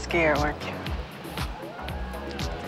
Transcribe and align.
scared, 0.00 0.38
weren't 0.38 0.62
you? 0.64 0.72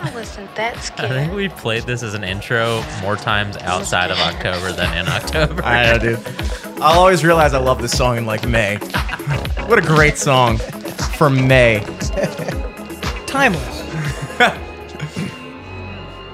I 0.01 0.11
wasn't 0.13 0.53
that 0.55 0.77
scared. 0.81 1.11
I 1.11 1.13
think 1.13 1.33
we 1.33 1.47
played 1.49 1.83
this 1.83 2.03
as 2.03 2.13
an 2.13 2.23
intro 2.25 2.83
more 3.01 3.15
times 3.15 3.55
outside 3.57 4.11
of 4.11 4.17
October 4.19 4.71
than 4.73 4.97
in 4.97 5.07
October. 5.11 5.63
I 5.63 5.83
know, 5.85 5.97
dude. 5.99 6.19
I'll 6.81 6.99
always 6.99 7.23
realize 7.23 7.53
I 7.53 7.59
love 7.59 7.81
this 7.81 7.97
song 7.97 8.17
in 8.17 8.25
like 8.25 8.45
May. 8.47 8.75
what 9.67 9.79
a 9.79 9.81
great 9.81 10.17
song 10.17 10.57
for 11.17 11.29
May. 11.29 11.79
Timeless. 13.27 13.81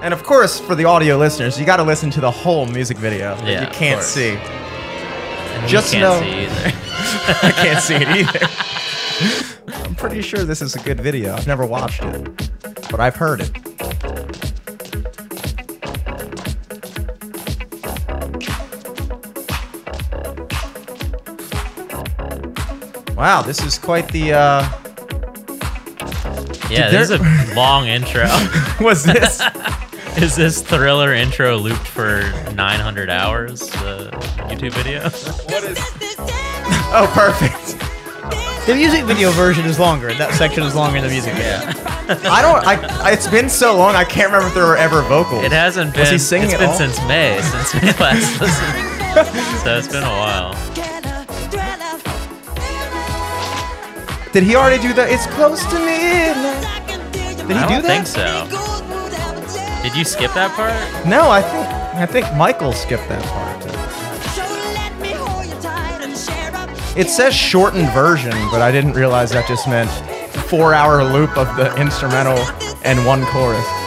And 0.02 0.14
of 0.14 0.22
course, 0.22 0.58
for 0.58 0.74
the 0.74 0.86
audio 0.86 1.18
listeners, 1.18 1.60
you 1.60 1.66
got 1.66 1.76
to 1.76 1.82
listen 1.82 2.08
to 2.12 2.22
the 2.22 2.30
whole 2.30 2.64
music 2.64 2.96
video 2.96 3.34
that 3.36 3.46
Yeah, 3.46 3.60
you 3.60 3.70
can't 3.70 4.00
see. 4.02 4.30
And 4.30 5.62
we 5.62 5.68
Just 5.68 5.92
can't 5.92 6.02
know- 6.02 6.20
see 6.22 6.44
either. 6.44 6.72
I 7.46 7.52
can't 7.54 7.82
see 7.82 7.96
it 7.96 8.08
either. 8.08 9.59
I'm 10.00 10.08
pretty 10.08 10.22
sure 10.22 10.44
this 10.44 10.62
is 10.62 10.74
a 10.74 10.78
good 10.78 10.98
video. 10.98 11.34
I've 11.34 11.46
never 11.46 11.66
watched 11.66 12.02
it, 12.02 12.50
but 12.90 13.00
I've 13.00 13.16
heard 13.16 13.42
it. 13.42 13.50
Wow, 23.14 23.42
this 23.42 23.62
is 23.62 23.76
quite 23.76 24.08
the. 24.08 24.32
uh 24.32 24.62
Yeah, 26.70 26.88
Did 26.88 26.92
this 26.92 27.10
is 27.10 27.20
a 27.20 27.54
long 27.54 27.86
intro. 27.86 28.22
Was 28.80 29.04
this? 29.04 29.42
is 30.16 30.34
this 30.34 30.62
thriller 30.62 31.12
intro 31.12 31.58
looped 31.58 31.86
for 31.86 32.20
900 32.54 33.10
hours? 33.10 33.60
The 33.60 34.08
YouTube 34.48 34.72
video. 34.72 35.02
oh, 36.94 37.10
perfect. 37.12 37.79
The 38.66 38.74
music 38.76 39.04
video 39.04 39.30
version 39.30 39.64
is 39.64 39.78
longer. 39.78 40.12
That 40.14 40.34
section 40.34 40.62
is 40.62 40.74
longer 40.74 41.00
than 41.00 41.08
the 41.08 41.14
music 41.14 41.34
video. 41.34 41.58
I 42.30 42.40
don't. 42.42 42.64
I. 42.66 43.10
It's 43.12 43.26
been 43.26 43.48
so 43.48 43.76
long. 43.76 43.94
I 43.96 44.04
can't 44.04 44.26
remember 44.28 44.48
if 44.48 44.54
there 44.54 44.66
were 44.66 44.76
ever 44.76 45.02
vocals. 45.02 45.42
It 45.44 45.50
hasn't 45.52 45.92
been. 45.92 46.00
Was 46.00 46.10
he 46.10 46.18
singing 46.18 46.50
it's 46.50 46.54
at 46.54 46.60
been 46.60 46.68
all? 46.70 46.76
since 46.76 46.98
May 47.08 47.40
since 47.42 47.74
we 47.74 47.80
last 47.98 48.40
listened. 48.40 49.64
so 49.64 49.76
it's 49.78 49.88
been 49.88 50.04
a 50.04 50.06
while. 50.06 50.54
Did 54.32 54.44
he 54.44 54.54
already 54.54 54.80
do 54.80 54.92
that? 54.94 55.08
It's 55.10 55.26
close 55.34 55.64
to 55.66 55.74
midnight. 55.80 57.42
Did 57.48 57.56
he 57.56 57.62
I 57.62 57.66
do 57.66 57.74
don't 57.74 57.82
that? 57.82 58.06
think 58.06 58.06
so. 58.06 58.46
Did 59.82 59.96
you 59.96 60.04
skip 60.04 60.32
that 60.34 60.52
part? 60.54 60.70
No, 61.08 61.30
I 61.30 61.42
think 61.42 61.66
I 61.96 62.06
think 62.06 62.32
Michael 62.36 62.72
skipped 62.72 63.08
that 63.08 63.24
part. 63.24 63.49
It 66.96 67.08
says 67.08 67.34
shortened 67.34 67.88
version, 67.90 68.32
but 68.50 68.60
I 68.60 68.72
didn't 68.72 68.94
realize 68.94 69.30
that 69.30 69.46
just 69.46 69.68
meant 69.68 69.88
four 70.48 70.74
hour 70.74 71.04
loop 71.04 71.36
of 71.36 71.46
the 71.56 71.72
instrumental 71.76 72.38
and 72.82 73.06
one 73.06 73.24
chorus. 73.26 73.79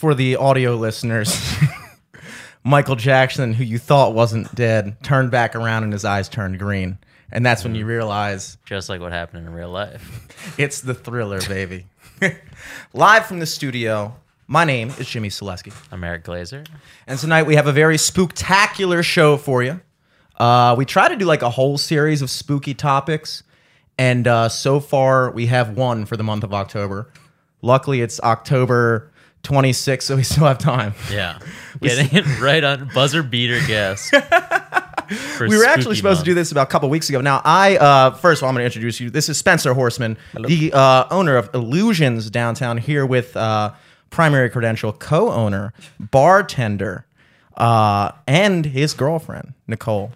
For 0.00 0.14
the 0.14 0.36
audio 0.36 0.76
listeners, 0.76 1.38
Michael 2.64 2.96
Jackson, 2.96 3.52
who 3.52 3.64
you 3.64 3.76
thought 3.76 4.14
wasn't 4.14 4.54
dead, 4.54 4.96
turned 5.02 5.30
back 5.30 5.54
around 5.54 5.84
and 5.84 5.92
his 5.92 6.06
eyes 6.06 6.26
turned 6.26 6.58
green. 6.58 6.96
And 7.30 7.44
that's 7.44 7.64
when 7.64 7.74
you 7.74 7.84
realize 7.84 8.56
Just 8.64 8.88
like 8.88 9.02
what 9.02 9.12
happened 9.12 9.46
in 9.46 9.52
real 9.52 9.68
life. 9.68 10.54
it's 10.58 10.80
the 10.80 10.94
thriller, 10.94 11.42
baby. 11.42 11.84
Live 12.94 13.26
from 13.26 13.40
the 13.40 13.46
studio, 13.46 14.16
my 14.46 14.64
name 14.64 14.88
is 14.98 15.06
Jimmy 15.06 15.28
Selesky. 15.28 15.70
I'm 15.92 16.02
Eric 16.02 16.24
Glazer. 16.24 16.66
And 17.06 17.18
tonight 17.18 17.42
we 17.42 17.56
have 17.56 17.66
a 17.66 17.72
very 17.72 17.98
spooktacular 17.98 19.04
show 19.04 19.36
for 19.36 19.62
you. 19.62 19.82
Uh, 20.38 20.74
we 20.78 20.86
try 20.86 21.08
to 21.08 21.16
do 21.16 21.26
like 21.26 21.42
a 21.42 21.50
whole 21.50 21.76
series 21.76 22.22
of 22.22 22.30
spooky 22.30 22.72
topics, 22.72 23.42
and 23.98 24.26
uh, 24.26 24.48
so 24.48 24.80
far 24.80 25.30
we 25.30 25.44
have 25.48 25.76
one 25.76 26.06
for 26.06 26.16
the 26.16 26.24
month 26.24 26.42
of 26.42 26.54
October. 26.54 27.12
Luckily, 27.60 28.00
it's 28.00 28.18
October 28.20 29.10
26th, 29.42 30.02
so 30.02 30.16
we 30.16 30.22
still 30.22 30.44
have 30.46 30.58
time. 30.58 30.94
Yeah. 31.10 31.38
Getting 31.80 32.16
it 32.16 32.40
right 32.40 32.62
on 32.62 32.90
buzzer 32.94 33.22
beater 33.22 33.60
guess. 33.66 34.10
We 35.40 35.58
were 35.58 35.64
actually 35.64 35.96
supposed 35.96 36.20
to 36.20 36.24
do 36.24 36.34
this 36.34 36.52
about 36.52 36.68
a 36.68 36.70
couple 36.70 36.88
weeks 36.88 37.08
ago. 37.08 37.20
Now, 37.20 37.40
I 37.44 37.76
uh, 37.78 38.10
first 38.12 38.40
of 38.40 38.44
all, 38.44 38.50
I'm 38.50 38.54
going 38.54 38.62
to 38.62 38.66
introduce 38.66 39.00
you. 39.00 39.10
This 39.10 39.28
is 39.28 39.36
Spencer 39.38 39.74
Horsman, 39.74 40.16
the 40.34 40.72
uh, 40.72 41.06
owner 41.10 41.36
of 41.36 41.50
Illusions 41.52 42.30
downtown, 42.30 42.78
here 42.78 43.04
with 43.04 43.36
uh, 43.36 43.72
primary 44.10 44.48
credential 44.50 44.92
co-owner, 44.92 45.72
bartender, 45.98 47.06
uh, 47.56 48.12
and 48.28 48.66
his 48.66 48.94
girlfriend 48.94 49.54
Nicole. 49.66 50.12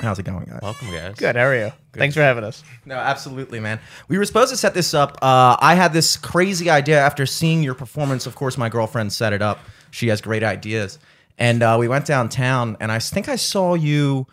How's 0.00 0.18
it 0.18 0.22
going, 0.24 0.44
guys? 0.46 0.60
Welcome, 0.62 0.90
guys. 0.90 1.14
Good. 1.16 1.36
How 1.36 1.42
are 1.42 1.54
you? 1.54 1.72
Thanks 1.92 2.14
for 2.14 2.22
having 2.22 2.42
us. 2.42 2.64
No, 2.86 2.94
absolutely, 2.94 3.60
man. 3.60 3.78
We 4.08 4.16
were 4.16 4.24
supposed 4.24 4.50
to 4.50 4.56
set 4.56 4.72
this 4.72 4.94
up. 4.94 5.18
Uh, 5.20 5.56
I 5.60 5.74
had 5.74 5.92
this 5.92 6.16
crazy 6.16 6.70
idea 6.70 6.98
after 6.98 7.26
seeing 7.26 7.62
your 7.62 7.74
performance. 7.74 8.24
Of 8.26 8.34
course, 8.34 8.56
my 8.56 8.70
girlfriend 8.70 9.12
set 9.12 9.34
it 9.34 9.42
up. 9.42 9.58
She 9.90 10.08
has 10.08 10.22
great 10.22 10.42
ideas. 10.42 10.98
And 11.36 11.62
uh, 11.62 11.76
we 11.78 11.86
went 11.86 12.06
downtown, 12.06 12.78
and 12.80 12.90
I 12.90 12.98
think 12.98 13.28
I 13.28 13.36
saw 13.36 13.74
you 13.74 14.26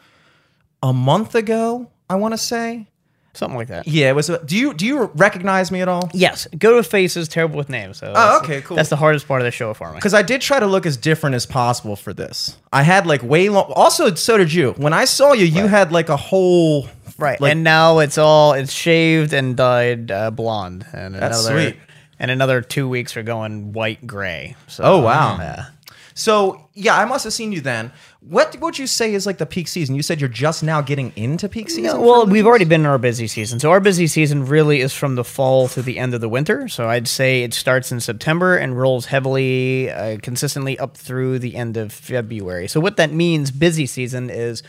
a 0.81 0.93
month 0.93 1.35
ago, 1.35 1.89
I 2.09 2.15
want 2.15 2.33
to 2.33 2.37
say. 2.37 2.87
Something 3.37 3.57
like 3.57 3.67
that. 3.67 3.87
Yeah, 3.87 4.09
it 4.09 4.15
was. 4.15 4.27
Do 4.45 4.57
you 4.57 4.73
do 4.73 4.85
you 4.85 5.05
recognize 5.15 5.71
me 5.71 5.81
at 5.81 5.87
all? 5.87 6.09
Yes. 6.13 6.47
Go 6.57 6.75
to 6.77 6.83
faces. 6.83 7.27
Terrible 7.27 7.57
with 7.57 7.69
names. 7.69 7.97
So 7.97 8.11
Oh, 8.15 8.39
okay, 8.43 8.61
cool. 8.61 8.75
That's 8.75 8.89
the 8.89 8.95
hardest 8.95 9.27
part 9.27 9.41
of 9.41 9.45
the 9.45 9.51
show 9.51 9.73
for 9.73 9.89
me. 9.89 9.95
Because 9.95 10.13
I 10.13 10.21
did 10.23 10.41
try 10.41 10.59
to 10.59 10.67
look 10.67 10.85
as 10.85 10.97
different 10.97 11.35
as 11.35 11.45
possible 11.45 11.95
for 11.95 12.13
this. 12.13 12.57
I 12.73 12.83
had 12.83 13.05
like 13.05 13.21
way 13.23 13.49
long. 13.49 13.71
Also, 13.75 14.13
so 14.15 14.37
did 14.37 14.51
you. 14.53 14.71
When 14.73 14.93
I 14.93 15.05
saw 15.05 15.33
you, 15.33 15.45
you 15.45 15.67
had 15.67 15.91
like 15.91 16.09
a 16.09 16.17
whole 16.17 16.87
Right. 17.19 17.41
Like, 17.41 17.53
and 17.53 17.63
now 17.63 17.99
it's 17.99 18.17
all 18.17 18.53
it's 18.53 18.71
shaved 18.71 19.33
and 19.33 19.55
dyed 19.57 20.11
uh, 20.11 20.29
blonde. 20.31 20.85
And 20.93 21.15
That's 21.15 21.45
another, 21.47 21.71
sweet. 21.71 21.79
And 22.19 22.29
another 22.31 22.61
two 22.61 22.87
weeks 22.87 23.17
are 23.17 23.23
going 23.23 23.73
white 23.73 24.05
gray. 24.05 24.55
So, 24.67 24.83
Oh, 24.83 24.99
wow. 25.01 25.37
Yeah. 25.39 25.65
so 26.13 26.69
yeah, 26.73 26.95
I 26.97 27.05
must 27.05 27.23
have 27.23 27.33
seen 27.33 27.51
you 27.51 27.61
then. 27.61 27.91
What 28.29 28.59
would 28.59 28.77
you 28.77 28.87
say 28.87 29.13
is 29.13 29.25
like 29.25 29.37
the 29.37 29.45
peak 29.45 29.69
season? 29.69 29.95
You 29.95 30.01
said 30.01 30.19
you're 30.19 30.27
just 30.27 30.61
now 30.61 30.81
getting 30.81 31.13
into 31.15 31.47
peak 31.47 31.69
season. 31.69 31.83
No, 31.83 32.01
well, 32.01 32.25
we've 32.25 32.45
already 32.45 32.65
been 32.65 32.81
in 32.81 32.87
our 32.87 32.97
busy 32.97 33.25
season. 33.25 33.57
So 33.59 33.71
our 33.71 33.79
busy 33.79 34.05
season 34.05 34.45
really 34.45 34.81
is 34.81 34.93
from 34.93 35.15
the 35.15 35.23
fall 35.23 35.69
to 35.69 35.81
the 35.81 35.97
end 35.97 36.13
of 36.13 36.19
the 36.19 36.27
winter. 36.27 36.67
So 36.67 36.89
I'd 36.89 37.07
say 37.07 37.43
it 37.43 37.53
starts 37.53 37.89
in 37.89 38.01
September 38.01 38.57
and 38.57 38.77
rolls 38.77 39.05
heavily, 39.05 39.89
uh, 39.89 40.17
consistently 40.21 40.77
up 40.77 40.97
through 40.97 41.39
the 41.39 41.55
end 41.55 41.77
of 41.77 41.93
February. 41.93 42.67
So 42.67 42.81
what 42.81 42.97
that 42.97 43.13
means, 43.13 43.49
busy 43.49 43.85
season, 43.85 44.29
is 44.29 44.61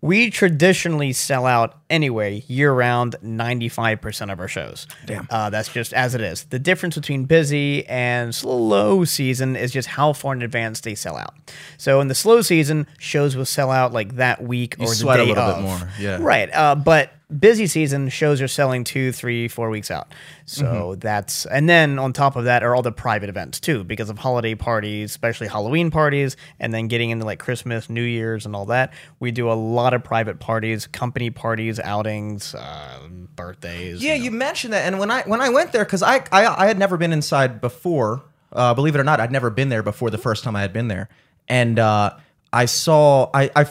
we 0.00 0.30
traditionally 0.30 1.12
sell 1.12 1.44
out 1.44 1.78
anyway 1.90 2.44
year 2.46 2.72
round 2.72 3.16
95% 3.22 4.32
of 4.32 4.38
our 4.38 4.46
shows. 4.46 4.86
Damn. 5.06 5.26
Uh, 5.30 5.50
that's 5.50 5.68
just 5.72 5.92
as 5.92 6.14
it 6.14 6.20
is. 6.20 6.44
The 6.44 6.58
difference 6.58 6.94
between 6.94 7.24
busy 7.24 7.84
and 7.86 8.34
slow 8.34 9.04
season 9.04 9.56
is 9.56 9.72
just 9.72 9.88
how 9.88 10.12
far 10.12 10.34
in 10.34 10.42
advance 10.42 10.80
they 10.80 10.94
sell 10.94 11.16
out. 11.16 11.34
So 11.78 12.00
in 12.00 12.08
the 12.08 12.14
slow 12.14 12.42
season, 12.42 12.86
shows 12.98 13.36
will 13.36 13.44
sell 13.44 13.70
out 13.70 13.92
like 13.92 14.16
that 14.16 14.42
week 14.42 14.76
or 14.78 14.86
the 14.86 14.94
sweat 14.94 15.20
a 15.20 15.24
day 15.24 15.28
little 15.30 15.54
bit 15.54 15.62
more, 15.62 15.90
yeah. 15.98 16.18
Right. 16.20 16.48
Uh, 16.54 16.76
but 16.76 17.12
busy 17.36 17.66
season 17.66 18.08
shows 18.08 18.40
are 18.40 18.48
selling 18.48 18.84
two, 18.84 19.12
three, 19.12 19.48
four 19.48 19.68
weeks 19.70 19.90
out. 19.90 20.12
So 20.46 20.64
Mm-hmm. 20.64 21.00
that's 21.00 21.44
and 21.46 21.68
then 21.68 21.98
on 21.98 22.12
top 22.14 22.36
of 22.36 22.44
that 22.44 22.62
are 22.62 22.74
all 22.74 22.80
the 22.82 22.90
private 22.92 23.28
events 23.28 23.60
too, 23.60 23.84
because 23.84 24.08
of 24.08 24.18
holiday 24.18 24.54
parties, 24.54 25.10
especially 25.10 25.46
Halloween 25.48 25.90
parties, 25.90 26.36
and 26.58 26.72
then 26.72 26.88
getting 26.88 27.10
into 27.10 27.26
like 27.26 27.38
Christmas, 27.38 27.90
New 27.90 28.02
Year's, 28.02 28.46
and 28.46 28.56
all 28.56 28.66
that. 28.66 28.92
We 29.20 29.30
do 29.30 29.50
a 29.50 29.54
lot 29.54 29.92
of 29.92 30.02
private 30.02 30.40
parties, 30.40 30.86
company 30.86 31.28
parties, 31.30 31.78
outings, 31.78 32.54
uh, 32.54 33.00
birthdays. 33.36 34.02
Yeah, 34.02 34.14
you 34.14 34.18
know. 34.20 34.24
you 34.24 34.30
mentioned 34.30 34.72
that, 34.72 34.86
and 34.86 34.98
when 34.98 35.10
I 35.10 35.22
when 35.22 35.40
I 35.40 35.50
went 35.50 35.72
there, 35.72 35.84
because 35.84 36.02
I, 36.02 36.24
I 36.32 36.46
I 36.46 36.66
had 36.66 36.78
never 36.78 36.96
been 36.96 37.12
inside 37.12 37.60
before. 37.60 38.22
Uh, 38.50 38.72
believe 38.72 38.94
it 38.94 38.98
or 38.98 39.04
not, 39.04 39.20
I'd 39.20 39.30
never 39.32 39.50
been 39.50 39.68
there 39.68 39.82
before 39.82 40.08
the 40.10 40.16
first 40.16 40.42
time 40.44 40.56
I 40.56 40.62
had 40.62 40.72
been 40.72 40.88
there, 40.88 41.10
and 41.46 41.78
uh, 41.78 42.16
I 42.52 42.64
saw 42.64 43.28
I 43.34 43.50
I 43.54 43.64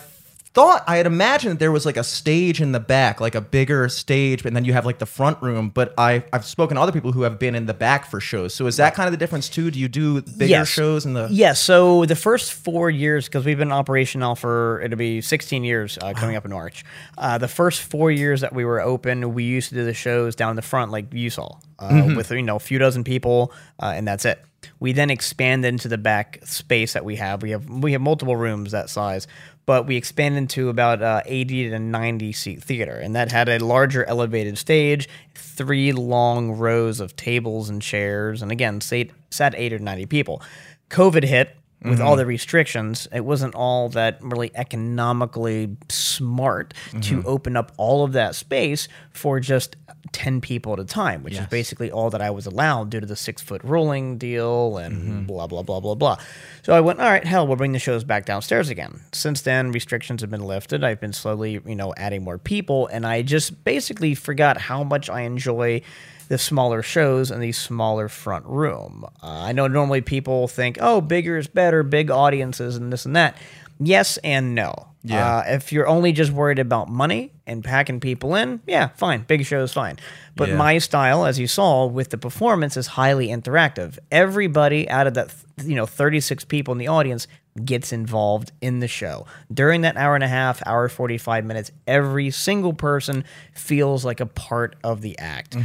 thought 0.57 0.83
I 0.87 0.97
had 0.97 1.05
imagined 1.05 1.51
that 1.53 1.59
there 1.59 1.71
was 1.71 1.85
like 1.85 1.97
a 1.97 2.03
stage 2.03 2.61
in 2.61 2.71
the 2.71 2.79
back, 2.79 3.21
like 3.21 3.35
a 3.35 3.41
bigger 3.41 3.87
stage, 3.89 4.43
and 4.43 4.55
then 4.55 4.65
you 4.65 4.73
have 4.73 4.87
like 4.87 4.97
the 4.97 5.05
front 5.05 5.39
room. 5.39 5.69
But 5.69 5.93
I 5.99 6.23
I've 6.33 6.45
spoken 6.45 6.75
to 6.77 6.81
other 6.81 6.91
people 6.91 7.11
who 7.11 7.21
have 7.21 7.37
been 7.37 7.53
in 7.53 7.67
the 7.67 7.75
back 7.75 8.09
for 8.09 8.19
shows. 8.19 8.55
So 8.55 8.65
is 8.65 8.77
that 8.77 8.95
kind 8.95 9.05
of 9.07 9.11
the 9.11 9.19
difference 9.19 9.49
too? 9.49 9.69
Do 9.69 9.79
you 9.79 9.87
do 9.87 10.23
bigger 10.23 10.45
Yes. 10.49 10.67
shows 10.67 11.05
in 11.05 11.13
the? 11.13 11.27
Yeah, 11.29 11.53
so 11.53 12.05
the 12.05 12.15
first 12.15 12.53
four 12.53 12.89
years, 12.89 13.25
because 13.27 13.45
we've 13.45 13.59
been 13.59 13.67
in 13.67 13.71
operation 13.71 14.21
now 14.21 14.33
for 14.33 14.81
it'll 14.81 14.97
be 14.97 15.21
16 15.21 15.63
years 15.63 15.99
uh, 16.01 16.13
coming 16.13 16.35
up 16.35 16.43
in 16.43 16.49
March. 16.51 16.83
Uh, 17.19 17.37
the 17.37 17.47
first 17.47 17.83
four 17.83 18.09
years 18.09 18.41
that 18.41 18.51
we 18.51 18.65
were 18.65 18.81
open, 18.81 19.35
we 19.35 19.43
used 19.43 19.69
to 19.69 19.75
do 19.75 19.85
the 19.85 19.93
shows 19.93 20.35
down 20.35 20.55
the 20.55 20.63
front, 20.63 20.89
like 20.91 21.13
you 21.13 21.29
saw, 21.29 21.55
uh, 21.77 22.13
with 22.15 22.31
you 22.31 22.41
know 22.41 22.55
a 22.55 22.59
few 22.59 22.79
dozen 22.79 23.03
people, 23.03 23.53
uh, 23.79 23.93
and 23.95 24.07
that's 24.07 24.25
it. 24.25 24.43
We 24.79 24.91
then 24.91 25.11
expanded 25.11 25.69
into 25.71 25.87
the 25.87 25.99
back 25.99 26.39
space 26.43 26.93
that 26.93 27.05
we 27.05 27.15
have. 27.17 27.43
We 27.43 27.51
have 27.51 27.69
we 27.69 27.91
have 27.91 28.01
multiple 28.01 28.35
rooms 28.35 28.71
that 28.71 28.89
size, 28.89 29.27
but 29.67 29.85
we 29.85 29.97
expanded 29.97 30.37
into 30.37 30.69
about 30.69 31.03
uh, 31.03 31.21
80 31.25 31.69
to 31.69 31.77
90 31.77 32.31
seat 32.31 32.63
theater, 32.63 32.95
and 32.95 33.15
that 33.15 33.31
had 33.31 33.49
a 33.49 33.59
larger 33.59 34.03
elevated 34.05 34.57
stage, 34.57 35.07
three 35.35 35.91
long 35.91 36.53
rows 36.53 36.99
of 37.01 37.15
tables 37.17 37.69
and 37.69 37.81
chairs, 37.81 38.41
and 38.41 38.51
again, 38.51 38.81
sat, 38.81 39.09
sat 39.29 39.53
eight 39.55 39.73
or 39.73 39.79
90 39.79 40.05
people. 40.07 40.41
COVID 40.89 41.25
hit 41.25 41.55
with 41.89 42.01
all 42.01 42.11
mm-hmm. 42.11 42.19
the 42.19 42.25
restrictions, 42.25 43.07
it 43.11 43.25
wasn't 43.25 43.55
all 43.55 43.89
that 43.89 44.17
really 44.21 44.51
economically 44.55 45.75
smart 45.89 46.73
to 46.91 46.97
mm-hmm. 47.17 47.27
open 47.27 47.55
up 47.55 47.71
all 47.77 48.03
of 48.03 48.13
that 48.13 48.35
space 48.35 48.87
for 49.11 49.39
just 49.39 49.75
10 50.11 50.41
people 50.41 50.73
at 50.73 50.79
a 50.79 50.85
time, 50.85 51.23
which 51.23 51.35
is 51.35 51.45
basically 51.47 51.91
all 51.91 52.09
that 52.09 52.21
I 52.21 52.29
was 52.29 52.45
allowed 52.45 52.89
due 52.89 52.99
to 52.99 53.05
the 53.05 53.15
six 53.15 53.41
foot 53.41 53.63
ruling 53.63 54.17
deal 54.17 54.77
and 54.77 54.95
mm-hmm. 54.95 55.23
blah, 55.23 55.47
blah, 55.47 55.63
blah, 55.63 55.79
blah, 55.79 55.95
blah. 55.95 56.17
So 56.63 56.73
I 56.73 56.79
went, 56.79 56.99
all 56.99 57.09
right, 57.09 57.25
hell, 57.25 57.47
we'll 57.47 57.55
bring 57.55 57.73
the 57.73 57.79
shows 57.79 58.03
back 58.03 58.25
downstairs 58.25 58.69
again. 58.69 59.01
Since 59.11 59.41
then, 59.41 59.71
restrictions 59.71 60.21
have 60.21 60.29
been 60.29 60.43
lifted. 60.43 60.83
I've 60.83 60.99
been 60.99 61.13
slowly, 61.13 61.61
you 61.65 61.75
know, 61.75 61.93
adding 61.97 62.23
more 62.23 62.37
people, 62.37 62.87
and 62.87 63.05
I 63.05 63.21
just 63.21 63.63
basically 63.63 64.15
forgot 64.15 64.57
how 64.57 64.83
much 64.83 65.09
I 65.09 65.21
enjoy 65.21 65.81
the 66.29 66.37
smaller 66.37 66.81
shows 66.81 67.31
in 67.31 67.39
the 67.39 67.51
smaller 67.51 68.07
front 68.09 68.45
room. 68.45 69.05
Uh, 69.23 69.27
I 69.27 69.51
know 69.51 69.67
normally 69.67 70.01
people 70.01 70.47
think, 70.47 70.77
oh, 70.81 71.01
bigger 71.01 71.37
is 71.37 71.47
better, 71.47 71.83
big 71.83 72.11
audiences, 72.11 72.75
and 72.75 72.91
this 72.91 73.05
and 73.05 73.15
that. 73.15 73.37
Yes 73.79 74.17
and 74.23 74.55
no. 74.55 74.87
Yeah. 75.03 75.37
Uh, 75.37 75.43
if 75.47 75.71
you're 75.71 75.87
only 75.87 76.11
just 76.11 76.31
worried 76.31 76.59
about 76.59 76.89
money 76.89 77.31
and 77.45 77.63
packing 77.63 77.99
people 78.01 78.35
in, 78.35 78.59
yeah, 78.67 78.87
fine. 78.89 79.21
Big 79.21 79.45
show 79.45 79.61
is 79.63 79.71
fine. 79.71 79.97
But 80.35 80.49
Yeah. 80.49 80.55
my 80.57 80.79
style, 80.79 81.25
as 81.25 81.39
you 81.39 81.47
saw 81.47 81.85
with 81.85 82.09
the 82.09 82.17
performance, 82.17 82.75
is 82.75 82.87
highly 82.87 83.27
interactive. 83.29 83.97
Everybody 84.11 84.89
out 84.89 85.07
of 85.07 85.13
that, 85.13 85.33
you 85.63 85.75
know, 85.75 85.85
36 85.85 86.43
people 86.45 86.73
in 86.73 86.77
the 86.79 86.87
audience 86.87 87.27
gets 87.63 87.93
involved 87.93 88.51
in 88.59 88.79
the 88.79 88.87
show. 88.87 89.25
During 89.53 89.81
that 89.81 89.95
hour 89.95 90.15
and 90.15 90.23
a 90.23 90.27
half, 90.27 90.61
hour 90.65 90.89
45 90.89 91.45
minutes, 91.45 91.71
every 91.87 92.29
single 92.31 92.73
person 92.73 93.23
feels 93.53 94.03
like 94.03 94.19
a 94.19 94.25
part 94.27 94.75
of 94.83 95.01
the 95.01 95.17
act. 95.19 95.55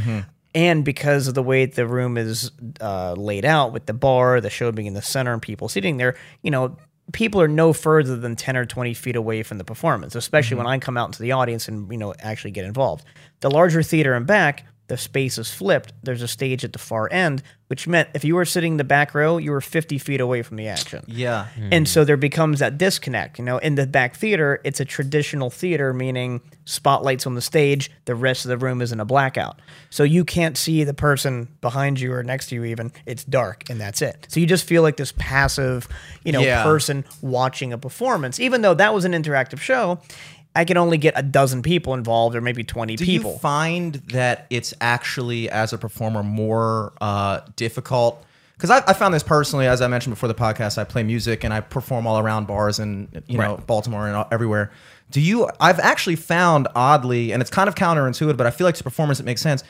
And 0.55 0.85
because 0.85 1.27
of 1.27 1.33
the 1.33 1.43
way 1.43 1.65
the 1.65 1.87
room 1.87 2.17
is 2.17 2.51
uh, 2.79 3.13
laid 3.13 3.45
out 3.45 3.73
with 3.73 3.87
the 3.87 3.93
bar, 3.93 4.39
the 4.39 4.49
show 4.49 4.71
being 4.71 4.87
in 4.87 4.93
the 4.93 5.01
center, 5.01 5.33
and 5.33 5.41
people 5.41 5.67
sitting 5.67 5.97
there, 5.97 6.15
you 6.43 6.51
know, 6.51 6.77
people 7.11 7.41
are 7.41 7.47
no 7.47 7.73
further 7.73 8.15
than 8.15 8.35
10 8.35 8.55
or 8.55 8.65
20 8.65 8.93
feet 8.93 9.15
away 9.15 9.43
from 9.43 9.57
the 9.57 9.63
performance, 9.63 10.15
especially 10.15 10.57
when 10.57 10.67
I 10.67 10.77
come 10.79 10.95
out 10.95 11.09
into 11.09 11.21
the 11.21 11.31
audience 11.31 11.67
and, 11.67 11.91
you 11.91 11.97
know, 11.97 12.13
actually 12.19 12.51
get 12.51 12.65
involved. 12.65 13.03
The 13.41 13.49
larger 13.49 13.83
theater 13.83 14.13
and 14.13 14.25
back, 14.25 14.65
the 14.93 14.97
space 14.97 15.39
is 15.39 15.49
flipped. 15.51 15.91
There's 16.03 16.21
a 16.21 16.27
stage 16.27 16.63
at 16.63 16.71
the 16.71 16.77
far 16.77 17.11
end, 17.11 17.41
which 17.65 17.87
meant 17.87 18.09
if 18.13 18.23
you 18.23 18.35
were 18.35 18.45
sitting 18.45 18.73
in 18.73 18.77
the 18.77 18.83
back 18.83 19.15
row, 19.15 19.39
you 19.39 19.49
were 19.49 19.59
50 19.59 19.97
feet 19.97 20.21
away 20.21 20.43
from 20.43 20.57
the 20.57 20.67
action. 20.67 21.03
Yeah. 21.07 21.47
And 21.71 21.89
so 21.89 22.03
there 22.05 22.15
becomes 22.15 22.59
that 22.59 22.77
disconnect. 22.77 23.39
You 23.39 23.45
know, 23.45 23.57
in 23.57 23.73
the 23.73 23.87
back 23.87 24.15
theater, 24.15 24.61
it's 24.63 24.79
a 24.79 24.85
traditional 24.85 25.49
theater, 25.49 25.95
meaning 25.95 26.41
spotlights 26.65 27.25
on 27.25 27.33
the 27.33 27.41
stage, 27.41 27.89
the 28.05 28.13
rest 28.13 28.45
of 28.45 28.49
the 28.49 28.57
room 28.59 28.83
is 28.83 28.91
in 28.91 28.99
a 28.99 29.05
blackout. 29.05 29.59
So 29.89 30.03
you 30.03 30.23
can't 30.23 30.55
see 30.55 30.83
the 30.83 30.93
person 30.93 31.47
behind 31.59 31.99
you 31.99 32.13
or 32.13 32.21
next 32.21 32.49
to 32.49 32.55
you, 32.55 32.65
even. 32.65 32.91
It's 33.07 33.23
dark, 33.23 33.67
and 33.71 33.81
that's 33.81 34.03
it. 34.03 34.27
So 34.29 34.39
you 34.39 34.45
just 34.45 34.65
feel 34.67 34.83
like 34.83 34.97
this 34.97 35.11
passive, 35.17 35.87
you 36.23 36.31
know, 36.31 36.41
Yeah. 36.41 36.61
person 36.63 37.03
watching 37.21 37.73
a 37.73 37.79
performance. 37.79 38.39
Even 38.39 38.61
though 38.61 38.75
that 38.75 38.93
was 38.93 39.05
an 39.05 39.13
interactive 39.13 39.59
show, 39.59 39.99
I 40.55 40.65
can 40.65 40.77
only 40.77 40.97
get 40.97 41.13
a 41.17 41.23
dozen 41.23 41.61
people 41.63 41.93
involved 41.95 42.35
or 42.35 42.41
maybe 42.41 42.63
20 42.63 42.95
Do 42.95 43.05
people. 43.05 43.31
Do 43.31 43.35
you 43.35 43.39
find 43.39 43.95
that 44.13 44.45
it's 44.49 44.73
actually, 44.81 45.49
as 45.49 45.73
a 45.73 45.77
performer, 45.77 46.21
more 46.23 46.93
uh, 47.01 47.41
difficult? 47.55 48.23
Because 48.55 48.69
I, 48.69 48.83
I 48.87 48.93
found 48.93 49.13
this 49.13 49.23
personally, 49.23 49.65
as 49.65 49.81
I 49.81 49.87
mentioned 49.87 50.13
before 50.15 50.27
the 50.29 50.35
podcast, 50.35 50.77
I 50.77 50.83
play 50.83 51.01
music 51.03 51.43
and 51.43 51.53
I 51.53 51.59
perform 51.61 52.05
all 52.05 52.19
around 52.19 52.45
bars 52.47 52.77
and 52.79 53.23
you 53.27 53.37
know 53.37 53.55
Right. 53.55 53.67
Baltimore 53.67 54.07
and 54.07 54.25
everywhere. 54.31 54.71
Do 55.11 55.19
you? 55.21 55.49
I've 55.59 55.79
actually 55.79 56.15
found 56.15 56.67
oddly, 56.75 57.31
and 57.33 57.41
it's 57.41 57.51
kind 57.51 57.67
of 57.67 57.75
counterintuitive, 57.75 58.37
but 58.37 58.47
I 58.47 58.51
feel 58.51 58.65
like 58.65 58.75
to 58.75 58.83
performers 58.83 59.19
it 59.19 59.25
makes 59.25 59.41
sense. 59.41 59.63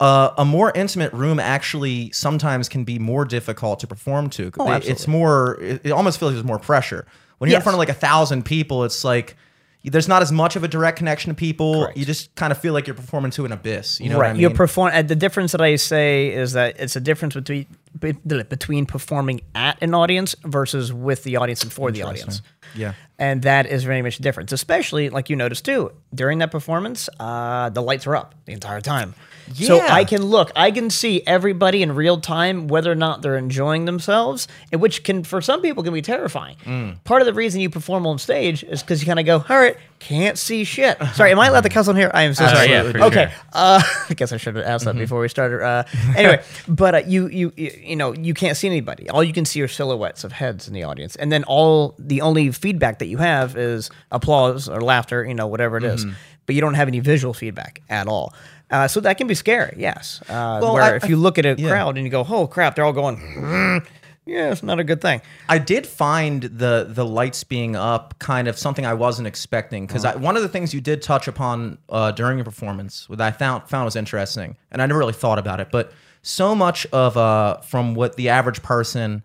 Uh, 0.00 0.30
a 0.38 0.44
more 0.44 0.72
intimate 0.74 1.12
room 1.12 1.38
actually 1.38 2.10
sometimes 2.12 2.68
can 2.68 2.84
be 2.84 2.98
more 2.98 3.24
difficult 3.26 3.78
to 3.80 3.86
perform 3.86 4.30
to. 4.30 4.50
Oh, 4.58 4.72
It- 4.72 4.88
it's 4.88 5.06
more. 5.06 5.58
It, 5.60 5.82
it 5.84 5.90
almost 5.92 6.18
feels 6.18 6.30
like 6.30 6.36
there's 6.36 6.46
more 6.46 6.58
pressure 6.58 7.06
when 7.38 7.50
you're 7.50 7.58
in 7.58 7.62
front 7.62 7.74
of 7.74 7.78
like 7.78 7.90
a 7.90 7.94
thousand 7.94 8.44
people. 8.46 8.84
It's 8.84 9.04
like 9.04 9.36
there's 9.84 10.08
not 10.08 10.20
as 10.20 10.30
much 10.30 10.56
of 10.56 10.64
a 10.64 10.68
direct 10.68 10.98
connection 10.98 11.30
to 11.30 11.34
people. 11.34 11.84
Correct. 11.84 11.96
You 11.96 12.04
just 12.04 12.34
kind 12.34 12.52
of 12.52 12.58
feel 12.58 12.74
like 12.74 12.86
you're 12.86 12.94
performing 12.94 13.30
to 13.32 13.46
an 13.46 13.52
abyss. 13.52 13.98
You 14.00 14.10
know 14.10 14.16
right. 14.16 14.26
what 14.26 14.30
I 14.30 14.32
mean? 14.34 14.40
You're 14.42 14.50
perform. 14.50 14.92
uh, 14.94 15.02
The 15.02 15.16
difference 15.16 15.52
that 15.52 15.60
I 15.62 15.76
say 15.76 16.28
is 16.32 16.52
that 16.52 16.78
it's 16.78 16.96
a 16.96 17.00
difference 17.00 17.34
between 17.34 17.66
between 17.98 18.86
performing 18.86 19.40
at 19.54 19.82
an 19.82 19.94
audience 19.94 20.36
versus 20.44 20.92
with 20.92 21.24
the 21.24 21.36
audience 21.36 21.62
and 21.62 21.72
for 21.72 21.90
the 21.90 22.02
audience. 22.02 22.42
yeah. 22.74 22.92
And 23.18 23.42
that 23.42 23.66
is 23.66 23.84
very 23.84 24.00
much 24.00 24.18
a 24.18 24.22
difference, 24.22 24.52
especially 24.52 25.10
like 25.10 25.28
you 25.28 25.36
noticed 25.36 25.64
too 25.64 25.92
during 26.14 26.38
that 26.38 26.50
performance. 26.50 27.08
Uh, 27.18 27.68
the 27.70 27.82
lights 27.82 28.06
are 28.06 28.16
up 28.16 28.34
the 28.44 28.52
entire 28.52 28.80
time, 28.80 29.14
so 29.54 29.80
I 29.80 30.04
can 30.04 30.22
look, 30.24 30.50
I 30.56 30.70
can 30.70 30.90
see 30.90 31.22
everybody 31.26 31.82
in 31.82 31.94
real 31.94 32.20
time 32.20 32.68
whether 32.68 32.90
or 32.90 32.94
not 32.94 33.22
they're 33.22 33.36
enjoying 33.36 33.84
themselves, 33.84 34.48
and 34.72 34.80
which 34.80 35.02
can 35.04 35.24
for 35.24 35.40
some 35.40 35.62
people 35.62 35.82
can 35.82 35.92
be 35.92 36.02
terrifying. 36.02 36.56
Mm. 36.64 37.02
Part 37.04 37.22
of 37.22 37.26
the 37.26 37.34
reason 37.34 37.60
you 37.60 37.70
perform 37.70 38.06
on 38.06 38.18
stage 38.18 38.62
is 38.64 38.82
because 38.82 39.00
you 39.02 39.06
kind 39.06 39.18
of 39.18 39.26
go, 39.26 39.44
all 39.48 39.58
right, 39.58 39.76
can't 39.98 40.38
see 40.38 40.64
shit. 40.64 40.96
Sorry, 41.14 41.30
am 41.32 41.38
I 41.38 41.48
allowed 41.48 41.62
to 41.62 41.68
cuss 41.68 41.86
on 41.88 41.96
here? 41.96 42.10
I 42.14 42.22
am 42.22 42.32
so 42.34 42.44
Uh, 42.44 42.54
sorry. 42.54 42.70
yeah, 42.70 42.82
okay, 43.06 43.24
sure. 43.30 43.40
uh, 43.52 43.82
I 44.10 44.14
guess 44.14 44.32
I 44.32 44.36
should 44.38 44.56
have 44.56 44.64
asked 44.64 44.84
that 44.86 44.90
Mm-hmm. 44.92 45.00
before 45.00 45.20
we 45.20 45.28
started. 45.28 45.62
Uh, 45.62 45.84
anyway, 46.16 46.42
but 46.68 46.94
uh, 46.94 46.98
you, 47.06 47.28
you 47.28 47.52
you 47.56 47.96
know 47.96 48.14
you 48.14 48.32
can't 48.34 48.56
see 48.56 48.66
anybody. 48.66 49.08
All 49.10 49.22
you 49.22 49.32
can 49.32 49.44
see 49.44 49.60
are 49.62 49.68
silhouettes 49.68 50.24
of 50.24 50.32
heads 50.32 50.66
in 50.68 50.74
the 50.74 50.84
audience, 50.84 51.16
and 51.16 51.30
then 51.30 51.44
all 51.44 51.94
the 51.98 52.22
only 52.22 52.50
feedback 52.50 52.98
that 53.00 53.06
you 53.06 53.18
have 53.18 53.56
is 53.56 53.90
applause 54.10 54.68
or 54.68 54.80
laughter, 54.80 55.24
you 55.24 55.34
know, 55.34 55.46
whatever 55.46 55.76
it 55.76 55.84
is. 55.84 56.04
Mm-hmm. 56.04 56.14
But 56.46 56.54
you 56.54 56.60
don't 56.62 56.74
have 56.74 56.88
any 56.88 56.98
visual 57.00 57.32
feedback 57.34 57.80
at 57.88 58.08
all. 58.08 58.32
Uh, 58.70 58.86
so 58.88 59.00
that 59.00 59.18
can 59.18 59.26
be 59.26 59.34
scary. 59.34 59.74
Yes. 59.76 60.20
Uh, 60.28 60.58
Well, 60.62 60.74
where 60.74 60.82
I- 60.82 60.96
if 60.96 61.08
you 61.08 61.16
look 61.16 61.38
at 61.38 61.46
a 61.46 61.54
yeah. 61.58 61.68
crowd 61.70 61.96
and 61.96 62.04
you 62.06 62.10
go, 62.10 62.24
"Oh 62.28 62.46
crap," 62.46 62.74
they're 62.76 62.84
all 62.84 62.92
going. 62.92 63.16
"Mm," 63.16 63.86
yeah, 64.26 64.52
it's 64.52 64.62
not 64.62 64.78
a 64.78 64.84
good 64.84 65.00
thing. 65.00 65.20
I 65.48 65.58
did 65.58 65.86
find 65.86 66.42
the 66.44 66.86
the 66.88 67.04
lights 67.04 67.42
being 67.42 67.74
up 67.74 68.14
kind 68.20 68.46
of 68.46 68.56
something 68.58 68.86
I 68.86 68.94
wasn't 68.94 69.26
expecting 69.26 69.86
because 69.86 70.04
one 70.16 70.36
of 70.36 70.42
the 70.42 70.48
things 70.48 70.72
you 70.72 70.80
did 70.80 71.02
touch 71.02 71.26
upon 71.26 71.78
uh, 71.88 72.12
during 72.12 72.38
your 72.38 72.44
performance 72.44 73.06
that 73.10 73.20
I 73.20 73.32
found 73.32 73.68
found 73.68 73.86
was 73.86 73.96
interesting, 73.96 74.56
and 74.70 74.80
I 74.80 74.86
never 74.86 74.98
really 75.00 75.14
thought 75.14 75.38
about 75.38 75.58
it, 75.60 75.68
but 75.72 75.92
so 76.22 76.54
much 76.54 76.86
of 76.92 77.16
uh, 77.16 77.56
from 77.62 77.94
what 77.94 78.16
the 78.16 78.28
average 78.28 78.62
person 78.62 79.22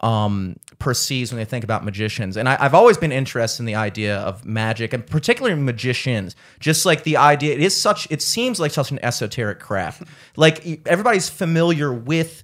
um, 0.00 0.56
perceives 0.78 1.32
when 1.32 1.38
they 1.38 1.44
think 1.44 1.64
about 1.64 1.84
magicians, 1.84 2.36
and 2.36 2.48
I, 2.48 2.56
I've 2.60 2.74
always 2.74 2.96
been 2.96 3.12
interested 3.12 3.62
in 3.62 3.66
the 3.66 3.74
idea 3.74 4.18
of 4.18 4.44
magic 4.44 4.92
and 4.92 5.06
particularly 5.06 5.60
magicians. 5.60 6.36
Just 6.60 6.86
like 6.86 7.02
the 7.04 7.16
idea, 7.16 7.54
it 7.54 7.60
is 7.60 7.80
such. 7.80 8.06
It 8.10 8.22
seems 8.22 8.60
like 8.60 8.72
such 8.72 8.90
an 8.90 8.98
esoteric 9.02 9.58
craft. 9.60 10.02
like 10.36 10.86
everybody's 10.86 11.28
familiar 11.28 11.92
with 11.92 12.42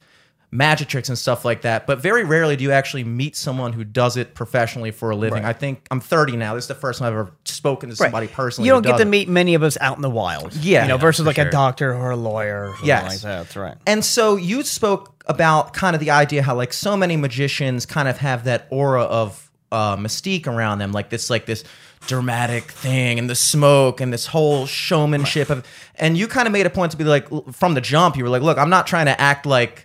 magic 0.54 0.86
tricks 0.86 1.08
and 1.08 1.18
stuff 1.18 1.44
like 1.44 1.62
that. 1.62 1.84
But 1.86 1.98
very 1.98 2.24
rarely 2.24 2.54
do 2.54 2.62
you 2.62 2.70
actually 2.70 3.02
meet 3.02 3.34
someone 3.36 3.72
who 3.72 3.82
does 3.82 4.16
it 4.16 4.34
professionally 4.34 4.92
for 4.92 5.10
a 5.10 5.16
living. 5.16 5.42
Right. 5.42 5.48
I 5.48 5.52
think 5.52 5.86
I'm 5.90 6.00
30 6.00 6.36
now. 6.36 6.54
This 6.54 6.64
is 6.64 6.68
the 6.68 6.76
first 6.76 7.00
time 7.00 7.08
I've 7.08 7.18
ever 7.18 7.32
spoken 7.44 7.90
to 7.90 7.96
somebody 7.96 8.28
personally. 8.28 8.68
You 8.68 8.72
don't 8.72 8.86
get 8.86 8.96
to 8.96 9.02
it. 9.02 9.06
meet 9.08 9.28
many 9.28 9.54
of 9.54 9.64
us 9.64 9.76
out 9.80 9.96
in 9.96 10.02
the 10.02 10.10
wild. 10.10 10.54
Yeah. 10.54 10.82
you 10.82 10.88
know, 10.88 10.94
Yeah, 10.94 11.00
versus 11.00 11.26
like 11.26 11.38
a 11.38 11.50
doctor 11.50 11.92
or 11.92 12.12
a 12.12 12.16
lawyer 12.16 12.68
or 12.70 12.74
Yes. 12.84 13.04
like 13.10 13.20
that. 13.22 13.42
That's 13.42 13.56
right. 13.56 13.76
And 13.86 14.04
so 14.04 14.36
you 14.36 14.62
spoke 14.62 15.24
about 15.26 15.72
kind 15.72 15.96
of 15.96 16.00
the 16.00 16.10
idea 16.10 16.42
how 16.42 16.54
like 16.54 16.72
so 16.72 16.96
many 16.96 17.16
magicians 17.16 17.84
kind 17.84 18.06
of 18.06 18.18
have 18.18 18.44
that 18.44 18.68
aura 18.70 19.02
of 19.02 19.50
uh, 19.72 19.96
mystique 19.96 20.46
around 20.46 20.78
them, 20.78 20.92
like 20.92 21.10
this 21.10 21.30
like 21.30 21.46
this 21.46 21.64
dramatic 22.06 22.70
thing 22.70 23.18
and 23.18 23.28
the 23.28 23.34
smoke 23.34 24.00
and 24.00 24.12
this 24.12 24.26
whole 24.26 24.66
showmanship 24.66 25.50
of. 25.50 25.66
And 25.96 26.16
you 26.16 26.28
kind 26.28 26.46
of 26.46 26.52
made 26.52 26.66
a 26.66 26.70
point 26.70 26.92
to 26.92 26.96
be 26.98 27.02
like 27.02 27.26
from 27.52 27.74
the 27.74 27.80
jump, 27.80 28.16
you 28.16 28.22
were 28.22 28.30
like, 28.30 28.42
look, 28.42 28.56
I'm 28.58 28.70
not 28.70 28.86
trying 28.86 29.06
to 29.06 29.20
act 29.20 29.46
like. 29.46 29.83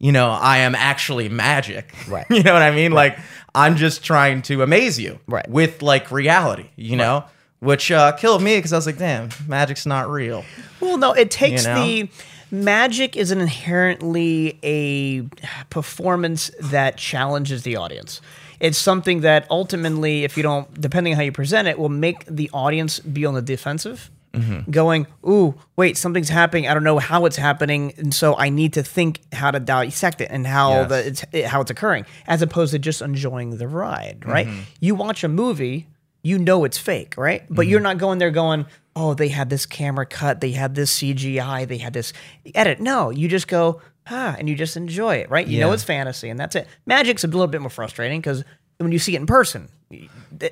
You 0.00 0.12
know, 0.12 0.30
I 0.30 0.58
am 0.58 0.74
actually 0.74 1.28
magic. 1.28 1.94
Right. 2.08 2.26
You 2.28 2.42
know 2.42 2.54
what 2.54 2.62
I 2.62 2.72
mean? 2.72 2.90
Like, 2.90 3.18
I'm 3.54 3.76
just 3.76 4.02
trying 4.02 4.42
to 4.42 4.62
amaze 4.62 4.98
you. 4.98 5.20
Right. 5.28 5.48
With 5.48 5.80
like 5.82 6.10
reality, 6.10 6.66
you 6.74 6.96
know? 6.96 7.24
Which 7.60 7.92
uh, 7.92 8.12
killed 8.12 8.42
me 8.42 8.56
because 8.56 8.72
I 8.72 8.76
was 8.76 8.86
like, 8.86 8.98
damn, 8.98 9.28
magic's 9.46 9.86
not 9.86 10.10
real. 10.10 10.44
Well, 10.80 10.96
no, 10.96 11.12
it 11.12 11.30
takes 11.30 11.66
know? 11.66 11.84
the 11.84 12.08
magic 12.50 13.16
is 13.16 13.30
an 13.30 13.40
inherently 13.40 14.58
a 14.62 15.22
performance 15.68 16.50
that 16.58 16.96
challenges 16.96 17.62
the 17.62 17.76
audience. 17.76 18.20
It's 18.60 18.78
something 18.78 19.20
that 19.20 19.46
ultimately, 19.50 20.24
if 20.24 20.36
you 20.36 20.42
don't, 20.42 20.80
depending 20.80 21.12
on 21.12 21.16
how 21.18 21.22
you 21.22 21.32
present 21.32 21.68
it, 21.68 21.78
will 21.78 21.88
make 21.88 22.24
the 22.26 22.50
audience 22.52 22.98
be 22.98 23.24
on 23.24 23.34
the 23.34 23.42
defensive. 23.42 24.10
Mm-hmm. 24.32 24.70
Going, 24.70 25.06
ooh, 25.26 25.56
wait, 25.74 25.96
something's 25.96 26.28
happening. 26.28 26.68
I 26.68 26.74
don't 26.74 26.84
know 26.84 26.98
how 26.98 27.26
it's 27.26 27.36
happening, 27.36 27.94
and 27.96 28.14
so 28.14 28.36
I 28.36 28.48
need 28.48 28.74
to 28.74 28.82
think 28.84 29.20
how 29.32 29.50
to 29.50 29.58
dissect 29.58 30.20
it 30.20 30.28
and 30.30 30.46
how 30.46 30.70
Yes. 30.70 30.88
the 30.88 31.06
it's 31.06 31.24
it, 31.32 31.44
how 31.46 31.60
it's 31.60 31.70
occurring, 31.70 32.06
as 32.28 32.40
opposed 32.40 32.72
to 32.72 32.78
just 32.78 33.02
enjoying 33.02 33.56
the 33.56 33.66
ride. 33.66 34.24
Right? 34.24 34.46
Mm-hmm. 34.46 34.60
You 34.78 34.94
watch 34.94 35.24
a 35.24 35.28
movie, 35.28 35.88
you 36.22 36.38
know 36.38 36.64
it's 36.64 36.78
fake, 36.78 37.16
right? 37.16 37.42
But 37.50 37.66
you're 37.66 37.80
mm-hmm. 37.80 37.84
not 37.84 37.98
going 37.98 38.18
there 38.18 38.30
going, 38.30 38.66
oh, 38.94 39.14
they 39.14 39.28
had 39.28 39.50
this 39.50 39.66
camera 39.66 40.06
cut, 40.06 40.40
they 40.40 40.52
had 40.52 40.74
this 40.74 40.98
CGI, 40.98 41.66
they 41.66 41.78
had 41.78 41.92
this 41.92 42.12
edit. 42.54 42.80
No, 42.80 43.10
you 43.10 43.26
just 43.28 43.48
go, 43.48 43.80
ah, 44.08 44.36
and 44.38 44.48
you 44.48 44.54
just 44.54 44.76
enjoy 44.76 45.16
it, 45.16 45.30
right? 45.30 45.46
You 45.46 45.60
know 45.60 45.72
it's 45.72 45.82
fantasy, 45.82 46.28
and 46.28 46.38
that's 46.38 46.54
it. 46.56 46.68
Magic's 46.86 47.24
a 47.24 47.26
little 47.26 47.46
bit 47.46 47.60
more 47.60 47.70
frustrating 47.70 48.20
because 48.20 48.44
when 48.78 48.92
you 48.92 48.98
see 48.98 49.14
it 49.14 49.20
in 49.20 49.26
person, 49.26 49.68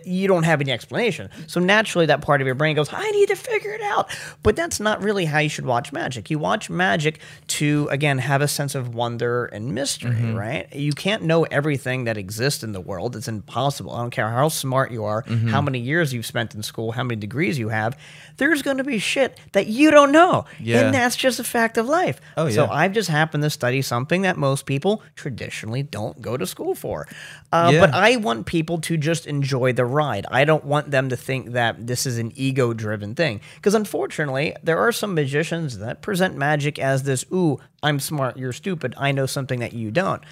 you 0.04 0.26
don't 0.26 0.42
have 0.42 0.60
any 0.60 0.72
explanation. 0.72 1.30
So 1.46 1.60
naturally, 1.60 2.06
that 2.06 2.22
part 2.22 2.40
of 2.40 2.46
your 2.46 2.56
brain 2.56 2.74
goes, 2.74 2.92
I 2.92 3.08
need 3.12 3.28
to 3.28 3.36
figure 3.36 3.70
it 3.70 3.80
out. 3.82 4.10
But 4.42 4.56
that's 4.56 4.80
not 4.80 5.00
really 5.02 5.26
how 5.26 5.38
you 5.38 5.48
should 5.48 5.64
watch 5.64 5.92
magic. 5.92 6.28
You 6.28 6.40
watch 6.40 6.68
magic 6.68 7.20
to, 7.48 7.86
again, 7.92 8.18
have 8.18 8.42
a 8.42 8.48
sense 8.48 8.74
of 8.74 8.94
wonder 8.96 9.46
and 9.46 9.74
mystery, 9.74 10.32
right? 10.32 10.74
You 10.74 10.92
can't 10.92 11.22
know 11.22 11.44
everything 11.44 12.04
that 12.04 12.16
exists 12.16 12.64
in 12.64 12.72
the 12.72 12.80
world. 12.80 13.14
It's 13.14 13.28
impossible. 13.28 13.92
I 13.92 14.00
don't 14.00 14.10
care 14.10 14.28
how 14.28 14.48
smart 14.48 14.90
you 14.90 15.04
are, 15.04 15.22
how 15.48 15.60
many 15.60 15.78
years 15.78 16.12
you've 16.12 16.26
spent 16.26 16.56
in 16.56 16.62
school, 16.64 16.90
how 16.92 17.04
many 17.04 17.20
degrees 17.20 17.58
you 17.58 17.68
have. 17.68 17.96
There's 18.38 18.62
going 18.62 18.78
to 18.78 18.84
be 18.84 18.98
shit 18.98 19.38
that 19.52 19.68
you 19.68 19.90
don't 19.92 20.10
know. 20.12 20.46
Yeah. 20.58 20.80
And 20.86 20.94
that's 20.94 21.14
just 21.16 21.38
a 21.38 21.44
fact 21.44 21.78
of 21.78 21.86
life. 21.86 22.20
Oh, 22.36 22.48
So 22.50 22.64
yeah. 22.64 22.70
I've 22.72 22.92
just 22.92 23.08
happened 23.08 23.44
to 23.44 23.50
study 23.50 23.82
something 23.82 24.22
that 24.22 24.36
most 24.36 24.66
people 24.66 25.02
traditionally 25.14 25.82
don't 25.84 26.20
go 26.20 26.36
to 26.36 26.46
school 26.46 26.74
for. 26.74 27.06
Uh, 27.52 27.70
Yeah. 27.72 27.80
But 27.80 27.94
I 27.94 28.16
want 28.16 28.46
people 28.46 28.78
to 28.82 28.96
just 28.96 29.27
enjoy 29.28 29.72
the 29.72 29.84
ride. 29.84 30.26
I 30.30 30.44
don't 30.44 30.64
want 30.64 30.90
them 30.90 31.08
to 31.10 31.16
think 31.16 31.52
that 31.52 31.86
this 31.86 32.06
is 32.06 32.18
an 32.18 32.32
ego 32.34 32.72
driven 32.72 33.14
thing. 33.14 33.40
Because 33.56 33.74
unfortunately, 33.74 34.54
there 34.62 34.78
are 34.78 34.92
some 34.92 35.14
magicians 35.14 35.78
that 35.78 36.02
present 36.02 36.36
magic 36.36 36.78
as 36.78 37.04
this, 37.04 37.24
ooh, 37.32 37.58
I'm 37.82 38.00
smart, 38.00 38.36
you're 38.36 38.52
stupid, 38.52 38.94
I 38.96 39.12
know 39.12 39.26
something 39.26 39.60
that 39.60 39.72
you 39.72 39.90
don't. 39.90 40.22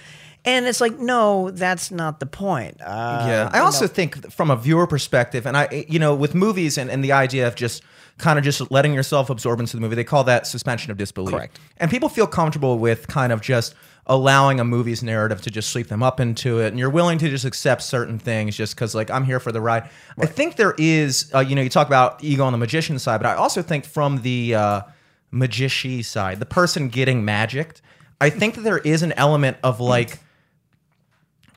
And 0.45 0.67
it's 0.67 0.81
like, 0.81 0.99
no, 0.99 1.51
that's 1.51 1.91
not 1.91 2.21
the 2.21 2.27
point. 2.27 2.81
Uh, 2.81 3.25
Yeah, 3.29 3.51
I 3.53 3.59
also 3.59 3.89
think 3.89 4.31
from 4.31 4.51
a 4.51 4.57
viewer 4.57 4.87
perspective, 4.87 5.45
and 5.45 5.57
I, 5.57 5.87
you 5.89 5.99
know, 5.99 6.15
with 6.15 6.37
movies 6.37 6.79
and, 6.79 6.89
and 6.89 7.03
the 7.03 7.11
idea 7.11 7.49
of 7.49 7.57
just 7.57 7.83
kind 8.19 8.39
of 8.39 8.45
just 8.45 8.71
letting 8.71 8.95
yourself 8.95 9.29
absorb 9.29 9.59
into 9.61 9.77
the 9.77 9.81
movie, 9.81 9.97
they 9.97 10.05
call 10.05 10.25
that 10.25 10.47
suspension 10.47 10.93
of 10.93 10.97
disbelief. 10.97 11.35
Correct. 11.35 11.59
And 11.79 11.91
people 11.91 12.09
feel 12.09 12.29
comfortable 12.29 12.79
with 12.79 13.09
kind 13.09 13.33
of 13.33 13.41
just 13.41 13.75
allowing 14.07 14.61
a 14.61 14.65
movie's 14.65 15.03
narrative 15.03 15.41
to 15.43 15.51
just 15.51 15.71
sweep 15.71 15.89
them 15.89 16.03
up 16.03 16.21
into 16.21 16.61
it, 16.61 16.69
and 16.69 16.79
you're 16.79 16.91
willing 16.91 17.19
to 17.19 17.29
just 17.29 17.45
accept 17.45 17.83
certain 17.83 18.19
things 18.19 18.57
just 18.57 18.75
because, 18.77 18.95
like, 18.95 19.11
I'm 19.11 19.25
here 19.25 19.41
for 19.41 19.51
the 19.53 19.61
ride. 19.61 19.89
I 20.19 20.27
think 20.27 20.57
there 20.57 20.75
is, 20.79 21.31
uh, 21.35 21.41
you 21.41 21.55
know, 21.57 21.63
you 21.63 21.69
talk 21.71 21.87
about 21.89 22.23
ego 22.23 22.45
on 22.45 22.53
the 22.53 22.59
magician 22.59 22.99
side, 22.99 23.19
but 23.21 23.27
I 23.27 23.35
also 23.35 23.63
think 23.63 23.85
from 23.85 24.23
the 24.23 24.55
uh, 24.55 24.81
magician 25.31 26.03
side, 26.03 26.39
the 26.39 26.47
person 26.47 26.89
getting 26.89 27.25
magicked, 27.25 27.83
I 28.21 28.31
think 28.31 28.55
that 28.55 28.61
there 28.63 28.79
is 28.79 29.03
an 29.03 29.13
element 29.13 29.57
of 29.63 29.81
like 29.81 30.21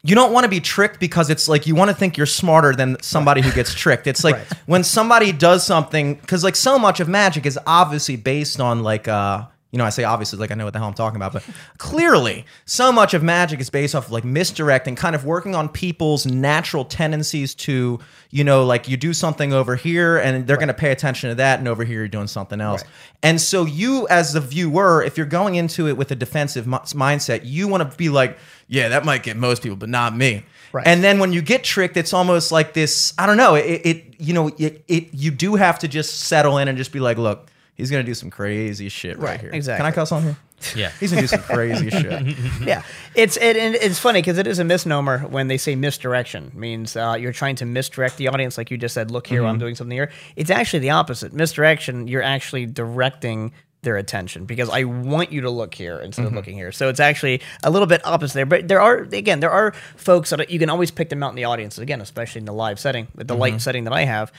you 0.01 0.15
don't 0.15 0.31
want 0.31 0.45
to 0.45 0.49
be 0.49 0.61
tricked 0.61 0.99
because 0.99 1.29
it's 1.29 1.47
like 1.49 1.67
you 1.67 1.75
want 1.75 1.89
to 1.89 1.95
think 1.95 2.15
you're 2.15 2.25
smarter 2.25 2.73
than 2.73 2.95
somebody 3.01 3.41
who 3.41 3.51
gets 3.51 3.73
tricked. 3.73 4.07
It's 4.07 4.23
like 4.23 4.35
Right. 4.35 4.47
when 4.65 4.83
somebody 4.83 5.31
does 5.33 5.65
something 5.65 6.15
because 6.15 6.43
like 6.43 6.55
so 6.55 6.79
much 6.79 6.99
of 7.01 7.07
magic 7.09 7.45
is 7.45 7.59
obviously 7.67 8.15
based 8.15 8.59
on 8.61 8.81
like 8.81 9.07
uh 9.09 9.45
you 9.71 9.77
know 9.77 9.85
I 9.85 9.89
say 9.89 10.03
obviously 10.03 10.39
like 10.39 10.51
I 10.51 10.55
know 10.55 10.65
what 10.65 10.73
the 10.73 10.79
hell 10.79 10.87
I'm 10.87 10.93
talking 10.93 11.17
about, 11.17 11.33
but 11.33 11.43
clearly 11.77 12.45
so 12.65 12.91
much 12.91 13.13
of 13.13 13.23
magic 13.23 13.59
is 13.59 13.69
based 13.69 13.95
off 13.95 14.07
of 14.07 14.11
like 14.11 14.23
misdirecting, 14.23 14.95
kind 14.95 15.15
of 15.15 15.25
working 15.25 15.55
on 15.55 15.69
people's 15.69 16.25
natural 16.25 16.85
tendencies 16.85 17.53
to 17.55 17.99
you 18.31 18.43
know 18.43 18.65
like 18.65 18.87
you 18.87 18.97
do 18.97 19.13
something 19.13 19.53
over 19.53 19.75
here 19.75 20.17
and 20.17 20.47
they're 20.47 20.57
going 20.57 20.67
to 20.67 20.73
pay 20.73 20.91
attention 20.91 21.29
to 21.29 21.35
that, 21.35 21.59
and 21.59 21.67
over 21.67 21.83
here 21.83 21.99
you're 21.99 22.07
doing 22.07 22.27
something 22.27 22.61
else. 22.61 22.83
And 23.21 23.39
so 23.39 23.65
you 23.65 24.07
as 24.07 24.33
the 24.33 24.41
viewer, 24.41 25.03
if 25.03 25.17
you're 25.17 25.25
going 25.25 25.55
into 25.55 25.87
it 25.87 25.97
with 25.97 26.11
a 26.11 26.15
defensive 26.15 26.65
mi- 26.65 26.77
mindset, 26.77 27.41
you 27.43 27.67
want 27.67 27.89
to 27.89 27.97
be 27.97 28.09
like, 28.09 28.37
yeah, 28.67 28.89
that 28.89 29.05
might 29.05 29.23
get 29.23 29.37
most 29.37 29.61
people, 29.61 29.75
but 29.75 29.89
not 29.89 30.15
me. 30.15 30.43
Right. 30.71 30.85
And 30.85 31.03
then 31.03 31.19
when 31.19 31.33
you 31.33 31.41
get 31.41 31.63
tricked, 31.63 31.97
it's 31.97 32.13
almost 32.13 32.51
like 32.51 32.73
this. 32.73 33.13
I 33.17 33.25
don't 33.25 33.37
know. 33.37 33.55
It, 33.55 33.81
it 33.83 34.13
you 34.19 34.33
know, 34.33 34.49
it, 34.57 34.83
it 34.87 35.13
you 35.13 35.31
do 35.31 35.55
have 35.55 35.79
to 35.79 35.87
just 35.87 36.19
settle 36.19 36.57
in 36.57 36.67
and 36.67 36.77
just 36.77 36.91
be 36.91 36.99
like, 36.99 37.17
look, 37.17 37.49
he's 37.79 37.89
gonna 37.91 38.03
do 38.03 38.13
some 38.13 38.29
crazy 38.29 38.89
shit 38.89 39.17
right, 39.17 39.31
Right, 39.31 39.41
here. 39.41 39.49
exactly. 39.51 39.79
Can 39.79 39.85
I 39.91 39.95
cuss 39.95 40.11
on 40.11 40.23
here? 40.23 40.37
Yeah. 40.75 40.91
He's 40.99 41.11
gonna 41.11 41.21
do 41.21 41.27
some 41.27 41.41
crazy 41.41 41.89
shit. 41.89 42.37
yeah, 42.61 42.83
it's 43.15 43.37
it, 43.37 43.55
and 43.55 43.75
it's 43.75 43.97
funny 43.97 44.21
because 44.21 44.37
it 44.37 44.45
is 44.45 44.59
a 44.59 44.65
misnomer 44.65 45.19
when 45.19 45.47
they 45.47 45.57
say 45.57 45.75
misdirection 45.75 46.51
means 46.53 46.97
uh, 46.97 47.15
you're 47.19 47.31
trying 47.31 47.55
to 47.57 47.65
misdirect 47.65 48.17
the 48.17 48.27
audience, 48.27 48.57
like 48.57 48.69
you 48.69 48.77
just 48.77 48.93
said. 48.93 49.09
Look 49.09 49.27
here, 49.27 49.45
I'm 49.45 49.53
mm-hmm. 49.53 49.59
doing 49.59 49.75
something 49.75 49.95
here. 49.95 50.11
It's 50.35 50.49
actually 50.49 50.79
the 50.79 50.89
opposite. 50.89 51.31
Misdirection, 51.31 52.07
you're 52.09 52.23
actually 52.23 52.65
directing 52.65 53.53
their 53.81 53.95
attention 53.95 54.45
because 54.45 54.69
I 54.69 54.83
want 54.83 55.31
you 55.31 55.41
to 55.41 55.49
look 55.49 55.73
here 55.73 55.99
instead 55.99 56.23
of 56.23 56.29
mm-hmm. 56.29 56.37
looking 56.37 56.55
here. 56.55 56.71
So 56.71 56.89
it's 56.89 56.99
actually 56.99 57.41
a 57.63 57.71
little 57.71 57.87
bit 57.87 58.05
opposite 58.05 58.33
there. 58.33 58.45
But 58.45 58.67
there 58.67 58.81
are 58.81 58.97
again, 58.97 59.39
there 59.39 59.51
are 59.51 59.71
folks 59.95 60.31
that 60.31 60.49
you 60.49 60.59
can 60.59 60.69
always 60.69 60.91
pick 60.91 61.09
them 61.09 61.23
out 61.23 61.29
in 61.29 61.35
the 61.35 61.45
audience 61.45 61.77
again, 61.77 62.01
especially 62.01 62.39
in 62.39 62.45
the 62.45 62.53
live 62.53 62.79
setting, 62.79 63.07
with 63.15 63.27
the 63.27 63.35
light 63.35 63.53
mm-hmm. 63.53 63.59
setting 63.59 63.85
that 63.85 63.93
I 63.93 64.03
have. 64.03 64.31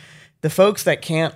The 0.43 0.51
folks 0.51 0.85
that 0.85 1.01
can't 1.03 1.35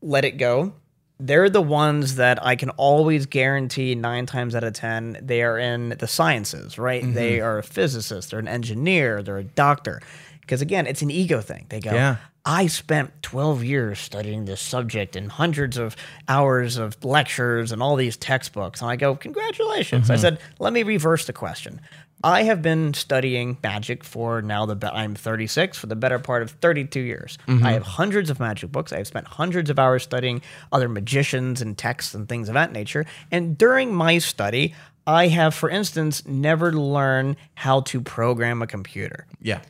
let 0.00 0.24
it 0.24 0.32
go. 0.32 0.74
They're 1.20 1.50
the 1.50 1.62
ones 1.62 2.16
that 2.16 2.44
I 2.44 2.56
can 2.56 2.70
always 2.70 3.26
guarantee 3.26 3.94
nine 3.94 4.26
times 4.26 4.54
out 4.54 4.64
of 4.64 4.72
10, 4.72 5.18
they 5.22 5.42
are 5.42 5.58
in 5.58 5.90
the 5.90 6.08
sciences, 6.08 6.78
right? 6.78 7.02
They 7.02 7.36
mm-hmm. 7.36 7.46
are 7.46 7.58
a 7.58 7.62
physicist, 7.62 8.30
they're 8.30 8.40
an 8.40 8.48
engineer, 8.48 9.22
they're 9.22 9.38
a 9.38 9.44
doctor. 9.44 10.00
Because 10.40 10.60
again, 10.60 10.86
it's 10.86 11.02
an 11.02 11.10
ego 11.10 11.40
thing. 11.40 11.66
They 11.68 11.80
go, 11.80 11.92
Yeah. 11.92 12.16
I 12.44 12.66
spent 12.66 13.22
12 13.22 13.62
years 13.62 14.00
studying 14.00 14.46
this 14.46 14.60
subject 14.60 15.14
and 15.14 15.30
hundreds 15.30 15.76
of 15.76 15.94
hours 16.28 16.76
of 16.76 17.02
lectures 17.04 17.70
and 17.70 17.80
all 17.80 17.94
these 17.94 18.16
textbooks. 18.16 18.82
And 18.82 18.90
I 18.90 18.96
go, 18.96 19.14
Congratulations. 19.14 20.10
I 20.10 20.14
mm-hmm. 20.14 20.20
said, 20.20 20.38
Let 20.58 20.72
me 20.72 20.82
reverse 20.82 21.26
the 21.26 21.32
question. 21.32 21.80
I 22.24 22.44
have 22.44 22.62
been 22.62 22.94
studying 22.94 23.58
magic 23.62 24.04
for 24.04 24.42
now 24.42 24.66
the 24.66 24.76
be- 24.76 24.86
I'm 24.86 25.14
36 25.14 25.78
for 25.78 25.86
the 25.86 25.96
better 25.96 26.18
part 26.18 26.42
of 26.42 26.52
32 26.52 27.00
years. 27.00 27.38
Mm-hmm. 27.48 27.66
I 27.66 27.72
have 27.72 27.82
hundreds 27.82 28.30
of 28.30 28.38
magic 28.38 28.70
books. 28.70 28.92
I 28.92 28.98
have 28.98 29.06
spent 29.06 29.26
hundreds 29.26 29.70
of 29.70 29.78
hours 29.78 30.02
studying 30.02 30.42
other 30.70 30.88
magicians 30.88 31.60
and 31.60 31.76
texts 31.76 32.14
and 32.14 32.28
things 32.28 32.48
of 32.48 32.54
that 32.54 32.72
nature. 32.72 33.06
And 33.30 33.58
during 33.58 33.94
my 33.94 34.18
study, 34.18 34.74
I 35.06 35.28
have, 35.28 35.54
for 35.54 35.68
instance, 35.68 36.26
never 36.26 36.72
learned 36.72 37.36
how 37.54 37.80
to 37.80 38.00
program 38.00 38.62
a 38.62 38.66
computer. 38.66 39.26
Yeah. 39.40 39.60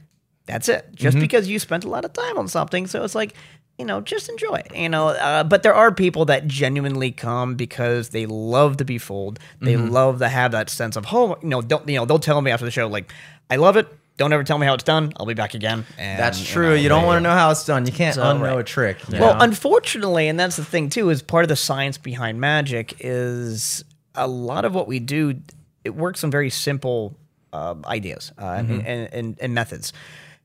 That's 0.45 0.69
it. 0.69 0.89
Just 0.95 1.17
mm-hmm. 1.17 1.23
because 1.23 1.49
you 1.49 1.59
spent 1.59 1.85
a 1.85 1.89
lot 1.89 2.05
of 2.05 2.13
time 2.13 2.37
on 2.37 2.49
something, 2.49 2.87
so 2.87 3.05
it's 3.05 3.15
like, 3.15 3.35
you 3.83 3.87
know, 3.87 4.01
just 4.01 4.29
enjoy 4.29 4.55
it. 4.55 4.73
You 4.77 4.89
know, 4.89 5.09
uh, 5.09 5.43
but 5.43 5.65
there 5.65 5.75
are 5.75 5.91
people 5.93 6.25
that 6.27 6.47
genuinely 6.47 7.11
come 7.11 7.57
because 7.57 8.11
they 8.11 8.27
love 8.27 8.77
to 8.77 8.85
be 8.85 8.97
fooled. 8.97 9.41
They 9.61 9.77
love 9.77 10.21
to 10.21 10.29
have 10.29 10.53
that 10.53 10.71
sense 10.71 10.95
of, 10.95 11.05
oh, 11.13 11.37
you 11.43 11.49
know, 11.49 11.61
don't 11.63 11.89
you 11.89 11.97
know? 11.97 12.05
They'll 12.05 12.21
tell 12.21 12.41
me 12.41 12.53
after 12.53 12.65
the 12.65 12.71
show, 12.71 12.87
like, 12.87 13.13
I 13.51 13.57
love 13.57 13.77
it. 13.77 13.89
Don't 14.19 14.33
ever 14.33 14.45
tell 14.45 14.59
me 14.59 14.67
how 14.69 14.75
it's 14.75 14.85
done. 14.85 15.13
I'll 15.17 15.27
be 15.27 15.35
back 15.35 15.55
again. 15.55 15.85
And, 15.99 16.17
That's 16.17 16.39
you 16.39 16.47
true. 16.47 16.69
know, 16.69 16.75
You 16.77 16.89
don't 16.89 17.05
want 17.07 17.17
to 17.17 17.23
know 17.23 17.35
how 17.35 17.51
it's 17.51 17.67
done. 17.67 17.87
You 17.87 17.93
can't 17.93 18.15
So, 18.15 18.23
unknow 18.23 18.43
right. 18.55 18.59
a 18.61 18.63
trick. 18.63 18.99
you 19.09 19.19
well, 19.19 19.35
know? 19.35 19.41
unfortunately, 19.41 20.29
and 20.29 20.39
that's 20.39 20.55
the 20.55 20.65
thing 20.65 20.89
too, 20.89 21.11
is 21.11 21.23
part 21.23 21.45
of 21.45 21.49
the 21.49 21.57
science 21.57 21.99
behind 21.99 22.41
magic 22.41 22.95
is 23.01 23.85
a 24.15 24.29
lot 24.29 24.65
of 24.65 24.77
what 24.77 24.87
we 24.87 25.01
do. 25.01 25.41
It 25.83 25.97
works 25.97 26.23
on 26.23 26.31
very 26.31 26.51
simple 26.51 27.17
uh, 27.53 27.75
ideas 27.87 28.31
uh, 28.41 28.45
and, 28.45 28.87
and, 28.87 29.37
and 29.41 29.55
methods. 29.55 29.93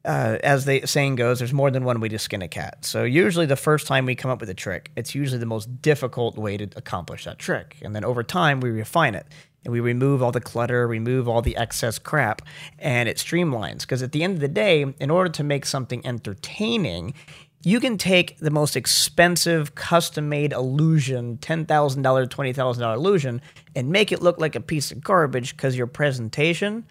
Uh, 0.07 0.37
as 0.41 0.63
the 0.63 0.85
saying 0.85 1.15
goes, 1.15 1.39
there's 1.39 1.53
more 1.53 1.69
than 1.69 1.83
one 1.83 1.99
way 1.99 2.07
to 2.07 2.17
skin 2.17 2.41
a 2.41 2.47
cat. 2.47 2.85
So 2.85 3.03
usually, 3.03 3.45
the 3.45 3.57
first 3.57 3.87
time 3.87 4.05
we 4.05 4.15
come 4.15 4.31
up 4.31 4.39
with 4.39 4.49
a 4.49 4.53
trick, 4.53 4.89
it's 4.95 5.13
usually 5.13 5.37
the 5.37 5.45
most 5.45 5.81
difficult 5.81 6.37
way 6.37 6.55
to 6.55 6.69
accomplish 6.77 7.25
that 7.25 7.37
trick, 7.37 7.75
and 7.81 7.93
then 7.93 8.05
over 8.05 8.23
time 8.23 8.61
we 8.61 8.69
refine 8.69 9.15
it 9.15 9.27
and 9.65 9.73
we 9.73 9.81
remove 9.81 10.23
all 10.23 10.31
the 10.31 10.39
clutter, 10.39 10.87
remove 10.87 11.27
all 11.27 11.41
the 11.41 11.57
excess 11.57 11.99
crap, 11.99 12.41
and 12.79 13.09
it 13.09 13.17
streamlines. 13.17 13.81
Because 13.81 14.01
at 14.01 14.13
the 14.13 14.23
end 14.23 14.35
of 14.35 14.39
the 14.39 14.47
day, 14.47 14.85
in 14.97 15.09
order 15.09 15.29
to 15.29 15.43
make 15.43 15.65
something 15.65 16.05
entertaining, 16.05 17.13
you 17.63 17.81
can 17.81 17.97
take 17.97 18.37
the 18.37 18.51
most 18.51 18.77
expensive 18.77 19.75
custom 19.75 20.29
made 20.29 20.53
illusion, 20.53 21.37
$10,000, 21.39 21.65
$20,000 21.67 22.95
illusion, 22.95 23.41
and 23.75 23.89
make 23.89 24.13
it 24.13 24.21
look 24.21 24.39
like 24.39 24.55
a 24.55 24.61
piece 24.61 24.89
of 24.89 25.03
garbage 25.03 25.57
because 25.57 25.75
your 25.75 25.87
presentation 25.87 26.85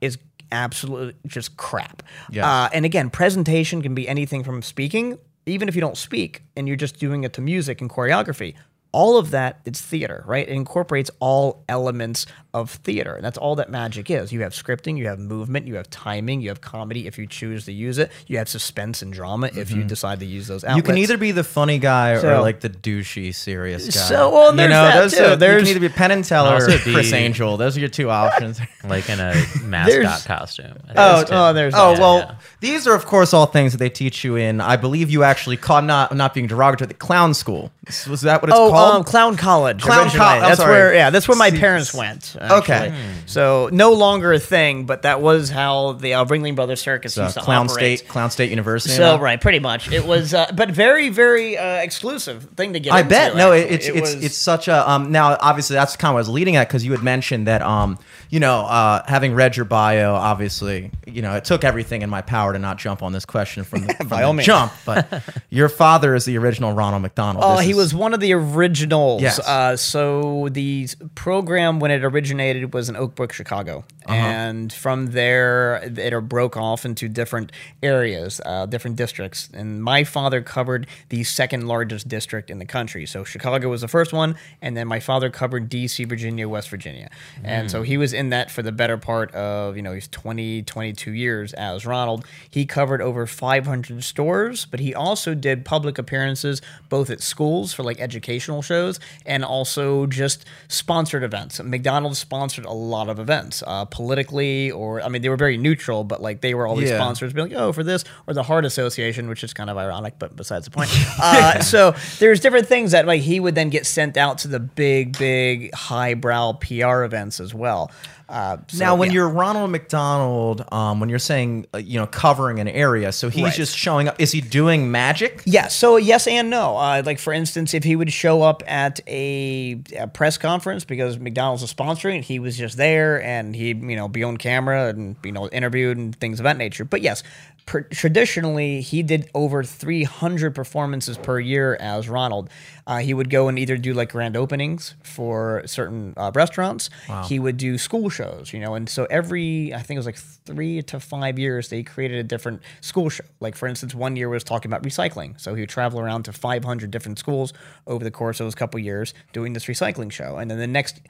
is 0.00 0.16
absolutely 0.54 1.14
just 1.26 1.56
crap. 1.56 2.02
Yes. 2.30 2.44
Uh, 2.44 2.68
and 2.72 2.84
again, 2.84 3.10
presentation 3.10 3.82
can 3.82 3.94
be 3.94 4.08
anything 4.08 4.44
from 4.44 4.62
speaking, 4.62 5.18
even 5.46 5.68
if 5.68 5.74
you 5.74 5.80
don't 5.80 5.96
speak 5.96 6.42
and 6.56 6.66
you're 6.66 6.76
just 6.76 6.98
doing 6.98 7.24
it 7.24 7.32
to 7.34 7.40
music 7.40 7.80
and 7.80 7.90
choreography. 7.90 8.54
All 8.94 9.18
of 9.18 9.32
that 9.32 9.60
it's 9.64 9.80
theater, 9.80 10.22
right? 10.26 10.48
It 10.48 10.52
incorporates 10.52 11.10
all 11.18 11.64
elements 11.68 12.26
of 12.54 12.70
theater. 12.70 13.16
And 13.16 13.24
that's 13.24 13.36
all 13.36 13.56
that 13.56 13.68
magic 13.68 14.08
is. 14.08 14.32
You 14.32 14.42
have 14.42 14.52
scripting, 14.52 14.96
you 14.96 15.08
have 15.08 15.18
movement, 15.18 15.66
you 15.66 15.74
have 15.74 15.90
timing, 15.90 16.40
you 16.40 16.50
have 16.50 16.60
comedy 16.60 17.08
if 17.08 17.18
you 17.18 17.26
choose 17.26 17.64
to 17.64 17.72
use 17.72 17.98
it, 17.98 18.12
you 18.28 18.38
have 18.38 18.48
suspense 18.48 19.02
and 19.02 19.12
drama 19.12 19.48
if 19.48 19.72
you 19.72 19.78
mm-hmm. 19.78 19.88
decide 19.88 20.20
to 20.20 20.26
use 20.26 20.46
those 20.46 20.62
outlets. 20.62 20.76
You 20.76 20.82
can 20.84 20.98
either 20.98 21.18
be 21.18 21.32
the 21.32 21.42
funny 21.42 21.80
guy 21.80 22.12
or 22.12 22.40
like 22.40 22.60
the 22.60 22.70
douchey 22.70 23.34
serious 23.34 23.86
guy. 23.86 23.90
So, 23.90 24.30
well, 24.30 24.52
you 24.52 24.58
there's 24.58 24.70
know, 24.70 24.84
that 24.84 25.00
those 25.00 25.14
too. 25.14 25.24
Are, 25.24 25.30
you 25.30 25.36
There's- 25.36 25.62
can 25.62 25.70
either 25.70 25.80
be 25.80 25.88
Penn 25.88 26.12
and 26.12 26.24
Teller 26.24 26.64
or 26.64 26.78
Criss 26.78 27.12
Angel. 27.12 27.56
Those 27.56 27.76
are 27.76 27.80
your 27.80 27.88
two 27.88 28.08
options. 28.08 28.60
like 28.84 29.10
in 29.10 29.18
a 29.18 29.32
There's- 29.62 29.64
mascot 29.64 30.24
costume. 30.24 30.78
Oh, 30.94 31.24
oh, 31.28 31.52
there's 31.52 31.74
Oh 31.76 31.92
that. 31.94 32.00
well, 32.00 32.18
yeah. 32.18 32.34
these 32.60 32.86
are 32.86 32.94
of 32.94 33.04
course 33.04 33.34
all 33.34 33.46
things 33.46 33.72
that 33.72 33.78
they 33.78 33.90
teach 33.90 34.22
you 34.22 34.36
in. 34.36 34.60
I 34.60 34.76
believe 34.76 35.10
you 35.10 35.24
actually 35.24 35.56
call 35.56 35.82
not 35.82 36.14
not 36.14 36.34
being 36.34 36.46
derogatory. 36.46 36.86
The 36.86 36.94
clown 36.94 37.34
school 37.34 37.72
was 38.08 38.20
that 38.20 38.42
what 38.42 38.50
it's 38.50 38.58
Oh, 38.58 38.70
called? 38.70 38.83
Um, 38.84 39.04
Clown 39.04 39.36
College. 39.36 39.82
Clown 39.82 40.10
College. 40.10 40.42
That's 40.42 40.58
sorry. 40.60 40.70
where, 40.72 40.94
yeah, 40.94 41.10
that's 41.10 41.26
where 41.28 41.36
my 41.36 41.50
parents 41.50 41.92
went. 41.94 42.36
Okay. 42.40 42.72
actually. 42.74 42.98
So 43.26 43.68
no 43.72 43.92
longer 43.92 44.32
a 44.32 44.38
thing, 44.38 44.84
but 44.86 45.02
that 45.02 45.20
was 45.20 45.50
how 45.50 45.92
the 45.92 46.14
uh, 46.14 46.24
Ringling 46.26 46.54
Brothers 46.54 46.80
Circus 46.82 47.16
Uh, 47.18 47.22
used 47.24 47.34
to 47.34 47.40
Clown 47.40 47.66
operate. 47.70 47.98
State, 48.00 48.08
Clown 48.08 48.30
State 48.30 48.50
University. 48.50 48.94
So 48.94 49.18
right, 49.18 49.40
pretty 49.40 49.58
much. 49.60 49.90
It 49.90 50.04
was, 50.06 50.34
uh, 50.34 50.50
but 50.54 50.70
very, 50.70 51.08
very 51.08 51.56
uh, 51.56 51.76
exclusive 51.82 52.44
thing 52.56 52.72
to 52.74 52.80
get. 52.80 52.92
I 52.92 52.98
into, 52.98 53.10
bet. 53.10 53.36
No, 53.36 53.52
it, 53.52 53.70
it's 53.70 53.86
It 53.88 53.96
it's 53.96 54.14
was- 54.14 54.24
it's 54.24 54.36
such 54.36 54.68
a 54.68 54.88
um. 54.90 55.10
Now, 55.12 55.36
obviously, 55.40 55.74
that's 55.74 55.96
kind 55.96 56.10
of 56.10 56.14
what 56.14 56.18
I 56.18 56.22
was 56.22 56.28
leading 56.28 56.56
at 56.56 56.68
because 56.68 56.84
you 56.84 56.92
had 56.92 57.02
mentioned 57.02 57.46
that 57.46 57.62
um, 57.62 57.98
you 58.34 58.40
know, 58.40 58.62
uh, 58.66 59.00
having 59.06 59.32
read 59.32 59.56
your 59.56 59.64
bio, 59.64 60.12
obviously, 60.12 60.90
you 61.06 61.22
know, 61.22 61.36
it 61.36 61.44
took 61.44 61.62
everything 61.62 62.02
in 62.02 62.10
my 62.10 62.20
power 62.20 62.52
to 62.52 62.58
not 62.58 62.78
jump 62.78 63.00
on 63.00 63.12
this 63.12 63.24
question 63.24 63.62
from 63.62 63.86
the, 63.86 63.94
from 64.08 64.36
the 64.36 64.42
jump. 64.42 64.72
But 64.84 65.22
your 65.50 65.68
father 65.68 66.16
is 66.16 66.24
the 66.24 66.36
original 66.38 66.72
Ronald 66.72 67.02
McDonald. 67.02 67.44
Oh, 67.46 67.56
This 67.58 67.66
he 67.66 67.70
is- 67.70 67.76
was 67.76 67.94
one 67.94 68.12
of 68.12 68.18
the 68.18 68.32
originals. 68.32 69.22
Yes. 69.22 69.38
Uh, 69.38 69.76
so 69.76 70.48
the 70.50 70.88
program, 71.14 71.78
when 71.78 71.92
it 71.92 72.02
originated, 72.04 72.74
was 72.74 72.88
in 72.88 72.96
Oak 72.96 73.14
Brook, 73.14 73.32
Chicago, 73.32 73.84
Uh-huh. 74.06 74.12
and 74.16 74.72
from 74.72 75.12
there 75.12 75.76
it 75.96 76.28
broke 76.28 76.56
off 76.56 76.84
into 76.84 77.08
different 77.08 77.52
areas, 77.84 78.40
uh, 78.44 78.66
different 78.66 78.96
districts. 78.96 79.48
And 79.54 79.80
my 79.80 80.02
father 80.02 80.42
covered 80.42 80.88
the 81.10 81.22
second 81.22 81.68
largest 81.68 82.08
district 82.08 82.50
in 82.50 82.58
the 82.58 82.66
country. 82.66 83.06
So 83.06 83.22
Chicago 83.22 83.68
was 83.68 83.82
the 83.82 83.88
first 83.88 84.12
one, 84.12 84.34
and 84.60 84.76
then 84.76 84.88
my 84.88 84.98
father 84.98 85.30
covered 85.30 85.68
D.C., 85.68 86.02
Virginia, 86.04 86.48
West 86.48 86.68
Virginia, 86.68 87.10
and 87.44 87.70
so 87.70 87.82
he 87.82 87.96
was 87.96 88.12
in 88.12 88.23
that 88.30 88.50
for 88.50 88.62
the 88.62 88.72
better 88.72 88.96
part 88.98 89.32
of 89.34 89.76
you 89.76 89.82
know 89.82 89.92
he's 89.92 90.08
20, 90.08 90.62
22 90.62 91.12
years 91.12 91.52
as 91.54 91.84
Ronald. 91.86 92.24
He 92.50 92.66
covered 92.66 93.00
over 93.02 93.26
500 93.26 94.02
stores, 94.04 94.64
but 94.66 94.80
he 94.80 94.94
also 94.94 95.34
did 95.34 95.64
public 95.64 95.98
appearances 95.98 96.60
both 96.88 97.10
at 97.10 97.20
schools 97.20 97.72
for 97.72 97.82
like 97.82 98.00
educational 98.00 98.62
shows 98.62 99.00
and 99.26 99.44
also 99.44 100.06
just 100.06 100.44
sponsored 100.68 101.22
events. 101.22 101.60
McDonald's 101.62 102.18
sponsored 102.18 102.64
a 102.64 102.72
lot 102.72 103.08
of 103.08 103.18
events, 103.18 103.62
uh, 103.66 103.84
politically 103.84 104.70
or 104.70 105.02
I 105.02 105.08
mean 105.08 105.22
they 105.22 105.28
were 105.28 105.36
very 105.36 105.56
neutral, 105.56 106.04
but 106.04 106.20
like 106.22 106.40
they 106.40 106.54
were 106.54 106.66
always 106.66 106.90
Yeah. 106.90 106.96
sponsors, 106.98 107.32
be 107.32 107.42
like 107.42 107.52
oh 107.52 107.72
for 107.72 107.82
this 107.82 108.04
or 108.26 108.34
the 108.34 108.42
Heart 108.42 108.64
Association, 108.64 109.28
which 109.28 109.42
is 109.44 109.52
kind 109.54 109.70
of 109.70 109.76
ironic, 109.76 110.14
but 110.18 110.36
besides 110.36 110.64
the 110.66 110.70
point. 110.70 110.90
Uh, 111.26 111.60
so 111.60 111.94
there's 112.18 112.40
different 112.40 112.66
things 112.66 112.90
that 112.92 113.06
like 113.06 113.20
he 113.22 113.40
would 113.40 113.54
then 113.54 113.70
get 113.70 113.86
sent 113.86 114.16
out 114.16 114.38
to 114.38 114.48
the 114.48 114.60
big, 114.60 115.16
big 115.18 115.72
highbrow 115.74 116.52
PR 116.54 117.02
events 117.02 117.40
as 117.40 117.54
well. 117.54 117.90
Uh, 118.28 118.56
so, 118.68 118.78
now, 118.84 118.94
when 118.94 119.10
yeah. 119.10 119.14
you're 119.14 119.28
Ronald 119.28 119.70
McDonald, 119.70 120.64
um, 120.72 121.00
when 121.00 121.08
you're 121.08 121.18
saying 121.18 121.66
uh, 121.74 121.78
you 121.78 121.98
know 121.98 122.06
covering 122.06 122.58
an 122.58 122.68
area, 122.68 123.12
so 123.12 123.28
he's 123.28 123.44
Right. 123.44 123.54
just 123.54 123.76
showing 123.76 124.08
up. 124.08 124.20
Is 124.20 124.32
he 124.32 124.40
doing 124.40 124.90
magic? 124.90 125.42
Yeah, 125.44 125.68
so 125.68 125.96
yes 125.96 126.26
and 126.26 126.50
no. 126.50 126.76
Uh, 126.76 127.02
like 127.04 127.18
for 127.18 127.32
instance, 127.32 127.74
if 127.74 127.84
he 127.84 127.96
would 127.96 128.12
show 128.12 128.42
up 128.42 128.62
at 128.66 129.00
a, 129.06 129.80
a 129.98 130.06
press 130.08 130.38
conference 130.38 130.84
because 130.84 131.18
McDonald's 131.18 131.62
was 131.62 131.72
sponsoring, 131.72 132.22
he 132.22 132.38
was 132.38 132.56
just 132.56 132.76
there 132.76 133.22
and 133.22 133.54
he 133.54 133.68
you 133.68 133.96
know 133.96 134.08
be 134.08 134.22
on 134.22 134.36
camera 134.36 134.88
and 134.88 135.16
you 135.24 135.32
know 135.32 135.48
interviewed 135.48 135.96
and 135.98 136.16
things 136.16 136.40
of 136.40 136.44
that 136.44 136.56
nature. 136.56 136.84
But 136.84 137.02
yes, 137.02 137.22
traditionally 137.66 138.80
he 138.82 139.02
did 139.02 139.30
over 139.34 139.64
300 139.64 140.54
performances 140.54 141.16
per 141.16 141.38
year 141.40 141.76
as 141.80 142.08
Ronald. 142.08 142.50
Uh, 142.86 142.98
he 142.98 143.14
would 143.14 143.30
go 143.30 143.48
and 143.48 143.58
either 143.58 143.76
do 143.78 143.94
like 143.94 144.12
grand 144.12 144.36
openings 144.36 144.94
for 145.02 145.62
certain 145.66 146.12
uh, 146.16 146.30
restaurants. 146.34 146.90
He 147.24 147.38
would 147.38 147.56
do 147.56 147.78
school 147.78 148.10
shows, 148.10 148.52
you 148.52 148.60
know, 148.60 148.74
and 148.74 148.88
so 148.88 149.06
every 149.08 149.72
I 149.72 149.78
think 149.78 149.96
it 149.96 150.00
was 150.00 150.06
like 150.06 150.18
three 150.18 150.82
to 150.82 151.00
five 151.00 151.38
years 151.38 151.68
they 151.70 151.82
created 151.82 152.18
a 152.18 152.22
different 152.24 152.60
school 152.82 153.08
show. 153.08 153.24
Like 153.40 153.56
for 153.56 153.66
instance, 153.66 153.94
one 153.94 154.16
year 154.16 154.28
was 154.28 154.44
talking 154.44 154.70
about 154.70 154.82
recycling, 154.82 155.40
so 155.40 155.54
he 155.54 155.62
would 155.62 155.70
travel 155.70 155.98
around 156.00 156.24
to 156.24 156.32
500 156.32 156.90
different 156.90 157.18
schools 157.18 157.52
over 157.86 158.04
the 158.04 158.10
course 158.10 158.40
of 158.40 158.46
those 158.46 158.54
couple 158.54 158.78
years 158.80 159.14
doing 159.32 159.54
this 159.54 159.64
recycling 159.64 160.12
show, 160.12 160.36
and 160.36 160.50
then 160.50 160.58
the 160.58 160.66
next 160.66 161.00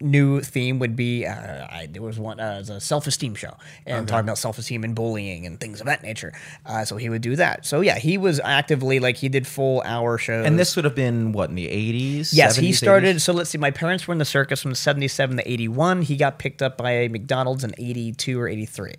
new 0.00 0.40
theme 0.40 0.78
would 0.78 0.94
be 0.94 1.26
uh, 1.26 1.66
I, 1.70 1.88
there 1.90 2.02
was 2.02 2.18
one 2.18 2.38
uh, 2.38 2.56
was 2.58 2.70
a 2.70 2.80
self-esteem 2.80 3.34
show 3.34 3.56
and 3.84 4.06
talking 4.06 4.26
about 4.26 4.38
self-esteem 4.38 4.84
and 4.84 4.94
bullying 4.94 5.44
and 5.44 5.58
things 5.58 5.80
of 5.80 5.86
that 5.86 6.02
nature 6.02 6.32
uh, 6.66 6.84
so 6.84 6.96
he 6.96 7.08
would 7.08 7.22
do 7.22 7.34
that 7.36 7.66
so 7.66 7.80
yeah 7.80 7.98
he 7.98 8.16
was 8.16 8.40
actively 8.44 9.00
like 9.00 9.16
he 9.16 9.28
did 9.28 9.46
full 9.46 9.82
hour 9.82 10.16
shows 10.16 10.46
And 10.46 10.58
this 10.58 10.76
would 10.76 10.84
have 10.84 10.94
been 10.94 11.32
what 11.32 11.50
in 11.50 11.56
the 11.56 11.66
80s? 11.66 12.30
Yes, 12.32 12.56
he 12.56 12.72
started. 12.72 13.16
80s? 13.16 13.20
So 13.22 13.32
let's 13.32 13.50
see. 13.50 13.58
My 13.58 13.70
parents 13.70 14.06
were 14.06 14.12
in 14.12 14.18
the 14.18 14.24
circus 14.24 14.62
from 14.62 14.74
77 14.74 15.36
to 15.38 15.50
81. 15.50 16.02
He 16.02 16.16
got 16.16 16.38
picked 16.38 16.62
up 16.62 16.78
by 16.78 17.08
McDonald's 17.08 17.64
in 17.64 17.74
82 17.76 18.40
or 18.40 18.48
83. 18.48 18.92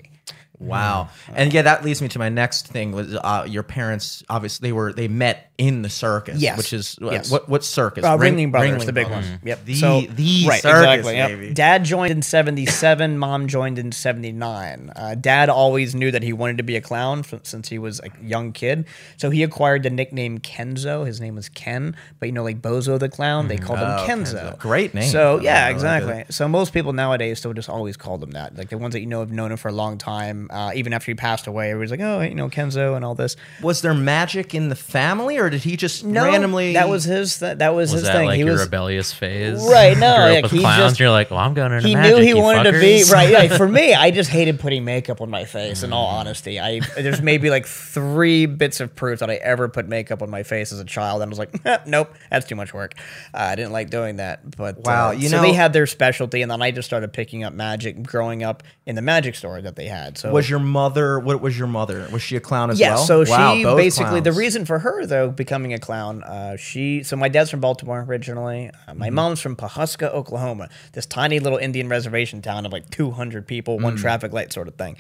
Wow. 0.60 1.10
And 1.34 1.54
yeah, 1.54 1.64
that 1.64 1.84
leads 1.86 2.02
me 2.02 2.08
to 2.10 2.20
my 2.20 2.30
next 2.30 2.68
thing 2.68 2.92
was 2.92 3.16
uh, 3.16 3.46
your 3.48 3.64
parents 3.64 4.24
obviously 4.30 4.70
they 4.70 4.74
were 4.74 4.94
they 4.94 5.08
met 5.08 5.52
in 5.58 5.82
the 5.84 5.90
circus. 5.90 6.42
Yes. 6.42 6.58
Which 6.58 6.74
is 6.74 6.98
uh, 7.02 7.12
Yes. 7.12 7.32
what 7.32 7.50
what 7.50 7.64
circus? 7.64 8.04
Uh, 8.06 8.18
Ring- 8.18 8.36
Ringling 8.36 8.52
Brothers, 8.52 8.86
the 8.86 8.94
big 8.94 9.10
one. 9.10 9.24
Yep. 9.44 9.66
The 9.66 9.76
so, 9.76 10.02
the 10.02 10.46
right, 10.50 10.62
circus, 10.62 11.08
exactly. 11.08 11.16
yep. 11.16 11.30
baby. 11.30 11.54
Dad 11.54 11.86
joined 11.86 12.12
in 12.12 12.22
77. 12.22 13.18
Mom 13.18 13.48
joined 13.48 13.80
in 13.80 13.92
79. 13.92 14.92
Uh, 14.96 15.16
Dad 15.16 15.50
always 15.50 15.96
knew 15.96 16.12
that 16.12 16.24
he 16.24 16.34
wanted 16.34 16.58
to 16.58 16.64
be 16.64 16.76
a 16.76 16.82
clown 16.82 17.20
f- 17.20 17.42
since 17.44 17.70
he 17.70 17.80
was 17.80 18.00
a 18.02 18.10
young 18.24 18.52
kid. 18.54 18.86
So 19.18 19.30
he 19.30 19.44
acquired 19.44 19.84
the 19.84 19.90
nickname 19.90 20.40
Kenzo. 20.40 21.06
His 21.06 21.22
name 21.22 21.36
was 21.36 21.50
Ken, 21.50 21.96
but 22.20 22.28
you 22.28 22.32
know, 22.34 22.44
like 22.44 22.62
Bozo 22.62 23.00
the 23.00 23.10
clown, 23.10 23.48
they 23.48 23.58
called 23.58 23.80
Oh, 23.80 24.06
him 24.06 24.20
Kenzo. 24.26 24.56
Kenzo. 24.56 24.60
Great 24.60 24.94
name. 24.94 25.10
So 25.12 25.40
I 25.40 25.42
yeah, 25.44 25.66
like 25.66 25.74
exactly. 25.74 26.26
So 26.30 26.48
most 26.48 26.74
people 26.74 26.94
nowadays 26.94 27.40
still 27.40 27.54
just 27.54 27.70
always 27.70 27.98
call 27.98 28.18
them 28.18 28.32
that. 28.32 28.58
Like 28.58 28.70
the 28.70 28.78
ones 28.78 28.94
that 28.94 29.02
you 29.02 29.08
know 29.08 29.22
have 29.22 29.32
known 29.32 29.52
him 29.52 29.58
for 29.58 29.70
a 29.70 29.74
long 29.74 29.98
time. 29.98 30.49
Uh, 30.50 30.72
even 30.74 30.94
after 30.94 31.12
he 31.12 31.16
passed 31.16 31.46
away, 31.48 31.70
everybody's 31.72 31.92
like, 31.92 32.00
oh, 32.02 32.22
you 32.22 32.34
know, 32.36 32.50
Kenzo 32.50 32.96
and 32.96 33.06
all 33.06 33.14
this. 33.16 33.36
Was 33.62 33.82
there 33.82 33.94
magic 33.94 34.56
in 34.56 34.70
the 34.70 34.76
family 34.76 35.38
or 35.38 35.50
did 35.50 35.62
he 35.64 35.78
just 35.78 36.04
No, 36.04 36.24
randomly 36.26 36.74
That 36.74 36.90
was 36.90 37.04
his. 37.04 37.40
That, 37.40 37.60
that 37.60 37.76
was, 37.76 37.92
Was 37.92 38.02
his 38.02 38.10
that 38.10 38.16
thing. 38.18 38.26
like 38.28 38.38
he 38.38 38.44
your 38.44 38.54
was 38.54 38.62
rebellious 38.64 39.14
phase? 39.14 39.62
Right, 39.64 39.98
no, 39.98 40.16
Grew 40.16 40.24
up 40.26 40.32
like, 40.34 40.44
with 40.44 40.52
he 40.52 40.60
clowns. 40.60 40.78
just- 40.84 41.00
you're 41.00 41.12
like, 41.12 41.30
well, 41.30 41.40
I'm 41.40 41.54
going 41.54 41.72
into 41.72 41.88
he 41.88 41.94
magic. 41.96 42.16
knew 42.16 42.22
he 42.24 42.30
you 42.30 42.38
wanted 42.42 42.72
to 42.72 42.80
be 42.80 43.04
right. 43.12 43.30
Yeah, 43.30 43.56
for 43.58 43.68
me, 43.68 43.94
I 43.94 44.12
just 44.12 44.30
hated 44.30 44.60
putting 44.60 44.84
makeup 44.86 45.22
on 45.22 45.30
my 45.30 45.46
face. 45.46 45.84
In 45.84 45.94
all 45.94 46.08
honesty, 46.08 46.60
I 46.60 46.80
there's 46.98 47.22
maybe 47.22 47.50
like 47.50 47.66
three 47.68 48.46
bits 48.46 48.80
of 48.80 48.96
proof 48.96 49.20
that 49.20 49.30
I 49.30 49.36
ever 49.36 49.70
put 49.70 49.88
makeup 49.88 50.22
on 50.22 50.30
my 50.30 50.44
face 50.44 50.72
as 50.72 50.80
a 50.80 50.86
child, 50.86 51.22
and 51.22 51.30
I 51.30 51.32
was 51.32 51.40
like, 51.40 51.66
"Eh, 51.66 51.78
nope, 51.86 52.14
that's 52.32 52.48
too 52.48 52.56
much 52.56 52.74
work. 52.74 52.94
Uh, 53.34 53.38
I 53.38 53.56
didn't 53.56 53.72
like 53.72 53.90
doing 53.90 54.16
that. 54.18 54.56
But 54.58 54.80
Wow, 54.80 55.10
uh, 55.10 55.12
you 55.12 55.30
so 55.30 55.38
know- 55.38 55.42
they 55.44 55.54
had 55.54 55.74
their 55.74 55.86
specialty, 55.88 56.42
and 56.42 56.50
then 56.50 56.62
I 56.62 56.72
just 56.72 56.88
started 56.88 57.14
picking 57.14 57.44
up 57.44 57.54
magic, 57.54 58.02
growing 58.04 58.44
up 58.44 58.64
in 58.86 58.96
the 58.96 59.02
magic 59.02 59.36
store 59.36 59.62
that 59.62 59.76
they 59.76 59.86
had. 59.86 60.18
So 60.18 60.32
Was 60.40 60.50
your 60.50 60.60
mother 60.60 61.20
what 61.20 61.42
was 61.42 61.58
your 61.58 61.68
mother? 61.68 62.08
Was 62.12 62.22
she 62.22 62.36
a 62.36 62.40
clown 62.40 62.70
as 62.70 62.80
yeah, 62.80 62.96
well? 62.96 63.06
so 63.06 63.24
Wow, 63.28 63.56
she 63.56 63.64
basically 63.64 64.20
the 64.22 64.32
reason 64.32 64.66
for 64.66 64.80
her 64.80 65.06
though 65.06 65.30
becoming 65.30 65.74
a 65.74 65.80
clown, 65.80 66.24
uh, 66.24 66.58
she 66.58 67.04
so 67.04 67.16
my 67.16 67.30
dad's 67.30 67.50
from 67.52 67.60
Baltimore 67.60 68.02
originally. 68.08 68.72
Uh, 68.88 68.94
my 68.94 69.10
mom's 69.10 69.40
from 69.42 69.56
Pawhuska, 69.56 70.10
Oklahoma, 70.14 70.70
this 70.94 71.06
tiny 71.06 71.40
little 71.40 71.58
Indian 71.60 71.88
reservation 71.90 72.42
town 72.42 72.66
of 72.66 72.72
like 72.72 72.90
200 72.90 73.46
people, 73.48 73.80
one 73.80 73.96
Mm. 73.98 74.02
traffic 74.02 74.34
light 74.34 74.52
sort 74.54 74.68
of 74.68 74.76
thing. 74.76 74.96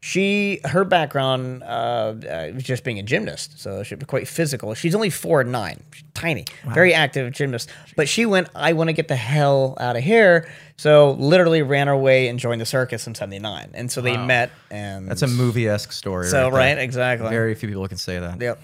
She 0.00 0.60
her 0.64 0.84
background 0.84 1.62
uh, 1.62 1.66
uh, 1.66 2.50
was 2.54 2.62
just 2.62 2.84
being 2.84 2.98
a 2.98 3.02
gymnast, 3.02 3.58
so 3.58 3.82
she 3.82 3.94
was 3.94 4.04
quite 4.04 4.28
physical. 4.28 4.74
She's 4.74 4.94
only 4.94 5.10
four 5.10 5.40
and 5.40 5.50
nine, 5.50 5.82
She's 5.92 6.04
tiny, 6.14 6.44
very 6.66 6.94
active 6.94 7.32
gymnast. 7.32 7.70
But 7.96 8.08
she 8.08 8.24
went, 8.26 8.48
I 8.54 8.72
want 8.74 8.88
to 8.88 8.92
get 8.92 9.08
the 9.08 9.16
hell 9.16 9.76
out 9.80 9.96
of 9.96 10.02
here. 10.04 10.48
So 10.76 11.12
literally 11.12 11.62
ran 11.62 11.88
away 11.88 12.28
and 12.28 12.38
joined 12.38 12.60
the 12.60 12.66
circus 12.66 13.06
in 13.06 13.14
'79, 13.14 13.70
and 13.74 13.90
so 13.90 14.00
they 14.00 14.16
met. 14.16 14.50
And 14.70 15.08
That's 15.08 15.22
a 15.22 15.26
movie 15.26 15.68
esque 15.68 15.92
story. 15.92 16.26
so 16.26 16.50
right, 16.50 16.76
right, 16.76 16.78
exactly. 16.78 17.30
Very 17.30 17.54
few 17.54 17.68
people 17.68 17.88
can 17.88 17.96
say 17.96 18.18
that. 18.18 18.40
Yep. 18.40 18.60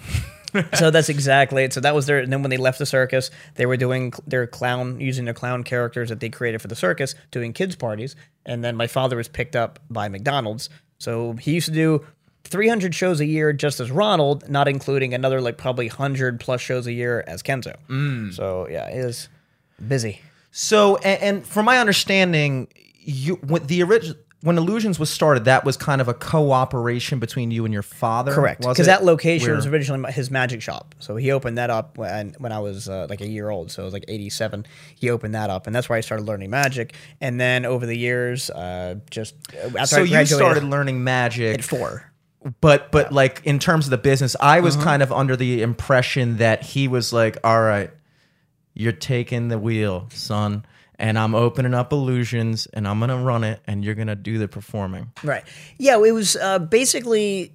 so 0.74 0.90
that's 0.90 1.08
exactly 1.08 1.64
it. 1.64 1.72
So 1.72 1.80
that 1.80 1.94
was 1.94 2.06
their. 2.06 2.18
And 2.18 2.32
then 2.32 2.42
when 2.42 2.50
they 2.50 2.56
left 2.56 2.78
the 2.78 2.86
circus, 2.86 3.30
they 3.54 3.66
were 3.66 3.76
doing 3.76 4.12
their 4.26 4.46
clown, 4.46 5.00
using 5.00 5.24
their 5.24 5.34
clown 5.34 5.64
characters 5.64 6.08
that 6.10 6.20
they 6.20 6.28
created 6.28 6.60
for 6.60 6.68
the 6.68 6.76
circus, 6.76 7.14
doing 7.30 7.52
kids 7.52 7.74
parties. 7.76 8.16
And 8.44 8.62
then 8.64 8.76
my 8.76 8.86
father 8.86 9.16
was 9.16 9.28
picked 9.28 9.56
up 9.56 9.78
by 9.88 10.08
McDonald's. 10.08 10.68
So 11.02 11.32
he 11.32 11.52
used 11.54 11.66
to 11.66 11.72
do 11.72 12.06
300 12.44 12.94
shows 12.94 13.18
a 13.18 13.24
year 13.24 13.52
just 13.52 13.80
as 13.80 13.90
Ronald, 13.90 14.48
not 14.48 14.68
including 14.68 15.14
another 15.14 15.40
like 15.40 15.58
probably 15.58 15.88
100 15.88 16.38
plus 16.38 16.60
shows 16.60 16.86
a 16.86 16.92
year 16.92 17.24
as 17.26 17.42
Kenzo. 17.42 17.74
Mm. 17.88 18.32
So 18.32 18.68
yeah, 18.70 18.88
he 18.88 18.98
is 18.98 19.28
busy. 19.86 20.20
So, 20.52 20.96
and, 20.98 21.22
and 21.22 21.46
from 21.46 21.64
my 21.64 21.78
understanding, 21.78 22.68
you 23.00 23.36
the 23.64 23.82
original 23.82 24.16
when 24.42 24.58
Illusions 24.58 24.98
was 24.98 25.08
started, 25.08 25.44
that 25.44 25.64
was 25.64 25.76
kind 25.76 26.00
of 26.00 26.08
a 26.08 26.14
cooperation 26.14 27.18
between 27.20 27.50
you 27.50 27.64
and 27.64 27.72
your 27.72 27.82
father. 27.82 28.34
Correct, 28.34 28.60
because 28.60 28.86
that 28.86 29.04
location 29.04 29.54
was 29.54 29.66
originally 29.66 30.12
his 30.12 30.30
magic 30.30 30.60
shop. 30.62 30.94
So 30.98 31.16
he 31.16 31.30
opened 31.30 31.58
that 31.58 31.70
up 31.70 31.96
when 31.96 32.34
when 32.38 32.52
I 32.52 32.58
was 32.58 32.88
uh, 32.88 33.06
like 33.08 33.20
a 33.20 33.28
year 33.28 33.48
old. 33.50 33.70
So 33.70 33.82
it 33.82 33.84
was 33.84 33.92
like 33.94 34.04
'87. 34.08 34.66
He 34.96 35.10
opened 35.10 35.34
that 35.34 35.48
up, 35.48 35.66
and 35.66 35.74
that's 35.74 35.88
where 35.88 35.96
I 35.96 36.00
started 36.00 36.26
learning 36.26 36.50
magic. 36.50 36.94
And 37.20 37.40
then 37.40 37.64
over 37.64 37.86
the 37.86 37.96
years, 37.96 38.50
uh, 38.50 38.96
just 39.10 39.34
uh, 39.54 39.68
after 39.78 39.86
So 39.86 40.00
I 40.02 40.20
you 40.20 40.26
started 40.26 40.64
learning 40.64 41.04
magic 41.04 41.58
at 41.58 41.64
four. 41.64 42.12
but 42.60 42.90
but 42.90 43.12
like 43.12 43.42
in 43.44 43.58
terms 43.60 43.86
of 43.86 43.90
the 43.90 43.98
business, 43.98 44.34
I 44.40 44.60
was 44.60 44.74
Uh-huh. 44.76 44.84
kind 44.84 45.02
of 45.02 45.12
under 45.12 45.36
the 45.36 45.62
impression 45.62 46.38
that 46.38 46.62
he 46.62 46.88
was 46.88 47.12
like, 47.12 47.38
"All 47.44 47.62
right, 47.62 47.90
you're 48.74 48.92
taking 48.92 49.48
the 49.48 49.58
wheel, 49.58 50.08
son." 50.12 50.64
And 51.02 51.18
I'm 51.18 51.34
opening 51.34 51.74
up 51.74 51.92
illusions, 51.92 52.66
and 52.72 52.86
I'm 52.86 53.00
gonna 53.00 53.20
run 53.20 53.42
it, 53.42 53.60
and 53.66 53.84
you're 53.84 53.96
gonna 53.96 54.14
do 54.14 54.38
the 54.38 54.46
performing. 54.46 55.10
Right. 55.24 55.42
Yeah, 55.76 55.96
it 56.02 56.12
was 56.12 56.36
uh, 56.36 56.60
basically 56.60 57.52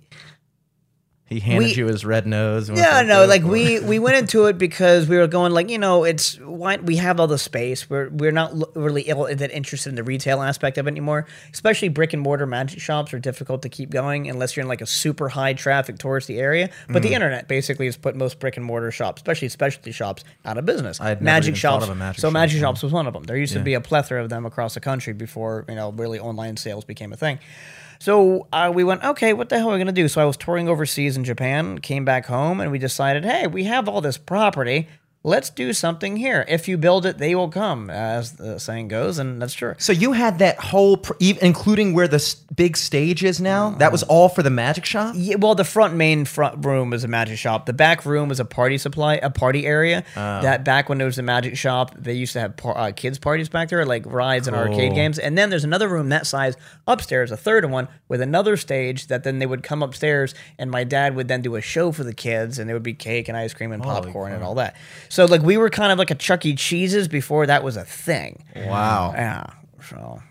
He 1.30 1.42
handed 1.42 1.66
We- 1.68 1.74
you 1.74 1.88
his 1.88 2.06
red 2.06 2.26
nose. 2.26 2.70
Yeah, 2.70 3.02
no, 3.02 3.26
like 3.26 3.42
for 3.42 3.50
we 3.50 3.82
we 3.82 4.00
went 4.00 4.16
into 4.16 4.46
it 4.46 4.58
because 4.58 5.08
we 5.10 5.18
were 5.18 5.28
going 5.28 5.52
like 5.52 5.70
you 5.70 5.78
know 5.78 6.06
it's 6.06 6.40
why 6.40 6.78
we 6.78 6.96
have 6.96 7.20
all 7.20 7.28
the 7.28 7.38
space. 7.38 7.90
We're 7.90 8.08
we're 8.10 8.32
not 8.32 8.54
really 8.78 9.02
ill, 9.04 9.26
that 9.26 9.52
interested 9.52 9.90
in 9.90 9.96
the 9.96 10.04
retail 10.04 10.42
aspect 10.42 10.78
of 10.78 10.88
it 10.88 10.92
anymore. 10.92 11.26
Especially 11.54 11.90
brick 11.90 12.14
and 12.14 12.22
mortar 12.22 12.46
magic 12.46 12.80
shops 12.80 13.14
are 13.14 13.20
difficult 13.20 13.62
to 13.64 13.70
keep 13.70 13.90
going 13.90 14.30
unless 14.30 14.56
you're 14.56 14.62
in 14.64 14.70
like 14.70 14.80
a 14.80 14.86
super 14.86 15.28
high 15.28 15.52
traffic 15.52 15.98
touristy 15.98 16.40
area. 16.40 16.70
But 16.88 17.02
Mm. 17.02 17.08
the 17.08 17.14
internet 17.14 17.48
basically 17.50 17.88
has 17.88 17.98
put 17.98 18.16
most 18.16 18.40
brick 18.40 18.56
and 18.56 18.66
mortar 18.66 18.90
shops, 18.92 19.22
especially 19.22 19.50
specialty 19.50 19.92
shops, 19.92 20.24
out 20.46 20.58
of 20.58 20.66
business. 20.66 21.02
I 21.02 21.10
had 21.10 21.22
magic 21.22 21.58
shops. 21.58 21.88
magic 21.94 22.22
so 22.22 22.28
shop, 22.30 22.34
magic 22.34 22.56
yeah. 22.56 22.62
shops 22.68 22.82
was 22.84 22.94
one 22.94 23.06
of 23.06 23.12
them. 23.14 23.24
There 23.24 23.36
used 23.36 23.52
to 23.54 23.60
be 23.60 23.74
a 23.74 23.82
plethora 23.82 24.24
of 24.24 24.30
them 24.30 24.46
across 24.46 24.76
the 24.76 24.80
country 24.80 25.12
before 25.12 25.66
you 25.68 25.76
know 25.76 25.92
really 25.92 26.20
online 26.20 26.56
sales 26.56 26.86
became 26.86 27.12
a 27.12 27.18
thing. 27.18 27.40
So 28.00 28.48
uh, 28.54 28.72
we 28.74 28.84
went, 28.84 29.04
okay, 29.04 29.34
what 29.34 29.50
the 29.50 29.58
hell 29.58 29.70
are 29.70 29.74
we 29.74 29.78
going 29.78 29.88
to 29.88 29.94
do? 29.94 30.08
So 30.08 30.22
I 30.22 30.26
was 30.26 30.38
touring 30.38 30.70
overseas 30.70 31.18
in 31.18 31.24
Japan, 31.24 31.80
came 31.80 32.06
back 32.06 32.26
home, 32.26 32.62
and 32.62 32.72
we 32.72 32.80
decided, 32.80 33.26
hey, 33.26 33.48
we 33.48 33.64
have 33.66 33.88
all 33.88 34.02
this 34.02 34.18
property. 34.18 34.88
Let's 35.24 35.50
do 35.50 35.74
something 35.74 36.16
here. 36.16 36.46
If 36.48 36.70
you 36.70 36.78
build 36.78 37.06
it, 37.06 37.18
they 37.18 37.36
will 37.36 37.50
come, 37.50 37.90
as 37.90 38.34
the 38.34 38.60
saying 38.60 38.88
goes, 38.88 39.18
and 39.18 39.42
that's 39.42 39.54
true. 39.54 39.74
So 39.78 39.92
you 39.92 40.14
had 40.14 40.40
that 40.40 40.58
whole, 40.58 40.96
pr- 40.98 41.14
even 41.20 41.44
including 41.46 41.94
where 41.94 42.08
the 42.08 42.16
s- 42.16 42.36
big 42.36 42.78
stage 42.78 43.26
is 43.26 43.42
now. 43.42 43.72
That 43.72 43.92
was 43.92 44.04
all 44.04 44.30
for 44.30 44.42
the 44.42 44.50
magic 44.50 44.86
shop. 44.86 45.16
Yeah, 45.18 45.36
well, 45.36 45.54
the 45.54 45.66
front 45.66 45.96
main 45.96 46.24
front 46.24 46.64
room 46.66 46.94
is 46.94 47.04
a 47.04 47.10
magic 47.10 47.38
shop. 47.40 47.66
The 47.66 47.74
back 47.74 48.06
room 48.06 48.32
is 48.32 48.40
a 48.40 48.46
party 48.46 48.78
supply, 48.78 49.16
a 49.16 49.30
party 49.30 49.66
area. 49.66 50.06
Oh. 50.16 50.42
That 50.42 50.64
back 50.64 50.88
when 50.88 50.98
there 50.98 51.08
was 51.08 51.18
a 51.18 51.24
magic 51.24 51.58
shop, 51.58 51.94
they 51.98 52.14
used 52.14 52.32
to 52.34 52.40
have 52.40 52.56
par- 52.56 52.78
uh, 52.78 52.92
kids 52.96 53.20
parties 53.20 53.50
back 53.50 53.68
there, 53.68 53.86
like 53.86 54.06
rides 54.06 54.48
and 54.48 54.56
arcade 54.56 54.94
games. 54.96 55.20
And 55.20 55.38
then 55.38 55.50
there's 55.50 55.66
another 55.66 55.90
room 55.90 56.08
that 56.10 56.26
size 56.26 56.56
upstairs, 56.88 57.32
a 57.32 57.38
third 57.38 57.70
one 57.70 57.90
with 58.08 58.22
another 58.22 58.56
stage 58.56 59.08
that 59.08 59.26
then 59.26 59.40
they 59.40 59.46
would 59.46 59.64
come 59.64 59.84
upstairs, 59.84 60.34
and 60.58 60.72
my 60.72 60.86
dad 60.86 61.16
would 61.16 61.28
then 61.28 61.42
do 61.42 61.56
a 61.56 61.62
show 61.62 61.92
for 61.92 62.06
the 62.06 62.14
kids, 62.14 62.60
and 62.60 62.70
there 62.70 62.76
would 62.76 62.84
be 62.84 62.94
cake 62.94 63.28
and 63.28 63.36
ice 63.36 63.54
cream 63.54 63.74
and 63.74 63.84
popcorn 63.84 64.32
and 64.32 64.42
all 64.44 64.56
that. 64.56 64.76
So 65.10 65.26
like 65.26 65.42
we 65.42 65.58
were 65.58 65.70
kind 65.70 65.92
of 65.92 65.98
like 65.98 66.12
a 66.12 66.16
Chuck 66.16 66.46
E. 66.46 66.56
Cheese's 66.56 67.08
before 67.08 67.46
that 67.48 67.64
was 67.64 67.78
a 67.78 67.84
thing. 67.84 68.44
Wow. 68.56 69.14
Yeah. 69.16 69.46
So 69.90 70.22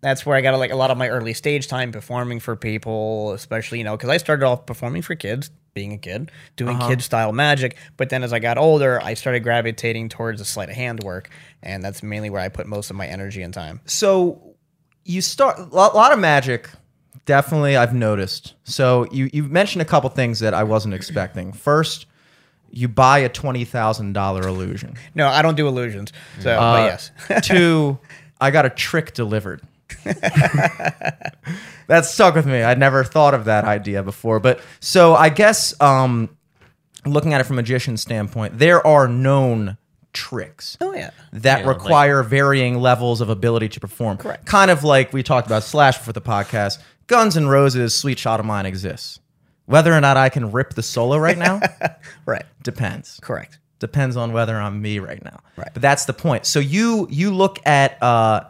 that's 0.00 0.24
where 0.24 0.36
I 0.36 0.40
got 0.40 0.56
like 0.58 0.72
a 0.72 0.76
lot 0.76 0.90
of 0.90 0.98
my 0.98 1.08
early 1.08 1.34
stage 1.34 1.68
time 1.68 1.92
performing 1.92 2.40
for 2.40 2.56
people, 2.56 3.32
especially, 3.32 3.78
you 3.78 3.84
know, 3.84 3.96
because 3.96 4.10
I 4.10 4.16
started 4.16 4.44
off 4.44 4.66
performing 4.66 5.02
for 5.02 5.14
kids, 5.14 5.50
being 5.74 5.92
a 5.92 5.98
kid, 5.98 6.30
doing 6.56 6.76
uh-huh. 6.76 6.88
kid 6.88 7.02
style 7.02 7.32
magic. 7.32 7.76
But 7.96 8.10
then 8.10 8.22
as 8.22 8.32
I 8.32 8.38
got 8.38 8.58
older, 8.58 9.00
I 9.02 9.14
started 9.14 9.40
gravitating 9.40 10.08
towards 10.08 10.40
the 10.40 10.44
sleight 10.44 10.68
of 10.68 10.76
hand 10.76 11.02
work. 11.02 11.30
And 11.62 11.82
that's 11.82 12.02
mainly 12.02 12.30
where 12.30 12.40
I 12.40 12.48
put 12.48 12.66
most 12.66 12.90
of 12.90 12.96
my 12.96 13.06
energy 13.06 13.42
and 13.42 13.52
time. 13.52 13.80
so 13.86 14.56
you 15.06 15.22
start 15.22 15.58
a 15.58 15.62
lot, 15.62 15.94
lot 15.94 16.12
of 16.12 16.18
magic 16.18 16.68
definitely 17.24 17.76
i've 17.76 17.94
noticed 17.94 18.54
so 18.64 19.06
you 19.10 19.30
you 19.32 19.42
mentioned 19.44 19.80
a 19.80 19.84
couple 19.84 20.10
things 20.10 20.40
that 20.40 20.52
i 20.52 20.62
wasn't 20.62 20.92
expecting 20.92 21.52
first 21.52 22.06
you 22.70 22.88
buy 22.88 23.18
a 23.20 23.28
$20000 23.28 24.44
illusion 24.44 24.94
No, 25.14 25.28
I 25.28 25.42
don't 25.42 25.56
do 25.56 25.68
illusions. 25.68 26.12
So, 26.40 26.52
Uh, 26.58 26.74
but 26.74 26.86
yes. 27.30 27.44
two 27.46 27.98
i 28.40 28.50
got 28.50 28.66
a 28.66 28.70
trick 28.70 29.14
delivered 29.14 29.62
that 30.04 32.02
stuck 32.04 32.34
with 32.34 32.46
me 32.46 32.62
i'd 32.62 32.78
never 32.78 33.04
thought 33.04 33.34
of 33.34 33.44
that 33.46 33.64
idea 33.64 34.02
before 34.02 34.40
but 34.40 34.60
so 34.80 35.14
i 35.14 35.28
guess 35.28 35.78
um 35.80 36.28
looking 37.04 37.32
at 37.32 37.40
it 37.40 37.44
from 37.44 37.54
a 37.56 37.62
magician's 37.62 38.00
standpoint 38.00 38.58
there 38.58 38.84
are 38.86 39.06
known 39.08 39.76
tricks 40.12 40.76
oh, 40.80 40.92
yeah. 40.94 41.10
that 41.32 41.60
Yeah, 41.60 41.66
like- 41.66 41.76
require 41.76 42.22
varying 42.22 42.80
levels 42.80 43.20
of 43.20 43.28
ability 43.28 43.68
to 43.70 43.80
perform. 43.80 44.16
Correct. 44.16 44.46
Kind 44.46 44.70
of 44.70 44.82
like 44.82 45.12
we 45.12 45.22
talked 45.22 45.46
about 45.46 45.62
Slash 45.62 45.98
for 45.98 46.14
the 46.14 46.22
podcast. 46.22 46.78
Guns 47.06 47.36
and 47.36 47.50
Roses, 47.50 47.94
Sweet 47.94 48.18
Shot 48.18 48.40
of 48.40 48.46
Mine 48.46 48.64
exists. 48.64 49.20
Whether 49.66 49.92
or 49.92 50.00
not 50.00 50.16
I 50.16 50.28
can 50.28 50.52
rip 50.52 50.74
the 50.74 50.82
solo 50.82 51.16
right 51.18 51.36
now 51.38 51.60
Right. 52.26 52.44
depends. 52.62 53.18
Correct. 53.22 53.58
Depends 53.78 54.16
on 54.16 54.32
whether 54.32 54.56
I'm 54.56 54.80
me 54.80 54.98
right 55.00 55.22
now. 55.22 55.40
Right. 55.56 55.68
But 55.72 55.82
that's 55.82 56.06
the 56.06 56.12
point. 56.14 56.46
So 56.46 56.58
you 56.60 57.06
you 57.10 57.32
look 57.34 57.58
at 57.66 58.02
uh 58.02 58.44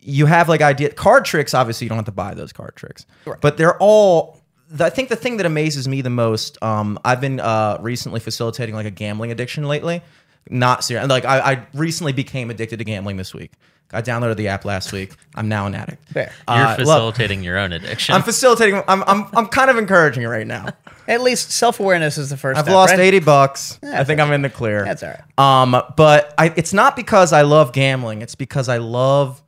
you 0.00 0.26
have 0.26 0.48
like 0.48 0.62
idea 0.62 0.90
card 0.90 1.24
tricks. 1.24 1.54
Obviously, 1.54 1.84
you 1.84 1.88
don't 1.90 1.98
have 1.98 2.06
to 2.06 2.12
buy 2.12 2.34
those 2.34 2.52
card 2.52 2.74
tricks, 2.76 3.04
Correct. 3.24 3.40
but 3.42 3.56
they're 3.56 3.76
all. 3.78 4.40
I 4.80 4.90
think 4.90 5.08
the 5.08 5.16
thing 5.16 5.38
that 5.38 5.46
amazes 5.46 5.86
me 5.88 6.00
the 6.02 6.10
most. 6.10 6.62
Um, 6.62 6.98
I've 7.04 7.20
been 7.20 7.40
uh, 7.40 7.78
recently 7.80 8.20
facilitating 8.20 8.74
like 8.74 8.86
a 8.86 8.90
gambling 8.90 9.32
addiction 9.32 9.64
lately. 9.64 10.02
Not 10.50 10.84
serious. 10.84 11.08
Like 11.08 11.24
I, 11.24 11.38
I 11.52 11.66
recently 11.74 12.12
became 12.12 12.50
addicted 12.50 12.78
to 12.78 12.84
gambling 12.84 13.16
this 13.16 13.34
week. 13.34 13.52
I 13.90 14.02
downloaded 14.02 14.36
the 14.36 14.48
app 14.48 14.66
last 14.66 14.92
week. 14.92 15.14
I'm 15.34 15.48
now 15.48 15.64
an 15.64 15.74
addict. 15.74 16.06
Fair. 16.10 16.30
You're 16.46 16.56
Uh, 16.56 16.68
look, 16.76 16.78
facilitating 16.80 17.42
your 17.42 17.56
own 17.56 17.72
addiction. 17.72 18.14
I'm 18.14 18.22
facilitating. 18.22 18.82
I'm, 18.86 19.02
I'm, 19.06 19.26
I'm 19.34 19.46
kind 19.46 19.70
of 19.70 19.78
encouraging 19.78 20.24
it 20.24 20.26
right 20.26 20.46
now. 20.46 20.66
At 21.06 21.22
least 21.22 21.52
self 21.52 21.80
awareness 21.80 22.18
is 22.18 22.28
the 22.28 22.36
1st 22.36 22.56
I've 22.56 22.64
step. 22.64 22.74
lost 22.74 22.90
right? 22.90 23.00
80 23.00 23.20
bucks. 23.20 23.78
I 23.82 24.04
think 24.04 24.20
I'm 24.20 24.30
in 24.32 24.42
the 24.42 24.50
clear. 24.50 24.84
That's 24.84 25.02
all 25.02 25.14
right. 25.38 25.62
Um, 25.62 25.82
but 25.96 26.34
I, 26.36 26.52
it's 26.54 26.74
not 26.74 26.96
because 26.96 27.32
I 27.32 27.42
love 27.42 27.72
gambling. 27.72 28.20
It's 28.20 28.34
because 28.34 28.68
I 28.68 28.76
love 28.76 29.42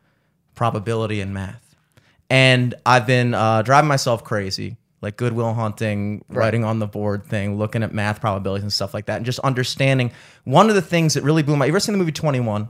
probability 0.54 1.20
and 1.20 1.34
math. 1.34 1.76
And 2.30 2.74
I've 2.86 3.06
been 3.06 3.34
uh, 3.34 3.60
driving 3.60 3.88
myself 3.88 4.24
crazy, 4.24 4.76
like 5.02 5.16
Good 5.16 5.32
Will 5.32 5.54
Hunting, 5.54 6.24
writing 6.28 6.64
on 6.64 6.78
the 6.78 6.86
board 6.86 7.24
thing, 7.24 7.56
looking 7.56 7.82
at 7.82 7.94
math 7.94 8.20
probabilities 8.20 8.62
and 8.64 8.72
stuff 8.72 8.92
like 8.94 9.06
that, 9.06 9.16
and 9.16 9.24
just 9.26 9.38
understanding. 9.40 10.10
One 10.44 10.68
of 10.68 10.74
the 10.74 10.82
things 10.82 11.14
that 11.14 11.22
really 11.22 11.42
blew 11.42 11.56
my. 11.56 11.64
You 11.66 11.72
ever 11.72 11.80
seen 11.80 11.94
the 11.94 11.98
movie 11.98 12.12
21? 12.12 12.68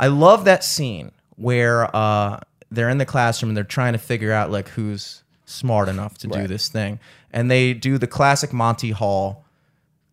I 0.00 0.06
love 0.06 0.44
that 0.46 0.64
scene 0.64 1.12
where 1.36 1.94
uh, 1.94 2.40
they're 2.70 2.88
in 2.88 2.98
the 2.98 3.04
classroom 3.06 3.50
and 3.50 3.56
they're 3.56 3.64
trying 3.64 3.92
to 3.92 3.98
figure 3.98 4.32
out 4.32 4.50
like 4.50 4.68
who's 4.68 5.22
smart 5.44 5.88
enough 5.88 6.16
to 6.18 6.26
do 6.28 6.46
this 6.46 6.68
thing, 6.68 6.98
and 7.32 7.50
they 7.50 7.74
do 7.74 7.98
the 7.98 8.06
classic 8.06 8.52
Monty 8.52 8.90
Hall 8.90 9.44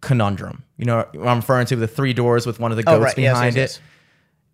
conundrum. 0.01 0.63
You 0.77 0.85
know 0.85 1.05
I'm 1.13 1.37
referring 1.37 1.65
to 1.67 1.75
the 1.75 1.87
three 1.87 2.13
doors 2.13 2.45
with 2.45 2.59
one 2.59 2.71
of 2.71 2.77
the 2.77 2.83
Oh, 2.87 2.97
goats 2.99 3.03
right. 3.03 3.17
Yes, 3.17 3.33
behind 3.33 3.55
yes, 3.55 3.71
it. 3.71 3.73
yes. 3.73 3.81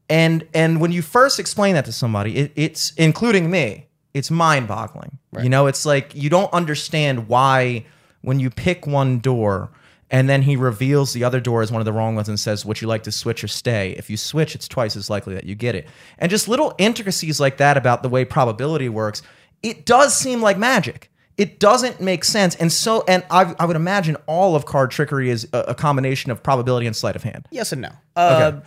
And 0.09 0.47
and 0.53 0.79
when 0.81 0.91
you 0.91 1.01
first 1.01 1.39
explain 1.39 1.73
that 1.75 1.85
to 1.85 1.91
somebody, 1.91 2.35
it, 2.37 2.51
it's 2.55 2.93
including 2.95 3.49
me, 3.49 3.87
it's 4.15 4.31
mind-boggling. 4.31 5.19
You 5.43 5.49
know, 5.49 5.67
it's 5.67 5.85
like 5.85 6.15
you 6.15 6.29
don't 6.29 6.51
understand 6.53 7.27
why 7.27 7.85
when 8.21 8.39
you 8.39 8.49
pick 8.49 8.87
one 8.87 9.19
door 9.19 9.69
and 10.09 10.29
then 10.29 10.41
he 10.43 10.55
reveals 10.55 11.11
the 11.11 11.25
other 11.25 11.41
door 11.41 11.61
is 11.61 11.69
one 11.71 11.81
of 11.81 11.85
the 11.85 11.91
wrong 11.91 12.15
ones 12.15 12.29
and 12.29 12.39
says, 12.39 12.65
"Would 12.65 12.79
you 12.79 12.87
like 12.87 13.03
to 13.03 13.11
switch 13.11 13.43
or 13.43 13.49
stay?" 13.49 13.91
If 13.97 14.09
you 14.09 14.15
switch, 14.15 14.55
it's 14.55 14.69
twice 14.69 14.95
as 14.95 15.09
likely 15.09 15.33
that 15.33 15.43
you 15.43 15.53
get 15.53 15.75
it. 15.75 15.85
And 16.17 16.29
just 16.31 16.47
little 16.47 16.73
intricacies 16.77 17.41
like 17.41 17.57
that 17.57 17.75
about 17.75 18.03
the 18.03 18.09
way 18.09 18.23
probability 18.23 18.87
works, 18.87 19.21
it 19.61 19.85
does 19.85 20.15
seem 20.15 20.41
like 20.41 20.57
magic. 20.57 21.11
It 21.37 21.59
doesn't 21.59 21.99
make 21.99 22.23
sense, 22.23 22.55
and 22.55 22.71
so 22.71 23.03
and 23.09 23.25
I, 23.29 23.53
I 23.59 23.65
would 23.65 23.75
imagine 23.75 24.15
all 24.27 24.55
of 24.55 24.65
card 24.65 24.91
trickery 24.91 25.29
is 25.29 25.45
a, 25.51 25.59
a 25.59 25.75
combination 25.75 26.31
of 26.31 26.41
probability 26.41 26.87
and 26.87 26.95
sleight 26.95 27.17
of 27.17 27.23
hand. 27.23 27.49
Yes 27.51 27.73
and 27.73 27.81
no. 27.81 27.89
Uh, 28.15 28.61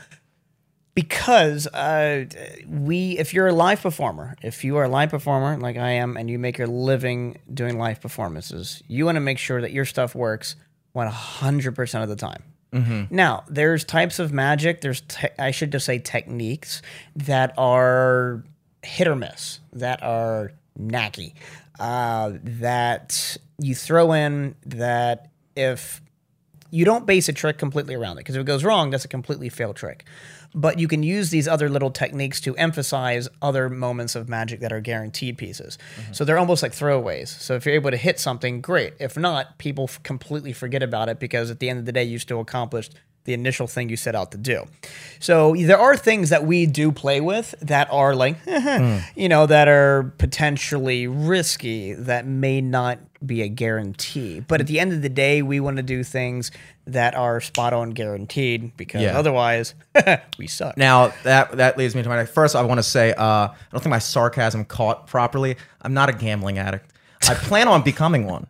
Because 0.98 1.68
uh, 1.68 2.24
we, 2.66 3.16
if 3.18 3.32
you're 3.32 3.46
a 3.46 3.52
live 3.52 3.80
performer, 3.82 4.34
if 4.42 4.64
you 4.64 4.78
are 4.78 4.84
a 4.84 4.88
live 4.88 5.10
performer 5.10 5.56
like 5.56 5.76
I 5.76 5.90
am, 5.90 6.16
and 6.16 6.28
you 6.28 6.40
make 6.40 6.58
your 6.58 6.66
living 6.66 7.38
doing 7.54 7.78
live 7.78 8.00
performances, 8.00 8.82
you 8.88 9.04
want 9.04 9.14
to 9.14 9.20
make 9.20 9.38
sure 9.38 9.60
that 9.60 9.70
your 9.70 9.84
stuff 9.84 10.16
works 10.16 10.56
100% 10.96 12.02
of 12.02 12.08
the 12.08 12.16
time. 12.16 12.42
Now, 13.14 13.44
there's 13.48 13.84
types 13.84 14.18
of 14.18 14.32
magic. 14.32 14.80
There's, 14.80 15.02
te- 15.02 15.28
I 15.38 15.52
should 15.52 15.70
just 15.70 15.86
say, 15.86 16.00
techniques 16.00 16.82
that 17.14 17.54
are 17.56 18.42
hit 18.82 19.06
or 19.06 19.14
miss, 19.14 19.60
that 19.74 20.02
are 20.02 20.50
knacky, 20.76 21.34
uh, 21.78 22.32
that 22.42 23.36
you 23.60 23.76
throw 23.76 24.10
in 24.14 24.56
that 24.66 25.30
if 25.54 26.00
you 26.70 26.84
don't 26.84 27.06
base 27.06 27.28
a 27.28 27.32
trick 27.32 27.56
completely 27.56 27.94
around 27.94 28.16
it 28.18 28.20
because 28.20 28.34
if 28.34 28.40
it 28.40 28.46
goes 28.46 28.64
wrong, 28.64 28.90
that's 28.90 29.04
a 29.04 29.08
completely 29.08 29.48
failed 29.48 29.76
trick. 29.76 30.04
But 30.58 30.80
you 30.80 30.88
can 30.88 31.04
use 31.04 31.30
these 31.30 31.46
other 31.46 31.68
little 31.68 31.92
techniques 31.92 32.40
to 32.40 32.56
emphasize 32.56 33.28
other 33.40 33.68
moments 33.68 34.16
of 34.16 34.28
magic 34.28 34.58
that 34.58 34.72
are 34.72 34.80
guaranteed 34.80 35.38
pieces. 35.38 35.78
Mm-hmm. 36.00 36.12
So 36.14 36.24
they're 36.24 36.38
almost 36.38 36.64
like 36.64 36.72
throwaways. 36.72 37.28
So 37.28 37.54
if 37.54 37.64
you're 37.64 37.76
able 37.76 37.92
to 37.92 37.96
hit 37.96 38.18
something, 38.18 38.60
great. 38.60 38.94
If 38.98 39.16
not, 39.16 39.58
people 39.58 39.84
f- 39.84 40.02
completely 40.02 40.52
forget 40.52 40.82
about 40.82 41.08
it 41.08 41.20
because 41.20 41.48
at 41.52 41.60
the 41.60 41.70
end 41.70 41.78
of 41.78 41.86
the 41.86 41.92
day, 41.92 42.02
you 42.02 42.18
still 42.18 42.40
accomplished 42.40 42.94
the 43.28 43.34
initial 43.34 43.66
thing 43.66 43.90
you 43.90 43.96
set 43.96 44.14
out 44.14 44.32
to 44.32 44.38
do. 44.38 44.64
So 45.20 45.54
there 45.54 45.78
are 45.78 45.98
things 45.98 46.30
that 46.30 46.46
we 46.46 46.64
do 46.64 46.90
play 46.90 47.20
with 47.20 47.54
that 47.60 47.86
are 47.92 48.16
like, 48.16 48.38
hmm. 48.48 48.98
you 49.14 49.28
know, 49.28 49.44
that 49.44 49.68
are 49.68 50.14
potentially 50.16 51.06
risky 51.06 51.92
that 51.92 52.26
may 52.26 52.62
not 52.62 52.98
be 53.24 53.42
a 53.42 53.48
guarantee. 53.48 54.40
But 54.40 54.60
at 54.60 54.66
the 54.66 54.78
end 54.80 54.92
of 54.92 55.02
the 55.02 55.08
day, 55.08 55.42
we 55.42 55.60
want 55.60 55.76
to 55.78 55.82
do 55.82 56.02
things 56.04 56.50
that 56.86 57.14
are 57.14 57.40
spot 57.40 57.72
on 57.72 57.90
guaranteed 57.90 58.76
because 58.76 59.02
Yeah. 59.02 59.18
otherwise 59.18 59.74
we 60.38 60.46
suck. 60.46 60.76
Now 60.76 61.12
that 61.24 61.52
that 61.58 61.76
leads 61.76 61.94
me 61.94 62.02
to 62.02 62.08
my 62.08 62.24
first. 62.24 62.54
I 62.56 62.62
want 62.62 62.78
to 62.78 62.82
say 62.84 63.12
uh, 63.12 63.22
I 63.24 63.54
don't 63.72 63.80
think 63.82 63.90
my 63.90 63.98
sarcasm 63.98 64.64
caught 64.64 65.06
properly. 65.06 65.56
I'm 65.82 65.94
not 65.94 66.08
a 66.08 66.12
gambling 66.12 66.58
addict. 66.58 66.92
I 67.28 67.34
plan 67.34 67.66
on 67.68 67.82
becoming 67.82 68.26
one, 68.26 68.46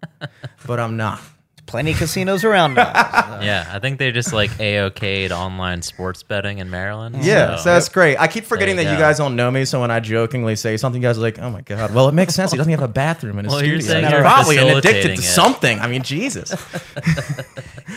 but 0.67 0.79
I'm 0.79 0.97
not. 0.97 1.21
Plenty 1.69 1.93
of 1.93 1.99
casinos 1.99 2.45
around 2.45 2.75
now. 2.75 3.39
Yeah, 3.39 3.71
I 3.73 3.79
think 3.79 4.01
they 4.01 4.11
just 4.11 4.33
like 4.33 4.51
a-okayed 4.59 5.31
online 5.31 5.83
sports 5.83 6.25
betting 6.25 6.59
in 6.59 6.71
Maryland. 6.71 7.23
Yeah, 7.25 7.55
so 7.55 7.73
that's 7.73 7.89
great. 7.89 8.17
I 8.19 8.27
keep 8.27 8.45
forgetting 8.45 8.75
There 8.75 8.85
that 8.87 8.91
you 8.91 8.97
you 8.97 9.01
guys 9.03 9.17
don't 9.19 9.37
know 9.37 9.49
me, 9.49 9.65
so 9.65 9.81
when 9.81 9.93
I 9.93 10.01
jokingly 10.01 10.57
say 10.57 10.77
something, 10.77 11.01
you 11.01 11.07
guys 11.09 11.19
are 11.19 11.21
like, 11.21 11.39
"Oh 11.39 11.49
my 11.49 11.61
god!" 11.61 11.95
Well, 11.95 12.09
it 12.09 12.15
makes 12.15 12.35
sense. 12.35 12.51
He 12.51 12.57
doesn't 12.57 12.73
even 12.73 12.81
have 12.81 12.91
a 12.91 12.93
bathroom 12.93 13.39
in 13.39 13.45
his 13.45 13.55
Well, 13.55 13.65
you're 13.65 13.81
studio. 13.81 14.01
saying 14.01 14.11
you're 14.11 14.23
probably 14.23 14.57
addicted 14.59 15.09
to 15.09 15.13
it. 15.13 15.23
something. 15.23 15.79
I 15.79 15.87
mean, 15.87 16.03
Jesus. 16.03 16.53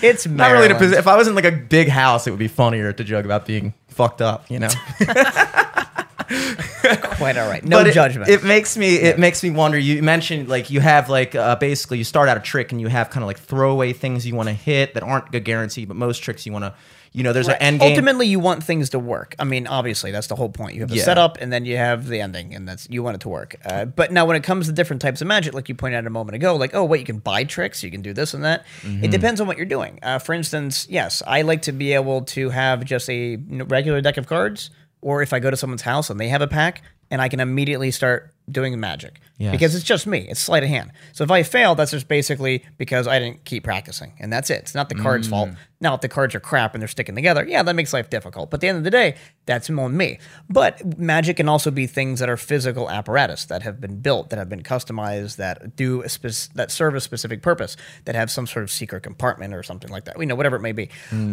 It's 0.04 0.26
Maryland. 0.26 0.38
Not 0.38 0.52
really. 0.52 0.66
in 0.66 0.72
a 0.72 0.74
Maryland. 0.76 1.00
If 1.00 1.08
I 1.08 1.16
was 1.16 1.28
in 1.28 1.36
like 1.36 1.46
a 1.46 1.52
big 1.52 1.88
house, 1.88 2.26
it 2.28 2.32
would 2.32 2.40
be 2.40 2.48
funnier 2.48 2.92
to 2.94 3.04
joke 3.04 3.26
about 3.26 3.46
being 3.46 3.74
fucked 3.88 4.22
up. 4.22 4.50
You 4.50 4.60
know. 4.60 4.70
quite 7.18 7.38
all 7.38 7.48
right. 7.50 7.64
No 7.64 7.84
But 7.84 7.94
judgment. 7.94 8.30
It, 8.30 8.44
makes 8.44 8.78
me 8.78 8.96
it 8.96 9.20
makes 9.20 9.44
me 9.44 9.50
wonder. 9.52 9.78
You 9.78 10.02
mentioned 10.04 10.48
like 10.50 10.70
you 10.70 10.80
have 10.80 11.10
like 11.10 11.36
uh, 11.36 11.56
basically 11.56 11.98
you 11.98 12.04
start 12.04 12.30
out 12.30 12.38
a 12.38 12.42
trick 12.42 12.72
and 12.72 12.80
you 12.82 12.88
have 12.88 13.10
kind 13.10 13.24
of 13.24 13.28
like 13.28 13.40
throwaway 13.40 13.94
things 13.94 14.26
you 14.26 14.36
want 14.36 14.50
to 14.50 14.54
hit 14.54 14.94
that 14.94 15.04
aren't 15.04 15.34
a 15.34 15.40
guarantee, 15.40 15.86
but 15.86 15.96
most 15.96 16.20
tricks 16.20 16.46
you 16.46 16.52
want 16.54 16.66
to, 16.66 16.74
you 17.14 17.24
know, 17.24 17.34
there's 17.34 17.48
Right. 17.48 17.58
an 17.58 17.62
end 17.62 17.80
game. 17.82 17.90
Ultimately, 17.92 18.28
you 18.28 18.40
want 18.40 18.64
things 18.64 18.90
to 18.92 19.00
work. 19.00 19.36
I 19.38 19.44
mean, 19.44 19.68
obviously, 19.68 20.12
that's 20.12 20.28
the 20.28 20.36
whole 20.36 20.50
point. 20.50 20.76
You 20.76 20.82
have 20.82 20.90
the 20.90 20.96
Yeah. 20.98 21.04
setup, 21.04 21.38
and 21.42 21.52
then 21.52 21.66
you 21.66 21.76
have 21.78 22.08
the 22.08 22.22
ending, 22.22 22.56
and 22.56 22.68
that's 22.68 22.88
you 22.90 23.04
want 23.04 23.16
it 23.16 23.22
to 23.22 23.30
work. 23.30 23.56
Uh, 23.66 23.86
but 23.86 24.12
now, 24.14 24.26
when 24.26 24.36
it 24.38 24.44
comes 24.44 24.68
to 24.68 24.72
different 24.72 25.02
types 25.02 25.22
of 25.22 25.28
magic, 25.28 25.54
like 25.54 25.68
you 25.68 25.76
pointed 25.76 25.98
out 25.98 26.06
a 26.08 26.10
moment 26.10 26.36
ago, 26.36 26.56
like 26.56 26.74
oh, 26.74 26.86
wait, 26.86 27.00
you 27.00 27.06
can 27.06 27.20
buy 27.20 27.44
tricks, 27.44 27.84
you 27.84 27.92
can 27.92 28.02
do 28.02 28.14
this 28.14 28.34
and 28.34 28.44
that. 28.46 28.66
Mm-hmm. 28.84 29.04
It 29.04 29.12
depends 29.12 29.42
on 29.42 29.48
what 29.48 29.58
you're 29.58 29.66
doing. 29.66 30.00
Uh, 30.02 30.20
for 30.20 30.34
instance, 30.34 30.88
yes, 30.90 31.22
I 31.28 31.42
like 31.42 31.64
to 31.64 31.72
be 31.74 31.94
able 31.94 32.22
to 32.24 32.50
have 32.50 32.86
just 32.86 33.10
a 33.10 33.36
regular 33.50 34.00
deck 34.02 34.18
of 34.18 34.28
cards, 34.28 34.70
or 35.02 35.22
if 35.22 35.34
I 35.34 35.40
go 35.40 35.50
to 35.50 35.58
someone's 35.58 35.82
house 35.82 36.10
and 36.10 36.20
they 36.20 36.30
have 36.30 36.42
a 36.42 36.48
pack, 36.48 36.82
and 37.10 37.22
I 37.22 37.28
can 37.28 37.40
immediately 37.40 37.92
start 37.92 38.34
doing 38.50 38.80
magic 38.80 39.20
Yes. 39.38 39.52
because 39.52 39.76
it's 39.76 39.84
just 39.84 40.08
me. 40.08 40.28
It's 40.30 40.40
sleight 40.40 40.64
of 40.64 40.70
hand. 40.70 40.92
So 41.14 41.24
if 41.24 41.32
I 41.32 41.44
fail, 41.44 41.76
that's 41.76 41.92
just 41.92 42.08
basically 42.08 42.64
because 42.78 43.08
I 43.08 43.20
didn't 43.20 43.44
keep 43.44 43.64
practicing, 43.64 44.14
and 44.20 44.32
that's 44.32 44.50
it. 44.50 44.60
It's 44.60 44.76
not 44.76 44.90
the 44.90 44.96
card's 44.96 45.28
mm. 45.28 45.32
fault. 45.32 45.50
Now, 45.82 45.96
if 45.96 46.02
the 46.02 46.08
cards 46.08 46.36
are 46.36 46.40
crap 46.40 46.74
and 46.74 46.82
they're 46.82 46.88
sticking 46.88 47.16
together, 47.16 47.46
yeah, 47.46 47.64
that 47.64 47.76
makes 47.76 47.92
life 47.92 48.10
difficult. 48.10 48.52
But 48.52 48.58
at 48.58 48.62
the 48.62 48.68
end 48.68 48.78
of 48.78 48.84
the 48.84 48.92
day, 48.92 49.16
that's 49.46 49.70
on 49.70 49.98
me. 49.98 50.20
But 50.50 50.98
magic 51.00 51.38
can 51.38 51.50
also 51.50 51.72
be 51.72 51.88
things 51.88 52.20
that 52.20 52.30
are 52.30 52.38
physical 52.38 52.90
apparatus 52.90 53.46
that 53.46 53.64
have 53.64 53.82
been 53.82 54.00
built, 54.00 54.30
that 54.30 54.38
have 54.38 54.48
been 54.50 54.64
customized, 54.64 55.38
that 55.38 55.76
do 55.76 56.04
a 56.04 56.10
spec- 56.10 56.54
that 56.56 56.72
serve 56.72 56.96
a 56.96 57.02
specific 57.02 57.42
purpose, 57.42 57.76
that 58.06 58.16
have 58.16 58.30
some 58.30 58.46
sort 58.46 58.64
of 58.64 58.72
secret 58.72 59.02
compartment 59.02 59.54
or 59.54 59.64
something 59.64 59.90
like 59.90 60.06
that. 60.06 60.20
You 60.20 60.28
know, 60.28 60.36
whatever 60.36 60.56
it 60.56 60.62
may 60.62 60.72
be. 60.72 60.90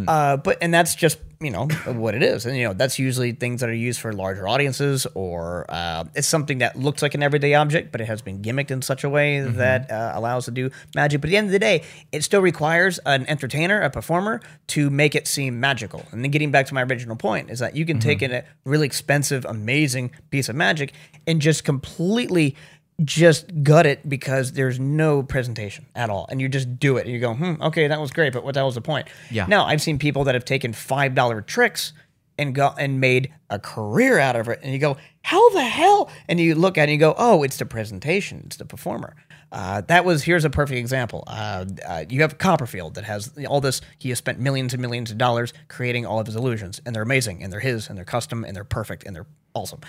Uh, 0.09 0.37
but 0.39 0.59
and 0.63 0.73
that's 0.73 0.95
just 0.95 1.19
you 1.41 1.51
know 1.51 1.67
what 1.87 2.15
it 2.15 2.23
is, 2.23 2.47
and 2.47 2.57
you 2.57 2.65
know 2.65 2.73
that's 2.73 2.99
usually 2.99 3.33
things 3.33 3.61
that 3.61 3.69
are 3.69 3.75
used 3.75 4.01
for 4.01 4.13
larger 4.13 4.49
audiences, 4.49 5.07
or 5.15 5.67
uh, 5.69 6.05
it's 6.15 6.27
something 6.27 6.59
that 6.59 6.77
looks 6.77 7.03
like 7.03 7.15
an 7.15 7.23
everyday 7.23 7.55
object, 7.55 7.93
but 7.93 8.01
it 8.01 8.07
has 8.07 8.23
been 8.23 8.41
gimmicked 8.41 8.71
in 8.71 8.83
such 8.83 9.05
a 9.05 9.09
way 9.09 9.41
that 9.41 9.91
uh, 9.91 10.13
allows 10.15 10.47
to 10.47 10.51
do 10.51 10.71
magic. 10.95 11.21
But 11.21 11.29
at 11.29 11.31
the 11.33 11.37
end 11.37 11.47
of 11.49 11.53
the 11.53 11.59
day, 11.59 11.83
it 12.13 12.25
still 12.25 12.41
requires 12.41 12.99
an 13.05 13.27
entertainer, 13.27 13.81
a 13.83 13.91
performer, 13.91 14.38
to 14.69 14.91
make 14.91 15.15
it 15.15 15.27
seem 15.27 15.61
magical. 15.61 16.05
And 16.13 16.23
then 16.23 16.31
getting 16.31 16.51
back 16.51 16.67
to 16.67 16.75
my 16.75 16.83
original 16.83 17.17
point 17.17 17.51
is 17.51 17.59
that 17.59 17.77
you 17.77 17.85
can 17.85 17.99
take 17.99 18.23
in 18.23 18.33
a 18.33 18.45
really 18.65 18.87
expensive, 18.87 19.45
amazing 19.45 20.11
piece 20.31 20.49
of 20.49 20.57
magic 20.57 20.93
and 21.27 21.41
just 21.41 21.65
completely 21.65 22.57
just 23.05 23.63
gut 23.63 23.87
it 23.87 24.09
because 24.09 24.53
there's 24.53 24.81
no 24.81 25.23
presentation 25.23 25.87
at 25.95 26.11
all. 26.11 26.27
And 26.31 26.41
you 26.41 26.49
just 26.49 26.81
do 26.81 26.97
it. 26.97 27.05
And 27.05 27.15
you 27.15 27.21
go, 27.21 27.35
hmm, 27.35 27.63
okay, 27.63 27.87
that 27.87 28.01
was 28.01 28.11
great, 28.11 28.33
but 28.33 28.43
what 28.43 28.55
the 28.55 28.61
hell 28.61 28.67
was 28.67 28.75
the 28.75 28.81
point? 28.81 29.09
Yeah. 29.31 29.47
Now, 29.47 29.67
I've 29.67 29.81
seen 29.81 29.99
people 29.99 30.25
that 30.25 30.35
have 30.35 30.45
taken 30.45 30.73
$5 30.73 31.47
tricks 31.47 31.93
and 32.39 32.55
go 32.55 32.73
and 32.79 33.01
made 33.01 33.33
a 33.51 33.59
career 33.59 34.19
out 34.19 34.37
of 34.37 34.49
it. 34.49 34.61
And 34.63 34.73
you 34.73 34.79
go, 34.79 34.97
how 35.23 35.51
the 35.51 35.63
hell? 35.63 36.11
And 36.29 36.41
you 36.41 36.55
look 36.55 36.79
at 36.79 36.83
it 36.83 36.85
and 36.85 36.93
you 36.93 36.99
go, 36.99 37.15
oh, 37.19 37.43
it's 37.43 37.57
the 37.57 37.67
presentation, 37.67 38.43
it's 38.47 38.57
the 38.57 38.65
performer. 38.65 39.17
Uh, 39.51 39.81
that 39.83 40.05
was 40.05 40.25
here's 40.25 40.45
a 40.45 40.51
perfect 40.51 40.79
example. 40.79 41.25
Uh, 41.27 41.65
uh, 41.87 42.05
you 42.09 42.23
have 42.23 42.39
Copperfield 42.39 42.95
that 42.95 43.05
has 43.05 43.33
all 43.49 43.61
this. 43.61 43.81
He 43.99 44.11
has 44.11 44.19
spent 44.19 44.39
millions 44.39 44.75
and 44.75 44.83
millions 44.83 45.11
of 45.11 45.19
dollars 45.19 45.53
creating 45.69 46.05
all 46.05 46.21
of 46.21 46.27
his 46.27 46.37
illusions, 46.37 46.81
and 46.85 46.95
they're 46.95 47.03
amazing, 47.03 47.43
and 47.43 47.53
they're 47.53 47.61
his, 47.61 47.89
and 47.89 47.97
they're 47.97 48.05
custom, 48.05 48.45
and 48.45 48.55
they're 48.55 48.65
perfect, 48.65 49.05
and 49.05 49.17
they're 49.17 49.27
awesome, 49.55 49.81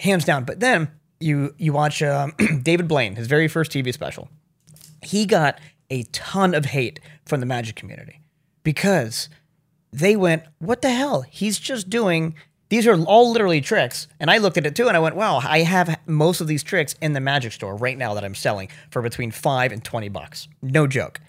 hands 0.00 0.24
down. 0.24 0.44
But 0.44 0.60
then 0.60 0.90
you 1.20 1.54
you 1.58 1.72
watch 1.72 2.02
um, 2.02 2.32
David 2.62 2.88
Blaine, 2.88 3.16
his 3.16 3.26
very 3.26 3.48
first 3.48 3.70
TV 3.70 3.92
special 3.92 4.28
he 5.06 5.26
got 5.26 5.58
a 5.90 6.02
ton 6.04 6.54
of 6.54 6.66
hate 6.66 7.00
from 7.24 7.40
the 7.40 7.46
magic 7.46 7.76
community 7.76 8.20
because 8.62 9.28
they 9.92 10.16
went, 10.16 10.42
What 10.58 10.82
the 10.82 10.90
hell? 10.90 11.22
He's 11.22 11.58
just 11.58 11.88
doing 11.88 12.34
these 12.68 12.86
are 12.86 13.00
all 13.04 13.32
literally 13.32 13.60
tricks. 13.60 14.08
And 14.18 14.30
I 14.30 14.38
looked 14.38 14.58
at 14.58 14.66
it 14.66 14.74
too 14.74 14.88
and 14.88 14.96
I 14.96 15.00
went, 15.00 15.16
Wow, 15.16 15.40
I 15.42 15.60
have 15.60 15.98
most 16.06 16.40
of 16.40 16.46
these 16.46 16.62
tricks 16.62 16.94
in 17.00 17.12
the 17.12 17.20
magic 17.20 17.52
store 17.52 17.76
right 17.76 17.96
now 17.96 18.14
that 18.14 18.24
I'm 18.24 18.34
selling 18.34 18.68
for 18.90 19.02
between 19.02 19.30
five 19.30 19.72
and 19.72 19.82
20 19.84 20.08
bucks. 20.08 20.48
No 20.62 20.86
joke. 20.86 21.20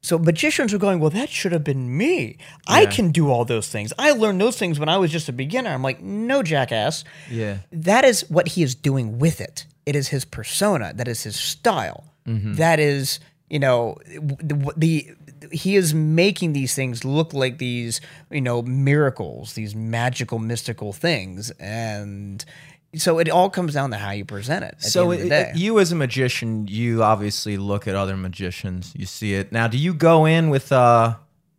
So 0.00 0.18
magicians 0.18 0.72
are 0.72 0.78
going, 0.78 1.00
Well, 1.00 1.10
that 1.10 1.28
should 1.28 1.52
have 1.52 1.64
been 1.64 1.96
me. 1.96 2.38
I 2.66 2.86
can 2.86 3.10
do 3.10 3.30
all 3.30 3.44
those 3.44 3.68
things. 3.68 3.92
I 3.98 4.12
learned 4.12 4.40
those 4.40 4.58
things 4.58 4.78
when 4.78 4.88
I 4.88 4.96
was 4.96 5.10
just 5.10 5.28
a 5.28 5.32
beginner. 5.32 5.70
I'm 5.70 5.82
like, 5.82 6.00
No, 6.00 6.42
jackass. 6.42 7.04
Yeah. 7.30 7.58
That 7.72 8.04
is 8.04 8.28
what 8.28 8.48
he 8.48 8.62
is 8.62 8.74
doing 8.74 9.18
with 9.18 9.40
it. 9.40 9.66
It 9.86 9.96
is 9.96 10.08
his 10.08 10.24
persona. 10.24 10.92
That 10.94 11.08
is 11.08 11.22
his 11.22 11.36
style. 11.36 12.04
Mm-hmm. 12.26 12.54
That 12.54 12.78
is, 12.78 13.20
you 13.48 13.58
know, 13.58 13.96
the, 14.06 14.72
the 14.76 15.10
he 15.52 15.76
is 15.76 15.94
making 15.94 16.52
these 16.52 16.74
things 16.74 17.04
look 17.04 17.32
like 17.32 17.58
these, 17.58 18.00
you 18.30 18.40
know, 18.40 18.62
miracles, 18.62 19.54
these 19.54 19.74
magical, 19.74 20.38
mystical 20.38 20.92
things, 20.92 21.50
and 21.60 22.44
so 22.96 23.18
it 23.18 23.28
all 23.28 23.50
comes 23.50 23.74
down 23.74 23.90
to 23.90 23.96
how 23.98 24.12
you 24.12 24.24
present 24.24 24.64
it. 24.64 24.76
So 24.80 25.10
the 25.10 25.14
end 25.16 25.22
of 25.24 25.28
the 25.28 25.34
it- 25.36 25.52
day. 25.54 25.58
you 25.60 25.78
as 25.78 25.92
a 25.92 25.96
magician, 25.96 26.66
you 26.68 27.02
obviously 27.02 27.56
look 27.58 27.86
at 27.86 27.94
other 27.94 28.16
magicians. 28.16 28.92
You 28.96 29.04
see 29.06 29.34
it 29.34 29.52
now. 29.52 29.68
Do 29.68 29.76
you 29.78 29.92
go 29.94 30.24
in 30.24 30.48
with? 30.50 30.72
uh 30.72 31.14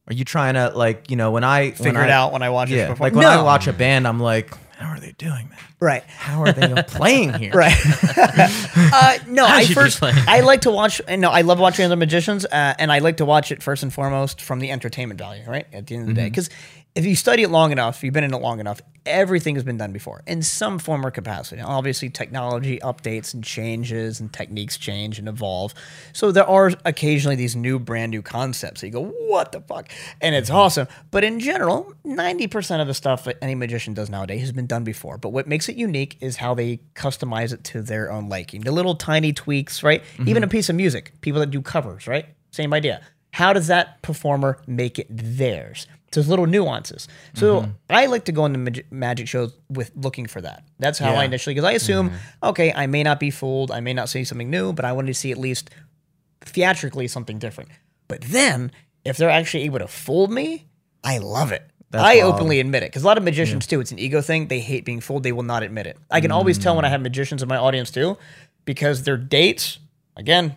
Are 0.07 0.13
you 0.13 0.25
trying 0.25 0.55
to 0.55 0.69
like 0.75 1.11
you 1.11 1.15
know 1.17 1.29
when 1.31 1.43
I 1.43 1.71
figure 1.71 2.01
I, 2.01 2.05
it 2.05 2.09
out 2.09 2.33
when 2.33 2.41
I 2.41 2.49
watch 2.49 2.71
it 2.71 2.77
Yeah, 2.77 2.95
like 2.99 3.13
when 3.13 3.25
I 3.27 3.41
watch 3.43 3.67
a 3.67 3.73
band, 3.73 4.07
I'm 4.07 4.19
like, 4.19 4.51
how 4.79 4.89
are 4.91 4.99
they 4.99 5.11
doing 5.13 5.49
that? 5.49 5.59
right. 5.79 6.03
How 6.05 6.41
are 6.43 6.51
they 6.53 6.73
playing 6.87 7.33
here? 7.33 7.51
Right. 7.53 7.75
uh, 8.17 9.17
no, 9.27 9.45
I 9.45 9.65
first? 9.65 10.01
I 10.03 10.39
like 10.41 10.61
to 10.61 10.71
watch. 10.71 11.01
No, 11.09 11.29
I 11.29 11.41
love 11.41 11.59
watching 11.59 11.85
other 11.85 11.95
magicians, 11.95 12.45
uh, 12.45 12.73
and 12.79 12.91
I 12.91 12.99
like 12.99 13.17
to 13.17 13.25
watch 13.25 13.51
it 13.51 13.61
first 13.61 13.83
and 13.83 13.93
foremost 13.93 14.41
from 14.41 14.59
the 14.59 14.71
entertainment 14.71 15.19
value. 15.19 15.43
Right 15.47 15.67
at 15.73 15.87
the 15.87 15.95
end 15.95 16.09
of 16.09 16.15
the 16.15 16.21
Mm-hmm. 16.21 16.25
day, 16.25 16.29
because 16.29 16.49
if 16.99 17.05
you 17.05 17.15
study 17.15 17.43
it 17.43 17.49
long 17.49 17.71
enough, 17.71 18.03
you've 18.03 18.13
been 18.13 18.25
in 18.25 18.33
it 18.33 18.41
long 18.41 18.59
enough. 18.59 18.81
Everything 19.05 19.55
has 19.55 19.63
been 19.63 19.77
done 19.77 19.93
before 19.93 20.21
in 20.27 20.41
some 20.41 20.77
form 20.77 21.05
or 21.05 21.11
capacity. 21.11 21.61
Now, 21.61 21.69
obviously, 21.69 22.09
technology 22.09 22.77
updates 22.79 23.33
and 23.33 23.41
changes, 23.41 24.19
and 24.19 24.31
techniques 24.33 24.77
change 24.77 25.17
and 25.17 25.29
evolve. 25.29 25.73
So 26.11 26.33
there 26.33 26.45
are 26.45 26.73
occasionally 26.83 27.37
these 27.37 27.55
new, 27.55 27.79
brand 27.79 28.09
new 28.09 28.21
concepts. 28.21 28.81
that 28.81 28.87
you 28.87 28.91
go, 28.91 29.05
"What 29.05 29.53
the 29.53 29.61
fuck?" 29.61 29.89
and 30.19 30.35
it's 30.35 30.49
mm-hmm. 30.49 30.59
awesome. 30.59 30.87
But 31.09 31.23
in 31.23 31.39
general, 31.39 31.93
ninety 32.03 32.47
percent 32.47 32.81
of 32.81 32.87
the 32.87 32.93
stuff 32.93 33.23
that 33.23 33.37
any 33.41 33.55
magician 33.55 33.93
does 33.93 34.09
nowadays 34.09 34.41
has 34.41 34.51
been 34.51 34.67
done 34.67 34.83
before. 34.83 35.17
But 35.17 35.29
what 35.29 35.47
makes 35.47 35.69
it 35.69 35.77
unique 35.77 36.17
is 36.19 36.35
how 36.35 36.53
they 36.53 36.81
customize 36.95 37.53
it 37.53 37.63
to 37.65 37.81
their 37.81 38.11
own 38.11 38.27
liking. 38.27 38.61
The 38.61 38.73
little 38.73 38.95
tiny 38.95 39.31
tweaks, 39.31 39.83
right? 39.83 40.03
Even 40.19 40.43
a 40.43 40.47
mm-hmm. 40.47 40.51
piece 40.51 40.67
of 40.67 40.75
music. 40.75 41.13
People 41.21 41.39
that 41.39 41.49
do 41.49 41.61
covers, 41.61 42.07
right? 42.07 42.25
Same 42.51 42.73
idea. 42.73 43.01
How 43.31 43.53
does 43.53 43.67
that 43.67 44.01
performer 44.01 44.59
make 44.67 44.99
it 44.99 45.07
theirs? 45.09 45.87
There's 46.11 46.27
little 46.27 46.47
nuances. 46.47 47.07
So 47.35 47.61
mm-hmm. 47.61 47.71
I 47.89 48.07
like 48.07 48.25
to 48.25 48.31
go 48.31 48.45
into 48.45 48.57
mag- 48.59 48.85
magic 48.91 49.27
shows 49.27 49.53
with 49.69 49.91
looking 49.95 50.25
for 50.25 50.41
that. 50.41 50.63
That's 50.79 50.97
how 50.97 51.13
I 51.13 51.25
initially, 51.25 51.53
because 51.53 51.67
I 51.67 51.73
assume, 51.73 52.09
mm-hmm. 52.09 52.45
okay, 52.49 52.73
I 52.73 52.87
may 52.87 53.03
not 53.03 53.19
be 53.19 53.29
fooled, 53.29 53.71
I 53.71 53.79
may 53.79 53.93
not 53.93 54.09
see 54.09 54.23
something 54.23 54.49
new, 54.49 54.73
but 54.73 54.85
I 54.85 54.91
wanted 54.93 55.07
to 55.07 55.13
see 55.13 55.31
at 55.31 55.37
least 55.37 55.69
theatrically 56.41 57.07
something 57.07 57.37
different. 57.37 57.69
But 58.07 58.21
then, 58.21 58.71
if 59.05 59.17
they're 59.17 59.29
actually 59.29 59.63
able 59.63 59.79
to 59.79 59.87
fool 59.87 60.27
me, 60.27 60.65
I 61.03 61.19
love 61.19 61.51
it. 61.51 61.63
I 61.93 62.17
wild. 62.17 62.35
openly 62.35 62.59
admit 62.59 62.83
it 62.83 62.87
because 62.87 63.03
a 63.03 63.05
lot 63.05 63.17
of 63.17 63.23
magicians 63.23 63.65
too. 63.65 63.79
It's 63.79 63.91
an 63.91 63.97
ego 63.97 64.21
thing. 64.21 64.47
They 64.47 64.59
hate 64.59 64.85
being 64.85 64.99
fooled. 64.99 65.23
They 65.23 65.31
will 65.31 65.43
not 65.43 65.63
admit 65.63 65.87
it. 65.87 65.97
I 66.11 66.21
can 66.21 66.31
always 66.31 66.59
tell 66.59 66.75
when 66.75 66.85
I 66.85 66.89
mm. 66.89 66.91
have 66.91 67.01
magicians 67.01 67.41
in 67.41 67.49
my 67.49 67.57
audience 67.57 67.89
too, 67.89 68.17
because 68.65 69.03
their 69.03 69.17
dates, 69.17 69.79
again, 70.15 70.55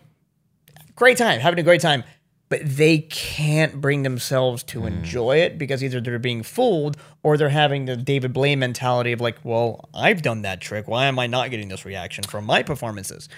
great 0.94 1.16
time, 1.16 1.40
having 1.40 1.58
a 1.58 1.62
great 1.62 1.80
time, 1.80 2.04
but 2.52 2.60
they 2.64 2.98
can't 2.98 3.80
bring 3.80 4.02
themselves 4.02 4.62
to 4.64 4.84
enjoy 4.84 5.38
it 5.38 5.56
because 5.56 5.82
either 5.82 6.02
they're 6.02 6.18
being 6.18 6.42
fooled 6.42 6.98
or 7.22 7.38
they're 7.38 7.48
having 7.64 7.86
the 7.86 7.96
David 7.96 8.34
Blaine 8.34 8.58
mentality 8.58 9.12
of 9.12 9.20
like, 9.22 9.38
well, 9.42 9.88
I've 9.94 10.20
done 10.20 10.42
that 10.42 10.60
trick. 10.60 10.86
Why 10.86 11.06
am 11.06 11.18
I 11.18 11.26
not 11.26 11.50
getting 11.50 11.68
this 11.68 11.86
reaction 11.86 12.24
from 12.24 12.44
my 12.44 12.62
performances? 12.62 13.28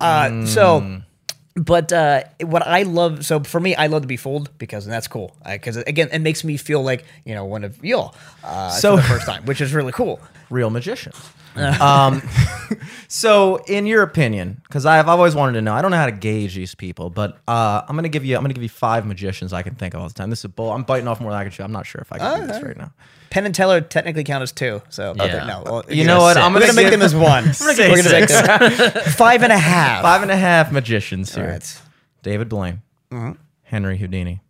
Uh, 0.00 0.44
So 0.46 1.02
but 1.54 1.92
uh, 1.92 2.22
what 2.40 2.66
I 2.66 2.82
love, 2.82 3.24
so 3.24 3.40
for 3.40 3.60
me, 3.60 3.74
I 3.74 3.86
love 3.88 4.02
to 4.02 4.08
be 4.08 4.16
fooled 4.16 4.50
because 4.58 4.86
and 4.86 4.92
that's 4.92 5.08
cool. 5.08 5.36
Because 5.44 5.76
again, 5.76 6.08
it 6.12 6.20
makes 6.20 6.42
me 6.44 6.56
feel 6.56 6.82
like 6.82 7.04
you 7.24 7.34
know 7.36 7.44
one 7.44 7.62
of 7.64 7.84
y'all 7.84 8.14
uh, 8.44 8.70
So- 8.70 8.96
for 8.96 9.02
the 9.02 9.08
first 9.08 9.26
time, 9.26 9.44
which 9.44 9.60
is 9.60 9.72
really 9.72 9.92
cool. 9.92 10.20
real 10.50 10.70
magicians. 10.70 11.16
um, 11.80 12.22
so, 13.08 13.56
in 13.66 13.86
your 13.86 14.02
opinion, 14.02 14.60
because 14.64 14.84
I've 14.86 15.08
always 15.08 15.34
wanted 15.34 15.52
to 15.54 15.62
know, 15.62 15.74
I 15.74 15.82
don't 15.82 15.90
know 15.90 15.96
how 15.96 16.06
to 16.06 16.12
gauge 16.12 16.54
these 16.54 16.74
people, 16.74 17.10
but 17.10 17.38
uh, 17.48 17.82
I'm 17.88 17.96
gonna 17.96 18.08
give 18.08 18.24
you, 18.24 18.36
I'm 18.36 18.42
gonna 18.42 18.54
give 18.54 18.62
you 18.62 18.68
five 18.68 19.06
magicians 19.06 19.52
I 19.52 19.62
can 19.62 19.74
think 19.74 19.94
of 19.94 20.00
all 20.02 20.08
the 20.08 20.14
time. 20.14 20.30
This 20.30 20.44
is 20.44 20.50
bull. 20.50 20.70
I'm 20.72 20.82
biting 20.82 21.08
off 21.08 21.20
more 21.20 21.30
than 21.30 21.40
I 21.40 21.44
can 21.44 21.52
chew. 21.52 21.62
I'm 21.62 21.72
not 21.72 21.86
sure 21.86 22.00
if 22.00 22.12
I 22.12 22.18
can 22.18 22.40
do 22.40 22.46
this 22.46 22.62
right 22.62 22.76
now. 22.76 22.92
Penn 23.30 23.44
and 23.44 23.54
Teller 23.54 23.80
technically 23.82 24.24
count 24.24 24.42
as 24.42 24.52
two, 24.52 24.80
so 24.88 25.14
Yeah. 25.16 25.44
no. 25.44 25.62
Well, 25.64 25.84
You 25.88 26.04
know 26.04 26.20
what? 26.20 26.36
I'm 26.38 26.52
we're 26.54 26.60
gonna 26.60 26.72
gonna 26.72 26.76
make 26.76 26.90
give- 26.90 27.00
them 27.00 27.02
as 27.02 27.14
one. 27.14 27.52
say 27.52 27.90
we're 27.90 28.02
gonna 28.02 28.20
make 28.20 28.28
them 28.28 28.90
five 29.12 29.42
and 29.42 29.52
a 29.52 29.58
half. 29.58 30.02
Five 30.02 30.22
and 30.22 30.30
a 30.30 30.36
half 30.36 30.72
magicians 30.72 31.34
here. 31.34 31.44
Alright. 31.44 31.80
David 32.22 32.48
Blaine, 32.48 32.80
Henry 33.64 33.98
Houdini, 33.98 34.40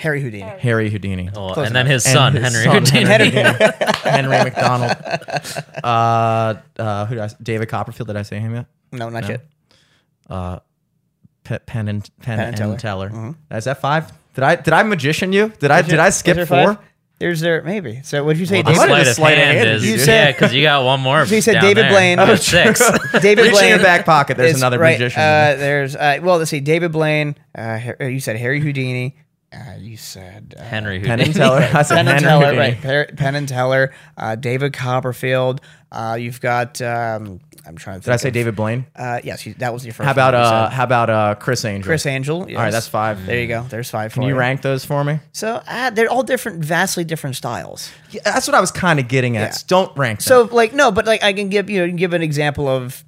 Harry 0.00 0.22
Houdini. 0.22 0.48
Harry 0.60 0.88
Houdini, 0.90 1.28
Well, 1.34 1.52
Close 1.52 1.66
and 1.66 1.76
then 1.76 1.86
enough. 1.86 1.92
his 1.92 2.04
son, 2.04 2.32
his 2.34 2.42
Henry 2.42 2.64
son, 2.64 2.84
Houdini. 2.84 3.04
Henry, 3.06 3.30
Henry 4.10 4.38
McDonald, 4.44 4.92
uh, 5.84 6.54
uh, 6.78 7.06
who 7.06 7.14
did 7.16 7.24
I, 7.24 7.28
David 7.42 7.68
Copperfield. 7.68 8.06
Did 8.08 8.16
I 8.16 8.22
say 8.22 8.38
him 8.38 8.54
yet? 8.54 8.66
No, 8.92 9.08
not 9.10 9.28
yet. 9.28 9.42
Pe- 11.44 11.58
Penn 11.66 11.88
and 11.88 12.08
Penn, 12.22 12.38
and 12.38 12.48
and 12.60 12.78
Teller. 12.78 13.08
Teller. 13.10 13.34
Is 13.50 13.64
that 13.64 13.80
five? 13.80 14.12
Did 14.34 14.44
I 14.44 14.56
did 14.56 14.72
I 14.72 14.82
magician 14.84 15.32
you? 15.32 15.52
Did 15.58 15.70
I 15.70 15.82
did 15.82 15.98
I 15.98 16.10
skip 16.10 16.36
there 16.36 16.46
four? 16.46 16.74
five? 16.74 16.78
There's 17.18 17.40
there 17.40 17.62
maybe. 17.62 18.00
So 18.02 18.24
what 18.24 18.32
did 18.34 18.40
you 18.40 18.46
say, 18.46 18.62
Well, 18.62 18.72
the 18.72 18.78
might 18.78 18.86
David? 18.88 19.06
have 19.06 19.06
sleight 19.06 19.08
of 19.08 19.14
sleight 19.16 19.38
of 19.38 19.44
hand 19.44 19.58
hand, 19.58 19.68
is 19.70 19.86
you 19.86 19.96
yeah, 20.12 20.32
because 20.32 20.54
you 20.54 20.62
got 20.62 20.84
one 20.84 21.00
more. 21.00 21.26
So 21.26 21.34
you 21.34 21.42
said 21.42 21.54
down 21.54 21.64
David 21.64 21.84
there. 21.84 21.90
Blaine. 21.90 22.16
That's 22.16 22.46
six. 22.46 22.80
David 23.20 23.46
Reach 23.46 23.60
in 23.62 23.68
your 23.68 23.78
back 23.78 24.06
pocket. 24.06 24.36
There's 24.38 24.52
is- 24.52 24.56
another 24.62 24.78
right, 24.78 24.92
magician. 24.98 25.20
Uh, 25.20 25.54
there's 25.58 25.96
uh, 25.96 26.18
well, 26.22 26.38
let's 26.38 26.50
see, 26.50 26.60
David 26.60 26.92
Blaine. 26.92 27.36
Uh, 27.54 27.78
you 28.00 28.20
said 28.20 28.36
Harry 28.36 28.60
Houdini. 28.60 29.16
Uh, 29.52 29.74
you 29.78 29.96
said 29.96 30.54
uh, 30.56 30.62
Henry 30.62 31.00
Penn 31.00 31.18
Houdini. 31.18 31.24
and 31.30 31.34
Teller. 31.34 31.56
I 31.74 31.82
said 31.82 31.96
Penn 31.96 32.08
and 32.08 32.24
Henry 32.24 32.44
Teller, 32.44 32.56
right? 32.56 32.80
Per- 32.80 33.06
Penn 33.16 33.34
and 33.34 33.48
Teller. 33.48 33.92
Uh, 34.16 34.36
David 34.36 34.72
Copperfield. 34.72 35.60
Uh, 35.90 36.16
you've 36.20 36.40
got. 36.40 36.80
Um, 36.80 37.40
I'm 37.66 37.76
trying 37.76 37.96
to. 37.96 38.00
Think 38.00 38.04
Did 38.04 38.12
I 38.12 38.16
say 38.16 38.28
of- 38.28 38.34
David 38.34 38.54
Blaine? 38.54 38.86
Uh, 38.94 39.18
yes, 39.24 39.44
you, 39.44 39.54
that 39.54 39.72
was 39.72 39.84
your 39.84 39.92
first. 39.92 40.04
How 40.06 40.12
about 40.12 40.34
one 40.34 40.42
you 40.42 40.48
uh 40.48 40.70
how 40.70 40.84
about 40.84 41.10
uh 41.10 41.34
Criss 41.34 41.64
Angel? 41.64 41.84
Criss 41.88 42.06
Angel? 42.06 42.42
All 42.42 42.46
right, 42.46 42.70
that's 42.70 42.86
five. 42.86 43.26
There 43.26 43.40
you 43.40 43.48
go. 43.48 43.62
There's 43.68 43.90
five. 43.90 44.12
Can 44.12 44.22
for 44.22 44.28
you 44.28 44.36
rank 44.36 44.62
those 44.62 44.84
for 44.84 45.02
me? 45.02 45.18
So 45.32 45.60
uh, 45.66 45.90
they're 45.90 46.08
all 46.08 46.22
different, 46.22 46.64
vastly 46.64 47.02
different 47.02 47.34
styles. 47.34 47.90
Yeah, 48.12 48.20
that's 48.24 48.46
what 48.46 48.54
I 48.54 48.60
was 48.60 48.70
kind 48.70 49.00
of 49.00 49.08
getting 49.08 49.36
at. 49.36 49.50
Yeah. 49.50 49.56
Don't 49.66 49.96
rank 49.98 50.20
them. 50.20 50.24
So 50.24 50.42
like 50.54 50.72
no, 50.72 50.92
but 50.92 51.06
like 51.06 51.24
I 51.24 51.32
can 51.32 51.48
give 51.48 51.68
you 51.68 51.86
know 51.88 51.92
give 51.96 52.12
an 52.12 52.22
example 52.22 52.68
of 52.68 53.04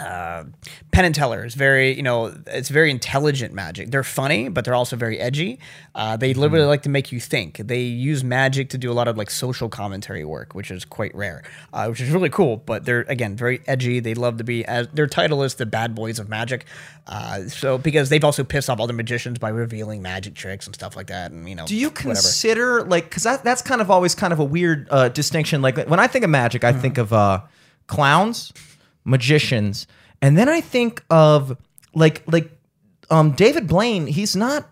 uh, 0.00 0.44
Penn 0.92 1.04
and 1.04 1.14
Teller 1.14 1.44
is 1.44 1.54
very 1.54 1.94
you 1.96 2.02
know 2.02 2.34
it's 2.46 2.68
very 2.68 2.90
intelligent 2.90 3.54
magic. 3.54 3.90
They're 3.90 4.04
funny, 4.04 4.48
but 4.48 4.64
they're 4.64 4.74
also 4.74 4.96
very 4.96 5.18
edgy. 5.18 5.58
Uh, 5.94 6.16
they 6.16 6.34
literally 6.34 6.62
Mm-hmm. 6.62 6.68
like 6.68 6.82
to 6.82 6.88
make 6.90 7.12
you 7.12 7.20
think. 7.20 7.56
They 7.58 7.80
use 7.80 8.22
magic 8.24 8.68
to 8.70 8.78
do 8.78 8.90
a 8.90 8.94
lot 8.94 9.08
of 9.08 9.16
like 9.16 9.30
social 9.30 9.68
commentary 9.68 10.24
work, 10.24 10.54
which 10.54 10.70
is 10.70 10.84
quite 10.84 11.14
rare, 11.14 11.42
uh, 11.72 11.86
which 11.86 12.00
is 12.00 12.10
really 12.10 12.28
cool. 12.30 12.58
But 12.58 12.84
they're 12.84 13.02
again 13.08 13.36
very 13.36 13.60
edgy. 13.66 14.00
They 14.00 14.14
love 14.14 14.36
to 14.38 14.44
be 14.44 14.64
as 14.66 14.88
their 14.88 15.06
title 15.06 15.42
is 15.42 15.54
the 15.54 15.66
bad 15.66 15.94
boys 15.94 16.18
of 16.18 16.28
magic. 16.28 16.66
Uh, 17.06 17.42
so 17.42 17.78
because 17.78 18.08
they've 18.08 18.24
also 18.24 18.42
pissed 18.44 18.68
off 18.68 18.80
other 18.80 18.92
magicians 18.92 19.38
by 19.38 19.48
revealing 19.48 20.02
magic 20.02 20.34
tricks 20.34 20.66
and 20.66 20.74
stuff 20.74 20.96
like 20.96 21.06
that, 21.06 21.30
and 21.30 21.48
you 21.48 21.54
know 21.54 21.64
do 21.66 21.76
you 21.76 21.88
whatever. 21.88 22.10
consider 22.10 22.82
like 22.82 23.04
because 23.08 23.22
that, 23.22 23.44
that's 23.44 23.62
kind 23.62 23.80
of 23.80 23.90
always 23.90 24.14
kind 24.14 24.32
of 24.32 24.40
a 24.40 24.44
weird 24.44 24.88
uh, 24.90 25.08
distinction 25.08 25.62
like 25.62 25.76
when 25.86 26.00
i 26.00 26.06
think 26.06 26.24
of 26.24 26.30
magic 26.30 26.62
Mm-hmm. 26.62 26.78
i 26.78 26.80
think 26.80 26.98
of 26.98 27.12
uh, 27.12 27.40
clowns 27.86 28.52
magicians 29.06 29.86
and 30.20 30.36
then 30.36 30.48
i 30.48 30.60
think 30.60 31.02
of 31.08 31.56
like 31.94 32.22
like 32.26 32.50
um, 33.08 33.30
david 33.32 33.66
blaine 33.66 34.06
he's 34.06 34.34
not 34.36 34.68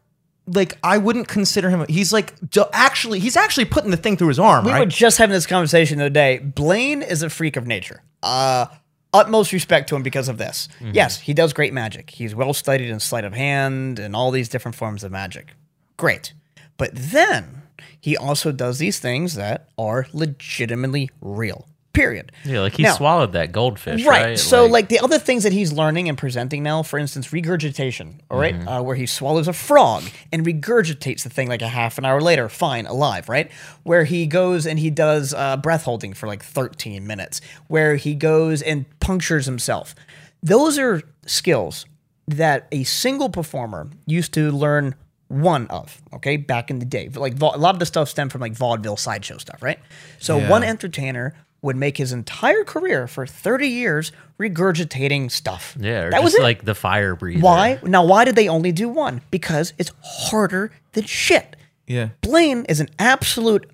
like 0.46 0.76
i 0.82 0.98
wouldn't 0.98 1.28
consider 1.28 1.70
him 1.70 1.86
he's 1.88 2.12
like 2.12 2.34
actually 2.72 3.18
he's 3.18 3.36
actually 3.36 3.64
putting 3.64 3.90
the 3.90 3.96
thing 3.96 4.16
through 4.16 4.28
his 4.28 4.38
arm 4.38 4.64
We 4.66 4.72
right 4.72 4.80
were 4.80 4.86
just 4.86 5.16
having 5.18 5.32
this 5.32 5.46
conversation 5.46 5.98
the 5.98 6.04
other 6.04 6.10
day. 6.10 6.38
Blaine 6.38 7.00
is 7.00 7.22
a 7.22 7.30
freak 7.30 7.56
of 7.56 7.66
nature. 7.66 8.02
Uh, 8.22 8.66
utmost 9.14 9.52
respect 9.52 9.88
to 9.88 9.96
him 9.96 10.02
because 10.02 10.28
of 10.28 10.36
this. 10.36 10.68
Yes, 10.80 11.20
he 11.20 11.32
does 11.32 11.52
great 11.54 11.72
magic. 11.72 12.10
He's 12.10 12.34
well 12.34 12.52
studied 12.52 12.90
in 12.90 13.00
sleight 13.00 13.24
of 13.24 13.32
hand 13.32 13.98
and 13.98 14.14
all 14.14 14.30
these 14.30 14.48
different 14.50 14.74
forms 14.74 15.04
of 15.04 15.12
magic. 15.12 15.54
Great. 15.96 16.34
But 16.76 16.90
then 16.92 17.62
he 18.00 18.16
also 18.16 18.52
does 18.52 18.78
these 18.78 18.98
things 18.98 19.34
that 19.36 19.68
are 19.78 20.06
legitimately 20.12 21.10
real. 21.22 21.68
Period. 21.94 22.32
Yeah, 22.44 22.60
like 22.60 22.74
he 22.76 22.82
Now- 22.82 22.92
swallowed 22.96 23.32
that 23.32 23.52
goldfish, 23.52 24.04
Right. 24.04 24.24
right? 24.26 24.38
So, 24.38 24.66
like, 24.66 24.88
the 24.88 24.98
other 25.00 25.18
things 25.18 25.44
that 25.44 25.52
he's 25.52 25.72
learning 25.72 26.08
and 26.08 26.18
presenting 26.18 26.62
now, 26.62 26.82
for 26.82 26.98
instance, 26.98 27.32
regurgitation, 27.32 28.20
all 28.30 28.38
right, 28.38 28.54
Mm-hmm. 28.54 28.68
uh, 28.68 28.82
where 28.82 28.96
he 28.96 29.06
swallows 29.06 29.48
a 29.48 29.52
frog 29.52 30.02
and 30.32 30.44
regurgitates 30.44 31.22
the 31.22 31.30
thing 31.30 31.48
like 31.48 31.62
a 31.62 31.68
half 31.68 31.96
an 31.96 32.04
hour 32.04 32.20
later, 32.20 32.48
fine, 32.48 32.84
alive, 32.86 33.28
right? 33.28 33.50
Where 33.84 34.04
he 34.04 34.26
goes 34.26 34.66
and 34.66 34.78
he 34.78 34.90
does 34.90 35.32
uh, 35.32 35.56
breath 35.56 35.84
holding 35.84 36.12
for 36.14 36.26
like 36.26 36.42
13 36.44 37.06
minutes, 37.06 37.40
where 37.68 37.96
he 37.96 38.14
goes 38.14 38.60
and 38.60 38.84
punctures 39.00 39.46
himself. 39.46 39.94
Those 40.42 40.78
are 40.78 41.00
skills 41.26 41.86
that 42.26 42.66
a 42.72 42.82
single 42.84 43.28
performer 43.28 43.88
used 44.06 44.34
to 44.34 44.50
learn 44.50 44.94
one 45.28 45.66
of, 45.68 46.00
okay, 46.12 46.36
back 46.36 46.70
in 46.70 46.78
the 46.80 46.84
day. 46.84 47.08
Like 47.12 47.40
a 47.40 47.44
lot 47.58 47.74
of 47.74 47.78
the 47.78 47.86
stuff 47.86 48.08
stemmed 48.08 48.30
from 48.30 48.40
like 48.42 48.52
vaudeville 48.52 48.96
sideshow 48.98 49.38
stuff, 49.38 49.62
right? 49.62 49.78
So 50.18 50.38
Yeah. 50.38 50.50
one 50.50 50.62
entertainer 50.62 51.34
would 51.64 51.76
make 51.76 51.96
his 51.96 52.12
entire 52.12 52.62
career 52.62 53.08
for 53.08 53.26
30 53.26 53.66
years 53.66 54.12
regurgitating 54.38 55.30
stuff. 55.30 55.76
yeah, 55.80 56.02
or 56.02 56.10
that 56.10 56.16
just 56.18 56.24
was 56.24 56.34
it. 56.34 56.42
like 56.42 56.64
the 56.64 56.74
fire 56.74 57.16
breather. 57.16 57.40
why? 57.40 57.80
Now, 57.82 58.04
why 58.04 58.24
did 58.24 58.36
they 58.36 58.48
only 58.48 58.70
do 58.70 58.88
one? 58.88 59.22
Because 59.30 59.72
it's 59.78 59.90
harder 60.02 60.70
than 60.92 61.04
shit. 61.04 61.56
yeah 61.86 62.10
Blaine 62.20 62.64
is 62.66 62.80
an 62.80 62.88
absolute 62.98 63.68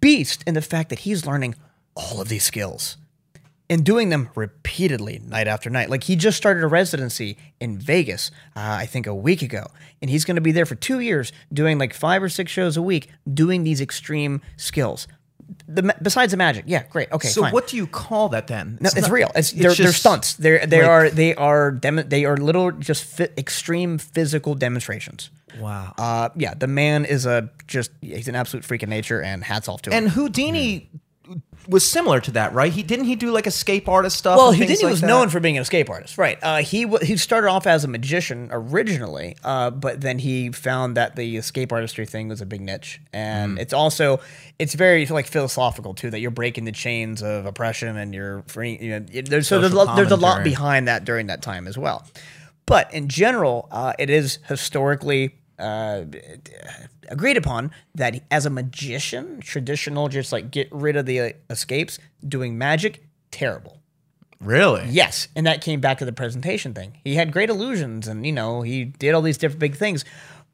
beast 0.00 0.42
in 0.46 0.54
the 0.54 0.62
fact 0.62 0.88
that 0.88 1.00
he's 1.00 1.26
learning 1.26 1.54
all 1.94 2.20
of 2.20 2.28
these 2.28 2.44
skills 2.44 2.96
and 3.68 3.84
doing 3.84 4.10
them 4.10 4.30
repeatedly 4.34 5.20
night 5.26 5.48
after 5.48 5.68
night. 5.68 5.90
Like 5.90 6.04
he 6.04 6.16
just 6.16 6.36
started 6.36 6.62
a 6.62 6.68
residency 6.68 7.36
in 7.60 7.78
Vegas, 7.78 8.30
uh, 8.54 8.60
I 8.80 8.86
think 8.86 9.06
a 9.06 9.14
week 9.14 9.42
ago, 9.42 9.66
and 10.00 10.10
he's 10.10 10.24
going 10.24 10.36
to 10.36 10.40
be 10.40 10.52
there 10.52 10.66
for 10.66 10.76
two 10.76 11.00
years 11.00 11.32
doing 11.52 11.78
like 11.78 11.92
five 11.92 12.22
or 12.22 12.28
six 12.28 12.50
shows 12.52 12.76
a 12.76 12.82
week 12.82 13.10
doing 13.32 13.64
these 13.64 13.80
extreme 13.80 14.40
skills. 14.56 15.08
The, 15.68 15.94
besides 16.02 16.30
the 16.30 16.36
magic, 16.36 16.64
yeah, 16.68 16.84
great, 16.90 17.10
okay, 17.12 17.28
so 17.28 17.42
fine. 17.42 17.52
what 17.52 17.66
do 17.68 17.76
you 17.76 17.86
call 17.86 18.28
that 18.30 18.46
then 18.46 18.78
No, 18.80 18.86
it's, 18.88 19.02
not- 19.02 19.10
real. 19.10 19.30
It's, 19.34 19.52
they're, 19.52 19.74
they're 19.74 19.92
stunts. 19.92 20.34
They're 20.34 20.64
they 20.66 20.80
like- 20.82 20.88
are 20.90 21.10
they 21.10 21.34
are 21.34 21.70
demo, 21.72 22.02
they 22.02 22.24
are 22.24 22.36
little 22.36 22.70
just 22.72 23.04
fi- 23.04 23.28
extreme 23.36 23.98
physical 23.98 24.54
demonstrations. 24.54 25.30
wow 25.58 25.92
Uh, 25.98 26.28
yeah, 26.36 26.54
the 26.54 26.66
man 26.68 27.04
is 27.04 27.26
a 27.26 27.50
just 27.66 27.90
he's 28.00 28.28
an 28.28 28.34
absolute 28.36 28.64
freak 28.64 28.82
of 28.82 28.88
nature, 28.88 29.20
and 29.22 29.42
hats 29.44 29.68
off 29.68 29.82
to 29.82 29.90
him. 29.90 29.96
and 30.04 30.08
houdini 30.12 30.88
was 31.68 31.84
similar 31.84 32.20
to 32.20 32.30
that 32.30 32.52
right 32.52 32.72
he 32.72 32.82
didn't 32.82 33.06
he 33.06 33.16
do 33.16 33.30
like 33.32 33.46
escape 33.46 33.88
artist 33.88 34.16
stuff 34.16 34.36
well, 34.36 34.52
things 34.52 34.62
Houdini 34.62 34.84
like 34.84 34.90
was 34.90 35.00
that? 35.00 35.06
known 35.06 35.28
for 35.28 35.40
being 35.40 35.56
an 35.56 35.62
escape 35.62 35.90
artist, 35.90 36.18
right? 36.18 36.38
Uh, 36.42 36.58
he 36.58 36.82
w- 36.82 37.04
he 37.04 37.16
started 37.16 37.48
off 37.48 37.66
as 37.66 37.84
a 37.84 37.88
magician 37.88 38.48
originally, 38.52 39.36
uh, 39.44 39.70
but 39.70 40.00
then 40.00 40.18
he 40.18 40.50
found 40.52 40.96
that 40.96 41.16
the 41.16 41.36
escape 41.36 41.72
artistry 41.72 42.06
thing 42.06 42.28
was 42.28 42.40
a 42.40 42.46
big 42.46 42.60
niche, 42.60 43.00
and 43.12 43.58
it's 43.58 43.72
also 43.72 44.20
it's 44.58 44.74
very 44.74 45.06
like 45.06 45.26
philosophical 45.26 45.94
too 45.94 46.10
that 46.10 46.20
you're 46.20 46.30
breaking 46.30 46.64
the 46.64 46.72
chains 46.72 47.22
of 47.22 47.46
oppression 47.46 47.96
and 47.96 48.14
you're 48.14 48.42
free. 48.46 48.78
You 48.80 49.00
know, 49.00 49.22
there's 49.22 49.48
so 49.48 49.60
there's 49.60 49.72
a, 49.72 49.76
lot, 49.76 49.96
there's 49.96 50.12
a 50.12 50.16
lot 50.16 50.44
behind 50.44 50.88
that 50.88 51.04
during 51.04 51.26
that 51.28 51.42
time 51.42 51.66
as 51.66 51.76
well. 51.76 52.06
But 52.66 52.92
in 52.92 53.08
general, 53.08 53.68
uh, 53.70 53.92
it 53.98 54.10
is 54.10 54.38
historically 54.48 55.36
uh, 55.58 56.04
agreed 57.08 57.36
upon 57.36 57.70
that 57.94 58.22
as 58.30 58.46
a 58.46 58.50
magician, 58.50 59.40
traditional, 59.40 60.08
just 60.08 60.32
like 60.32 60.50
get 60.50 60.68
rid 60.70 60.96
of 60.96 61.06
the 61.06 61.20
uh, 61.20 61.30
escapes, 61.50 61.98
doing 62.26 62.58
magic, 62.58 63.04
terrible. 63.30 63.80
really 64.40 64.86
Yes, 64.88 65.28
and 65.34 65.46
that 65.46 65.62
came 65.62 65.80
back 65.80 65.98
to 65.98 66.04
the 66.04 66.12
presentation 66.12 66.74
thing. 66.74 66.98
He 67.04 67.14
had 67.14 67.32
great 67.32 67.50
illusions, 67.50 68.06
and 68.08 68.26
you 68.26 68.32
know 68.32 68.62
he 68.62 68.84
did 68.84 69.14
all 69.14 69.22
these 69.22 69.38
different 69.38 69.60
big 69.60 69.76
things, 69.76 70.04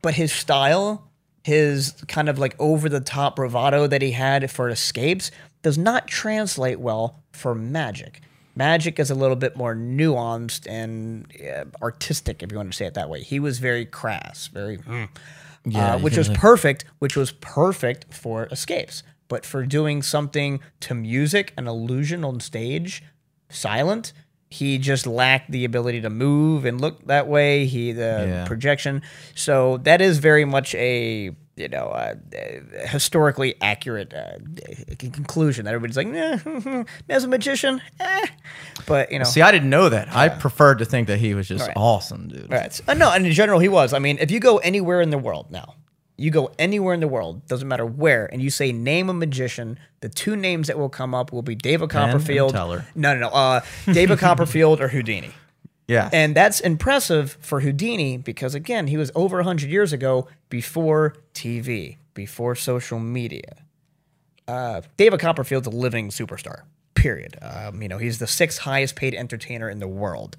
but 0.02 0.14
his 0.14 0.32
style, 0.32 1.10
his 1.44 1.92
kind 2.08 2.28
of 2.28 2.38
like 2.38 2.54
over 2.58 2.88
the 2.88 3.00
top 3.00 3.36
bravado 3.36 3.86
that 3.86 4.02
he 4.02 4.12
had 4.12 4.50
for 4.50 4.68
escapes, 4.68 5.30
does 5.62 5.78
not 5.78 6.06
translate 6.06 6.80
well 6.80 7.22
for 7.32 7.54
magic. 7.54 8.20
Magic 8.54 8.98
is 8.98 9.10
a 9.10 9.14
little 9.14 9.36
bit 9.36 9.56
more 9.56 9.74
nuanced 9.74 10.66
and 10.68 11.26
uh, 11.40 11.64
artistic, 11.82 12.42
if 12.42 12.50
you 12.52 12.56
want 12.58 12.70
to 12.70 12.76
say 12.76 12.86
it 12.86 12.94
that 12.94 13.08
way. 13.08 13.22
He 13.22 13.40
was 13.40 13.58
very 13.58 13.86
crass, 13.86 14.48
very, 14.48 14.78
Yeah, 15.64 15.94
uh, 15.94 15.98
which 15.98 16.16
was 16.16 16.28
like- 16.28 16.38
perfect, 16.38 16.84
which 16.98 17.16
was 17.16 17.32
perfect 17.32 18.12
for 18.12 18.46
escapes. 18.46 19.02
But 19.28 19.46
for 19.46 19.64
doing 19.64 20.02
something 20.02 20.60
to 20.80 20.94
music, 20.94 21.54
an 21.56 21.66
illusion 21.66 22.24
on 22.24 22.40
stage, 22.40 23.02
silent, 23.48 24.12
he 24.50 24.76
just 24.76 25.06
lacked 25.06 25.50
the 25.50 25.64
ability 25.64 26.02
to 26.02 26.10
move 26.10 26.66
and 26.66 26.78
look 26.78 27.06
that 27.06 27.26
way. 27.26 27.64
He 27.64 27.92
the 27.92 28.26
Yeah. 28.28 28.44
projection. 28.46 29.00
So 29.34 29.78
that 29.78 30.02
is 30.02 30.18
very 30.18 30.44
much 30.44 30.74
a 30.74 31.30
you 31.56 31.68
know 31.68 31.86
uh, 31.88 32.14
uh, 32.34 32.86
historically 32.86 33.54
accurate 33.60 34.14
uh, 34.14 34.38
conclusion 34.98 35.64
that 35.64 35.74
everybody's 35.74 35.96
like, 35.96 36.06
eh, 36.08 36.84
as 37.08 37.24
a 37.24 37.28
magician, 37.28 37.80
eh. 38.00 38.26
but 38.86 39.12
you 39.12 39.18
know. 39.18 39.24
See, 39.24 39.42
I 39.42 39.52
didn't 39.52 39.70
know 39.70 39.88
that. 39.88 40.14
I 40.14 40.28
preferred 40.28 40.78
to 40.78 40.84
think 40.84 41.08
that 41.08 41.18
he 41.18 41.34
was 41.34 41.48
just 41.48 41.66
Right. 41.66 41.76
awesome, 41.76 42.28
dude. 42.28 42.50
Right. 42.50 42.80
Uh, 42.88 42.94
no, 42.94 43.10
and 43.12 43.26
in 43.26 43.32
general, 43.32 43.58
he 43.60 43.68
was. 43.68 43.92
I 43.92 43.98
mean, 43.98 44.18
if 44.18 44.30
you 44.30 44.40
go 44.40 44.58
anywhere 44.58 45.00
in 45.00 45.10
the 45.10 45.18
world 45.18 45.50
now, 45.50 45.74
you 46.16 46.30
go 46.30 46.52
anywhere 46.58 46.94
in 46.94 47.00
the 47.00 47.08
world, 47.08 47.46
doesn't 47.46 47.68
matter 47.68 47.86
where, 47.86 48.26
and 48.32 48.40
you 48.42 48.50
say 48.50 48.72
name 48.72 49.08
a 49.08 49.14
magician, 49.14 49.78
the 50.00 50.08
two 50.08 50.36
names 50.36 50.68
that 50.68 50.78
will 50.78 50.88
come 50.88 51.14
up 51.14 51.32
will 51.32 51.42
be 51.42 51.54
David 51.54 51.90
Copperfield. 51.90 52.52
Teller. 52.52 52.86
No, 52.94 53.14
no, 53.14 53.20
no. 53.20 53.28
Uh, 53.28 53.60
David 53.92 54.18
Copperfield 54.26 54.80
or 54.80 54.88
Houdini. 54.88 55.32
Yeah. 55.92 56.08
And 56.12 56.34
that's 56.34 56.60
impressive 56.60 57.36
for 57.40 57.60
Houdini 57.60 58.16
because, 58.16 58.54
again, 58.54 58.86
he 58.86 58.96
was 58.96 59.12
over 59.14 59.36
100 59.36 59.68
years 59.70 59.92
ago 59.92 60.26
before 60.48 61.16
TV, 61.34 61.98
before 62.14 62.54
social 62.54 62.98
media. 62.98 63.56
Uh, 64.48 64.80
David 64.96 65.20
Copperfield's 65.20 65.66
a 65.66 65.70
living 65.70 66.08
superstar, 66.08 66.62
period. 66.94 67.36
Um, 67.42 67.82
you 67.82 67.88
know, 67.88 67.98
he's 67.98 68.18
the 68.18 68.26
sixth 68.26 68.60
highest 68.60 68.96
paid 68.96 69.14
entertainer 69.14 69.68
in 69.68 69.80
the 69.80 69.88
world. 69.88 70.36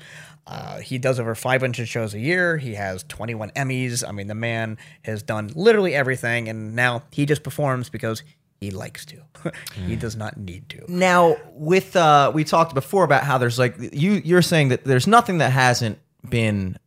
Uh, 0.48 0.80
he 0.80 0.98
does 0.98 1.20
over 1.20 1.36
500 1.36 1.88
shows 1.88 2.16
a 2.16 2.20
year. 2.20 2.58
He 2.58 2.74
has 2.74 3.04
21 3.04 3.52
Emmys. 3.52 4.04
I 4.08 4.12
mean, 4.12 4.28
the 4.28 4.36
man 4.36 4.78
has 5.04 5.22
done 5.22 5.52
literally 5.56 5.94
everything, 5.94 6.50
and 6.50 6.76
now 6.76 7.04
he 7.12 7.28
just 7.28 7.44
performs 7.44 7.90
because 7.90 8.24
he 8.64 8.72
likes 8.72 9.06
to. 9.06 9.18
he 9.88 9.96
does 9.96 10.16
not 10.16 10.38
need 10.38 10.70
to. 10.70 10.84
Now, 10.88 11.36
with 11.52 11.96
uh, 11.96 12.32
we 12.34 12.44
talked 12.44 12.74
before 12.74 13.04
about 13.04 13.24
how 13.24 13.38
there's 13.38 13.60
like 13.60 13.76
you 13.94 14.14
you're 14.24 14.42
saying 14.42 14.70
that 14.70 14.84
there's 14.86 15.08
nothing 15.08 15.40
that 15.40 15.52
hasn't 15.52 16.00
been 16.28 16.78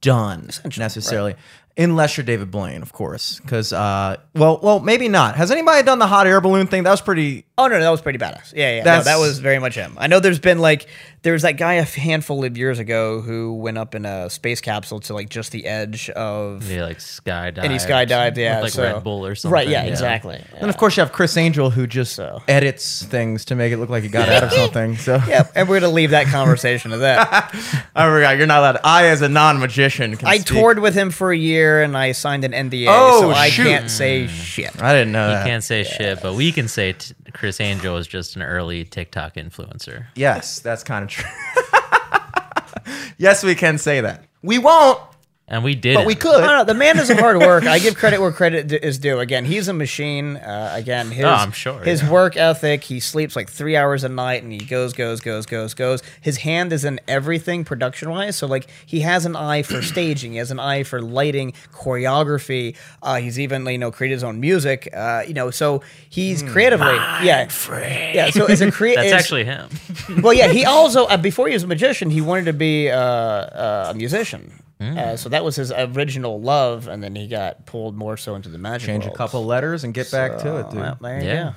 done 0.00 0.50
necessarily, 0.76 1.36
unless 1.76 2.16
you're 2.16 2.24
David 2.24 2.50
Blaine, 2.50 2.82
of 2.82 2.92
course. 2.92 3.38
Because 3.40 3.72
uh, 3.72 4.16
well, 4.34 4.58
well, 4.62 4.80
maybe 4.80 5.08
not. 5.08 5.36
Has 5.36 5.50
anybody 5.50 5.84
done 5.84 6.00
the 6.00 6.06
hot 6.06 6.26
air 6.26 6.40
balloon 6.40 6.66
thing? 6.66 6.82
That 6.82 6.90
was 6.90 7.00
pretty. 7.00 7.46
Oh 7.60 7.66
no, 7.68 7.78
that 7.78 7.90
was 7.90 8.00
pretty 8.00 8.18
badass. 8.18 8.52
Yeah, 8.54 8.70
yeah. 8.72 8.78
No, 8.78 8.84
That's- 8.84 9.04
that 9.04 9.18
was 9.18 9.38
very 9.38 9.58
much 9.58 9.74
him. 9.74 9.96
I 9.98 10.06
know 10.06 10.18
there's 10.20 10.38
been 10.38 10.58
like 10.60 10.86
there 11.22 11.34
was 11.34 11.42
that 11.42 11.58
guy 11.58 11.74
a 11.74 11.84
handful 11.84 12.42
of 12.44 12.56
years 12.56 12.78
ago 12.78 13.20
who 13.20 13.52
went 13.52 13.76
up 13.76 13.94
in 13.94 14.06
a 14.06 14.30
space 14.30 14.62
capsule 14.62 15.00
to 15.00 15.12
like 15.12 15.28
just 15.28 15.52
the 15.52 15.66
edge 15.66 16.08
of 16.10 16.66
He 16.66 16.80
like 16.80 16.96
skydived. 16.98 17.58
and 17.58 17.70
he 17.70 17.78
skydived. 17.78 18.38
Yeah, 18.38 18.56
with, 18.56 18.62
like 18.64 18.72
so- 18.72 18.82
Red 18.84 19.04
Bull 19.04 19.26
or 19.26 19.34
something. 19.34 19.52
Right. 19.52 19.68
Yeah. 19.68 19.82
Exactly. 19.82 20.42
And 20.56 20.70
of 20.70 20.76
course, 20.78 20.96
you 20.96 21.02
have 21.02 21.12
Criss 21.12 21.36
Angel 21.36 21.68
who 21.70 21.86
just 21.86 22.14
So. 22.14 22.42
edits 22.48 23.04
things 23.04 23.44
to 23.46 23.54
make 23.54 23.70
it 23.72 23.76
look 23.76 23.90
like 23.90 24.02
he 24.02 24.08
got 24.08 24.28
out 24.30 24.44
of 24.44 24.52
something. 24.62 24.96
So 24.96 25.20
Yeah, 25.28 25.46
and 25.54 25.68
we're 25.68 25.80
gonna 25.80 25.92
leave 25.92 26.10
that 26.12 26.26
conversation 26.28 26.90
to 26.92 26.98
that. 26.98 27.28
I 27.94 28.06
forgot 28.08 28.38
you're 28.38 28.46
not 28.46 28.60
allowed. 28.60 28.78
I, 28.84 29.08
as 29.08 29.20
a 29.20 29.28
non-magician, 29.28 30.16
can 30.16 30.26
I 30.26 30.38
speak. 30.38 30.46
toured 30.46 30.78
with 30.78 30.94
him 30.94 31.10
for 31.10 31.30
a 31.32 31.36
year, 31.36 31.82
and 31.82 31.96
I 31.98 32.12
signed 32.12 32.44
an 32.44 32.52
NDA, 32.52 32.86
Oh, 32.88 33.20
so 33.20 33.30
I 33.32 33.50
shoot. 33.50 33.64
can't 33.64 33.90
say 33.90 34.24
mm. 34.24 34.28
shit. 34.28 34.82
I 34.82 34.92
didn't 34.94 35.12
know 35.12 35.28
He 35.28 35.34
that. 35.34 35.46
can't 35.46 35.62
say 35.64 35.82
shit, 35.84 36.22
but 36.22 36.34
we 36.34 36.50
can 36.52 36.66
say 36.68 36.94
t- 36.94 37.14
Criss 37.32 37.60
Angel 37.60 37.96
is 37.96 38.06
just 38.06 38.36
an 38.36 38.42
early 38.42 38.84
TikTok 38.84 39.34
influencer. 39.34 40.06
Yes, 40.14 40.60
that's 40.60 40.82
kind 40.84 41.04
of 41.04 41.10
true. 41.10 41.30
yes, 43.18 43.42
we 43.44 43.54
can 43.54 43.78
say 43.78 44.00
that. 44.00 44.24
We 44.42 44.58
won't, 44.58 45.00
And 45.52 45.64
we 45.64 45.74
did 45.74 45.96
but 45.96 46.06
we 46.06 46.14
could. 46.14 46.42
No, 46.42 46.58
no, 46.58 46.64
the 46.64 46.74
man 46.74 46.94
does 46.94 47.10
hard 47.10 47.36
work. 47.38 47.64
I 47.66 47.80
give 47.80 47.96
credit 47.96 48.20
where 48.20 48.30
credit 48.30 48.68
d- 48.68 48.76
is 48.80 48.98
due. 48.98 49.18
Again, 49.18 49.44
he's 49.44 49.66
a 49.66 49.72
machine. 49.72 50.36
Uh, 50.36 50.70
again, 50.76 51.10
his 51.10 51.24
Oh, 51.24 51.28
I'm 51.28 51.50
sure, 51.50 51.80
his 51.82 52.02
yeah. 52.02 52.10
work 52.10 52.36
ethic. 52.36 52.84
He 52.84 53.00
sleeps 53.00 53.34
like 53.34 53.50
three 53.50 53.76
hours 53.76 54.04
a 54.04 54.08
night, 54.08 54.44
and 54.44 54.52
he 54.52 54.58
goes, 54.58 54.92
goes, 54.92 55.20
goes, 55.20 55.46
goes, 55.46 55.74
goes. 55.74 56.02
His 56.20 56.36
hand 56.36 56.72
is 56.72 56.84
in 56.84 57.00
everything 57.08 57.64
production 57.64 58.10
wise. 58.10 58.36
So 58.36 58.46
like, 58.46 58.68
he 58.86 59.00
has 59.00 59.26
an 59.26 59.34
eye 59.34 59.62
for 59.62 59.82
staging. 59.92 60.30
He 60.32 60.38
has 60.38 60.52
an 60.52 60.60
eye 60.60 60.84
for 60.84 61.02
lighting, 61.02 61.52
choreography. 61.72 62.76
Uh, 63.02 63.16
he's 63.16 63.40
even 63.40 63.66
you 63.66 63.78
know 63.78 63.90
created 63.90 64.14
his 64.14 64.24
own 64.24 64.38
music. 64.40 64.88
Uh, 64.94 65.24
you 65.26 65.34
know, 65.34 65.50
so 65.50 65.82
he's 66.08 66.42
creatively, 66.44 66.86
yeah, 67.24 67.48
yeah. 68.14 68.30
So 68.30 68.46
as 68.46 68.60
a 68.60 68.70
creator, 68.70 69.02
That's 69.02 69.12
actually 69.12 69.44
him. 69.46 69.68
well, 70.22 70.32
yeah. 70.32 70.48
He 70.48 70.64
also 70.64 71.06
uh, 71.06 71.16
before 71.16 71.48
he 71.48 71.54
was 71.54 71.64
a 71.64 71.66
magician, 71.66 72.10
he 72.10 72.20
wanted 72.20 72.44
to 72.44 72.52
be 72.52 72.88
uh, 72.88 72.96
uh, 73.00 73.88
a 73.90 73.94
musician. 73.94 74.52
Mm. 74.80 74.96
Uh, 74.96 75.16
so 75.16 75.28
that 75.28 75.44
was 75.44 75.56
his 75.56 75.70
original 75.72 76.40
love, 76.40 76.88
and 76.88 77.02
then 77.02 77.14
he 77.14 77.28
got 77.28 77.66
pulled 77.66 77.94
more 77.96 78.16
so 78.16 78.34
into 78.34 78.48
the 78.48 78.56
magic. 78.58 78.86
Change 78.86 79.04
a 79.06 79.10
couple 79.10 79.44
letters 79.44 79.84
and 79.84 79.92
get 79.92 80.10
back 80.10 80.38
to 80.38 80.56
it, 80.60 80.70
dude. 80.70 80.80
Well, 80.80 80.98
there 81.00 81.20
you 81.20 81.26
Yeah. 81.28 81.42
go. 81.44 81.54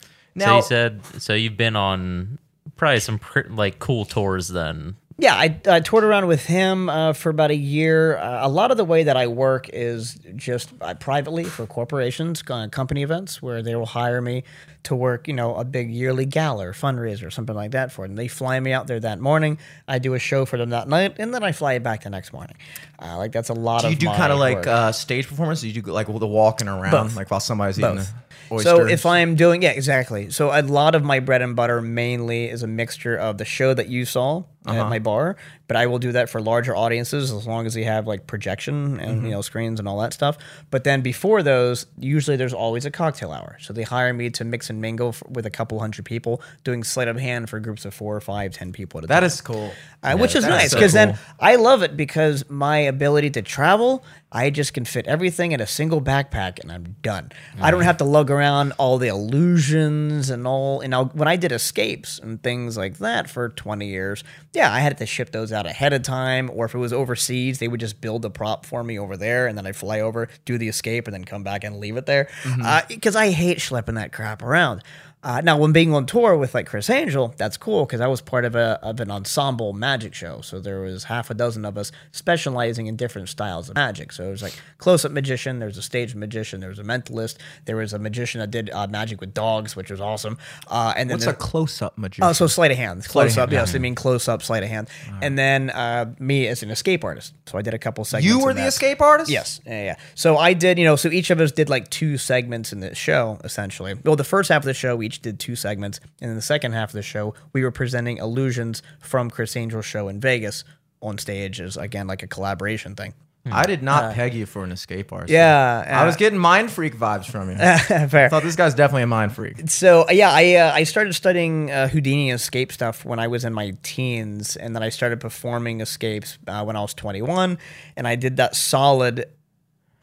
so 0.00 0.46
Now- 0.46 0.56
you 0.56 0.62
said 0.62 1.00
so 1.18 1.34
you've 1.34 1.56
been 1.56 1.76
on 1.76 2.38
probably 2.76 3.00
some 3.00 3.18
pr- 3.18 3.48
like 3.50 3.78
cool 3.78 4.04
tours 4.04 4.48
then. 4.48 4.96
Yeah, 5.20 5.34
I, 5.34 5.60
I 5.66 5.80
toured 5.80 6.04
around 6.04 6.28
with 6.28 6.46
him 6.46 6.88
uh, 6.88 7.12
for 7.12 7.30
about 7.30 7.50
a 7.50 7.56
year. 7.56 8.16
Uh, 8.18 8.46
a 8.46 8.48
lot 8.48 8.70
of 8.70 8.76
the 8.76 8.84
way 8.84 9.02
that 9.02 9.16
I 9.16 9.26
work 9.26 9.68
is 9.72 10.16
just 10.36 10.70
uh, 10.80 10.94
privately 10.94 11.42
for 11.42 11.66
corporations, 11.66 12.40
uh, 12.48 12.68
company 12.68 13.02
events, 13.02 13.42
where 13.42 13.60
they 13.60 13.74
will 13.74 13.84
hire 13.86 14.20
me 14.20 14.44
to 14.84 14.94
work, 14.94 15.26
you 15.26 15.34
know, 15.34 15.56
a 15.56 15.64
big 15.64 15.90
yearly 15.90 16.24
gala 16.24 16.68
or 16.68 16.72
fundraiser 16.72 17.26
or 17.26 17.30
something 17.32 17.56
like 17.56 17.72
that 17.72 17.90
for 17.90 18.06
them. 18.06 18.14
They 18.14 18.28
fly 18.28 18.60
me 18.60 18.72
out 18.72 18.86
there 18.86 19.00
that 19.00 19.18
morning. 19.18 19.58
I 19.88 19.98
do 19.98 20.14
a 20.14 20.20
show 20.20 20.44
for 20.44 20.56
them 20.56 20.70
that 20.70 20.88
night, 20.88 21.16
and 21.18 21.34
then 21.34 21.42
I 21.42 21.50
fly 21.50 21.72
it 21.72 21.82
back 21.82 22.04
the 22.04 22.10
next 22.10 22.32
morning. 22.32 22.54
Uh, 23.02 23.16
like 23.16 23.32
that's 23.32 23.48
a 23.48 23.54
lot 23.54 23.80
Do 23.80 23.88
of 23.88 23.94
you 23.94 23.98
do 23.98 24.06
kind 24.06 24.32
of 24.32 24.38
like 24.38 24.68
uh, 24.68 24.92
stage 24.92 25.26
performance? 25.26 25.62
Do 25.62 25.68
you 25.68 25.82
do 25.82 25.90
like 25.90 26.06
the 26.06 26.26
walking 26.28 26.68
around, 26.68 26.92
Both. 26.92 27.16
like 27.16 27.28
while 27.28 27.40
somebody's 27.40 27.76
Both. 27.76 27.92
eating 27.92 28.06
an 28.52 28.58
So 28.62 28.76
oyster? 28.82 28.88
if 28.88 29.04
I'm 29.04 29.34
doing 29.34 29.62
yeah, 29.62 29.70
exactly. 29.70 30.30
So 30.30 30.50
a 30.56 30.62
lot 30.62 30.94
of 30.94 31.02
my 31.02 31.18
bread 31.18 31.42
and 31.42 31.56
butter 31.56 31.82
mainly 31.82 32.48
is 32.48 32.62
a 32.62 32.68
mixture 32.68 33.16
of 33.16 33.38
the 33.38 33.44
show 33.44 33.74
that 33.74 33.88
you 33.88 34.04
saw 34.04 34.44
Uh-huh. 34.66 34.82
at 34.82 34.88
my 34.90 34.98
bar, 34.98 35.36
but 35.66 35.76
I 35.78 35.86
will 35.86 35.98
do 36.00 36.12
that 36.12 36.28
for 36.28 36.42
larger 36.42 36.76
audiences 36.76 37.30
as 37.32 37.46
long 37.46 37.64
as 37.64 37.72
they 37.74 37.84
have 37.84 38.06
like 38.06 38.26
projection 38.26 38.98
and 39.00 39.18
Mm-hmm. 39.18 39.24
you 39.26 39.30
know 39.32 39.40
screens 39.40 39.78
and 39.78 39.88
all 39.88 39.98
that 40.00 40.12
stuff. 40.12 40.36
But 40.70 40.84
then 40.84 41.00
before 41.00 41.42
those, 41.42 41.86
usually 41.98 42.36
there's 42.36 42.52
always 42.52 42.84
a 42.84 42.90
cocktail 42.90 43.32
hour. 43.32 43.56
So 43.60 43.72
they 43.72 43.84
hire 43.84 44.12
me 44.12 44.28
to 44.30 44.44
mix 44.44 44.68
and 44.68 44.80
mingle 44.80 45.10
f- 45.10 45.22
with 45.28 45.46
a 45.46 45.50
couple 45.50 45.78
hundred 45.80 46.04
people, 46.04 46.42
doing 46.64 46.82
sleight 46.84 47.08
of 47.08 47.16
hand 47.18 47.48
for 47.48 47.60
groups 47.60 47.84
of 47.86 47.94
four, 47.94 48.14
or 48.16 48.20
five, 48.20 48.52
ten 48.52 48.72
people 48.72 48.98
at 48.98 49.04
a 49.04 49.06
that 49.06 49.20
time 49.20 49.26
is 49.26 49.40
cool. 49.40 49.70
uh, 50.02 50.16
which 50.16 50.34
is 50.36 50.42
that 50.44 50.50
nice 50.50 50.70
so 50.72 50.76
because 50.76 50.92
then. 50.92 51.16
I 51.40 51.54
love 51.56 51.82
it 51.82 51.96
because 51.96 52.44
my 52.50 52.78
ability 52.78 53.30
to 53.30 53.42
travel, 53.42 54.04
I 54.32 54.50
just 54.50 54.74
can 54.74 54.84
fit 54.84 55.06
everything 55.06 55.52
in 55.52 55.60
a 55.60 55.66
single 55.66 56.02
backpack 56.02 56.58
and 56.58 56.70
I'm 56.70 56.96
done. 57.00 57.30
I 57.60 57.70
don't 57.70 57.82
have 57.82 57.96
to 57.98 58.04
lug 58.04 58.30
around 58.30 58.72
all 58.76 58.98
the 58.98 59.08
illusions 59.08 60.30
and 60.30 60.46
all. 60.46 60.82
You 60.82 60.88
know, 60.88 61.04
when 61.06 61.28
I 61.28 61.36
did 61.36 61.52
escapes 61.52 62.18
and 62.18 62.42
things 62.42 62.76
like 62.76 62.98
that 62.98 63.30
for 63.30 63.48
20 63.50 63.86
years, 63.86 64.24
yeah, 64.58 64.72
I 64.72 64.80
had 64.80 64.98
to 64.98 65.06
ship 65.06 65.30
those 65.30 65.52
out 65.52 65.66
ahead 65.66 65.92
of 65.92 66.02
time. 66.02 66.50
Or 66.52 66.64
if 66.64 66.74
it 66.74 66.78
was 66.78 66.92
overseas, 66.92 67.60
they 67.60 67.68
would 67.68 67.78
just 67.78 68.00
build 68.00 68.22
the 68.22 68.30
prop 68.30 68.66
for 68.66 68.82
me 68.82 68.98
over 68.98 69.16
there 69.16 69.46
and 69.46 69.56
then 69.56 69.66
I 69.66 69.72
fly 69.72 70.00
over, 70.00 70.28
do 70.44 70.58
the 70.58 70.66
escape, 70.66 71.06
and 71.06 71.14
then 71.14 71.24
come 71.24 71.44
back 71.44 71.62
and 71.62 71.78
leave 71.78 71.96
it 71.96 72.06
there. 72.06 72.28
Mm-hmm. 72.42 72.62
Uh, 72.64 72.80
because 72.88 73.14
I 73.14 73.30
hate 73.30 73.58
schlepping 73.58 73.94
that 73.94 74.12
crap 74.12 74.42
around. 74.42 74.82
Uh, 75.20 75.40
now, 75.40 75.58
when 75.58 75.72
being 75.72 75.92
on 75.92 76.06
tour 76.06 76.36
with 76.36 76.54
like 76.54 76.66
Criss 76.66 76.88
Angel, 76.88 77.34
that's 77.36 77.56
cool 77.56 77.84
because 77.84 78.00
I 78.00 78.06
was 78.06 78.20
part 78.20 78.44
of 78.44 78.54
a 78.54 78.78
of 78.82 79.00
an 79.00 79.10
ensemble 79.10 79.72
magic 79.72 80.14
show. 80.14 80.40
So 80.42 80.60
there 80.60 80.80
was 80.80 81.04
half 81.04 81.28
a 81.28 81.34
dozen 81.34 81.64
of 81.64 81.76
us 81.76 81.90
specializing 82.12 82.86
in 82.86 82.94
different 82.94 83.28
styles 83.28 83.68
of 83.68 83.74
magic. 83.74 84.12
So 84.12 84.24
it 84.24 84.30
was 84.30 84.42
like 84.42 84.54
close 84.78 85.04
up 85.04 85.10
magician, 85.10 85.58
there 85.58 85.66
was 85.66 85.76
a 85.76 85.82
stage 85.82 86.14
magician, 86.14 86.60
there 86.60 86.68
was 86.68 86.78
a 86.78 86.84
mentalist, 86.84 87.38
there 87.64 87.76
was 87.76 87.92
a 87.92 87.98
magician 87.98 88.38
that 88.40 88.52
did 88.52 88.70
uh, 88.70 88.86
magic 88.86 89.20
with 89.20 89.34
dogs, 89.34 89.74
which 89.74 89.90
was 89.90 90.00
awesome. 90.00 90.38
Uh, 90.68 90.94
and 90.96 91.10
then 91.10 91.16
What's 91.16 91.26
a 91.26 91.34
close-up 91.34 91.98
magician? 91.98 92.24
Oh, 92.24 92.32
so 92.32 92.46
sleight 92.46 92.70
of 92.70 92.76
hand, 92.76 93.04
close 93.04 93.36
up. 93.36 93.50
Yes, 93.50 93.74
I 93.74 93.78
mean 93.78 93.96
close 93.96 94.28
up, 94.28 94.40
sleight 94.42 94.62
of 94.62 94.68
hand. 94.68 94.88
And 95.20 95.36
then 95.36 95.70
uh, 95.70 96.14
me 96.20 96.46
as 96.46 96.62
an 96.62 96.70
escape 96.70 97.02
artist. 97.02 97.34
So 97.46 97.58
I 97.58 97.62
did 97.62 97.74
a 97.74 97.78
couple 97.78 98.04
segments. 98.04 98.28
you 98.28 98.38
were 98.44 98.54
the 98.54 98.60
that. 98.60 98.68
escape 98.68 99.00
artist. 99.00 99.30
Yes, 99.30 99.60
yeah, 99.66 99.84
yeah. 99.84 99.96
So 100.14 100.36
I 100.36 100.52
did, 100.52 100.78
you 100.78 100.84
know, 100.84 100.94
so 100.94 101.08
each 101.08 101.30
of 101.30 101.40
us 101.40 101.50
did 101.50 101.68
like 101.68 101.90
two 101.90 102.18
segments 102.18 102.72
in 102.72 102.78
the 102.80 102.94
show, 102.94 103.40
essentially. 103.42 103.94
Well, 104.04 104.14
the 104.14 104.22
first 104.22 104.48
half 104.50 104.62
of 104.62 104.66
the 104.66 104.74
show, 104.74 104.94
we 104.94 105.07
each 105.08 105.22
did 105.22 105.40
two 105.40 105.56
segments, 105.56 106.00
and 106.20 106.28
in 106.30 106.36
the 106.36 106.42
second 106.42 106.72
half 106.72 106.90
of 106.90 106.92
the 106.92 107.02
show, 107.02 107.34
we 107.54 107.62
were 107.64 107.70
presenting 107.70 108.18
illusions 108.18 108.82
from 109.00 109.30
Criss 109.30 109.56
Angel's 109.56 109.86
show 109.86 110.08
in 110.08 110.20
Vegas 110.20 110.64
on 111.00 111.16
stage 111.16 111.60
as 111.60 111.76
again 111.76 112.06
like 112.06 112.22
a 112.22 112.26
collaboration 112.26 112.94
thing. 112.94 113.14
I 113.50 113.64
did 113.64 113.82
not 113.82 114.14
peg 114.14 114.34
you 114.34 114.44
for 114.44 114.62
an 114.62 114.72
escape 114.72 115.10
artist. 115.10 115.30
Yeah, 115.30 115.84
I 115.86 116.04
was 116.04 116.16
uh, 116.16 116.18
getting 116.18 116.38
mind 116.38 116.70
freak 116.70 116.94
vibes 116.94 117.24
from 117.24 117.48
you. 117.48 117.56
I 117.58 118.06
Fair. 118.06 118.28
thought 118.28 118.42
this 118.42 118.56
guy's 118.56 118.74
definitely 118.74 119.04
a 119.04 119.06
mind 119.06 119.34
freak. 119.34 119.70
So 119.70 120.02
uh, 120.02 120.12
yeah, 120.12 120.30
I 120.30 120.54
uh, 120.56 120.72
I 120.74 120.84
started 120.84 121.14
studying 121.14 121.70
uh, 121.70 121.88
Houdini 121.88 122.30
escape 122.30 122.72
stuff 122.72 123.06
when 123.06 123.18
I 123.18 123.28
was 123.28 123.46
in 123.46 123.54
my 123.54 123.74
teens, 123.82 124.56
and 124.56 124.74
then 124.74 124.82
I 124.82 124.90
started 124.90 125.20
performing 125.20 125.80
escapes 125.80 126.36
uh, 126.46 126.62
when 126.64 126.76
I 126.76 126.82
was 126.82 126.92
21, 126.92 127.56
and 127.96 128.06
I 128.06 128.16
did 128.16 128.36
that 128.36 128.54
solid 128.54 129.24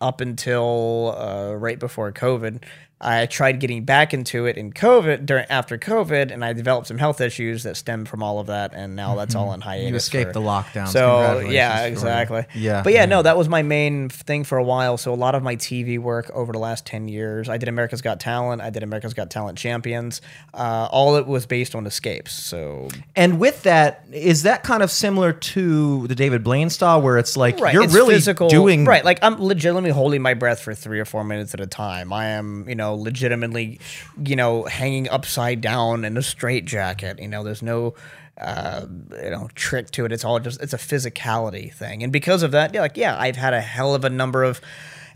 up 0.01 0.21
until 0.21 1.15
uh, 1.15 1.53
right 1.53 1.77
before 1.77 2.11
COVID. 2.11 2.63
I 3.01 3.25
tried 3.25 3.59
getting 3.59 3.83
back 3.83 4.13
into 4.13 4.45
it 4.45 4.57
in 4.57 4.71
COVID 4.71 5.25
during 5.25 5.45
after 5.49 5.77
COVID, 5.77 6.31
and 6.31 6.45
I 6.45 6.53
developed 6.53 6.87
some 6.87 6.97
health 6.97 7.19
issues 7.19 7.63
that 7.63 7.75
stemmed 7.75 8.07
from 8.07 8.23
all 8.23 8.39
of 8.39 8.47
that, 8.47 8.73
and 8.73 8.95
now 8.95 9.15
that's 9.15 9.35
all 9.35 9.49
on 9.49 9.59
hiatus. 9.59 9.89
You 9.89 9.95
escaped 9.95 10.29
for- 10.29 10.33
the 10.33 10.45
lockdown. 10.45 10.87
So 10.87 11.39
yeah, 11.39 11.85
exactly. 11.85 12.45
Yeah. 12.55 12.83
but 12.83 12.93
yeah, 12.93 13.05
no, 13.05 13.21
that 13.21 13.37
was 13.37 13.49
my 13.49 13.63
main 13.63 14.07
thing 14.07 14.45
for 14.45 14.57
a 14.57 14.63
while. 14.63 14.97
So 14.97 15.13
a 15.13 15.15
lot 15.15 15.35
of 15.35 15.43
my 15.43 15.57
TV 15.57 15.99
work 15.99 16.31
over 16.33 16.53
the 16.53 16.59
last 16.59 16.85
ten 16.85 17.09
years, 17.09 17.49
I 17.49 17.57
did 17.57 17.67
America's 17.67 18.01
Got 18.01 18.21
Talent, 18.21 18.61
I 18.61 18.69
did 18.69 18.81
America's 18.81 19.13
Got 19.13 19.29
Talent 19.29 19.57
Champions. 19.57 20.21
Uh, 20.53 20.87
all 20.89 21.17
it 21.17 21.27
was 21.27 21.45
based 21.45 21.75
on 21.75 21.85
escapes. 21.85 22.31
So 22.31 22.87
And 23.15 23.39
with 23.39 23.63
that, 23.63 24.05
is 24.11 24.43
that 24.43 24.63
kind 24.63 24.81
of 24.81 24.89
similar 24.89 25.33
to 25.33 26.07
the 26.07 26.15
David 26.15 26.43
Blaine 26.45 26.69
style, 26.69 27.01
where 27.01 27.17
it's 27.17 27.35
like 27.35 27.59
you're 27.59 27.83
it's 27.83 27.93
really 27.93 28.15
physical, 28.15 28.47
doing 28.47 28.85
right. 28.85 29.03
Like 29.03 29.19
I'm 29.21 29.41
legitimately 29.43 29.91
holding 29.91 30.21
my 30.21 30.33
breath 30.33 30.61
for 30.61 30.73
three 30.73 30.99
or 30.99 31.05
four 31.05 31.25
minutes 31.25 31.53
at 31.53 31.59
a 31.59 31.67
time. 31.67 32.13
I 32.13 32.27
am, 32.27 32.67
you 32.69 32.75
know, 32.75 32.94
legitimately, 32.95 33.79
you 34.23 34.35
know, 34.35 34.63
hanging 34.63 35.09
upside 35.09 35.61
down 35.61 36.05
in 36.05 36.17
a 36.17 36.21
straight 36.21 36.65
jacket. 36.65 37.19
You 37.19 37.27
know, 37.27 37.43
there's 37.43 37.61
no, 37.61 37.93
uh, 38.39 38.85
you 39.23 39.29
know, 39.29 39.49
trick 39.55 39.91
to 39.91 40.05
it. 40.05 40.11
It's 40.11 40.25
all 40.25 40.39
just 40.39 40.61
it's 40.61 40.73
a 40.73 40.77
physicality 40.77 41.73
thing, 41.73 42.03
and 42.03 42.11
because 42.11 42.43
of 42.43 42.51
that, 42.51 42.73
yeah, 42.73 42.81
like 42.81 42.97
yeah, 42.97 43.17
I've 43.19 43.35
had 43.37 43.53
a 43.53 43.61
hell 43.61 43.95
of 43.95 44.03
a 44.05 44.09
number 44.09 44.43
of 44.43 44.59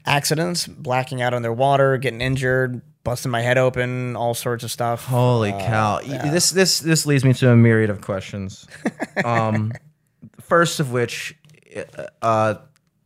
accidents, 0.05 0.67
blacking 0.67 1.21
out 1.21 1.34
underwater, 1.34 1.97
getting 1.97 2.21
injured, 2.21 2.82
busting 3.03 3.32
my 3.32 3.41
head 3.41 3.57
open, 3.57 4.15
all 4.15 4.34
sorts 4.34 4.63
of 4.63 4.71
stuff. 4.71 5.05
Holy 5.05 5.51
Uh, 5.51 5.59
cow! 5.59 5.99
Y- 6.07 6.30
This 6.32 6.51
this 6.51 6.80
this 6.80 7.05
leads 7.05 7.25
me 7.25 7.34
to 7.34 7.49
a 7.51 7.55
myriad 7.55 7.89
of 7.89 8.01
questions. 8.01 8.67
um, 9.25 9.73
first 10.41 10.80
of 10.80 10.91
which, 10.91 11.36
uh, 12.21 12.55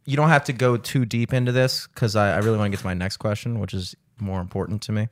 you 0.05 0.15
don't 0.17 0.29
have 0.29 0.43
to 0.45 0.53
go 0.53 0.77
too 0.77 1.05
deep 1.05 1.33
into 1.33 1.51
this 1.51 1.87
because 1.87 2.15
I, 2.15 2.33
I 2.35 2.37
really 2.39 2.57
want 2.57 2.67
to 2.71 2.77
get 2.77 2.81
to 2.81 2.85
my 2.85 2.93
next 2.93 3.17
question, 3.17 3.59
which 3.59 3.73
is 3.73 3.95
more 4.19 4.41
important 4.41 4.81
to 4.83 4.91
me. 4.91 5.07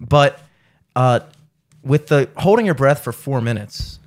But 0.00 0.40
uh, 0.94 1.20
with 1.82 2.08
the 2.08 2.28
holding 2.36 2.66
your 2.66 2.74
breath 2.74 3.02
for 3.02 3.12
four 3.12 3.40
minutes, 3.40 3.98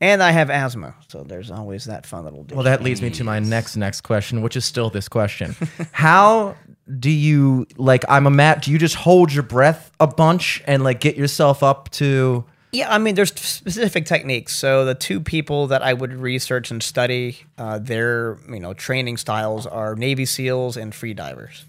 And 0.00 0.22
I 0.22 0.30
have 0.30 0.50
asthma, 0.50 0.94
so 1.08 1.24
there's 1.24 1.50
always 1.50 1.86
that 1.86 2.06
fun 2.06 2.24
little. 2.24 2.46
well, 2.52 2.64
that 2.64 2.82
leads 2.82 3.02
me 3.02 3.10
to 3.10 3.24
my 3.24 3.38
next 3.40 3.76
next 3.76 4.02
question, 4.02 4.42
which 4.42 4.56
is 4.56 4.64
still 4.64 4.90
this 4.90 5.08
question: 5.08 5.56
How 5.92 6.54
do 6.98 7.10
you 7.10 7.66
like? 7.76 8.04
I'm 8.08 8.26
a 8.26 8.30
mat. 8.30 8.62
Do 8.62 8.70
you 8.70 8.78
just 8.78 8.94
hold 8.94 9.32
your 9.32 9.42
breath 9.42 9.90
a 9.98 10.06
bunch 10.06 10.62
and 10.66 10.84
like 10.84 11.00
get 11.00 11.16
yourself 11.16 11.62
up 11.62 11.90
to? 11.92 12.44
Yeah, 12.70 12.94
I 12.94 12.98
mean, 12.98 13.14
there's 13.14 13.32
specific 13.34 14.04
techniques. 14.04 14.54
So 14.54 14.84
the 14.84 14.94
two 14.94 15.20
people 15.20 15.68
that 15.68 15.82
I 15.82 15.94
would 15.94 16.12
research 16.12 16.70
and 16.70 16.82
study 16.82 17.38
uh, 17.56 17.78
their 17.78 18.38
you 18.48 18.60
know 18.60 18.74
training 18.74 19.16
styles 19.16 19.66
are 19.66 19.94
Navy 19.96 20.26
SEALs 20.26 20.76
and 20.76 20.94
free 20.94 21.14
divers. 21.14 21.64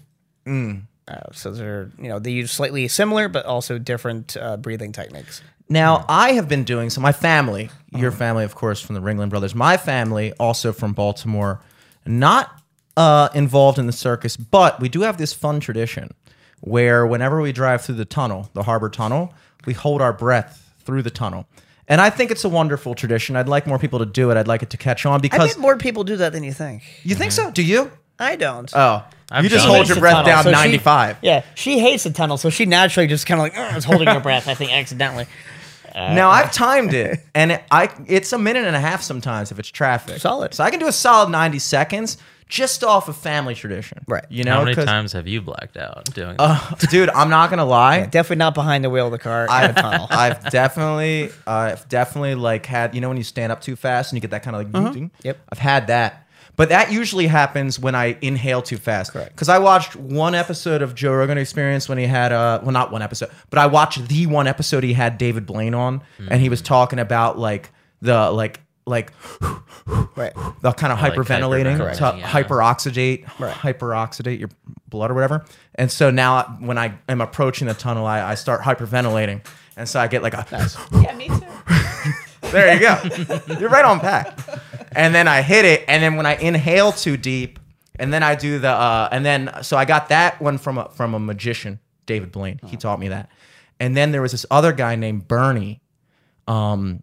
Uh, 1.10 1.32
so 1.32 1.50
they're 1.50 1.90
you 1.98 2.08
know 2.08 2.18
they 2.18 2.30
use 2.30 2.52
slightly 2.52 2.86
similar 2.86 3.28
but 3.28 3.44
also 3.44 3.78
different 3.78 4.36
uh, 4.36 4.56
breathing 4.56 4.92
techniques. 4.92 5.42
Now, 5.68 6.04
I 6.08 6.32
have 6.32 6.48
been 6.48 6.64
doing 6.64 6.90
so. 6.90 7.00
My 7.00 7.12
family, 7.12 7.70
your 7.92 8.10
family, 8.10 8.44
of 8.44 8.56
course, 8.56 8.80
from 8.80 8.96
the 8.96 9.00
Ringling 9.00 9.28
Brothers. 9.28 9.54
My 9.54 9.76
family, 9.76 10.32
also 10.32 10.72
from 10.72 10.94
Baltimore, 10.94 11.60
not 12.04 12.60
uh, 12.96 13.28
involved 13.34 13.78
in 13.78 13.86
the 13.86 13.92
circus, 13.92 14.36
but 14.36 14.80
we 14.80 14.88
do 14.88 15.02
have 15.02 15.16
this 15.16 15.32
fun 15.32 15.60
tradition 15.60 16.12
where 16.60 17.06
whenever 17.06 17.40
we 17.40 17.52
drive 17.52 17.82
through 17.82 17.94
the 17.94 18.04
tunnel, 18.04 18.50
the 18.52 18.64
harbor 18.64 18.88
tunnel, 18.88 19.32
we 19.64 19.72
hold 19.72 20.02
our 20.02 20.12
breath 20.12 20.72
through 20.80 21.02
the 21.02 21.10
tunnel. 21.10 21.46
And 21.86 22.00
I 22.00 22.10
think 22.10 22.30
it's 22.30 22.44
a 22.44 22.48
wonderful 22.48 22.94
tradition. 22.94 23.36
I'd 23.36 23.48
like 23.48 23.66
more 23.66 23.78
people 23.78 24.00
to 24.00 24.06
do 24.06 24.30
it. 24.30 24.36
I'd 24.36 24.48
like 24.48 24.62
it 24.62 24.70
to 24.70 24.76
catch 24.76 25.06
on 25.06 25.14
I 25.14 25.18
because 25.18 25.54
bet 25.54 25.60
more 25.60 25.76
people 25.76 26.04
do 26.04 26.16
that 26.16 26.32
than 26.32 26.44
you 26.44 26.52
think. 26.52 26.82
you 27.02 27.14
think 27.14 27.32
so? 27.32 27.50
Do 27.50 27.62
you? 27.64 27.90
I 28.20 28.36
don't. 28.36 28.70
Oh, 28.74 29.04
I've 29.30 29.44
you 29.44 29.50
just 29.50 29.64
done 29.64 29.74
hold 29.74 29.86
it. 29.86 29.88
your 29.88 29.94
Hates 29.94 29.94
the 29.96 30.00
breath 30.00 30.12
tunnel, 30.14 30.26
down 30.26 30.44
so 30.44 30.50
she- 30.50 30.54
95. 30.56 31.16
yeah, 31.22 31.42
she 31.54 31.78
hates 31.78 32.04
the 32.04 32.10
tunnel, 32.10 32.36
so 32.36 32.50
she 32.50 32.66
naturally 32.66 33.06
just 33.06 33.26
kind 33.26 33.40
of 33.40 33.44
like 33.44 33.56
"Ugh," 33.56 33.76
is 33.76 33.84
holding 33.84 34.08
her 34.08 34.20
breath. 34.20 34.46
I 34.48 34.54
think 34.54 34.72
accidentally. 34.72 35.26
now 35.94 36.30
I've 36.30 36.52
timed 36.52 36.94
it, 36.94 37.20
and 37.34 37.52
it, 37.52 37.64
I 37.70 37.90
it's 38.06 38.32
a 38.32 38.38
minute 38.38 38.64
and 38.66 38.76
a 38.76 38.80
half 38.80 39.02
sometimes 39.02 39.50
if 39.50 39.58
it's 39.58 39.68
traffic. 39.70 40.18
Solid. 40.20 40.54
So 40.54 40.62
I 40.64 40.70
can 40.70 40.78
do 40.80 40.86
a 40.86 40.92
solid 40.92 41.30
ninety 41.30 41.58
seconds 41.58 42.18
just 42.48 42.82
off 42.82 43.08
of 43.08 43.16
family 43.16 43.54
tradition. 43.54 43.98
Right. 44.08 44.24
You 44.28 44.42
know, 44.42 44.54
How 44.54 44.64
many 44.64 44.74
'cause- 44.74 44.84
times 44.84 45.12
have 45.12 45.28
you 45.28 45.40
blacked 45.40 45.76
out 45.76 46.12
doing 46.12 46.36
that? 46.36 46.40
Uh, 46.40 46.74
dude, 46.90 47.08
I'm 47.10 47.30
not 47.30 47.48
gonna 47.48 47.64
lie. 47.64 48.06
Definitely 48.06 48.36
not 48.38 48.54
behind 48.54 48.82
the 48.84 48.90
wheel 48.90 49.06
of 49.06 49.12
the 49.12 49.18
car 49.20 49.44
in 49.44 49.50
a 49.50 49.52
I've, 49.52 49.74
tunnel. 49.76 50.06
I've 50.10 50.50
definitely, 50.50 51.30
I've 51.46 51.88
definitely 51.88 52.34
like 52.34 52.66
had, 52.66 52.92
you 52.96 53.00
know, 53.00 53.06
when 53.06 53.16
you 53.16 53.22
stand 53.22 53.52
up 53.52 53.60
too 53.60 53.76
fast 53.76 54.10
and 54.10 54.16
you 54.16 54.20
get 54.20 54.30
that 54.32 54.42
kind 54.42 54.56
of 54.56 54.72
like, 54.74 54.92
ding? 54.92 55.12
Yep. 55.22 55.38
I've 55.52 55.58
had 55.60 55.86
that, 55.86 56.26
but 56.60 56.68
that 56.68 56.92
usually 56.92 57.26
happens 57.26 57.78
when 57.78 57.94
I 57.94 58.18
inhale 58.20 58.60
too 58.60 58.76
fast. 58.76 59.12
Correct. 59.12 59.32
Because 59.34 59.48
I 59.48 59.58
watched 59.58 59.96
one 59.96 60.34
episode 60.34 60.82
of 60.82 60.94
Joe 60.94 61.14
Rogan 61.14 61.38
Experience 61.38 61.88
when 61.88 61.96
he 61.96 62.04
had, 62.04 62.32
uh, 62.32 62.60
well, 62.62 62.70
not 62.70 62.92
one 62.92 63.00
episode, 63.00 63.30
but 63.48 63.58
I 63.58 63.64
watched 63.66 64.08
the 64.08 64.26
one 64.26 64.46
episode 64.46 64.84
he 64.84 64.92
had 64.92 65.16
David 65.16 65.46
Blaine 65.46 65.72
on, 65.72 66.02
and 66.28 66.38
he 66.38 66.50
was 66.50 66.60
talking 66.60 66.98
about 66.98 67.38
like 67.38 67.70
the 68.02 68.30
like 68.30 68.60
like 68.84 69.10
right. 70.16 70.34
the 70.60 70.72
kind 70.72 70.92
of 70.92 71.00
like 71.00 71.14
hyperventilating 71.14 71.78
hyperventilating, 71.78 72.12
to 72.12 72.18
yeah. 72.18 72.28
hyperoxidate, 72.28 73.38
Right. 73.40 73.54
hyperoxidate 73.54 74.38
your 74.38 74.50
blood 74.86 75.10
or 75.10 75.14
whatever. 75.14 75.46
And 75.76 75.90
so 75.90 76.10
now 76.10 76.42
when 76.60 76.76
I 76.76 76.92
am 77.08 77.22
approaching 77.22 77.68
the 77.68 77.74
tunnel, 77.74 78.04
I, 78.04 78.32
I 78.32 78.34
start 78.34 78.60
hyperventilating, 78.60 79.46
and 79.78 79.88
so 79.88 79.98
I 79.98 80.08
get 80.08 80.22
like 80.22 80.34
a 80.34 80.44
Yeah, 80.92 81.14
me 81.14 81.28
too. 81.28 81.46
there 82.50 82.74
you 82.74 82.80
go, 82.80 83.54
you're 83.58 83.70
right 83.70 83.84
on 83.84 84.00
pack. 84.00 84.38
And 84.92 85.14
then 85.14 85.28
I 85.28 85.42
hit 85.42 85.64
it, 85.64 85.84
and 85.88 86.02
then 86.02 86.16
when 86.16 86.26
I 86.26 86.34
inhale 86.34 86.92
too 86.92 87.16
deep, 87.16 87.58
and 87.96 88.12
then 88.12 88.22
I 88.22 88.34
do 88.34 88.58
the 88.58 88.70
uh, 88.70 89.08
and 89.12 89.24
then 89.24 89.50
so 89.62 89.76
I 89.76 89.84
got 89.84 90.08
that 90.08 90.40
one 90.40 90.58
from 90.58 90.78
a 90.78 90.88
from 90.90 91.14
a 91.14 91.18
magician, 91.18 91.78
David 92.06 92.32
Blaine. 92.32 92.60
He 92.66 92.76
taught 92.76 92.98
me 92.98 93.08
that. 93.08 93.30
And 93.78 93.96
then 93.96 94.12
there 94.12 94.22
was 94.22 94.32
this 94.32 94.44
other 94.50 94.72
guy 94.72 94.96
named 94.96 95.28
Bernie, 95.28 95.80
um, 96.48 97.02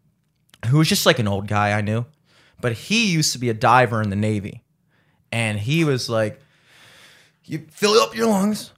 who 0.68 0.80
was 0.80 0.90
just 0.90 1.06
like 1.06 1.20
an 1.20 1.28
old 1.28 1.48
guy 1.48 1.72
I 1.72 1.82
knew, 1.82 2.06
but 2.62 2.74
he 2.74 3.12
used 3.12 3.32
to 3.34 3.40
be 3.40 3.50
a 3.50 3.54
diver 3.54 4.02
in 4.02 4.10
the 4.10 4.16
Navy, 4.16 4.64
and 5.32 5.58
he 5.60 5.84
was 5.84 6.10
like, 6.10 6.40
you 7.46 7.66
fill 7.72 7.94
up 7.94 8.16
your 8.16 8.28
lungs, 8.28 8.74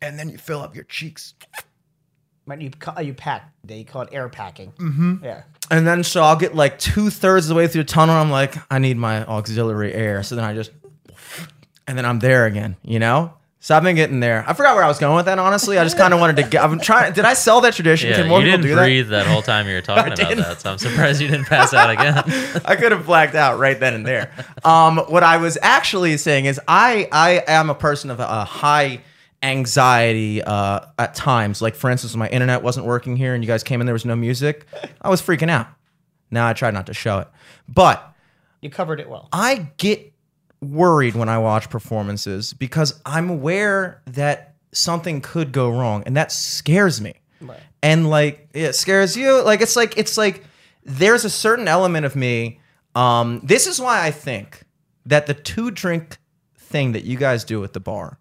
and 0.00 0.18
then 0.18 0.28
you 0.28 0.38
fill 0.38 0.60
up 0.60 0.74
your 0.74 0.84
cheeks. 0.84 1.34
When 2.48 2.60
you 2.60 2.70
ca- 2.70 3.00
you 3.00 3.14
pack, 3.14 3.52
they 3.62 3.84
call 3.84 4.02
it 4.02 4.08
air 4.12 4.28
packing. 4.28 4.72
Mm-hmm. 4.78 5.24
Yeah. 5.24 5.42
And 5.70 5.86
then 5.86 6.02
so 6.02 6.22
I'll 6.22 6.36
get 6.36 6.54
like 6.54 6.78
two 6.78 7.10
thirds 7.10 7.44
of 7.46 7.48
the 7.50 7.54
way 7.54 7.68
through 7.68 7.82
the 7.82 7.88
tunnel. 7.88 8.14
I'm 8.14 8.30
like, 8.30 8.54
I 8.72 8.78
need 8.78 8.96
my 8.96 9.24
auxiliary 9.26 9.92
air. 9.92 10.22
So 10.22 10.34
then 10.34 10.44
I 10.44 10.54
just, 10.54 10.70
and 11.86 11.96
then 11.96 12.04
I'm 12.06 12.18
there 12.20 12.46
again, 12.46 12.76
you 12.82 12.98
know? 12.98 13.34
So 13.60 13.76
I've 13.76 13.82
been 13.82 13.96
getting 13.96 14.20
there. 14.20 14.44
I 14.46 14.52
forgot 14.52 14.76
where 14.76 14.84
I 14.84 14.88
was 14.88 14.98
going 15.00 15.16
with 15.16 15.26
that, 15.26 15.38
honestly. 15.38 15.78
I 15.78 15.84
just 15.84 15.98
kind 15.98 16.14
of 16.14 16.20
wanted 16.20 16.36
to 16.36 16.44
get, 16.44 16.62
I'm 16.62 16.78
trying, 16.78 17.12
did 17.12 17.24
I 17.24 17.34
sell 17.34 17.60
that 17.62 17.74
tradition? 17.74 18.10
yeah, 18.10 18.16
Can 18.16 18.28
more 18.28 18.38
you 18.38 18.46
people 18.46 18.62
didn't 18.62 18.76
do 18.76 18.82
breathe 18.82 19.08
that? 19.08 19.26
whole 19.26 19.42
time 19.42 19.66
you 19.68 19.74
were 19.74 19.82
talking 19.82 20.12
about 20.12 20.16
didn't. 20.16 20.38
that, 20.38 20.60
so 20.60 20.70
I'm 20.72 20.78
surprised 20.78 21.20
you 21.20 21.26
didn't 21.28 21.46
pass 21.46 21.74
out 21.74 21.90
again. 21.90 22.14
I 22.64 22.76
could 22.76 22.92
have 22.92 23.04
blacked 23.04 23.34
out 23.34 23.58
right 23.58 23.78
then 23.78 23.94
and 23.94 24.06
there. 24.06 24.30
Um, 24.64 24.98
what 25.08 25.24
I 25.24 25.38
was 25.38 25.58
actually 25.60 26.16
saying 26.18 26.44
is 26.44 26.60
I, 26.68 27.08
I 27.10 27.42
am 27.48 27.68
a 27.68 27.74
person 27.74 28.10
of 28.10 28.20
a, 28.20 28.26
a 28.26 28.44
high 28.44 29.00
anxiety 29.42 30.42
uh, 30.42 30.80
at 30.98 31.14
times. 31.14 31.62
Like, 31.62 31.74
for 31.74 31.90
instance, 31.90 32.12
when 32.14 32.20
my 32.20 32.28
internet 32.28 32.62
wasn't 32.62 32.86
working 32.86 33.16
here 33.16 33.34
and 33.34 33.42
you 33.42 33.48
guys 33.48 33.62
came 33.62 33.80
in, 33.80 33.86
there 33.86 33.92
was 33.92 34.04
no 34.04 34.16
music. 34.16 34.66
I 35.00 35.08
was 35.08 35.22
freaking 35.22 35.50
out. 35.50 35.68
Now 36.30 36.46
I 36.46 36.52
try 36.52 36.70
not 36.70 36.86
to 36.86 36.94
show 36.94 37.20
it. 37.20 37.28
But 37.68 38.14
You 38.60 38.70
covered 38.70 39.00
it 39.00 39.08
well. 39.08 39.28
I 39.32 39.70
get 39.76 40.12
worried 40.60 41.14
when 41.14 41.28
I 41.28 41.38
watch 41.38 41.70
performances 41.70 42.52
because 42.52 43.00
I'm 43.06 43.30
aware 43.30 44.02
that 44.06 44.54
something 44.72 45.20
could 45.20 45.52
go 45.52 45.70
wrong 45.70 46.02
and 46.04 46.16
that 46.16 46.32
scares 46.32 47.00
me. 47.00 47.14
Right. 47.40 47.60
And 47.82 48.10
like 48.10 48.48
it 48.52 48.74
scares 48.74 49.16
you. 49.16 49.42
Like 49.42 49.60
it's 49.60 49.76
like 49.76 49.96
it's 49.96 50.18
like 50.18 50.44
there's 50.84 51.24
a 51.24 51.30
certain 51.30 51.68
element 51.68 52.04
of 52.04 52.16
me. 52.16 52.60
Um, 52.94 53.40
this 53.44 53.66
is 53.66 53.80
why 53.80 54.04
I 54.04 54.10
think 54.10 54.64
that 55.06 55.26
the 55.26 55.34
two 55.34 55.70
drink 55.70 56.18
thing 56.56 56.92
that 56.92 57.04
you 57.04 57.16
guys 57.16 57.44
do 57.44 57.62
at 57.64 57.72
the 57.72 57.80
bar 57.80 58.18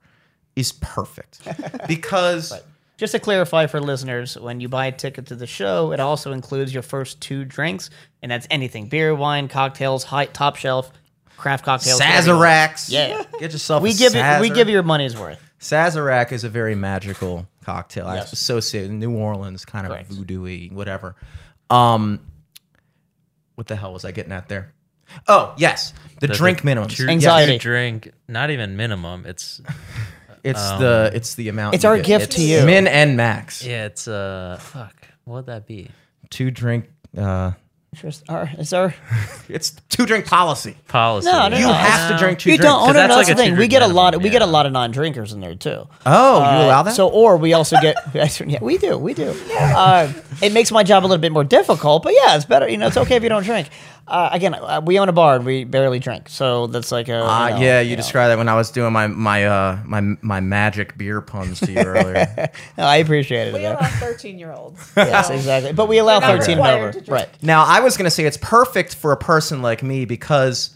is 0.57 0.71
perfect. 0.73 1.39
Because 1.87 2.51
Just 2.97 3.11
to 3.13 3.19
clarify 3.19 3.67
for 3.67 3.79
listeners, 3.79 4.37
when 4.37 4.59
you 4.59 4.67
buy 4.67 4.87
a 4.87 4.91
ticket 4.91 5.27
to 5.27 5.35
the 5.35 5.45
show, 5.47 5.91
it 5.93 5.99
also 5.99 6.31
includes 6.33 6.73
your 6.73 6.83
first 6.83 7.21
two 7.21 7.45
drinks, 7.45 7.89
and 8.23 8.31
that's 8.31 8.47
anything: 8.51 8.89
beer, 8.89 9.13
wine, 9.15 9.47
cocktails, 9.47 10.03
high 10.03 10.25
top 10.25 10.55
shelf, 10.55 10.91
craft 11.37 11.63
cocktails. 11.63 11.99
whatever. 11.99 12.31
Sazeracs. 12.33 12.89
Yeah. 12.91 13.23
Get 13.39 13.51
yourself 13.53 13.83
We 13.83 13.91
a 13.91 13.93
give 13.93 14.15
you 14.15 14.23
we 14.41 14.49
give 14.49 14.67
you 14.67 14.73
your 14.73 14.83
money's 14.83 15.15
worth. 15.15 15.39
Sazerac 15.59 16.31
is 16.31 16.43
a 16.43 16.49
very 16.49 16.75
magical 16.75 17.47
cocktail. 17.63 18.07
I 18.07 18.15
Yes. 18.15 18.33
associate 18.33 18.89
New 18.91 19.15
Orleans, 19.15 19.63
kind 19.65 19.85
of 19.85 19.91
Correct. 19.91 20.11
voodoo-y, 20.11 20.69
whatever. 20.71 21.15
Um, 21.69 22.19
what 23.55 23.67
the 23.67 23.75
hell 23.75 23.91
was 23.93 24.05
I 24.05 24.11
getting 24.11 24.31
at 24.31 24.49
there? 24.49 24.71
Oh, 25.27 25.53
yes, 25.57 25.93
the, 26.19 26.27
drink 26.27 26.63
minimum. 26.63 26.89
True- 26.89 27.09
Anxiety. 27.09 27.53
you 27.53 27.59
drink, 27.59 28.11
not 28.27 28.51
even 28.51 28.75
minimum. 28.77 29.25
It's 29.25 29.61
It's 30.47 30.71
the 30.71 31.11
it's 31.13 31.35
the 31.35 31.49
amount. 31.49 31.75
It's 31.75 31.85
our 31.85 31.97
get. 31.97 32.05
gift 32.05 32.31
to 32.33 32.41
you. 32.41 32.65
Min 32.65 32.87
and 32.87 33.15
max. 33.17 33.63
yeah, 33.65 33.85
it's 33.85 34.07
uh, 34.07 34.57
fuck. 34.59 34.95
What 35.25 35.35
would 35.35 35.45
that 35.47 35.65
be? 35.67 35.89
Two 36.29 36.51
drink. 36.51 36.89
Uh, 37.17 37.51
Just, 37.95 38.29
our, 38.29 38.49
is 38.59 38.73
our 38.73 38.93
It's 39.49 39.71
two 39.89 40.05
drink 40.05 40.25
policy. 40.25 40.75
Policy. 40.87 41.27
No, 41.31 41.47
no, 41.47 41.57
You 41.57 41.65
no. 41.67 41.73
have 41.73 42.11
to 42.11 42.17
drink 42.17 42.37
two 42.39 42.51
you 42.51 42.57
drinks. 42.57 42.71
don't. 42.71 42.81
Oh, 42.83 42.87
no, 42.87 42.93
that's 42.93 43.09
no, 43.09 43.15
like 43.15 43.27
the 43.27 43.35
thing. 43.35 43.51
We 43.53 43.67
two-drink 43.67 43.71
get 43.71 43.81
a 43.81 43.87
lot. 43.87 44.11
minimum, 44.13 44.23
we 44.23 44.29
get 44.29 44.41
a 44.41 44.45
lot 44.45 44.65
of 44.65 44.71
non-drinkers 44.73 45.33
in 45.33 45.39
there 45.39 45.55
too. 45.55 45.87
Oh, 46.05 46.37
you 46.39 46.65
allow 46.67 46.83
that? 46.83 46.95
So, 46.95 47.07
or 47.09 47.37
we 47.37 47.53
also 47.53 47.77
get. 47.81 47.95
yeah, 48.47 48.59
we 48.61 48.77
do. 48.77 48.97
We 48.97 49.13
do. 49.13 49.33
Uh, 49.51 50.11
it 50.41 50.53
makes 50.53 50.71
my 50.71 50.83
job 50.83 51.03
a 51.03 51.07
little 51.07 51.21
bit 51.21 51.31
more 51.31 51.43
difficult, 51.45 52.03
but 52.03 52.13
yeah, 52.13 52.35
it's 52.35 52.45
better. 52.45 52.67
You 52.69 52.77
know, 52.77 52.87
it's 52.87 52.97
okay 52.97 53.15
if 53.15 53.23
you 53.23 53.29
don't 53.29 53.43
drink. 53.43 53.69
Uh, 54.07 54.29
again, 54.31 54.55
uh, 54.55 54.81
we 54.83 54.97
own 54.99 55.09
a 55.09 55.11
bar 55.11 55.35
and 55.35 55.45
we 55.45 55.65
barely 55.65 55.99
drink, 55.99 56.29
so 56.29 56.67
that's 56.67 56.93
like 56.93 57.09
a. 57.09 57.25
Uh, 57.25 57.47
you 57.47 57.53
know, 57.55 57.61
yeah, 57.61 57.81
you, 57.81 57.91
know. 57.91 57.95
described 57.97 58.31
that 58.31 58.37
when 58.37 58.47
I 58.47 58.55
was 58.55 58.71
doing 58.71 58.93
my 58.93 59.07
my 59.07 59.45
uh 59.45 59.79
my 59.85 59.99
my 60.21 60.39
magic 60.39 60.97
beer 60.97 61.19
puns 61.19 61.59
to 61.61 61.71
you 61.71 61.79
earlier. 61.79 62.49
No, 62.77 62.83
I 62.85 62.97
appreciated 62.97 63.53
We 63.53 63.61
it. 63.61 63.63
We 63.63 63.67
allow 63.67 63.87
13 63.87 64.39
year 64.39 64.53
olds. 64.53 64.93
Yes, 64.97 65.29
exactly. 65.29 65.73
But 65.73 65.87
we 65.87 65.97
allow 65.97 66.19
They're 66.19 66.37
13 66.37 66.57
and 66.57 66.59
required 66.59 66.95
over. 66.95 67.11
Right. 67.11 67.29
now, 67.41 67.65
I 67.65 67.81
was 67.81 67.97
gonna 67.97 68.09
say 68.11 68.25
it's 68.25 68.37
perfect 68.37 68.95
for 68.95 69.11
a 69.11 69.17
person 69.17 69.61
like 69.61 69.83
me 69.83 70.05
because 70.05 70.75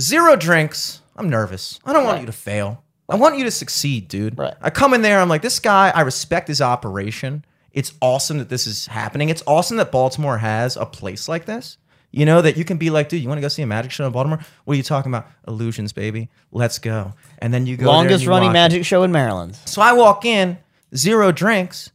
zero 0.00 0.36
drinks. 0.36 1.00
I'm 1.16 1.28
nervous. 1.28 1.78
I 1.84 1.92
don't 1.92 2.04
want 2.04 2.20
you 2.20 2.26
to 2.26 2.32
fail. 2.32 2.82
I 3.08 3.16
want 3.16 3.36
you 3.38 3.44
to 3.44 3.50
succeed, 3.50 4.08
dude. 4.08 4.38
Right. 4.38 4.54
I 4.60 4.70
come 4.70 4.94
in 4.94 5.02
there. 5.02 5.20
I'm 5.20 5.28
like, 5.28 5.42
this 5.42 5.58
guy. 5.58 5.90
I 5.94 6.00
respect 6.00 6.48
his 6.48 6.60
operation. 6.60 7.44
It's 7.72 7.92
awesome 8.00 8.38
that 8.38 8.48
this 8.48 8.66
is 8.66 8.86
happening. 8.86 9.28
It's 9.28 9.42
awesome 9.46 9.76
that 9.76 9.92
Baltimore 9.92 10.38
has 10.38 10.76
a 10.76 10.86
place 10.86 11.28
like 11.28 11.44
this. 11.44 11.76
You 12.16 12.24
know 12.24 12.40
that 12.40 12.56
you 12.56 12.64
can 12.64 12.78
be 12.78 12.88
like, 12.88 13.10
dude, 13.10 13.20
you 13.20 13.28
want 13.28 13.36
to 13.36 13.42
go 13.42 13.48
see 13.48 13.60
a 13.60 13.66
magic 13.66 13.92
show 13.92 14.06
in 14.06 14.12
Baltimore? 14.12 14.40
What 14.64 14.72
are 14.72 14.76
you 14.78 14.82
talking 14.82 15.12
about? 15.12 15.26
Illusions, 15.46 15.92
baby. 15.92 16.30
Let's 16.50 16.78
go. 16.78 17.12
And 17.40 17.52
then 17.52 17.66
you 17.66 17.76
go. 17.76 17.84
Longest 17.84 18.24
you 18.24 18.30
running 18.30 18.48
watch 18.48 18.52
it. 18.52 18.54
magic 18.54 18.84
show 18.86 19.02
in 19.02 19.12
Maryland. 19.12 19.54
So 19.66 19.82
I 19.82 19.92
walk 19.92 20.24
in, 20.24 20.56
zero 20.94 21.30
drinks. 21.30 21.90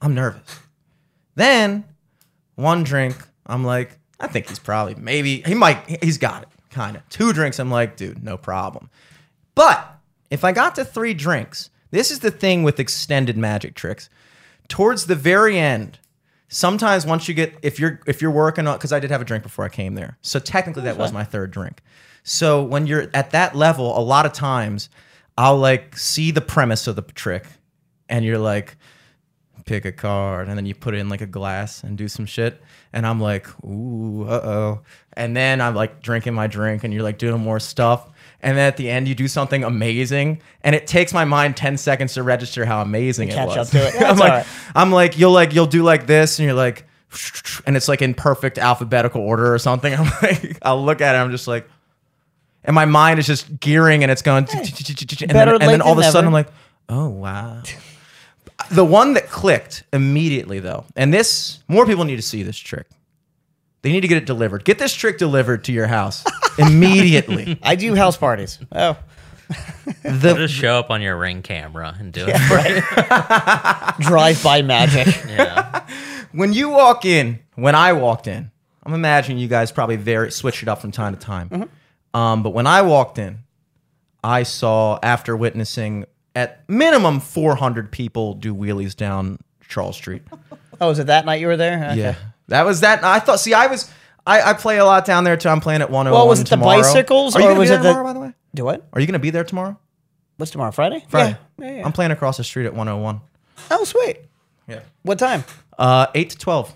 I'm 0.00 0.14
nervous. 0.14 0.60
Then 1.34 1.84
one 2.54 2.84
drink, 2.84 3.16
I'm 3.44 3.64
like, 3.64 3.98
I 4.18 4.28
think 4.28 4.48
he's 4.48 4.58
probably 4.58 4.94
maybe 4.94 5.42
he 5.42 5.52
might 5.52 6.02
he's 6.02 6.16
got 6.16 6.44
it, 6.44 6.48
kind 6.70 6.96
of. 6.96 7.06
Two 7.10 7.34
drinks, 7.34 7.58
I'm 7.58 7.70
like, 7.70 7.96
dude, 7.96 8.24
no 8.24 8.38
problem. 8.38 8.88
But 9.54 9.86
if 10.30 10.42
I 10.42 10.52
got 10.52 10.74
to 10.76 10.86
three 10.86 11.12
drinks, 11.12 11.68
this 11.90 12.10
is 12.10 12.20
the 12.20 12.30
thing 12.30 12.62
with 12.62 12.80
extended 12.80 13.36
magic 13.36 13.74
tricks. 13.74 14.08
Towards 14.68 15.04
the 15.04 15.14
very 15.14 15.58
end, 15.58 15.98
sometimes 16.54 17.04
once 17.04 17.26
you 17.26 17.34
get 17.34 17.52
if 17.62 17.80
you're 17.80 18.00
if 18.06 18.22
you're 18.22 18.30
working 18.30 18.68
on 18.68 18.76
because 18.76 18.92
I 18.92 19.00
did 19.00 19.10
have 19.10 19.20
a 19.20 19.24
drink 19.24 19.42
before 19.42 19.64
I 19.64 19.68
came 19.68 19.94
there, 19.94 20.16
so 20.22 20.38
technically 20.38 20.82
that 20.84 20.96
was 20.96 21.12
my 21.12 21.24
third 21.24 21.50
drink. 21.50 21.82
So 22.22 22.62
when 22.62 22.86
you're 22.86 23.10
at 23.12 23.32
that 23.32 23.54
level, 23.56 23.98
a 23.98 24.00
lot 24.00 24.24
of 24.24 24.32
times 24.32 24.88
I'll 25.36 25.58
like 25.58 25.98
see 25.98 26.30
the 26.30 26.40
premise 26.40 26.86
of 26.86 26.96
the 26.96 27.02
trick, 27.02 27.44
and 28.08 28.24
you're 28.24 28.38
like, 28.38 28.76
pick 29.66 29.84
a 29.84 29.92
card, 29.92 30.48
and 30.48 30.56
then 30.56 30.64
you 30.64 30.74
put 30.74 30.94
it 30.94 30.98
in 30.98 31.08
like 31.08 31.20
a 31.20 31.26
glass 31.26 31.82
and 31.82 31.98
do 31.98 32.06
some 32.06 32.24
shit, 32.24 32.62
and 32.92 33.04
I'm 33.04 33.20
like, 33.20 33.48
ooh, 33.64 34.24
uh 34.28 34.40
oh, 34.44 34.80
and 35.14 35.36
then 35.36 35.60
I'm 35.60 35.74
like 35.74 36.02
drinking 36.02 36.34
my 36.34 36.46
drink, 36.46 36.84
and 36.84 36.94
you're 36.94 37.02
like 37.02 37.18
doing 37.18 37.40
more 37.40 37.58
stuff. 37.58 38.10
And 38.44 38.58
then 38.58 38.66
at 38.68 38.76
the 38.76 38.90
end, 38.90 39.08
you 39.08 39.14
do 39.14 39.26
something 39.26 39.64
amazing, 39.64 40.42
and 40.60 40.76
it 40.76 40.86
takes 40.86 41.14
my 41.14 41.24
mind 41.24 41.56
ten 41.56 41.78
seconds 41.78 42.12
to 42.14 42.22
register 42.22 42.66
how 42.66 42.82
amazing 42.82 43.30
it 43.30 43.34
Catch 43.34 43.56
was. 43.56 43.56
up 43.56 43.68
to 43.68 43.88
it. 43.88 43.94
I'm 43.94 44.00
That's 44.00 44.20
like, 44.20 44.30
all 44.30 44.38
right. 44.38 44.46
I'm 44.74 44.92
like, 44.92 45.18
you'll 45.18 45.32
like, 45.32 45.54
you'll 45.54 45.66
do 45.66 45.82
like 45.82 46.06
this, 46.06 46.38
and 46.38 46.44
you're 46.44 46.54
like, 46.54 46.84
and 47.66 47.74
it's 47.74 47.88
like 47.88 48.02
in 48.02 48.12
perfect 48.12 48.58
alphabetical 48.58 49.22
order 49.22 49.52
or 49.52 49.58
something. 49.58 49.94
I'm 49.98 50.12
like, 50.20 50.58
I'll 50.60 50.84
look 50.84 51.00
at 51.00 51.14
it, 51.14 51.18
I'm 51.18 51.30
just 51.30 51.48
like, 51.48 51.66
and 52.64 52.74
my 52.74 52.84
mind 52.84 53.18
is 53.18 53.26
just 53.26 53.60
gearing, 53.60 54.02
and 54.02 54.12
it's 54.12 54.22
going, 54.22 54.46
and 54.52 55.30
then, 55.30 55.48
and 55.48 55.62
then 55.62 55.80
all 55.80 55.92
of 55.92 55.98
a 55.98 56.02
sudden. 56.04 56.26
I'm 56.26 56.34
like, 56.34 56.48
oh 56.90 57.08
wow. 57.08 57.62
The 58.70 58.84
one 58.84 59.14
that 59.14 59.30
clicked 59.30 59.84
immediately 59.90 60.60
though, 60.60 60.84
and 60.96 61.14
this 61.14 61.60
more 61.66 61.86
people 61.86 62.04
need 62.04 62.16
to 62.16 62.22
see 62.22 62.42
this 62.42 62.58
trick. 62.58 62.86
They 63.84 63.92
need 63.92 64.00
to 64.00 64.08
get 64.08 64.16
it 64.16 64.24
delivered. 64.24 64.64
Get 64.64 64.78
this 64.78 64.94
trick 64.94 65.18
delivered 65.18 65.64
to 65.64 65.72
your 65.72 65.86
house 65.86 66.24
immediately. 66.58 67.58
I 67.62 67.74
do 67.74 67.94
house 67.94 68.16
parties. 68.16 68.58
Oh, 68.72 68.96
The 70.02 70.34
Just 70.34 70.54
show 70.54 70.78
up 70.78 70.88
on 70.90 71.02
your 71.02 71.18
ring 71.18 71.42
camera 71.42 71.94
and 71.98 72.10
do 72.10 72.24
it. 72.26 72.34
drive 74.00 74.42
by 74.42 74.62
magic. 74.62 75.06
Yeah. 75.28 75.86
when 76.32 76.54
you 76.54 76.70
walk 76.70 77.04
in, 77.04 77.40
when 77.56 77.74
I 77.74 77.92
walked 77.92 78.26
in, 78.26 78.50
I'm 78.84 78.94
imagining 78.94 79.36
you 79.36 79.48
guys 79.48 79.70
probably 79.70 79.96
very 79.96 80.32
switch 80.32 80.62
it 80.62 80.68
up 80.68 80.80
from 80.80 80.90
time 80.90 81.14
to 81.14 81.20
time. 81.20 81.68
Um, 82.14 82.42
but 82.42 82.54
when 82.54 82.66
I 82.66 82.80
walked 82.80 83.18
in, 83.18 83.40
I 84.22 84.44
saw 84.44 84.98
after 85.02 85.36
witnessing 85.36 86.06
at 86.34 86.66
minimum 86.70 87.20
400 87.20 87.92
people 87.92 88.32
do 88.32 88.54
wheelies 88.54 88.96
down 88.96 89.40
Charles 89.68 89.96
Street. 89.96 90.22
Oh, 90.80 90.88
was 90.88 90.98
it 90.98 91.08
that 91.08 91.26
night 91.26 91.40
you 91.42 91.48
were 91.48 91.56
there? 91.58 91.84
Okay. 91.90 91.96
Yeah, 92.00 92.14
that 92.48 92.64
was 92.64 92.80
that. 92.80 93.02
I 93.04 93.18
thought. 93.20 93.40
See, 93.40 93.54
I 93.54 93.66
was. 93.66 93.90
I, 94.26 94.40
I 94.40 94.52
play 94.54 94.78
a 94.78 94.84
lot 94.86 95.04
down 95.04 95.24
there 95.24 95.36
too. 95.36 95.50
I'm 95.50 95.60
playing 95.60 95.82
at 95.82 95.90
101 95.90 96.18
Well, 96.18 96.26
was 96.28 96.40
it 96.40 96.44
the 96.44 96.50
tomorrow. 96.56 96.78
bicycles, 96.80 97.36
Are 97.36 97.40
you 97.40 97.46
or 97.46 97.48
gonna 97.50 97.60
was 97.60 97.68
be 97.68 97.74
it 97.74 97.76
there 97.76 97.82
the- 97.82 97.88
tomorrow? 97.90 98.04
By 98.06 98.12
the 98.14 98.20
way, 98.20 98.32
Do 98.54 98.64
what? 98.64 98.88
are 98.94 99.00
you 99.00 99.06
going 99.06 99.12
to 99.12 99.18
be 99.18 99.28
there 99.28 99.44
tomorrow? 99.44 99.78
What's 100.38 100.50
tomorrow? 100.50 100.70
Friday? 100.70 101.04
Friday. 101.10 101.36
Yeah. 101.58 101.66
yeah, 101.66 101.76
yeah. 101.76 101.84
I'm 101.84 101.92
playing 101.92 102.10
across 102.10 102.38
the 102.38 102.44
street 102.44 102.64
at 102.64 102.72
101. 102.72 103.20
Oh, 103.70 103.84
sweet. 103.84 104.20
Yeah. 104.66 104.80
What 105.02 105.18
time? 105.18 105.44
Uh, 105.78 106.06
eight 106.14 106.30
to 106.30 106.38
12. 106.38 106.74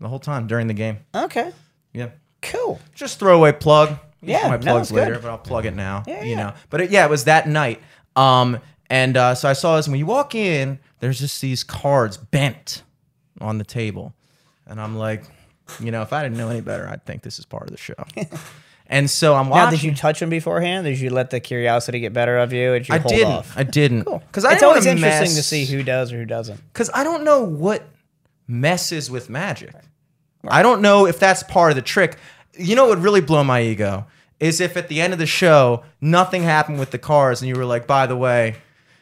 The 0.00 0.06
whole 0.08 0.20
time 0.20 0.46
during 0.46 0.68
the 0.68 0.74
game. 0.74 0.98
Okay. 1.12 1.50
Yeah. 1.92 2.10
Cool. 2.40 2.78
just 2.94 3.18
throwaway 3.18 3.50
plug. 3.50 3.98
Yeah, 4.22 4.46
my 4.48 4.56
no, 4.56 4.62
plugs 4.62 4.82
it's 4.82 4.92
good. 4.92 5.08
later, 5.08 5.18
but 5.18 5.30
I'll 5.30 5.38
plug 5.38 5.66
it 5.66 5.74
now. 5.74 6.04
Yeah, 6.06 6.22
you 6.22 6.30
yeah. 6.30 6.36
know, 6.36 6.52
but 6.70 6.80
it, 6.82 6.90
yeah, 6.90 7.04
it 7.04 7.10
was 7.10 7.24
that 7.24 7.48
night. 7.48 7.80
Um, 8.16 8.58
and 8.88 9.16
uh, 9.16 9.34
so 9.34 9.48
I 9.48 9.54
saw 9.54 9.76
this. 9.76 9.88
When 9.88 9.98
you 9.98 10.06
walk 10.06 10.34
in, 10.36 10.78
there's 11.00 11.18
just 11.18 11.40
these 11.40 11.64
cards 11.64 12.16
bent 12.16 12.82
on 13.40 13.58
the 13.58 13.64
table, 13.64 14.14
and 14.66 14.80
I'm 14.80 14.96
like, 14.96 15.22
you 15.80 15.90
know, 15.90 16.02
if 16.02 16.12
I 16.12 16.22
didn't 16.22 16.38
know 16.38 16.48
any 16.48 16.60
better, 16.60 16.88
I'd 16.88 17.04
think 17.04 17.22
this 17.22 17.38
is 17.38 17.44
part 17.44 17.64
of 17.64 17.70
the 17.70 17.76
show. 17.78 17.94
and 18.86 19.08
so 19.10 19.34
I'm 19.34 19.46
Now, 19.46 19.52
watching. 19.52 19.70
did 19.78 19.82
you 19.84 19.94
touch 19.94 20.20
them 20.20 20.28
beforehand? 20.30 20.84
Did 20.86 20.98
you 21.00 21.10
let 21.10 21.30
the 21.30 21.40
curiosity 21.40 22.00
get 22.00 22.12
better 22.12 22.36
of 22.38 22.52
you? 22.52 22.72
Did 22.74 22.88
you 22.88 22.94
I 22.94 22.98
hold 22.98 23.14
didn't. 23.14 23.32
off? 23.32 23.52
I 23.56 23.62
didn't. 23.62 24.04
Cool. 24.04 24.18
Because 24.26 24.44
I 24.44 24.52
it's 24.54 24.62
always 24.62 24.86
interesting 24.86 25.28
to 25.36 25.42
see 25.42 25.64
who 25.64 25.82
does 25.82 26.12
or 26.12 26.18
who 26.18 26.24
doesn't. 26.26 26.60
because 26.72 26.90
I 26.94 27.02
don't 27.04 27.24
know 27.24 27.42
what 27.42 27.82
messes 28.46 29.10
with 29.10 29.30
magic. 29.30 29.74
I 30.46 30.62
don't 30.62 30.82
know 30.82 31.06
if 31.06 31.18
that's 31.18 31.42
part 31.44 31.70
of 31.72 31.76
the 31.76 31.82
trick. 31.82 32.18
You 32.58 32.76
know 32.76 32.84
what 32.86 32.96
would 32.98 33.04
really 33.04 33.22
blow 33.22 33.42
my 33.42 33.62
ego 33.62 34.06
is 34.40 34.60
if 34.60 34.76
at 34.76 34.88
the 34.88 35.00
end 35.00 35.12
of 35.12 35.18
the 35.18 35.26
show 35.26 35.82
nothing 36.00 36.42
happened 36.42 36.78
with 36.78 36.90
the 36.90 36.98
cards 36.98 37.40
and 37.40 37.48
you 37.48 37.54
were 37.56 37.64
like, 37.64 37.86
by 37.86 38.06
the 38.06 38.16
way, 38.16 38.56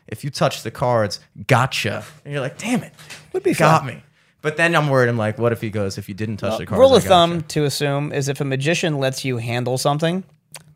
if 0.06 0.22
you 0.22 0.30
touch 0.30 0.62
the 0.62 0.70
cards, 0.70 1.18
gotcha. 1.48 2.04
And 2.24 2.32
you're 2.32 2.40
like, 2.42 2.58
damn 2.58 2.82
it, 2.82 2.92
Would 3.32 3.42
be 3.42 3.54
got 3.54 3.78
fun. 3.80 3.86
me. 3.88 4.02
But 4.42 4.56
then 4.56 4.74
I'm 4.74 4.88
worried. 4.88 5.08
I'm 5.08 5.16
like, 5.16 5.38
what 5.38 5.52
if 5.52 5.60
he 5.60 5.70
goes? 5.70 5.98
If 5.98 6.08
you 6.08 6.14
didn't 6.14 6.38
touch 6.38 6.58
the 6.58 6.66
cards, 6.66 6.78
Rule 6.78 6.92
I 6.94 6.96
of 6.98 7.04
thumb 7.04 7.32
gotcha." 7.36 7.48
to 7.48 7.64
assume 7.64 8.12
is 8.12 8.28
if 8.28 8.40
a 8.40 8.44
magician 8.44 8.98
lets 8.98 9.24
you 9.24 9.38
handle 9.38 9.78
something, 9.78 10.24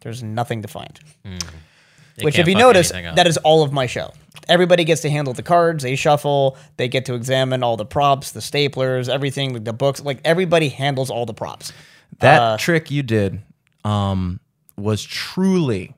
there's 0.01 0.23
nothing 0.23 0.63
to 0.63 0.69
find. 0.69 0.99
They 1.25 2.25
Which, 2.25 2.39
if 2.39 2.49
you 2.49 2.55
notice, 2.55 2.91
that 2.93 3.27
is 3.27 3.37
all 3.39 3.63
of 3.63 3.73
my 3.73 3.87
show. 3.87 4.13
Everybody 4.49 4.85
gets 4.85 5.03
to 5.03 5.11
handle 5.11 5.35
the 5.35 5.43
cards, 5.43 5.83
they 5.83 5.97
shuffle, 5.97 6.57
they 6.77 6.89
get 6.89 7.05
to 7.07 7.15
examine 7.15 7.63
all 7.63 7.77
the 7.77 7.85
props, 7.85 8.31
the 8.31 8.41
staplers, 8.41 9.09
everything, 9.09 9.53
like 9.53 9.65
the 9.65 9.73
books. 9.73 10.01
Like 10.03 10.21
everybody 10.25 10.69
handles 10.69 11.11
all 11.11 11.27
the 11.27 11.35
props. 11.35 11.73
That 12.21 12.41
Uh, 12.41 12.57
trick 12.57 12.91
you 12.91 13.03
did 13.03 13.43
um, 13.85 14.41
was 14.79 15.03
truly. 15.03 15.95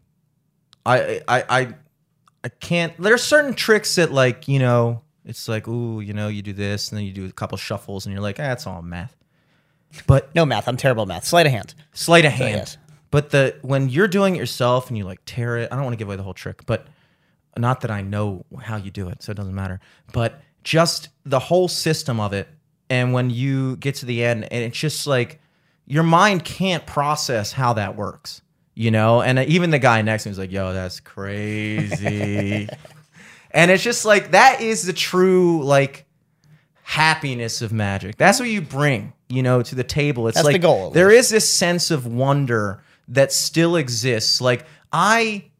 I 0.87 1.21
I 1.29 1.45
I 1.49 1.75
I 2.43 2.49
can't. 2.49 2.95
There's 3.01 3.23
certain 3.23 3.53
tricks 3.55 3.95
that 3.97 4.11
like 4.11 4.49
you 4.49 4.59
know 4.59 5.03
it's 5.29 5.47
like 5.49 5.69
ooh 5.69 6.01
you 6.01 6.13
know 6.13 6.27
you 6.29 6.43
do 6.43 6.53
this 6.53 6.91
and 6.91 6.99
then 6.99 7.07
you 7.07 7.13
do 7.13 7.27
a 7.27 7.33
couple 7.33 7.57
shuffles 7.59 8.07
and 8.07 8.13
you're 8.13 8.23
like 8.23 8.41
ah, 8.41 8.51
it's 8.53 8.67
all 8.67 8.83
math. 8.83 9.15
But 10.07 10.35
No 10.35 10.45
math. 10.45 10.69
I'm 10.69 10.77
terrible 10.77 11.03
at 11.03 11.09
math. 11.09 11.25
Sleight 11.25 11.47
of 11.47 11.53
hand. 11.53 11.75
sleight 11.93 12.25
of 12.25 12.33
hand. 12.33 12.57
yes. 12.57 12.77
But 13.11 13.31
the 13.31 13.57
when 13.63 13.89
you're 13.89 14.09
doing 14.09 14.35
it 14.37 14.39
yourself 14.39 14.89
and 14.89 14.99
you 14.99 15.05
like 15.05 15.21
tear 15.25 15.57
it, 15.59 15.69
I 15.73 15.77
don't 15.77 15.85
want 15.85 15.95
to 15.95 15.97
give 15.97 16.09
away 16.09 16.17
the 16.17 16.23
whole 16.23 16.35
trick, 16.35 16.67
but 16.67 16.87
not 17.57 17.81
that 17.81 17.91
I 17.91 18.03
know 18.03 18.45
how 18.61 18.77
you 18.77 18.91
do 18.91 19.09
it, 19.09 19.23
so 19.23 19.33
it 19.33 19.37
doesn't 19.37 19.55
matter. 19.55 19.81
But 20.13 20.41
just 20.63 21.09
the 21.25 21.39
whole 21.39 21.69
system 21.69 22.21
of 22.21 22.33
it, 22.35 22.49
and 22.91 23.13
when 23.13 23.31
you 23.31 23.77
get 23.77 23.95
to 23.97 24.07
the 24.07 24.23
end, 24.25 24.45
and 24.45 24.63
it's 24.65 24.79
just 24.79 25.07
like 25.07 25.41
your 25.87 26.03
mind 26.03 26.45
can't 26.45 26.85
process 26.87 27.53
how 27.53 27.73
that 27.73 27.97
works, 27.97 28.43
you 28.75 28.91
know. 28.91 29.23
And 29.23 29.39
even 29.39 29.71
the 29.71 29.79
guy 29.79 30.03
next 30.03 30.25
to 30.25 30.29
me 30.29 30.31
was 30.33 30.39
like, 30.39 30.53
"Yo, 30.53 30.75
that's 30.75 31.01
crazy," 31.01 32.69
and 33.59 33.73
it's 33.73 33.83
just 33.83 34.05
like 34.05 34.31
that 34.31 34.61
is 34.61 34.85
the 34.85 34.93
true 34.93 35.65
like 35.65 36.07
happiness 36.85 37.61
of 37.61 37.73
magic. 37.73 38.17
That's 38.17 38.39
what 38.39 38.49
you 38.49 38.63
bring, 38.63 39.13
you 39.29 39.43
know, 39.43 39.63
to 39.63 39.75
the 39.75 39.83
table. 39.83 40.29
It's 40.29 40.37
That's 40.37 40.47
like 40.47 40.55
the 40.55 40.61
goal, 40.61 40.87
at 40.89 40.93
There 40.93 41.09
this 41.09 41.49
sense 41.49 41.91
of 41.91 42.07
wonder 42.07 42.83
that 43.09 43.33
still 43.33 43.75
exists. 43.75 44.41
Like 44.41 44.65
I 44.93 45.51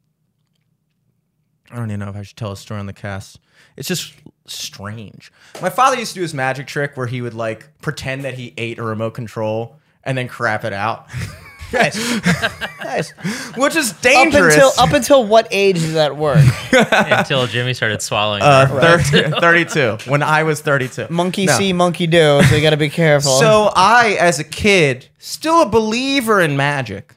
I 1.71 1.77
don't 1.77 1.91
even 1.91 1.99
know 1.99 2.09
if 2.09 2.17
I 2.17 2.23
should 2.23 2.37
tell 2.37 2.53
a 2.53 2.57
story 2.57 2.79
on 2.79 2.87
the 2.87 2.93
cast. 2.93 3.41
It's 3.77 3.89
just 3.89 4.15
strange. 4.47 5.33
My 5.61 5.69
father 5.69 5.99
used 5.99 6.13
to 6.13 6.19
do 6.19 6.23
his 6.23 6.35
magic 6.35 6.69
trick 6.69 6.97
where 6.97 7.09
he 7.09 7.21
would 7.21 7.35
like 7.35 7.81
pretend 7.83 8.25
that 8.25 8.35
he 8.35 8.55
ate 8.57 8.79
a 8.79 8.85
remote 8.85 9.15
control 9.15 9.77
and 10.05 10.17
then 10.17 10.29
crap 10.29 10.65
it 10.65 10.73
out. 10.73 11.09
nice, 11.73 12.23
nice. 12.85 13.11
which 13.57 13.77
is 13.77 13.93
Up 13.93 14.01
dangerous. 14.01 14.55
until 14.55 14.71
up 14.79 14.93
until 14.93 15.25
what 15.27 15.49
age 15.51 15.81
did 15.81 15.95
that 15.95 16.17
work? 16.17 16.39
Until 16.73 17.47
Jimmy 17.47 17.75
started 17.75 18.01
swallowing. 18.03 18.43
uh, 18.43 18.67
her. 18.67 18.99
thir- 18.99 19.31
32 19.41 20.11
when 20.11 20.23
I 20.23 20.43
was 20.43 20.61
32. 20.61 21.07
Monkey 21.11 21.47
No. 21.47 21.59
see, 21.59 21.73
monkey 21.73 22.07
do. 22.07 22.41
So 22.49 22.55
you 22.57 22.63
got 22.63 22.71
to 22.71 22.77
be 22.77 22.89
careful. 22.91 23.39
So 23.39 23.71
I, 23.75 24.17
as 24.21 24.39
a 24.39 24.45
kid, 24.45 25.09
still 25.19 25.63
a 25.63 25.67
believer 25.69 26.41
in 26.41 26.57
magic, 26.57 27.15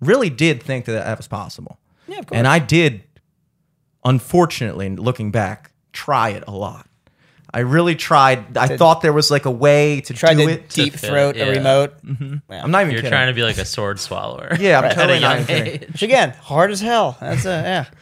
really 0.00 0.30
did 0.30 0.62
think 0.62 0.84
that 0.86 0.92
that 0.92 1.16
was 1.16 1.26
possible. 1.28 1.78
yeah, 2.06 2.18
of 2.18 2.26
course. 2.26 2.36
And 2.38 2.46
I 2.46 2.58
did, 2.58 3.02
unfortunately, 4.04 4.88
looking 4.96 5.30
back, 5.30 5.72
try 5.92 6.30
it 6.30 6.44
a 6.46 6.50
lot. 6.52 6.86
I 7.54 7.60
really 7.60 7.94
tried. 7.94 8.58
I 8.58 8.76
thought 8.76 9.00
there 9.00 9.12
was 9.12 9.30
like 9.30 9.44
a 9.44 9.50
way 9.50 10.00
to 10.00 10.12
tried 10.12 10.34
do 10.34 10.46
to 10.46 10.52
it. 10.54 10.68
deep 10.70 10.94
fit, 10.94 11.08
throat 11.08 11.36
yeah. 11.36 11.44
a 11.44 11.50
remote. 11.52 12.04
Mm-hmm. 12.04 12.50
I'm 12.52 12.70
not 12.72 12.80
even 12.82 12.90
You're 12.90 12.98
kidding. 13.02 13.10
trying 13.12 13.28
to 13.28 13.32
be 13.32 13.44
like 13.44 13.58
a 13.58 13.64
sword 13.64 14.00
swallower. 14.00 14.56
yeah, 14.58 14.78
I'm 14.78 14.84
At 14.86 14.92
a 14.92 14.94
totally 14.96 15.20
not 15.20 15.36
young 15.38 15.42
even 15.42 15.64
kidding. 15.64 15.82
age. 15.84 15.92
Which 15.92 16.02
again, 16.02 16.30
hard 16.32 16.72
as 16.72 16.80
hell. 16.80 17.16
That's 17.20 17.44
a 17.44 17.48
yeah. 17.50 17.84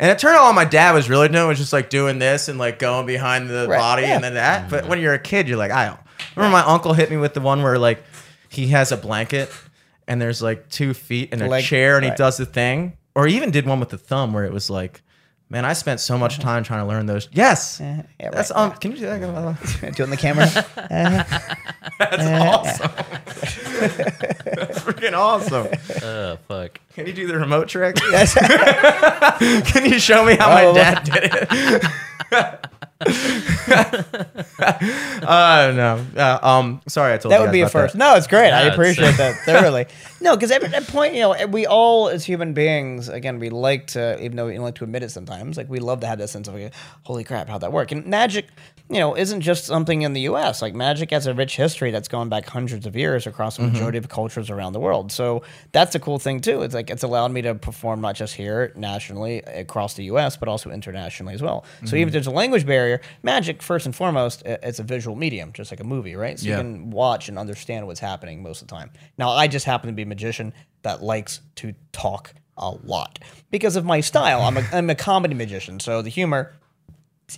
And 0.00 0.10
it 0.12 0.18
turned 0.20 0.36
out 0.36 0.42
all 0.42 0.52
my 0.52 0.64
dad 0.66 0.92
was 0.94 1.08
really 1.10 1.26
doing 1.28 1.48
was 1.48 1.58
just 1.58 1.72
like 1.72 1.90
doing 1.90 2.20
this 2.20 2.48
and 2.48 2.56
like 2.56 2.78
going 2.78 3.04
behind 3.06 3.48
the 3.50 3.66
Right, 3.68 3.78
body 3.78 4.02
yeah. 4.02 4.14
and 4.14 4.22
then 4.22 4.34
that. 4.34 4.68
But 4.70 4.82
mm-hmm. 4.82 4.90
when 4.90 5.00
you're 5.00 5.14
a 5.14 5.18
kid, 5.18 5.48
you're 5.48 5.56
like, 5.58 5.72
I 5.72 5.86
don't. 5.86 5.98
Remember 6.36 6.52
my 6.56 6.62
uncle 6.64 6.92
hit 6.92 7.10
me 7.10 7.16
with 7.16 7.34
the 7.34 7.40
one 7.40 7.62
where 7.64 7.78
like 7.80 8.04
he 8.48 8.68
has 8.68 8.92
a 8.92 8.96
blanket 8.96 9.50
and 10.06 10.22
there's 10.22 10.40
like 10.40 10.68
two 10.68 10.94
feet 10.94 11.30
and 11.32 11.42
a 11.42 11.48
Leg- 11.48 11.64
chair 11.64 11.96
and 11.96 12.04
he 12.04 12.10
right. 12.10 12.18
does 12.18 12.36
the 12.36 12.46
thing. 12.46 12.96
Or 13.16 13.26
he 13.26 13.34
even 13.36 13.50
did 13.50 13.66
one 13.66 13.80
with 13.80 13.88
the 13.88 13.98
thumb 13.98 14.32
where 14.32 14.44
it 14.44 14.52
was 14.52 14.70
like, 14.70 15.02
man, 15.50 15.64
I 15.64 15.72
spent 15.72 16.00
so 16.00 16.16
much 16.18 16.38
time 16.38 16.62
trying 16.64 16.80
to 16.82 16.86
learn 16.86 17.06
those. 17.06 17.28
Yes. 17.32 17.78
yeah, 17.80 18.02
That's 18.30 18.50
right, 18.50 18.60
um. 18.60 18.72
Can 18.72 18.92
you 18.92 18.98
do 18.98 19.06
that? 19.06 19.18
Do 19.96 20.02
it 20.02 20.04
in 20.04 20.10
the 20.10 20.16
camera. 20.16 20.46
That's 21.98 22.22
awesome. 22.24 22.90
That's 24.44 24.78
freaking 24.80 25.12
awesome. 25.14 25.68
Oh 26.02 26.38
fuck. 26.48 26.80
Can 26.94 27.06
you 27.06 27.12
do 27.12 27.26
the 27.26 27.38
remote 27.38 27.68
trick? 27.68 27.96
Can 27.96 29.90
you 29.90 29.98
show 29.98 30.24
me 30.24 30.36
how 30.36 30.48
my 30.48 30.64
Oh. 30.66 30.74
dad 30.74 31.04
did 31.04 31.30
it? 32.32 32.66
uh 34.60 35.72
no. 35.74 36.04
Uh, 36.16 36.38
um 36.42 36.80
sorry 36.88 37.14
I 37.14 37.18
told 37.18 37.32
that 37.32 37.36
you 37.36 37.42
would 37.42 37.46
guys 37.48 37.52
be 37.52 37.60
a 37.62 37.68
first. 37.68 37.92
that. 37.94 37.98
No, 37.98 38.16
it's 38.16 38.26
great. 38.26 38.50
I 38.50 38.62
Yeah, 38.62 38.66
it's, 38.68 38.74
appreciate 38.76 39.16
that 39.16 39.36
thoroughly. 39.44 39.86
No, 40.20 40.34
because 40.34 40.50
at 40.50 40.62
that 40.72 40.88
point, 40.88 41.14
you 41.14 41.20
know, 41.20 41.46
we 41.46 41.64
all 41.64 42.08
as 42.08 42.24
human 42.24 42.52
beings, 42.52 43.08
again, 43.08 43.38
we 43.38 43.50
like 43.50 43.86
to, 43.88 44.20
even 44.20 44.36
though 44.36 44.46
we 44.46 44.54
don't 44.54 44.64
like 44.64 44.74
to 44.74 44.82
admit 44.84 45.04
it 45.04 45.10
sometimes, 45.12 45.56
like 45.56 45.68
we 45.70 45.78
love 45.78 46.00
to 46.00 46.08
have 46.08 46.18
that 46.18 46.28
sense 46.28 46.48
of, 46.48 46.54
like, 46.54 46.74
holy 47.04 47.22
crap, 47.22 47.48
how'd 47.48 47.60
that 47.60 47.70
work? 47.72 47.92
And 47.92 48.04
magic, 48.04 48.46
you 48.90 48.98
know, 48.98 49.14
isn't 49.14 49.42
just 49.42 49.66
something 49.66 50.02
in 50.02 50.14
the 50.14 50.22
U.S. 50.22 50.62
Like 50.62 50.74
magic 50.74 51.10
has 51.10 51.26
a 51.26 51.34
rich 51.34 51.56
history 51.56 51.90
that's 51.90 52.08
gone 52.08 52.30
back 52.30 52.46
hundreds 52.46 52.86
of 52.86 52.96
years 52.96 53.26
across 53.26 53.56
the 53.56 53.62
mm-hmm. 53.62 53.74
majority 53.74 53.98
of 53.98 54.08
cultures 54.08 54.48
around 54.48 54.72
the 54.72 54.80
world. 54.80 55.12
So 55.12 55.42
that's 55.72 55.94
a 55.94 56.00
cool 56.00 56.18
thing 56.18 56.40
too. 56.40 56.62
It's 56.62 56.74
like 56.74 56.88
it's 56.88 57.02
allowed 57.02 57.30
me 57.32 57.42
to 57.42 57.54
perform 57.54 58.00
not 58.00 58.14
just 58.14 58.34
here 58.34 58.72
nationally 58.76 59.38
across 59.40 59.94
the 59.94 60.04
U.S. 60.04 60.36
but 60.38 60.48
also 60.48 60.70
internationally 60.70 61.34
as 61.34 61.42
well. 61.42 61.66
So 61.84 61.96
even 61.96 62.00
if 62.00 62.06
mm-hmm. 62.06 62.12
there's 62.12 62.26
a 62.28 62.30
language 62.30 62.64
barrier, 62.64 63.02
magic 63.22 63.62
first 63.62 63.84
and 63.84 63.94
foremost, 63.94 64.42
it's 64.46 64.78
a 64.78 64.82
visual 64.84 65.16
medium, 65.16 65.52
just 65.52 65.70
like 65.70 65.80
a 65.80 65.84
movie, 65.84 66.16
right? 66.16 66.38
So 66.38 66.46
Yeah. 66.46 66.56
you 66.56 66.62
can 66.62 66.90
watch 66.90 67.28
and 67.28 67.38
understand 67.38 67.86
what's 67.86 68.00
happening 68.00 68.42
most 68.42 68.62
of 68.62 68.68
the 68.68 68.74
time. 68.74 68.90
Now, 69.18 69.30
I 69.30 69.48
just 69.48 69.66
happen 69.66 69.88
to 69.88 69.94
be 69.94 70.02
a 70.02 70.06
magician 70.06 70.54
that 70.82 71.02
likes 71.02 71.40
to 71.56 71.74
talk 71.92 72.32
a 72.56 72.70
lot 72.70 73.18
because 73.50 73.76
of 73.76 73.84
my 73.84 74.00
style. 74.00 74.40
I'm 74.42 74.56
a, 74.56 74.64
I'm 74.72 74.90
a 74.90 74.94
comedy 74.94 75.34
magician, 75.34 75.78
so 75.78 76.02
the 76.02 76.10
humor 76.10 76.54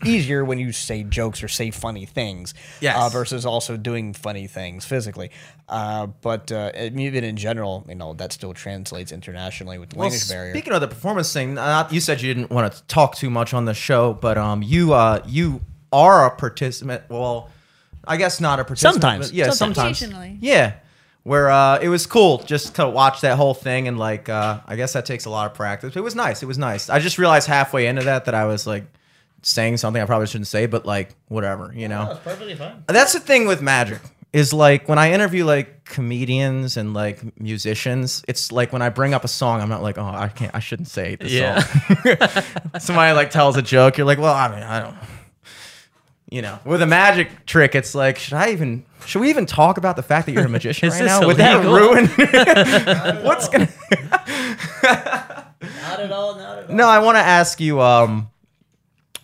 easier 0.05 0.45
when 0.45 0.59
you 0.59 0.73
say 0.73 1.03
jokes 1.03 1.43
or 1.43 1.49
say 1.49 1.71
funny 1.71 2.07
things 2.07 2.55
Yes. 2.81 2.97
uh, 2.97 3.09
versus 3.09 3.45
also 3.45 3.77
doing 3.77 4.13
funny 4.15 4.47
things 4.47 4.85
physically. 4.85 5.31
Uh, 5.69 6.07
but 6.07 6.53
uh, 6.53 6.71
even 6.77 7.25
in 7.25 7.37
general, 7.37 7.85
you 7.89 7.95
know, 7.97 8.15
that 8.15 8.33
still 8.33 8.55
translates 8.55 9.11
internationally 9.13 9.79
with 9.79 9.91
the 9.91 9.97
Well, 9.99 10.09
language 10.09 10.29
barrier. 10.29 10.53
speaking 10.53 10.73
of 10.73 10.81
the 10.81 10.89
performance 10.89 11.33
thing, 11.33 11.59
uh, 11.59 11.89
you 11.91 12.01
said 12.01 12.21
you 12.23 12.33
didn't 12.33 12.51
want 12.51 12.73
to 12.73 12.83
talk 12.85 13.17
too 13.17 13.31
much 13.31 13.53
on 13.55 13.65
the 13.65 13.75
show, 13.75 14.15
but 14.15 14.39
um, 14.39 14.63
you 14.63 14.93
uh, 14.93 15.23
you 15.27 15.61
are 15.93 16.27
a 16.27 16.31
participant. 16.37 17.03
Well, 17.09 17.49
I 18.07 18.17
guess 18.17 18.41
not 18.41 18.61
a 18.61 18.65
participant. 18.65 18.95
Sometimes. 19.03 19.29
but 19.29 19.35
yeah, 19.35 19.51
Sometimes. 19.51 19.99
sometimes. 19.99 20.39
Yeah, 20.41 20.75
where 21.25 21.51
uh, 21.51 21.79
it 21.81 21.89
was 21.89 22.07
cool 22.07 22.39
just 22.39 22.77
to 22.77 22.89
watch 22.89 23.21
that 23.23 23.37
whole 23.37 23.55
thing 23.55 23.89
and 23.89 23.99
like 23.99 24.29
uh, 24.29 24.61
I 24.67 24.77
guess 24.77 24.93
that 24.95 25.05
takes 25.05 25.25
a 25.25 25.31
lot 25.31 25.47
of 25.51 25.55
practice. 25.55 25.97
It 25.97 26.01
was 26.03 26.15
nice. 26.15 26.43
It 26.43 26.47
was 26.47 26.59
nice. 26.59 26.89
I 26.89 26.99
just 27.01 27.19
realized 27.19 27.49
halfway 27.49 27.87
into 27.87 28.03
that 28.05 28.25
that 28.27 28.35
I 28.35 28.47
was 28.47 28.67
like 28.67 28.85
saying 29.43 29.77
something 29.79 30.03
I 30.03 30.07
probably 30.07 30.27
shouldn't 30.27 30.49
say, 30.49 30.67
but 30.67 30.85
like 30.87 31.15
whatever, 31.29 31.73
you 31.75 31.89
know. 31.89 32.19
perfectly 32.25 32.55
fine. 32.55 32.85
That's 32.87 33.13
the 33.13 33.21
thing 33.21 33.47
with 33.47 33.61
magic 33.63 34.01
is 34.33 34.53
like 34.53 34.89
when 34.89 34.97
I 34.99 35.13
interview 35.13 35.45
like 35.45 35.85
comedians 35.85 36.77
and 36.77 36.95
like 36.95 37.41
musicians, 37.41 38.23
it's 38.29 38.53
like 38.53 38.73
when 38.73 38.81
I 38.83 38.89
bring 38.89 39.13
up 39.13 39.25
a 39.25 39.29
song, 39.29 39.61
I'm 39.61 39.69
not 39.69 39.83
like, 39.83 39.99
oh, 39.99 40.05
I 40.05 40.29
can't, 40.29 40.55
I 40.55 40.61
shouldn't 40.61 40.87
say 40.89 41.17
this 41.17 41.33
Yeah. 41.33 41.59
song. 41.61 42.57
Somebody 42.79 43.13
like 43.15 43.31
tells 43.31 43.57
a 43.57 43.63
joke, 43.63 43.97
you're 43.99 44.07
like, 44.07 44.19
well, 44.19 44.35
I 44.35 44.49
mean, 44.49 44.63
I 44.63 44.81
don't, 44.83 44.95
you 46.31 46.43
know. 46.43 46.61
With 46.65 46.81
a 46.81 46.87
magic 46.87 47.45
trick, 47.45 47.75
it's 47.75 47.93
like, 47.93 48.19
should 48.19 48.35
I 48.35 48.51
even, 48.53 48.85
should 49.05 49.19
we 49.21 49.31
even 49.31 49.47
talk 49.47 49.79
about 49.79 49.97
the 49.97 50.03
fact 50.05 50.27
that 50.27 50.33
you're 50.33 50.45
a 50.47 50.49
magician 50.61 50.91
right 50.91 51.05
now? 51.05 51.27
Would 51.27 51.39
that 51.39 51.65
ruin? 51.65 52.07
What's 53.25 53.49
gonna? 53.49 53.69
Not 54.83 56.01
at 56.01 56.13
all. 56.13 56.37
Not 56.37 56.59
at 56.59 56.71
all. 56.71 56.77
No, 56.77 56.87
I 56.89 57.01
want 57.01 57.17
to 57.17 57.21
ask 57.23 57.61
you. 57.61 57.81
Um, 57.81 58.30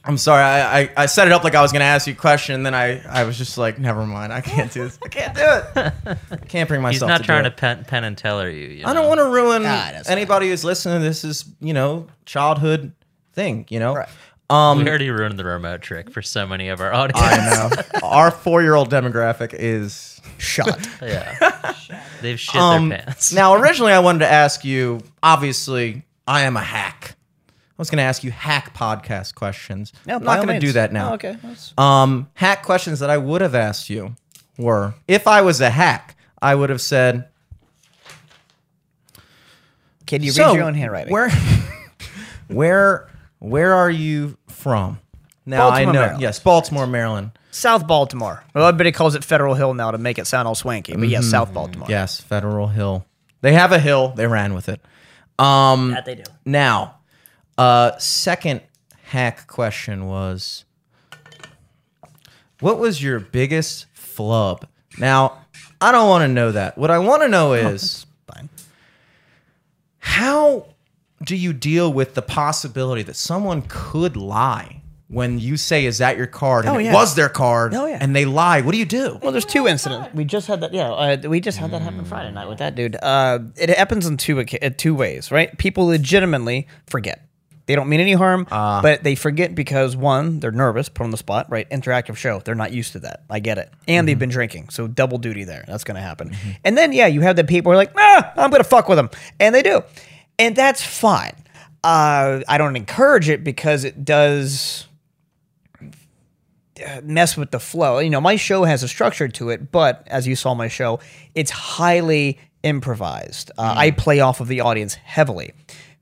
I'm 0.07 0.17
sorry, 0.19 0.43
I, 0.43 0.81
I, 0.83 0.91
I 0.99 1.07
set 1.07 1.27
it 1.27 1.33
up 1.33 1.43
like 1.45 1.55
I 1.55 1.63
was 1.63 1.73
gonna 1.73 1.85
ask 1.85 2.07
you 2.07 2.13
a 2.13 2.17
question, 2.17 2.55
and 2.55 2.65
then 2.65 2.75
I, 2.75 3.03
I 3.07 3.25
was 3.25 3.37
just 3.37 3.59
like, 3.59 3.79
never 3.79 4.07
mind, 4.07 4.33
I 4.33 4.41
can't 4.41 4.73
do 4.73 4.85
this. 4.85 4.99
I 5.05 5.09
can't 5.09 5.35
do 5.35 5.43
it. 5.43 5.93
I 6.31 6.37
can't 6.49 6.69
bring 6.69 6.81
myself. 6.81 7.03
He's 7.03 7.09
not 7.09 7.19
to 7.19 7.25
trying 7.25 7.45
do 7.45 7.51
to 7.51 7.57
Penn, 7.57 7.85
Penn 7.85 8.05
and 8.05 8.17
Teller 8.17 8.49
you. 8.49 8.69
you 8.69 8.85
I 8.87 8.95
don't 8.95 9.09
want 9.09 9.19
to 9.19 9.25
ruin 9.29 9.63
that's 9.65 10.09
anybody 10.09 10.49
who's 10.49 10.65
listening. 10.65 11.03
This 11.03 11.25
is 11.25 11.45
you 11.61 11.75
know 11.75 12.07
childhood 12.25 12.93
thing. 13.33 13.67
You 13.69 13.81
know. 13.81 13.95
Right. 13.95 14.09
Um, 14.49 14.79
We 14.79 14.89
already 14.89 15.11
ruined 15.11 15.41
the 15.41 15.45
remote 15.45 15.83
trick 15.83 16.09
for 16.09 16.23
so 16.23 16.47
many 16.47 16.69
of 16.69 16.81
our 16.81 16.93
audience. 16.95 17.21
I 17.21 17.69
know. 17.69 17.83
Our 18.07 18.31
four 18.31 18.63
year 18.63 18.77
old 18.77 18.91
demographic 18.91 19.53
is 19.59 20.21
Shot. 20.39 20.87
yeah. 21.03 21.75
They've 22.23 22.39
shit 22.39 22.55
Um, 22.61 22.91
their 22.91 22.99
pants. 23.01 23.33
now, 23.33 23.55
originally, 23.55 23.93
I 23.93 23.99
wanted 23.99 24.21
to 24.21 24.31
ask 24.31 24.65
you. 24.65 25.01
Obviously, 25.21 26.05
I 26.29 26.43
am 26.43 26.57
a 26.57 26.63
hack. 26.63 27.16
I 27.79 27.83
was 27.83 27.91
going 27.91 27.99
to 27.99 28.05
ask 28.05 28.25
you 28.25 28.31
hack 28.31 28.75
podcast 28.75 29.35
questions. 29.35 29.93
No, 30.07 30.17
I'm 30.17 30.25
not 30.25 30.43
going 30.45 30.59
to 30.59 30.67
do 30.67 30.73
that 30.73 30.93
now. 30.95 31.11
Oh, 31.11 31.15
okay. 31.15 31.37
Um, 31.77 32.31
hack 32.35 32.63
questions 32.63 33.01
that 33.01 33.11
I 33.11 33.19
would 33.19 33.43
have 33.43 33.55
asked 33.55 33.91
you 33.91 34.15
were: 34.57 34.95
If 35.07 35.27
I 35.29 35.43
was 35.43 35.61
a 35.61 35.69
hack, 35.69 36.17
I 36.41 36.55
would 36.55 36.71
have 36.71 36.81
said, 36.81 37.29
Can 40.07 40.23
you 40.23 40.31
"So, 40.31 40.47
read 40.49 40.55
your 40.57 40.65
own 40.65 40.75
handwriting? 40.75 41.13
Where, 41.13 41.31
where, 42.49 43.11
where 43.41 43.75
are 43.75 43.91
you 43.91 44.39
from?" 44.49 44.99
Now 45.45 45.71
Baltimore, 45.71 45.79
I 45.79 45.85
know. 45.85 45.93
Maryland. 46.01 46.21
Yes, 46.23 46.39
Baltimore, 46.41 46.87
Maryland. 46.87 47.31
South 47.51 47.87
Baltimore. 47.87 48.43
Well, 48.55 48.67
everybody 48.67 48.93
calls 48.93 49.15
it 49.15 49.25
Federal 49.25 49.55
Hill 49.55 49.75
now 49.75 49.91
to 49.91 49.99
make 49.99 50.19
it 50.19 50.27
sound 50.27 50.49
all 50.49 50.55
swanky, 50.55 50.95
but 50.95 51.09
yes, 51.09 51.27
South 51.27 51.55
Baltimore. 51.55 51.89
Yes, 51.89 52.21
Federal 52.21 52.67
Hill. 52.69 53.07
They 53.43 53.53
have 53.53 53.73
a 53.73 53.79
hill. 53.79 54.13
They 54.17 54.27
ran 54.27 54.55
with 54.55 54.69
it. 54.69 54.81
Um, 55.39 55.91
That 55.93 56.05
they 56.05 56.17
do. 56.17 56.25
Now, 56.45 56.96
uh, 57.59 57.97
second 57.99 58.61
hack 59.05 59.47
question 59.47 60.07
was, 60.07 60.65
what 62.61 62.79
was 62.79 63.03
your 63.03 63.21
biggest 63.21 63.87
flub? 63.95 64.67
Now, 64.99 65.39
I 65.81 65.93
don't 65.93 66.09
want 66.09 66.23
to 66.23 66.29
know 66.29 66.53
that. 66.53 66.79
What 66.79 66.91
I 66.91 66.99
want 66.99 67.23
to 67.23 67.29
know 67.29 67.53
is 67.53 68.07
Fine. 68.33 68.49
how 69.99 70.67
do 71.25 71.37
you 71.37 71.53
deal 71.53 71.93
with 71.93 72.15
the 72.15 72.23
possibility 72.23 73.03
that 73.03 73.17
someone 73.17 73.63
could 73.69 74.17
lie 74.17 74.83
when 75.09 75.39
you 75.39 75.57
say, 75.57 75.85
"Is 75.87 75.99
that 75.99 76.17
your 76.17 76.27
card?" 76.27 76.65
and 76.65 76.77
Oh, 76.77 76.79
it 76.81 76.85
yeah. 76.85 76.93
was 76.95 77.15
their 77.15 77.29
card, 77.29 77.75
Oh, 77.75 77.87
yeah. 77.87 77.99
and 78.01 78.15
they 78.17 78.25
lie? 78.25 78.61
What 78.63 78.73
do 78.73 78.79
you 78.79 78.85
do? 78.85 79.19
Well, 79.23 79.33
there's 79.33 79.45
two 79.45 79.67
incidents. 79.69 80.09
We 80.15 80.25
just 80.25 80.47
had 80.49 80.61
that. 80.63 80.73
Yeah, 80.75 80.91
uh, 80.91 81.17
we 81.29 81.41
just 81.41 81.59
had 81.59 81.71
that 81.71 81.83
happen 81.83 82.05
Friday 82.05 82.33
night 82.33 82.49
with 82.49 82.59
that 82.59 82.75
dude. 82.75 82.97
Uh, 83.03 83.41
it 83.57 83.71
happens 83.71 84.07
in 84.07 84.17
two 84.17 84.41
oca- 84.41 84.65
uh, 84.67 84.71
two 84.77 84.95
ways, 84.95 85.31
right? 85.31 85.57
People 85.59 85.87
legitimately 85.87 86.67
forget. 86.87 87.26
They 87.67 87.75
don't 87.75 87.89
mean 87.89 87.99
any 88.01 88.13
harm, 88.13 88.47
but 88.83 89.03
they 89.03 89.17
forget 89.17 89.55
because 89.55 89.97
one, 89.97 90.39
they're 90.41 90.53
nervous, 90.53 90.89
put 90.89 91.03
on 91.05 91.11
the 91.11 91.17
spot, 91.17 91.51
right? 91.51 91.69
Interactive 91.71 92.17
show, 92.17 92.39
they're 92.41 92.55
not 92.55 92.73
used 92.73 92.93
to 92.93 93.01
that. 93.01 93.25
I 93.29 93.41
get 93.41 93.59
it, 93.59 93.73
and 93.89 94.07
they've 94.07 94.19
been 94.19 94.29
drinking, 94.31 94.69
so 94.69 94.87
double 94.87 95.19
duty 95.19 95.43
there. 95.45 95.65
That's 95.67 95.83
going 95.83 95.97
to 95.97 96.01
happen. 96.01 96.37
And 96.65 96.79
then 96.79 96.93
yeah, 96.93 97.09
you 97.09 97.23
have 97.23 97.35
the 97.37 97.45
people 97.45 97.71
who 97.71 97.75
are 97.75 97.77
like, 97.77 97.93
ah, 97.97 98.33
I'm 98.37 98.51
going 98.51 98.63
to 98.63 98.69
fuck 98.69 98.89
with 98.89 98.97
them, 98.97 99.11
and 99.41 99.55
they 99.55 99.63
do, 99.63 99.83
and 100.39 100.55
that's 100.55 100.83
fine. 100.83 101.35
Uh, 101.83 102.43
I 102.49 102.59
don't 102.59 102.77
encourage 102.77 103.29
it 103.29 103.43
because 103.45 103.85
it 103.85 104.05
does 104.05 104.87
mess 107.03 107.37
with 107.37 107.51
the 107.51 107.61
flow. 107.61 107.99
You 107.99 108.11
know, 108.11 108.21
my 108.21 108.37
show 108.37 108.65
has 108.65 108.83
a 108.83 108.89
structure 108.89 109.29
to 109.29 109.51
it, 109.51 109.73
but 109.73 110.03
as 110.07 110.27
you 110.27 110.37
saw 110.37 110.55
my 110.55 110.69
show, 110.69 111.01
it's 111.35 111.51
highly 111.51 112.39
improvised. 112.63 113.51
Uh, 113.57 113.75
I 113.77 113.91
play 113.93 114.21
off 114.21 114.41
of 114.41 114.49
the 114.49 114.61
audience 114.61 114.95
heavily. 114.95 115.53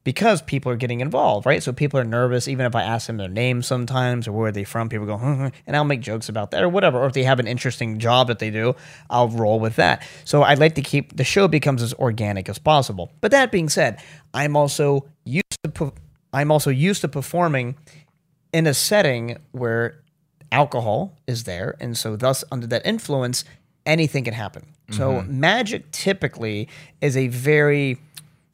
Because 0.05 0.43
people 0.43 0.71
are 0.71 0.77
getting 0.77 1.01
involved, 1.01 1.47
right? 1.47 1.63
So 1.63 1.73
people 1.73 1.99
are 1.99 2.05
nervous, 2.05 2.47
even 2.47 2.67
if 2.67 2.77
I 2.77 2.83
ask 2.83 3.07
them 3.07 3.17
their 3.17 3.29
name 3.29 3.63
sometimes 3.63 4.29
or 4.29 4.33
where 4.33 4.49
are 4.49 4.53
they 4.53 4.65
from, 4.65 4.89
people 4.91 5.07
go, 5.07 5.17
"Hmm, 5.17 5.35
hmm," 5.35 5.49
and 5.67 5.75
I'll 5.75 5.85
make 5.85 6.03
jokes 6.03 6.29
about 6.29 6.51
that 6.51 6.63
or 6.63 6.69
whatever. 6.69 7.01
Or 7.01 7.07
if 7.07 7.15
they 7.15 7.25
have 7.25 7.41
an 7.41 7.47
interesting 7.47 7.99
job 7.99 8.29
that 8.29 8.39
they 8.39 8.51
do, 8.51 8.77
I'll 9.09 9.29
roll 9.29 9.59
with 9.59 9.77
that. 9.77 10.07
So 10.25 10.43
I'd 10.43 10.59
like 10.59 10.75
to 10.75 10.83
keep 10.83 11.17
the 11.17 11.25
show 11.25 11.49
becomes 11.49 11.83
as 11.83 11.95
organic 11.95 12.49
as 12.49 12.59
possible. 12.59 13.11
But 13.23 13.31
that 13.31 13.51
being 13.51 13.69
said, 13.71 14.01
I'm 14.35 14.57
also 14.57 15.07
used 15.25 15.59
to 15.63 15.93
I'm 16.33 16.51
also 16.51 16.71
used 16.71 17.01
to 17.01 17.09
performing 17.09 17.77
in 18.53 18.67
a 18.67 18.75
setting 18.75 19.39
where 19.53 20.01
alcohol 20.53 21.17
is 21.27 21.45
there, 21.45 21.77
and 21.81 21.97
so 21.97 22.17
thus 22.17 22.45
under 22.53 22.67
that 22.67 22.85
influence, 22.85 23.45
anything 23.87 24.25
can 24.25 24.35
happen. 24.35 24.67
So 24.91 25.23
magic 25.27 25.91
typically 25.93 26.69
is 27.01 27.17
a 27.17 27.29
very 27.29 27.99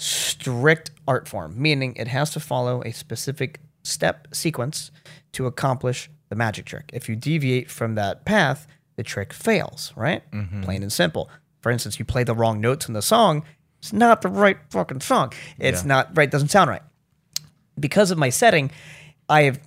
strict 0.01 0.90
art 1.07 1.28
form, 1.28 1.61
meaning 1.61 1.94
it 1.96 2.09
has 2.09 2.30
to 2.30 2.40
follow 2.40 2.82
a 2.82 2.92
specific 2.92 3.61
step 3.82 4.28
sequence 4.32 4.90
to 5.32 5.46
accomplish 5.46 6.11
the 6.28 6.36
magic 6.36 6.66
trick. 6.66 6.90
If 6.92 7.09
you 7.09 7.16
deviate 7.16 7.70
from 7.70 7.94
that 7.96 8.24
path, 8.24 8.66
the 8.96 9.03
trick 9.03 9.32
fails, 9.32 9.92
right? 9.96 10.28
Mm-hmm. 10.30 10.62
Plain 10.62 10.82
and 10.82 10.92
simple. 10.92 11.28
For 11.61 11.70
instance, 11.70 11.98
you 11.98 12.05
play 12.05 12.24
the 12.24 12.34
wrong 12.34 12.61
notes 12.61 12.88
in 12.88 12.94
the 12.94 13.03
song, 13.03 13.44
it's 13.78 13.92
not 13.94 14.20
the 14.20 14.28
right 14.28 14.59
fucking 14.68 15.01
song. 15.01 15.32
It's 15.59 15.84
not 15.84 16.14
right, 16.14 16.30
doesn't 16.30 16.48
sound 16.51 16.68
right 16.68 16.82
because 17.80 18.11
of 18.11 18.18
my 18.18 18.28
setting, 18.28 18.70
I 19.28 19.42
have 19.42 19.61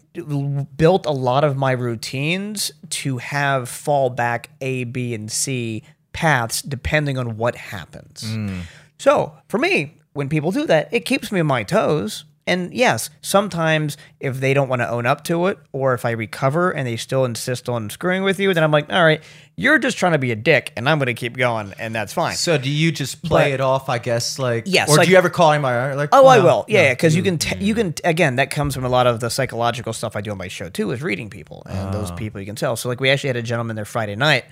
built 0.78 1.06
a 1.06 1.12
lot 1.12 1.44
of 1.44 1.58
my 1.58 1.72
routines 1.72 2.72
to 2.90 3.18
have 3.18 3.64
fallback 3.64 4.46
A, 4.62 4.84
B, 4.84 5.14
and 5.14 5.32
C 5.32 5.84
paths 6.12 6.62
depending 6.62 7.18
on 7.18 7.38
what 7.38 7.56
happens. 7.56 8.24
Mm. 8.24 8.62
So 9.00 9.34
for 9.50 9.58
me, 9.58 9.98
when 10.14 10.30
people 10.30 10.52
do 10.52 10.66
that, 10.68 10.90
it 10.92 11.02
keeps 11.02 11.32
me 11.32 11.40
on 11.40 11.48
my 11.48 11.64
toes. 11.64 12.26
And 12.46 12.74
yes, 12.74 13.10
sometimes 13.22 13.96
if 14.20 14.42
they 14.42 14.54
don't 14.54 14.68
want 14.68 14.82
to 14.82 14.90
own 14.90 15.06
up 15.06 15.24
to 15.26 15.48
it, 15.48 15.58
or 15.72 15.94
if 15.94 16.04
I 16.04 16.12
recover 16.12 16.72
and 16.72 16.86
they 16.86 16.98
still 16.98 17.24
insist 17.24 17.70
on 17.70 17.90
screwing 17.90 18.24
with 18.24 18.38
you, 18.38 18.54
then 18.54 18.66
I'm 18.66 18.72
like, 18.72 18.92
all 18.92 19.02
right, 19.02 19.24
you're 19.56 19.80
just 19.80 19.98
trying 19.98 20.12
to 20.12 20.18
be 20.18 20.32
a 20.32 20.36
dick, 20.36 20.74
and 20.76 20.90
I'm 20.90 20.98
going 20.98 21.06
to 21.06 21.14
keep 21.14 21.38
going, 21.38 21.74
and 21.80 21.96
that's 21.96 22.12
fine. 22.12 22.36
So 22.36 22.58
do 22.58 22.70
you 22.70 22.92
just 22.92 23.24
play 23.24 23.46
But- 23.46 23.52
it 23.54 23.62
off? 23.62 23.88
I 23.88 23.98
guess 23.98 24.40
like 24.40 24.64
Yes, 24.66 24.90
Or 24.90 24.98
like- 24.98 25.06
do 25.06 25.12
you 25.12 25.18
ever 25.18 25.30
call 25.30 25.54
him 25.54 25.62
like? 25.62 26.10
Oh, 26.12 26.28
I 26.28 26.40
will. 26.40 26.66
Yeah, 26.68 26.82
no, 26.82 26.88
yeah, 26.88 26.94
because 26.94 27.16
you 27.16 27.22
mm. 27.22 27.26
can 27.26 27.38
t- 27.38 27.64
you 27.64 27.76
can 27.76 27.94
again 28.04 28.36
that 28.36 28.50
comes 28.50 28.76
from 28.76 28.84
a 28.84 28.90
lot 28.90 29.08
of 29.08 29.22
the 29.22 29.30
psychological 29.30 29.94
stuff 29.94 30.18
I 30.18 30.22
do 30.22 30.32
on 30.32 30.38
my 30.38 30.50
show 30.50 30.70
too 30.70 30.92
is 30.92 31.02
reading 31.02 31.30
people 31.30 31.64
and 31.66 31.94
those 31.94 32.12
ah. 32.12 32.16
people 32.16 32.42
you 32.42 32.46
can 32.46 32.56
tell. 32.56 32.76
So 32.76 32.90
like 32.90 33.00
we 33.00 33.10
actually 33.10 33.30
had 33.30 33.38
a 33.38 33.42
gentleman 33.42 33.78
there 33.78 33.86
Friday 33.86 34.16
night 34.16 34.44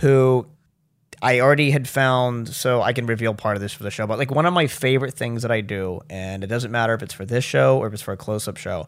who 0.00 0.46
I 1.22 1.40
already 1.40 1.70
had 1.70 1.88
found 1.88 2.48
so 2.48 2.80
I 2.82 2.92
can 2.92 3.06
reveal 3.06 3.34
part 3.34 3.56
of 3.56 3.60
this 3.62 3.72
for 3.72 3.82
the 3.82 3.90
show, 3.90 4.06
but 4.06 4.18
like 4.18 4.30
one 4.30 4.46
of 4.46 4.52
my 4.54 4.66
favorite 4.66 5.14
things 5.14 5.42
that 5.42 5.50
I 5.50 5.60
do, 5.60 6.00
and 6.08 6.44
it 6.44 6.46
doesn't 6.48 6.70
matter 6.70 6.94
if 6.94 7.02
it's 7.02 7.14
for 7.14 7.24
this 7.24 7.44
show 7.44 7.78
or 7.78 7.88
if 7.88 7.92
it's 7.94 8.02
for 8.02 8.12
a 8.12 8.16
close 8.16 8.46
up 8.48 8.56
show. 8.56 8.86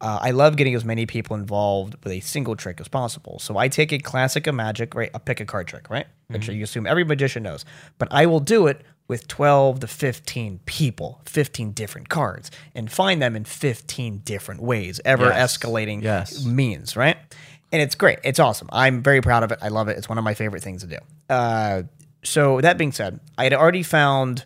Uh, 0.00 0.18
I 0.22 0.30
love 0.30 0.54
getting 0.54 0.76
as 0.76 0.84
many 0.84 1.06
people 1.06 1.34
involved 1.34 1.96
with 2.04 2.12
a 2.12 2.20
single 2.20 2.54
trick 2.54 2.80
as 2.80 2.86
possible. 2.86 3.40
So 3.40 3.56
I 3.56 3.66
take 3.66 3.92
a 3.92 3.98
classic 3.98 4.46
of 4.46 4.54
magic, 4.54 4.94
right? 4.94 5.10
I 5.12 5.18
pick 5.18 5.40
a 5.40 5.44
card 5.44 5.66
trick, 5.66 5.90
right? 5.90 6.06
Which 6.28 6.48
you 6.48 6.62
assume 6.62 6.86
every 6.86 7.02
magician 7.02 7.42
knows. 7.42 7.64
But 7.98 8.06
I 8.12 8.26
will 8.26 8.38
do 8.38 8.68
it 8.68 8.82
with 9.08 9.26
12 9.26 9.80
to 9.80 9.86
15 9.88 10.60
people, 10.66 11.20
15 11.24 11.72
different 11.72 12.08
cards, 12.10 12.50
and 12.76 12.92
find 12.92 13.20
them 13.20 13.34
in 13.34 13.44
15 13.44 14.18
different 14.18 14.62
ways, 14.62 15.00
ever 15.04 15.24
Yes. 15.30 15.56
escalating 15.56 16.02
Yes. 16.02 16.44
means, 16.44 16.94
right? 16.96 17.16
And 17.70 17.82
it's 17.82 17.94
great. 17.94 18.18
It's 18.24 18.38
awesome. 18.38 18.68
I'm 18.72 19.02
very 19.02 19.20
proud 19.20 19.42
of 19.42 19.52
it. 19.52 19.58
I 19.60 19.68
love 19.68 19.88
it. 19.88 19.98
It's 19.98 20.08
one 20.08 20.18
of 20.18 20.24
my 20.24 20.34
favorite 20.34 20.62
things 20.62 20.82
to 20.82 20.88
do. 20.88 20.98
Uh, 21.28 21.82
so 22.24 22.60
that 22.60 22.78
being 22.78 22.92
said, 22.92 23.20
I 23.36 23.44
had 23.44 23.52
already 23.52 23.82
found 23.82 24.44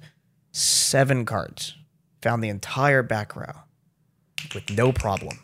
seven 0.51 1.25
cards, 1.25 1.77
found 2.21 2.43
the 2.43 2.49
entire 2.49 3.03
back 3.03 3.37
row 3.37 3.53
with 4.55 4.71
no 4.71 4.93
problem. 4.93 5.39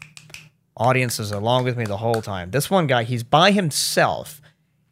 Audience 0.77 1.19
is 1.19 1.33
along 1.33 1.65
with 1.65 1.77
me 1.77 1.85
the 1.85 1.97
whole 1.97 2.23
time. 2.23 2.51
This 2.51 2.71
one 2.71 2.87
guy, 2.87 3.05
he's 3.05 3.25
by 3.25 3.51
himself, 3.51 4.41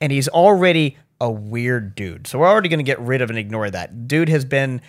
and 0.01 0.11
he's 0.13 0.29
already 0.29 0.97
a 1.21 1.31
weird 1.31 1.95
dude. 1.95 2.27
So 2.27 2.39
we're 2.39 2.49
already 2.49 2.69
going 2.69 2.79
to 2.79 2.85
get 2.85 3.01
rid 3.01 3.23
of 3.23 3.31
and 3.31 3.39
ignore 3.39 3.71
that. 3.71 4.09
Dude 4.09 4.29
has 4.29 4.45
been 4.45 4.81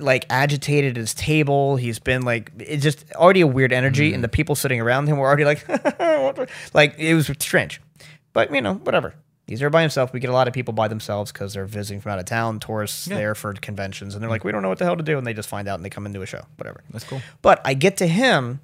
like 0.00 0.26
agitated 0.30 0.92
at 0.92 0.96
his 0.96 1.14
table. 1.14 1.76
He's 1.76 1.98
been 1.98 2.22
like 2.22 2.50
it's 2.58 2.82
just 2.82 3.12
already 3.14 3.40
a 3.40 3.46
weird 3.46 3.72
energy, 3.72 4.06
and 4.06 4.14
mm-hmm. 4.14 4.22
the 4.22 4.28
people 4.28 4.54
sitting 4.54 4.80
around 4.80 5.06
him 5.06 5.18
were 5.18 5.26
already 5.26 5.44
like, 5.44 5.66
like 6.74 6.98
it 6.98 7.14
was 7.14 7.30
strange. 7.38 7.80
But 8.32 8.52
you 8.52 8.60
know, 8.60 8.74
whatever. 8.74 9.14
He's 9.46 9.60
there 9.60 9.68
by 9.68 9.82
himself. 9.82 10.14
We 10.14 10.20
get 10.20 10.30
a 10.30 10.32
lot 10.32 10.48
of 10.48 10.54
people 10.54 10.72
by 10.72 10.88
themselves 10.88 11.30
because 11.30 11.52
they're 11.52 11.66
visiting 11.66 12.00
from 12.00 12.12
out 12.12 12.18
of 12.18 12.24
town, 12.24 12.60
tourists 12.60 13.04
there 13.04 13.34
for 13.34 13.52
conventions, 13.52 14.14
and 14.14 14.22
they're 14.22 14.28
mm-hmm. 14.28 14.32
like, 14.32 14.44
we 14.44 14.52
don't 14.52 14.62
know 14.62 14.70
what 14.70 14.78
the 14.78 14.86
hell 14.86 14.96
to 14.96 15.02
do, 15.02 15.18
and 15.18 15.26
they 15.26 15.34
just 15.34 15.50
find 15.50 15.68
out 15.68 15.74
and 15.74 15.84
they 15.84 15.90
come 15.90 16.06
into 16.06 16.22
a 16.22 16.26
show, 16.26 16.42
whatever. 16.56 16.82
That's 16.90 17.04
cool. 17.04 17.20
But 17.42 17.60
I 17.62 17.74
get 17.74 17.98
to 17.98 18.06
him, 18.06 18.60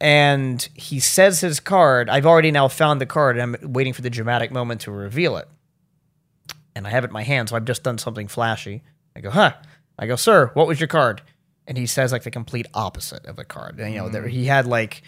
and 0.00 0.66
he 0.72 1.00
says 1.00 1.40
his 1.40 1.60
card. 1.60 2.08
I've 2.08 2.24
already 2.24 2.50
now 2.50 2.66
found 2.68 2.98
the 2.98 3.06
card, 3.06 3.36
and 3.36 3.56
I'm 3.56 3.72
waiting 3.74 3.92
for 3.92 4.00
the 4.00 4.08
dramatic 4.08 4.50
moment 4.50 4.80
to 4.82 4.90
reveal 4.90 5.36
it. 5.36 5.48
And 6.74 6.86
I 6.86 6.90
have 6.90 7.04
it 7.04 7.08
in 7.08 7.12
my 7.12 7.22
hand, 7.22 7.50
so 7.50 7.56
I've 7.56 7.66
just 7.66 7.82
done 7.82 7.98
something 7.98 8.26
flashy. 8.26 8.82
I 9.14 9.20
go, 9.20 9.30
huh? 9.30 9.52
I 9.98 10.06
go, 10.06 10.16
sir, 10.16 10.50
what 10.54 10.66
was 10.66 10.80
your 10.80 10.88
card? 10.88 11.22
And 11.66 11.76
he 11.76 11.86
says 11.86 12.12
like 12.12 12.22
the 12.22 12.30
complete 12.30 12.66
opposite 12.74 13.24
of 13.26 13.36
the 13.36 13.44
card. 13.44 13.80
And, 13.80 13.92
you 13.92 14.00
know, 14.00 14.08
there, 14.08 14.28
he 14.28 14.46
had 14.46 14.66
like 14.66 15.02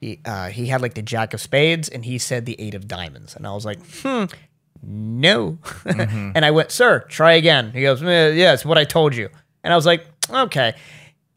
he 0.00 0.20
uh, 0.24 0.48
he 0.48 0.66
had 0.66 0.82
like 0.82 0.94
the 0.94 1.02
jack 1.02 1.32
of 1.34 1.40
spades, 1.40 1.88
and 1.88 2.04
he 2.04 2.18
said 2.18 2.46
the 2.46 2.60
eight 2.60 2.74
of 2.74 2.86
diamonds. 2.86 3.34
And 3.36 3.46
I 3.46 3.52
was 3.52 3.64
like, 3.64 3.78
hmm, 4.02 4.24
no. 4.82 5.58
and 5.86 6.44
I 6.44 6.50
went, 6.50 6.70
sir, 6.70 7.00
try 7.08 7.32
again. 7.32 7.72
He 7.72 7.82
goes, 7.82 8.02
eh, 8.02 8.30
yeah, 8.30 8.52
it's 8.52 8.64
what 8.64 8.76
I 8.76 8.84
told 8.84 9.14
you. 9.14 9.30
And 9.62 9.72
I 9.72 9.76
was 9.76 9.86
like, 9.86 10.06
okay. 10.28 10.74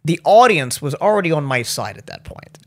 The 0.03 0.19
audience 0.23 0.81
was 0.81 0.95
already 0.95 1.31
on 1.31 1.43
my 1.43 1.61
side 1.61 1.97
at 1.97 2.07
that 2.07 2.23
point. 2.23 2.57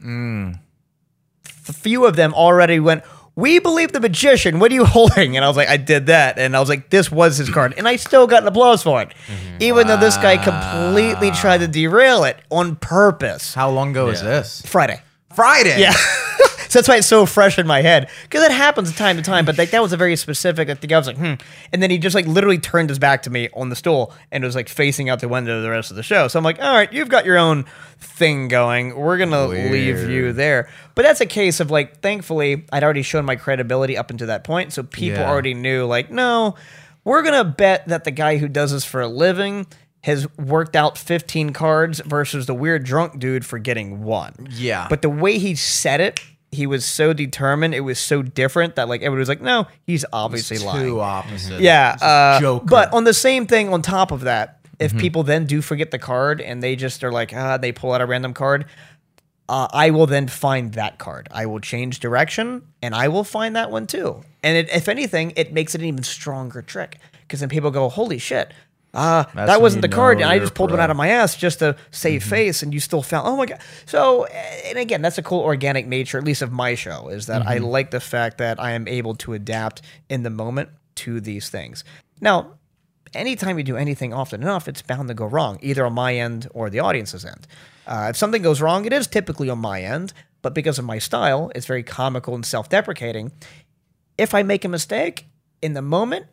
A 1.68 1.72
few 1.72 2.04
of 2.06 2.16
them 2.16 2.34
already 2.34 2.80
went, 2.80 3.04
we 3.41 3.59
believe 3.59 3.93
the 3.93 4.01
magician. 4.01 4.59
What 4.59 4.70
are 4.70 4.74
you 4.74 4.84
holding? 4.97 5.36
And 5.36 5.45
I 5.45 5.49
was 5.49 5.57
like, 5.57 5.68
I 5.68 5.76
did 5.76 6.07
that. 6.07 6.38
And 6.38 6.57
I 6.57 6.61
was 6.61 6.68
like, 6.68 6.91
this 6.91 7.11
was 7.11 7.38
his 7.38 7.51
card. 7.51 7.74
And 7.76 7.88
I 7.88 7.97
still 7.97 8.26
got 8.26 8.43
an 8.43 8.49
applause 8.49 8.82
for 8.82 9.01
it. 9.03 9.09
Mm-hmm. 9.26 9.57
Even 9.61 9.86
though 9.86 9.97
this 9.97 10.16
guy 10.16 10.36
completely 10.36 11.30
tried 11.32 11.59
to 11.59 11.68
derail 11.68 12.24
it 12.24 12.38
on 12.51 12.76
purpose. 12.76 13.55
How 13.55 13.70
long 13.70 13.91
ago 13.91 14.07
was 14.07 14.22
this? 14.22 14.62
Friday. 14.66 15.01
Friday. 15.34 15.80
Yeah. 15.80 15.95
so 16.70 16.78
that's 16.78 16.88
why 16.88 16.96
it's 16.96 17.06
so 17.06 17.26
fresh 17.26 17.58
in 17.58 17.66
my 17.66 17.82
head. 17.82 18.08
Because 18.22 18.42
it 18.44 18.52
happens 18.52 18.94
time 18.94 19.16
to 19.16 19.22
time, 19.22 19.44
but 19.44 19.58
like 19.58 19.70
that 19.70 19.82
was 19.82 19.92
a 19.92 19.96
very 19.96 20.16
specific. 20.16 20.70
I 20.70 20.74
think 20.74 20.92
I 20.92 20.98
was 20.98 21.06
like, 21.06 21.18
hmm. 21.18 21.34
And 21.72 21.82
then 21.82 21.90
he 21.90 21.98
just 21.98 22.14
like 22.14 22.26
literally 22.26 22.58
turned 22.58 22.88
his 22.88 22.98
back 22.98 23.22
to 23.24 23.30
me 23.30 23.48
on 23.54 23.68
the 23.68 23.76
stool 23.76 24.14
and 24.30 24.42
was 24.44 24.54
like 24.54 24.68
facing 24.68 25.08
out 25.10 25.20
the 25.20 25.28
window 25.28 25.60
the 25.60 25.68
rest 25.70 25.90
of 25.90 25.96
the 25.96 26.02
show. 26.02 26.28
So 26.28 26.38
I'm 26.38 26.44
like, 26.44 26.62
all 26.62 26.72
right, 26.72 26.90
you've 26.92 27.08
got 27.08 27.24
your 27.26 27.36
own 27.38 27.64
thing 27.98 28.48
going. 28.48 28.96
We're 28.96 29.18
gonna 29.18 29.46
leave 29.48 30.08
you 30.08 30.32
there. 30.32 30.68
But 30.94 31.02
that's 31.02 31.20
a 31.20 31.26
case 31.26 31.60
of 31.60 31.70
like, 31.70 32.00
thankfully, 32.00 32.64
I'd 32.72 32.84
already 32.84 33.02
shown 33.02 33.24
my 33.24 33.36
credibility 33.36 33.96
up 33.98 34.10
until 34.10 34.28
that 34.28 34.44
point. 34.44 34.72
So 34.72 34.82
people 34.82 35.18
Yeah. 35.20 35.28
already 35.30 35.54
knew, 35.54 35.84
like, 35.86 36.10
no, 36.10 36.54
we're 37.04 37.22
gonna 37.22 37.44
bet 37.44 37.88
that 37.88 38.04
the 38.04 38.10
guy 38.12 38.36
who 38.36 38.46
does 38.48 38.70
this 38.72 38.84
for 38.84 39.00
a 39.00 39.08
living 39.08 39.66
has 40.04 40.26
worked 40.38 40.76
out 40.76 40.96
15 40.96 41.50
cards 41.50 42.00
versus 42.06 42.46
the 42.46 42.54
weird 42.54 42.84
drunk 42.84 43.18
dude 43.18 43.44
for 43.44 43.58
getting 43.58 44.02
one. 44.02 44.48
Yeah. 44.50 44.86
But 44.88 45.02
the 45.02 45.10
way 45.10 45.38
he 45.38 45.54
said 45.54 46.00
it, 46.00 46.20
he 46.53 46.66
was 46.66 46.84
so 46.84 47.12
determined. 47.12 47.74
It 47.74 47.80
was 47.80 47.98
so 47.98 48.22
different 48.22 48.76
that 48.76 48.88
like 48.88 49.03
everybody 49.03 49.20
was 49.20 49.28
like, 49.28 49.40
no, 49.40 49.66
he's 49.86 50.05
obviously 50.12 50.59
lying. 50.59 50.84
Two 50.86 51.01
opposite. 51.01 51.61
Yeah. 51.61 51.96
Uh, 52.01 52.40
Joker. 52.40 52.66
but 52.66 52.92
on 52.92 53.05
the 53.05 53.14
same 53.14 53.46
thing, 53.46 53.72
on 53.72 53.82
top 53.82 54.11
of 54.11 54.22
that, 54.22 54.59
if 54.78 54.90
Mm-hmm. 54.92 55.01
people 55.01 55.22
then 55.22 55.44
do 55.46 55.61
forget 55.62 55.90
the 55.90 55.98
card 55.98 56.40
and 56.40 56.62
they 56.62 56.74
just 56.74 57.05
are 57.05 57.12
like, 57.12 57.32
ah, 57.34 57.57
they 57.59 57.70
pull 57.70 57.92
out 57.92 58.01
a 58.01 58.07
random 58.07 58.32
card, 58.34 58.64
uh, 59.48 59.68
I 59.72 59.90
will 59.90 60.07
then 60.07 60.26
find 60.28 60.72
that 60.74 60.98
card. 60.98 61.28
I 61.30 61.46
will 61.46 61.61
change 61.61 62.01
direction 62.01 62.62
and 62.82 62.94
I 62.94 63.09
will 63.09 63.24
find 63.24 63.55
that 63.57 63.70
one 63.70 63.86
too. 63.86 64.22
And 64.42 64.57
it, 64.57 64.70
if 64.74 64.88
anything, 64.88 65.32
it 65.36 65.53
makes 65.53 65.74
it 65.74 65.80
an 65.82 65.86
even 65.86 66.03
stronger 66.03 66.62
trick 66.62 66.98
because 67.22 67.40
then 67.40 67.48
people 67.48 67.70
go, 67.70 67.88
holy 67.88 68.18
shit. 68.18 68.53
Uh, 68.93 69.24
that 69.34 69.61
wasn't 69.61 69.82
the 69.82 69.88
card, 69.88 70.20
I 70.20 70.41
just 70.41 70.55
pulled 70.55 70.72
one 70.72 70.80
out 70.80 70.91
of 70.91 70.97
my 70.97 71.09
ass 71.09 71.36
just 71.36 71.61
to 71.61 71.76
save 71.93 72.24
face, 72.24 72.62
and 72.62 72.74
you 72.74 72.80
still 72.80 73.03
found. 73.03 73.28
Oh 73.28 73.36
my 73.36 73.47
god! 73.47 73.61
So, 73.86 74.24
and 74.24 74.78
again, 74.78 75.01
that's 75.01 75.16
a 75.16 75.22
cool 75.22 75.41
organic 75.41 75.86
nature, 75.86 76.18
at 76.18 76.24
least 76.24 76.43
of 76.43 76.51
my 76.51 76.74
show, 76.74 77.09
is 77.09 77.26
that 77.26 77.47
I 77.47 77.59
like 77.59 77.93
the 77.93 78.01
fact 78.01 78.38
that 78.38 78.59
I 78.59 78.72
am 78.72 78.88
able 78.88 79.14
to 79.16 79.32
adapt 79.32 79.82
in 80.09 80.24
the 80.24 80.30
moment 80.30 80.70
to 80.97 81.20
these 81.20 81.49
things. 81.49 81.84
Now, 82.20 82.55
anytime 83.14 83.59
you 83.59 83.64
do 83.64 83.76
anything 83.76 84.12
often 84.12 84.43
enough, 84.43 84.66
it's 84.66 84.82
bound 84.82 85.09
to 85.09 85.14
go 85.14 85.26
wrong, 85.26 85.59
either 85.62 85.86
on 85.86 85.93
my 85.93 86.16
end 86.16 86.49
or 86.53 86.68
the 86.68 86.80
audience's 86.80 87.24
end. 87.24 87.47
Uh, 87.86 88.09
if 88.11 88.16
something 88.16 88.43
goes 88.43 88.61
wrong, 88.61 88.84
it 88.84 88.93
is 88.93 89.07
typically 89.07 89.49
on 89.49 89.59
my 89.59 89.82
end, 89.82 90.12
but 90.43 90.55
because 90.55 90.78
of 90.78 90.84
my 90.84 90.99
style, 90.99 91.51
it's 91.55 91.66
very 91.66 91.82
comical 91.82 92.34
and 92.34 92.45
self 92.45 92.68
deprecating. 92.68 93.32
If 94.18 94.34
I 94.34 94.43
make 94.43 94.64
a 94.64 94.68
mistake 94.68 95.26
in 95.62 95.74
the 95.74 95.82
moment, 95.82 96.26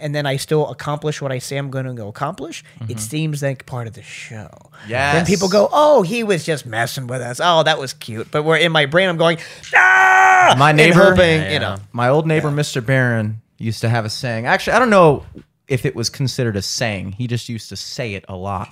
and 0.00 0.14
then 0.14 0.26
I 0.26 0.36
still 0.36 0.68
accomplish 0.70 1.20
what 1.20 1.32
I 1.32 1.38
say 1.38 1.56
I'm 1.56 1.70
going 1.70 1.84
to 1.86 1.92
go 1.92 2.08
accomplish, 2.08 2.64
it 2.88 2.98
seems 2.98 3.42
like 3.42 3.66
part 3.66 3.86
of 3.86 3.92
the 3.94 4.02
show. 4.02 4.48
Yeah. 4.88 5.12
Then 5.14 5.26
people 5.26 5.48
go, 5.48 5.68
"Oh, 5.72 6.02
he 6.02 6.24
was 6.24 6.44
just 6.44 6.64
messing 6.66 7.06
with 7.06 7.20
us. 7.20 7.40
Oh, 7.42 7.62
that 7.62 7.78
was 7.78 7.92
cute." 7.92 8.30
But 8.30 8.44
we're 8.44 8.56
in 8.56 8.72
my 8.72 8.86
brain, 8.86 9.08
I'm 9.08 9.16
going, 9.16 9.38
"Ah!" 9.74 10.54
My 10.58 10.72
neighbor- 10.72 11.10
hoping, 11.10 11.42
Yeah, 11.42 11.52
you 11.52 11.58
know, 11.58 11.76
My 11.92 12.08
old 12.08 12.26
neighbor, 12.26 12.50
Mr. 12.50 12.84
Barron, 12.84 13.42
used 13.58 13.80
to 13.82 13.88
have 13.88 14.04
a 14.04 14.10
saying. 14.10 14.46
Actually, 14.46 14.74
I 14.74 14.78
don't 14.78 14.90
know 14.90 15.24
if 15.68 15.84
it 15.84 15.94
was 15.96 16.08
considered 16.08 16.56
a 16.56 16.62
saying. 16.62 17.12
He 17.12 17.26
just 17.26 17.48
used 17.48 17.68
to 17.70 17.76
say 17.76 18.14
it 18.14 18.24
a 18.28 18.36
lot. 18.36 18.70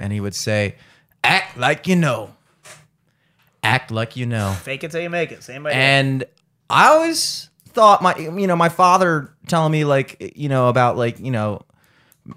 And 0.00 0.12
he 0.12 0.20
would 0.20 0.34
say, 0.34 0.74
Act 1.22 1.56
like 1.56 1.86
you 1.86 1.94
know. 1.96 2.34
Act 3.62 3.90
like 3.90 4.16
you 4.16 4.26
know. 4.26 4.52
Fake 4.62 4.84
it 4.84 4.90
till 4.90 5.00
you 5.00 5.10
make 5.10 5.32
it. 5.32 5.42
Same 5.42 5.66
idea. 5.66 5.78
And 5.78 6.24
I 6.68 6.88
always 6.88 7.48
thought 7.74 8.02
my 8.02 8.16
you 8.16 8.46
know 8.46 8.56
my 8.56 8.68
father 8.68 9.34
telling 9.46 9.72
me 9.72 9.84
like 9.84 10.32
you 10.36 10.48
know 10.48 10.68
about 10.68 10.96
like 10.96 11.18
you 11.18 11.30
know 11.30 11.60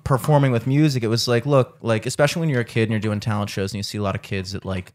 performing 0.04 0.52
with 0.52 0.68
music 0.68 1.04
it 1.04 1.08
was 1.08 1.28
like 1.28 1.46
look 1.46 1.78
like 1.82 2.06
especially 2.06 2.42
when 2.42 2.50
you're 2.50 2.62
a 2.62 2.66
kid 2.66 2.84
and 2.84 2.92
you're 2.92 3.00
doing 3.00 3.20
talent 3.20 3.50
shows 3.50 3.72
and 3.72 3.78
you 3.78 3.84
see 3.84 3.98
a 3.98 4.02
lot 4.02 4.16
of 4.16 4.22
kids 4.22 4.52
that 4.52 4.66
like 4.66 4.94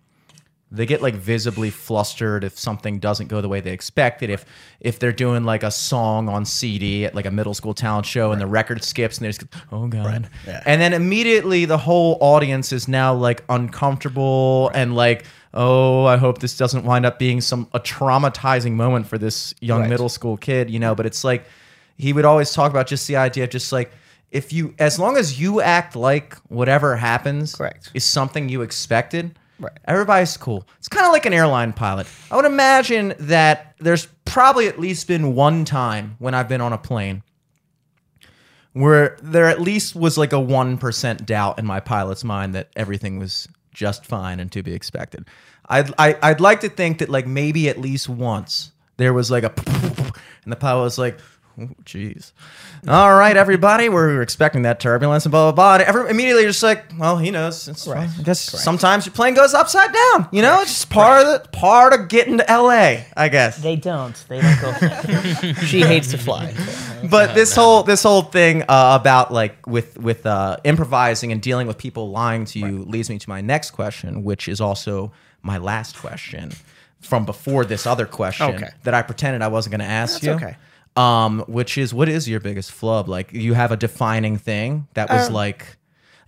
they 0.70 0.86
get 0.86 1.02
like 1.02 1.14
visibly 1.14 1.70
flustered 1.70 2.44
if 2.44 2.58
something 2.58 2.98
doesn't 2.98 3.28
go 3.28 3.40
the 3.40 3.48
way 3.48 3.60
they 3.60 3.72
expected 3.72 4.30
if 4.30 4.44
if 4.80 4.98
they're 4.98 5.12
doing 5.12 5.44
like 5.44 5.62
a 5.62 5.70
song 5.70 6.28
on 6.28 6.44
cd 6.44 7.04
at 7.04 7.14
like 7.14 7.26
a 7.26 7.30
middle 7.30 7.54
school 7.54 7.74
talent 7.74 8.04
show 8.04 8.32
and 8.32 8.40
the 8.40 8.46
record 8.46 8.82
skips 8.82 9.18
and 9.18 9.24
they 9.24 9.28
just 9.28 9.44
oh 9.70 9.86
god. 9.86 10.28
Yeah. 10.46 10.62
and 10.66 10.80
then 10.80 10.92
immediately 10.92 11.64
the 11.66 11.78
whole 11.78 12.18
audience 12.20 12.72
is 12.72 12.88
now 12.88 13.14
like 13.14 13.44
uncomfortable 13.48 14.70
and 14.74 14.94
like 14.94 15.24
oh 15.54 16.04
i 16.06 16.16
hope 16.16 16.38
this 16.38 16.56
doesn't 16.56 16.84
wind 16.84 17.04
up 17.06 17.18
being 17.18 17.40
some 17.40 17.68
a 17.74 17.80
traumatizing 17.80 18.72
moment 18.72 19.06
for 19.06 19.18
this 19.18 19.54
young 19.60 19.80
Right. 19.82 19.90
middle 19.90 20.08
school 20.08 20.36
kid 20.36 20.70
you 20.70 20.78
know 20.78 20.94
but 20.94 21.06
it's 21.06 21.24
like 21.24 21.44
he 21.98 22.12
would 22.12 22.24
always 22.24 22.52
talk 22.52 22.70
about 22.70 22.86
just 22.86 23.06
the 23.06 23.16
idea 23.16 23.44
of 23.44 23.50
just 23.50 23.72
like 23.72 23.92
if 24.30 24.52
you 24.52 24.74
as 24.78 24.98
long 24.98 25.16
as 25.18 25.38
you 25.40 25.60
act 25.60 25.94
like 25.94 26.34
whatever 26.48 26.96
happens 26.96 27.54
Correct. 27.54 27.90
is 27.94 28.04
something 28.04 28.48
you 28.48 28.62
expected 28.62 29.38
Right. 29.58 29.72
everybody's 29.84 30.36
cool 30.36 30.66
it's 30.78 30.88
kind 30.88 31.06
of 31.06 31.12
like 31.12 31.26
an 31.26 31.32
airline 31.32 31.72
pilot 31.72 32.06
i 32.30 32.36
would 32.36 32.46
imagine 32.46 33.14
that 33.20 33.74
there's 33.78 34.06
probably 34.24 34.66
at 34.66 34.80
least 34.80 35.06
been 35.06 35.34
one 35.36 35.64
time 35.64 36.16
when 36.18 36.34
i've 36.34 36.48
been 36.48 36.60
on 36.62 36.72
a 36.72 36.78
plane 36.78 37.22
where 38.72 39.16
there 39.22 39.48
at 39.48 39.60
least 39.60 39.94
was 39.94 40.16
like 40.16 40.32
a 40.32 40.36
1% 40.36 41.26
doubt 41.26 41.58
in 41.58 41.66
my 41.66 41.78
pilot's 41.78 42.24
mind 42.24 42.54
that 42.54 42.70
everything 42.74 43.18
was 43.18 43.46
just 43.72 44.06
fine 44.06 44.40
and 44.40 44.50
to 44.52 44.62
be 44.62 44.72
expected. 44.72 45.26
I'd, 45.68 45.92
I, 45.98 46.16
I'd 46.22 46.40
like 46.40 46.60
to 46.60 46.68
think 46.68 46.98
that 46.98 47.08
like 47.08 47.26
maybe 47.26 47.68
at 47.68 47.78
least 47.78 48.08
once 48.08 48.72
there 48.96 49.12
was 49.12 49.30
like 49.30 49.44
a 49.44 49.52
and 50.44 50.52
the 50.52 50.56
pilot 50.56 50.82
was 50.82 50.98
like, 50.98 51.18
jeez. 51.84 52.32
All 52.88 53.14
right, 53.14 53.36
everybody, 53.36 53.88
we're 53.88 54.22
expecting 54.22 54.62
that 54.62 54.80
turbulence 54.80 55.24
and 55.24 55.30
blah, 55.30 55.52
blah, 55.52 55.76
blah. 55.78 55.84
Every, 55.84 56.08
immediately 56.10 56.42
you're 56.42 56.50
just 56.50 56.62
like, 56.62 56.84
well, 56.98 57.18
he 57.18 57.30
knows. 57.30 57.68
It's 57.68 57.84
fine. 57.84 58.08
I 58.18 58.22
guess 58.22 58.40
sometimes 58.40 59.06
your 59.06 59.12
plane 59.14 59.34
goes 59.34 59.54
upside 59.54 59.92
down. 59.92 60.28
You 60.32 60.42
know, 60.42 60.60
it's 60.62 60.70
just 60.70 60.90
part 60.90 61.26
of 61.26 61.42
the 61.42 61.48
part 61.50 61.92
of 61.92 62.08
getting 62.08 62.38
to 62.38 62.44
LA, 62.48 63.02
I 63.16 63.28
guess 63.30 63.62
they 63.62 63.76
don't. 63.76 64.14
They 64.28 64.40
don't 64.40 64.60
go. 64.60 64.72
she 65.66 65.80
hates 65.82 66.10
to 66.12 66.18
fly. 66.18 66.54
but 67.10 67.34
this 67.34 67.54
whole 67.54 67.82
this 67.82 68.02
whole 68.02 68.22
thing 68.22 68.62
uh, 68.62 68.98
about 69.00 69.32
like 69.32 69.66
with 69.66 69.98
with 69.98 70.24
uh, 70.26 70.56
improvising 70.64 71.32
and 71.32 71.40
dealing 71.42 71.66
with 71.66 71.78
people 71.78 72.10
lying 72.10 72.44
to 72.46 72.58
you 72.58 72.84
leads 72.84 73.10
me 73.10 73.18
to 73.18 73.28
my 73.28 73.40
next 73.40 73.72
question, 73.72 74.24
which 74.24 74.48
is 74.48 74.60
also 74.60 75.12
my 75.42 75.58
last 75.58 75.96
question 75.96 76.50
from 77.00 77.24
before 77.26 77.64
this 77.64 77.84
other 77.84 78.06
question 78.06 78.46
Okay. 78.54 78.68
that 78.84 78.94
I 78.94 79.02
pretended 79.02 79.42
I 79.42 79.48
wasn't 79.48 79.72
going 79.72 79.80
to 79.80 79.92
ask 79.92 80.20
That's 80.20 80.24
you. 80.24 80.32
okay. 80.46 80.56
Um, 80.96 81.40
which 81.48 81.78
is 81.78 81.94
what 81.94 82.08
is 82.08 82.28
your 82.28 82.40
biggest 82.40 82.70
flub? 82.72 83.08
Like 83.08 83.32
you 83.32 83.54
have 83.54 83.72
a 83.72 83.76
defining 83.76 84.36
thing 84.36 84.88
that 84.94 85.08
was 85.10 85.30
like. 85.30 85.76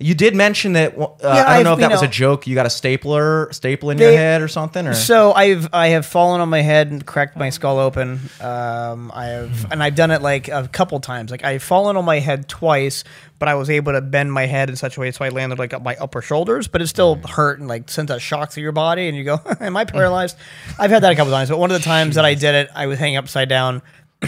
You 0.01 0.13
did 0.13 0.35
mention 0.35 0.73
that. 0.73 0.99
Uh, 0.99 1.05
I 1.05 1.09
don't 1.23 1.47
I've- 1.47 1.63
know 1.65 1.73
if 1.75 1.79
that 1.79 1.91
was 1.93 2.03
a 2.03 2.09
joke. 2.09 2.49
You 2.49 2.57
got 2.57 2.67
a 2.67 2.71
stapler, 2.71 3.49
staple 3.53 3.91
in 3.91 3.99
your 3.99 4.11
head 4.11 4.43
or 4.43 4.49
something, 4.49 4.89
or 4.89 4.93
So 4.93 5.33
I've 5.33 5.69
I 5.73 5.89
have 5.89 6.05
fallen 6.05 6.41
on 6.41 6.49
my 6.49 6.63
head 6.63 6.91
and 6.91 7.07
cracked 7.07 7.37
my 7.37 7.51
skull 7.51 7.79
open. 7.79 8.19
Um, 8.41 9.13
I 9.15 9.27
have 9.27 9.71
and 9.71 9.81
I've 9.83 9.95
done 9.95 10.11
it 10.11 10.21
like 10.21 10.49
a 10.49 10.67
couple 10.67 10.99
times. 10.99 11.31
Like 11.31 11.45
I've 11.45 11.63
fallen 11.63 11.97
on 11.97 12.05
my 12.05 12.19
head 12.19 12.49
twice, 12.49 13.05
but 13.39 13.49
I 13.49 13.55
was 13.55 13.71
able 13.71 13.93
to 13.93 14.01
bend 14.01 14.33
my 14.33 14.47
head 14.47 14.69
in 14.69 14.75
such 14.75 14.97
a 14.97 15.01
way 15.01 15.13
so 15.13 15.25
I 15.25 15.29
landed 15.29 15.61
like 15.61 15.73
up 15.73 15.83
my 15.85 15.95
upper 16.01 16.21
shoulders, 16.23 16.67
but 16.67 16.83
it 16.83 16.89
still 16.89 17.15
hurt 17.29 17.61
and 17.61 17.69
like 17.69 17.89
sent 17.89 18.11
a 18.11 18.19
shock 18.19 18.51
through 18.51 18.65
your 18.65 18.73
body, 18.73 19.07
and 19.07 19.17
you 19.17 19.23
go, 19.23 19.39
"Am 19.61 19.77
I 19.77 19.85
paralyzed?" 19.85 20.37
I've 20.77 20.91
had 20.91 21.05
that 21.05 21.13
a 21.13 21.17
couple 21.17 21.33
times, 21.33 21.51
but 21.51 21.59
one 21.59 21.71
of 21.71 21.81
the 21.81 21.85
times 21.89 22.17
that 22.17 22.25
I 22.25 22.35
did 22.35 22.57
it, 22.57 22.69
I 22.75 22.87
was 22.89 22.99
hanging 22.99 23.17
upside 23.17 23.49
down. 23.49 23.81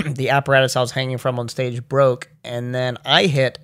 the 0.07 0.31
apparatus 0.31 0.77
I 0.77 0.81
was 0.81 0.93
hanging 0.93 1.19
from 1.19 1.39
on 1.39 1.49
stage 1.49 1.87
broke, 1.89 2.29
and 2.45 2.75
then 2.75 2.99
I 3.05 3.27
hit, 3.27 3.59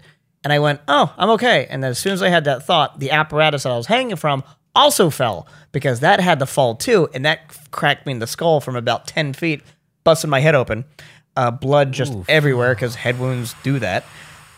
and 0.45 0.53
I 0.53 0.59
went, 0.59 0.80
"Oh, 0.89 1.12
I'm 1.16 1.30
okay." 1.30 1.66
And 1.68 1.83
then 1.83 1.91
as 1.91 1.99
soon 1.99 2.12
as 2.12 2.22
I 2.22 2.28
had 2.28 2.45
that 2.45 2.64
thought, 2.64 3.01
the 3.01 3.11
apparatus 3.11 3.62
that 3.64 3.72
I 3.72 3.76
was 3.76 3.87
hanging 3.87 4.16
from 4.16 4.43
also 4.74 5.11
fell 5.11 5.47
because 5.70 6.01
that 6.01 6.20
had 6.20 6.39
to 6.39 6.47
fall 6.47 6.74
too, 6.74 7.09
and 7.14 7.24
that 7.24 7.57
cracked 7.70 8.07
me 8.07 8.12
in 8.12 8.18
the 8.18 8.26
skull 8.26 8.61
from 8.61 8.76
about 8.76 9.07
ten 9.07 9.33
feet, 9.33 9.62
busting 10.05 10.30
my 10.30 10.41
head 10.41 10.55
open, 10.55 10.85
uh, 11.37 11.51
blood 11.51 11.93
just 11.93 12.14
everywhere 12.28 12.74
because 12.74 12.95
head 12.97 13.18
wounds 13.18 13.55
do 13.62 13.78
that. 13.78 14.05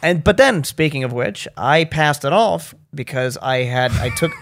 And 0.03 0.23
but 0.23 0.37
then, 0.37 0.65
speaking 0.65 1.05
of 1.05 1.13
which, 1.13 1.49
I 1.57 1.85
passed 1.85 2.25
it 2.25 2.33
off 2.33 2.75
because 2.95 3.37
I 3.39 3.63
had 3.63 3.93
I 3.93 4.11
took. 4.11 4.33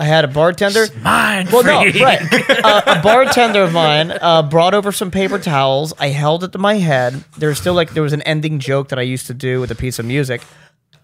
I 0.00 0.04
had 0.04 0.24
a 0.24 0.28
bartender. 0.28 0.86
Mine. 1.02 1.46
Well, 1.52 1.62
no, 1.62 1.84
right. 2.02 2.22
Uh, 2.64 2.82
a 2.98 3.02
bartender 3.02 3.62
of 3.62 3.72
mine 3.72 4.10
uh, 4.10 4.42
brought 4.42 4.72
over 4.74 4.92
some 4.92 5.10
paper 5.10 5.38
towels. 5.38 5.92
I 5.98 6.08
held 6.08 6.42
it 6.44 6.52
to 6.52 6.58
my 6.58 6.74
head. 6.78 7.22
There 7.38 7.48
was 7.50 7.58
still 7.58 7.74
like 7.74 7.92
there 7.94 8.02
was 8.02 8.12
an 8.14 8.22
ending 8.22 8.58
joke 8.60 8.88
that 8.88 8.98
I 8.98 9.02
used 9.02 9.26
to 9.28 9.34
do 9.34 9.60
with 9.60 9.70
a 9.70 9.74
piece 9.74 9.98
of 9.98 10.06
music. 10.06 10.42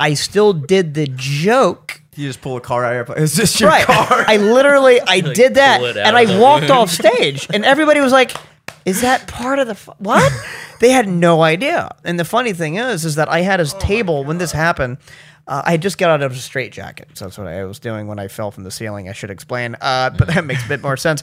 I 0.00 0.14
still 0.14 0.52
did 0.52 0.94
the 0.94 1.06
joke. 1.14 2.00
you 2.16 2.26
just 2.26 2.40
pull 2.40 2.56
a 2.56 2.60
car 2.60 2.84
out 2.84 2.96
of 2.96 3.08
your. 3.08 3.18
Is 3.18 3.34
this 3.36 3.60
your 3.60 3.68
Right. 3.70 3.84
car? 3.84 4.24
I 4.26 4.36
literally 4.38 5.00
I 5.06 5.20
did 5.20 5.54
that, 5.56 5.78
pull 5.78 5.86
it 5.88 5.96
out 5.98 6.06
and 6.06 6.16
I 6.16 6.38
walked 6.40 6.68
wound. 6.68 6.70
off 6.72 6.90
stage, 6.90 7.46
and 7.52 7.64
everybody 7.64 8.00
was 8.00 8.12
like, 8.12 8.34
"Is 8.84 9.00
that 9.02 9.26
part 9.26 9.58
of 9.58 9.66
the 9.66 9.74
fu- 9.74 9.92
what?" 9.98 10.30
they 10.80 10.90
had 10.90 11.08
no 11.08 11.42
idea. 11.42 11.94
And 12.04 12.18
the 12.20 12.24
funny 12.24 12.52
thing 12.52 12.76
is, 12.76 13.04
is 13.04 13.14
that 13.16 13.28
I 13.28 13.40
had 13.42 13.60
his 13.60 13.72
table 13.74 14.24
when 14.24 14.38
this 14.38 14.52
happened. 14.52 14.98
Uh, 15.46 15.62
I 15.64 15.72
had 15.72 15.82
just 15.82 15.96
got 15.98 16.10
out 16.10 16.22
of 16.22 16.32
a 16.32 16.34
straitjacket, 16.36 17.10
so 17.14 17.26
that's 17.26 17.38
what 17.38 17.46
I 17.46 17.64
was 17.64 17.78
doing 17.78 18.08
when 18.08 18.18
I 18.18 18.26
fell 18.28 18.50
from 18.50 18.64
the 18.64 18.70
ceiling. 18.70 19.08
I 19.08 19.12
should 19.12 19.30
explain, 19.30 19.76
uh, 19.80 20.10
but 20.10 20.26
that 20.28 20.44
makes 20.44 20.64
a 20.64 20.68
bit 20.68 20.82
more 20.82 20.96
sense. 20.96 21.22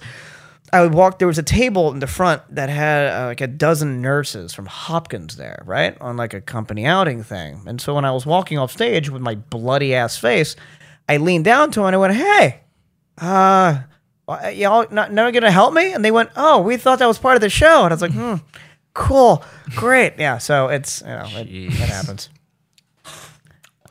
I 0.71 0.81
would 0.81 0.93
walk. 0.93 1.19
There 1.19 1.27
was 1.27 1.37
a 1.37 1.43
table 1.43 1.91
in 1.91 1.99
the 1.99 2.07
front 2.07 2.41
that 2.55 2.69
had 2.69 3.07
uh, 3.13 3.25
like 3.27 3.41
a 3.41 3.47
dozen 3.47 4.01
nurses 4.01 4.53
from 4.53 4.65
Hopkins 4.65 5.35
there, 5.35 5.61
right, 5.65 5.95
on 6.01 6.17
like 6.17 6.33
a 6.33 6.41
company 6.41 6.85
outing 6.85 7.21
thing. 7.21 7.61
And 7.67 7.79
so 7.79 7.93
when 7.93 8.05
I 8.05 8.11
was 8.11 8.25
walking 8.25 8.57
off 8.57 8.71
stage 8.71 9.09
with 9.09 9.21
my 9.21 9.35
bloody 9.35 9.93
ass 9.93 10.17
face, 10.17 10.55
I 11.07 11.17
leaned 11.17 11.45
down 11.45 11.69
to 11.71 11.81
him 11.81 11.87
and 11.87 11.95
I 11.95 11.99
went, 11.99 12.15
"Hey, 12.15 12.61
uh, 13.21 13.81
uh, 14.27 14.47
y'all 14.47 14.87
not 14.89 15.11
not 15.11 15.33
gonna 15.33 15.51
help 15.51 15.73
me?" 15.73 15.93
And 15.93 16.03
they 16.03 16.11
went, 16.11 16.29
"Oh, 16.35 16.61
we 16.61 16.77
thought 16.77 16.99
that 16.99 17.07
was 17.07 17.19
part 17.19 17.35
of 17.35 17.41
the 17.41 17.49
show." 17.49 17.83
And 17.83 17.91
I 17.91 17.95
was 17.95 18.01
like, 18.01 18.13
"Hmm, 18.13 18.35
cool, 18.93 19.43
great, 19.75 20.13
yeah." 20.17 20.37
So 20.39 20.69
it's 20.69 21.01
you 21.01 21.07
know 21.07 21.27
it, 21.35 21.47
it 21.49 21.71
happens. 21.73 22.29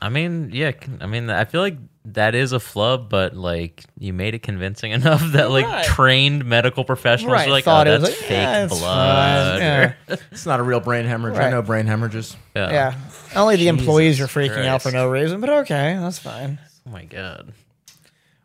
I 0.04 0.08
mean, 0.08 0.50
yeah. 0.52 0.72
I 1.00 1.06
mean, 1.06 1.30
I 1.30 1.44
feel 1.44 1.60
like 1.60 1.76
that 2.06 2.34
is 2.34 2.50
a 2.50 2.58
flub, 2.58 3.08
but 3.08 3.36
like 3.36 3.84
you 3.96 4.12
made 4.12 4.34
it 4.34 4.40
convincing 4.42 4.90
enough 4.98 5.22
that 5.32 5.50
like 5.52 5.64
Right. 5.64 5.84
trained 5.84 6.44
medical 6.44 6.82
professionals 6.84 7.32
Right, 7.34 7.46
are 7.46 7.52
like, 7.52 7.64
thought 7.64 7.86
oh, 7.86 7.92
it 7.92 8.00
was 8.00 8.08
that's 8.10 8.20
like, 8.20 8.28
fake 8.28 8.36
yeah, 8.38 8.64
it's 8.64 8.78
blood. 8.80 9.58
fine, 9.60 9.60
yeah. 9.60 10.16
It's 10.32 10.44
not 10.44 10.58
a 10.58 10.62
real 10.64 10.80
brain 10.80 11.04
hemorrhage. 11.04 11.36
I 11.38 11.44
Right. 11.44 11.50
know 11.50 11.62
brain 11.62 11.86
hemorrhages. 11.86 12.36
yeah. 12.56 12.70
Yeah, 12.72 12.94
only 13.36 13.54
the 13.56 13.68
employees 13.68 14.20
are 14.20 14.26
Jesus 14.26 14.34
freaking 14.56 14.66
out 14.66 14.82
for 14.82 14.90
Christ. 14.90 14.94
no 14.96 15.08
reason, 15.08 15.40
but 15.40 15.50
okay, 15.50 15.96
that's 16.00 16.18
fine. 16.18 16.58
Oh 16.86 16.90
my 16.90 17.04
god. 17.04 17.52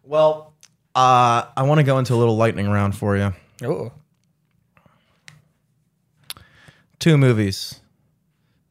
Well, 0.04 0.54
uh, 0.94 1.46
I 1.58 1.64
want 1.64 1.80
to 1.80 1.84
go 1.84 1.98
into 1.98 2.14
a 2.14 2.18
little 2.18 2.38
lightning 2.38 2.70
round 2.70 2.96
for 2.96 3.18
you. 3.18 3.34
two 7.00 7.18
movies. 7.18 7.80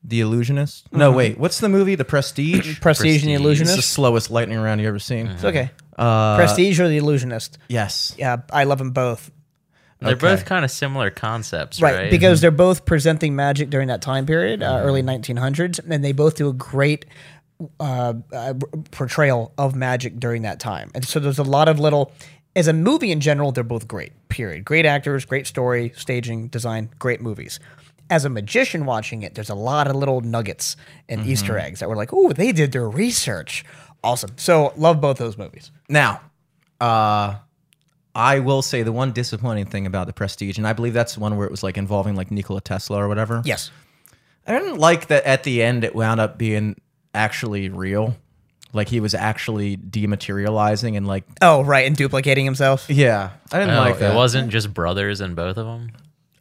The 0.09 0.21
Illusionist. 0.21 0.93
No, 0.93 1.09
Mm-hmm. 1.09 1.17
wait. 1.17 1.39
What's 1.39 1.59
the 1.61 1.69
movie? 1.69 1.95
The 1.97 2.05
Prestige. 2.05 2.79
Prestige 2.81 3.25
and 3.25 3.33
the 3.33 3.37
Prestige. 3.37 3.61
It's 3.61 3.67
the 3.67 3.73
Illusionist. 3.75 3.91
slowest 3.91 4.31
lightning 4.31 4.59
round 4.59 4.81
you 4.81 4.87
ever 4.89 4.99
seen. 5.01 5.27
It's 5.27 5.45
okay. 5.45 5.71
Uh, 5.99 6.37
Prestige 6.37 6.79
or 6.79 6.89
the 6.89 6.99
Illusionist. 6.99 7.59
Yes. 7.69 8.15
Yeah, 8.19 8.37
I 8.53 8.65
love 8.65 8.79
them 8.79 8.93
both. 8.93 9.31
They're 9.99 10.13
Okay. 10.13 10.21
both 10.37 10.45
kind 10.45 10.63
of 10.65 10.71
similar 10.71 11.09
concepts, 11.11 11.81
Right, 11.81 11.95
right? 11.97 12.11
because 12.11 12.41
they're 12.43 12.51
both 12.51 12.85
presenting 12.85 13.35
magic 13.35 13.71
during 13.71 13.89
that 13.89 14.03
time 14.03 14.27
period, 14.27 14.63
uh, 14.63 14.81
early 14.85 15.03
Mm-hmm. 15.03 15.39
1900s, 15.39 15.81
and 15.91 16.05
they 16.05 16.13
both 16.13 16.37
do 16.37 16.49
a 16.49 16.53
great 16.53 17.07
uh, 17.81 18.13
uh, 18.33 18.53
portrayal 18.91 19.53
of 19.57 19.75
magic 19.75 20.21
during 20.21 20.43
that 20.43 20.61
time. 20.61 20.91
And 20.95 21.05
so 21.05 21.19
there's 21.19 21.39
a 21.39 21.43
lot 21.43 21.69
of 21.69 21.81
little, 21.81 22.13
as 22.55 22.69
a 22.69 22.75
movie 22.75 23.11
in 23.11 23.21
general, 23.21 23.53
they're 23.53 23.65
both 23.65 23.89
great. 23.89 24.13
Period. 24.29 24.67
Great 24.67 24.85
actors, 24.85 25.25
great 25.25 25.47
story, 25.47 25.93
staging, 25.97 26.49
design, 26.49 26.91
great 26.99 27.23
movies. 27.23 27.59
As 28.09 28.25
a 28.25 28.29
magician 28.29 28.85
watching 28.87 29.23
it, 29.23 29.35
there's 29.35 29.51
a 29.51 29.55
lot 29.55 29.89
of 29.89 29.97
little 29.97 30.21
nuggets 30.21 30.77
and 31.09 31.21
Mm-hmm. 31.23 31.31
Easter 31.31 31.59
eggs 31.59 31.81
that 31.81 31.89
were 31.89 31.97
like, 31.97 32.11
oh, 32.13 32.33
they 32.33 32.53
did 32.53 32.73
their 32.73 32.89
research. 32.89 33.65
Awesome. 34.05 34.31
So 34.37 34.73
love 34.77 35.01
both 35.01 35.19
those 35.19 35.37
movies. 35.37 35.71
Now, 35.89 36.21
uh, 36.81 37.37
I 38.15 38.39
will 38.39 38.63
say 38.63 38.83
the 38.83 38.93
one 38.93 39.13
disappointing 39.13 39.67
thing 39.67 39.87
about 39.87 40.07
the 40.07 40.13
Prestige, 40.13 40.57
and 40.59 40.67
I 40.67 40.73
believe 40.73 40.95
that's 40.95 41.15
the 41.15 41.21
one 41.21 41.37
where 41.37 41.47
it 41.47 41.51
was 41.51 41.63
like 41.63 41.77
involving 41.77 42.15
like 42.15 42.31
Nikola 42.31 42.61
Tesla 42.61 42.99
or 43.03 43.09
whatever. 43.09 43.43
Yes. 43.45 43.71
I 44.47 44.53
didn't 44.59 44.79
like 44.79 45.09
that 45.09 45.25
at 45.25 45.43
the 45.43 45.63
end 45.63 45.83
it 45.83 45.95
wound 45.95 46.21
up 46.21 46.39
being 46.39 46.81
actually 47.13 47.69
real. 47.69 48.17
Like 48.73 48.89
he 48.89 49.01
was 49.01 49.15
actually 49.15 49.77
dematerializing 49.77 50.97
and 50.97 51.07
like 51.07 51.25
Oh, 51.43 51.63
right, 51.65 51.87
and 51.87 51.97
duplicating 51.97 52.45
himself. 52.45 52.87
yeah, 52.89 53.31
I 53.53 53.59
didn't 53.59 53.75
Oh, 53.75 53.79
like 53.81 53.99
that. 53.99 54.13
it 54.13 54.17
wasn't 54.17 54.51
just 54.51 54.73
brothers 54.73 55.21
in 55.21 55.35
both 55.35 55.57
of 55.57 55.67
them. 55.67 55.93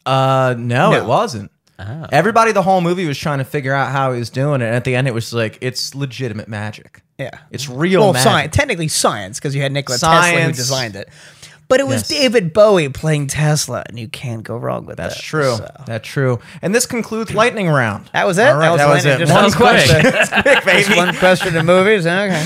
Uh, 0.06 0.54
no, 0.58 0.92
No. 0.92 0.98
it 0.98 1.06
wasn't. 1.06 1.52
Oh. 1.78 2.06
Everybody, 2.12 2.52
the 2.54 2.62
whole 2.62 2.80
movie 2.82 3.06
was 3.06 3.18
trying 3.18 3.40
to 3.40 3.44
figure 3.44 3.74
out 3.74 3.92
how 3.92 4.14
he 4.14 4.20
was 4.20 4.30
doing 4.30 4.62
it. 4.62 4.66
And 4.66 4.76
at 4.76 4.84
the 4.86 4.96
end, 4.96 5.08
it 5.08 5.14
was 5.14 5.34
like 5.34 5.58
it's 5.62 5.94
legitimate 5.94 6.48
magic. 6.48 7.02
Yeah. 7.18 7.32
It's 7.52 7.68
real 7.70 8.02
well, 8.02 8.14
magic. 8.14 8.24
science. 8.24 8.56
Technically 8.56 8.88
science, 8.88 9.40
because 9.40 9.56
you 9.56 9.62
had 9.62 9.72
Nikola 9.72 9.98
Tesla 10.00 10.16
who 10.16 10.22
Science. 10.38 10.58
designed 10.58 10.96
it. 10.96 11.10
But 11.68 11.80
it 11.80 11.88
was 11.88 12.10
Yes. 12.10 12.20
David 12.22 12.54
Bowie 12.54 12.90
playing 12.90 13.26
Tesla, 13.28 13.84
and 13.90 13.98
you 13.98 14.08
can't 14.08 14.44
go 14.44 14.56
wrong 14.56 14.86
with 14.86 14.98
that. 14.98 15.04
That's 15.10 15.16
that. 15.16 15.24
true. 15.24 15.56
So- 15.58 15.72
That's 15.88 16.08
true. 16.08 16.40
And 16.62 16.76
this 16.76 16.86
concludes 16.86 17.34
lightning 17.34 17.68
round. 17.68 18.08
That 18.14 18.28
was 18.28 18.38
it? 18.38 18.46
All 18.48 18.56
right, 18.58 18.78
That 18.78 18.88
was 18.90 19.04
that 19.04 19.06
was 19.06 19.06
lightning. 19.06 19.14
it. 19.14 19.20
Just 19.20 19.34
One 19.34 19.42
that 19.42 19.46
was 19.46 19.56
quick. 19.56 20.44
question. 20.44 20.62
Quick, 20.62 20.86
Just 20.86 20.96
one 20.96 21.16
question 21.16 21.54
to 21.54 21.64
movies. 21.64 22.06
Okay. 22.06 22.44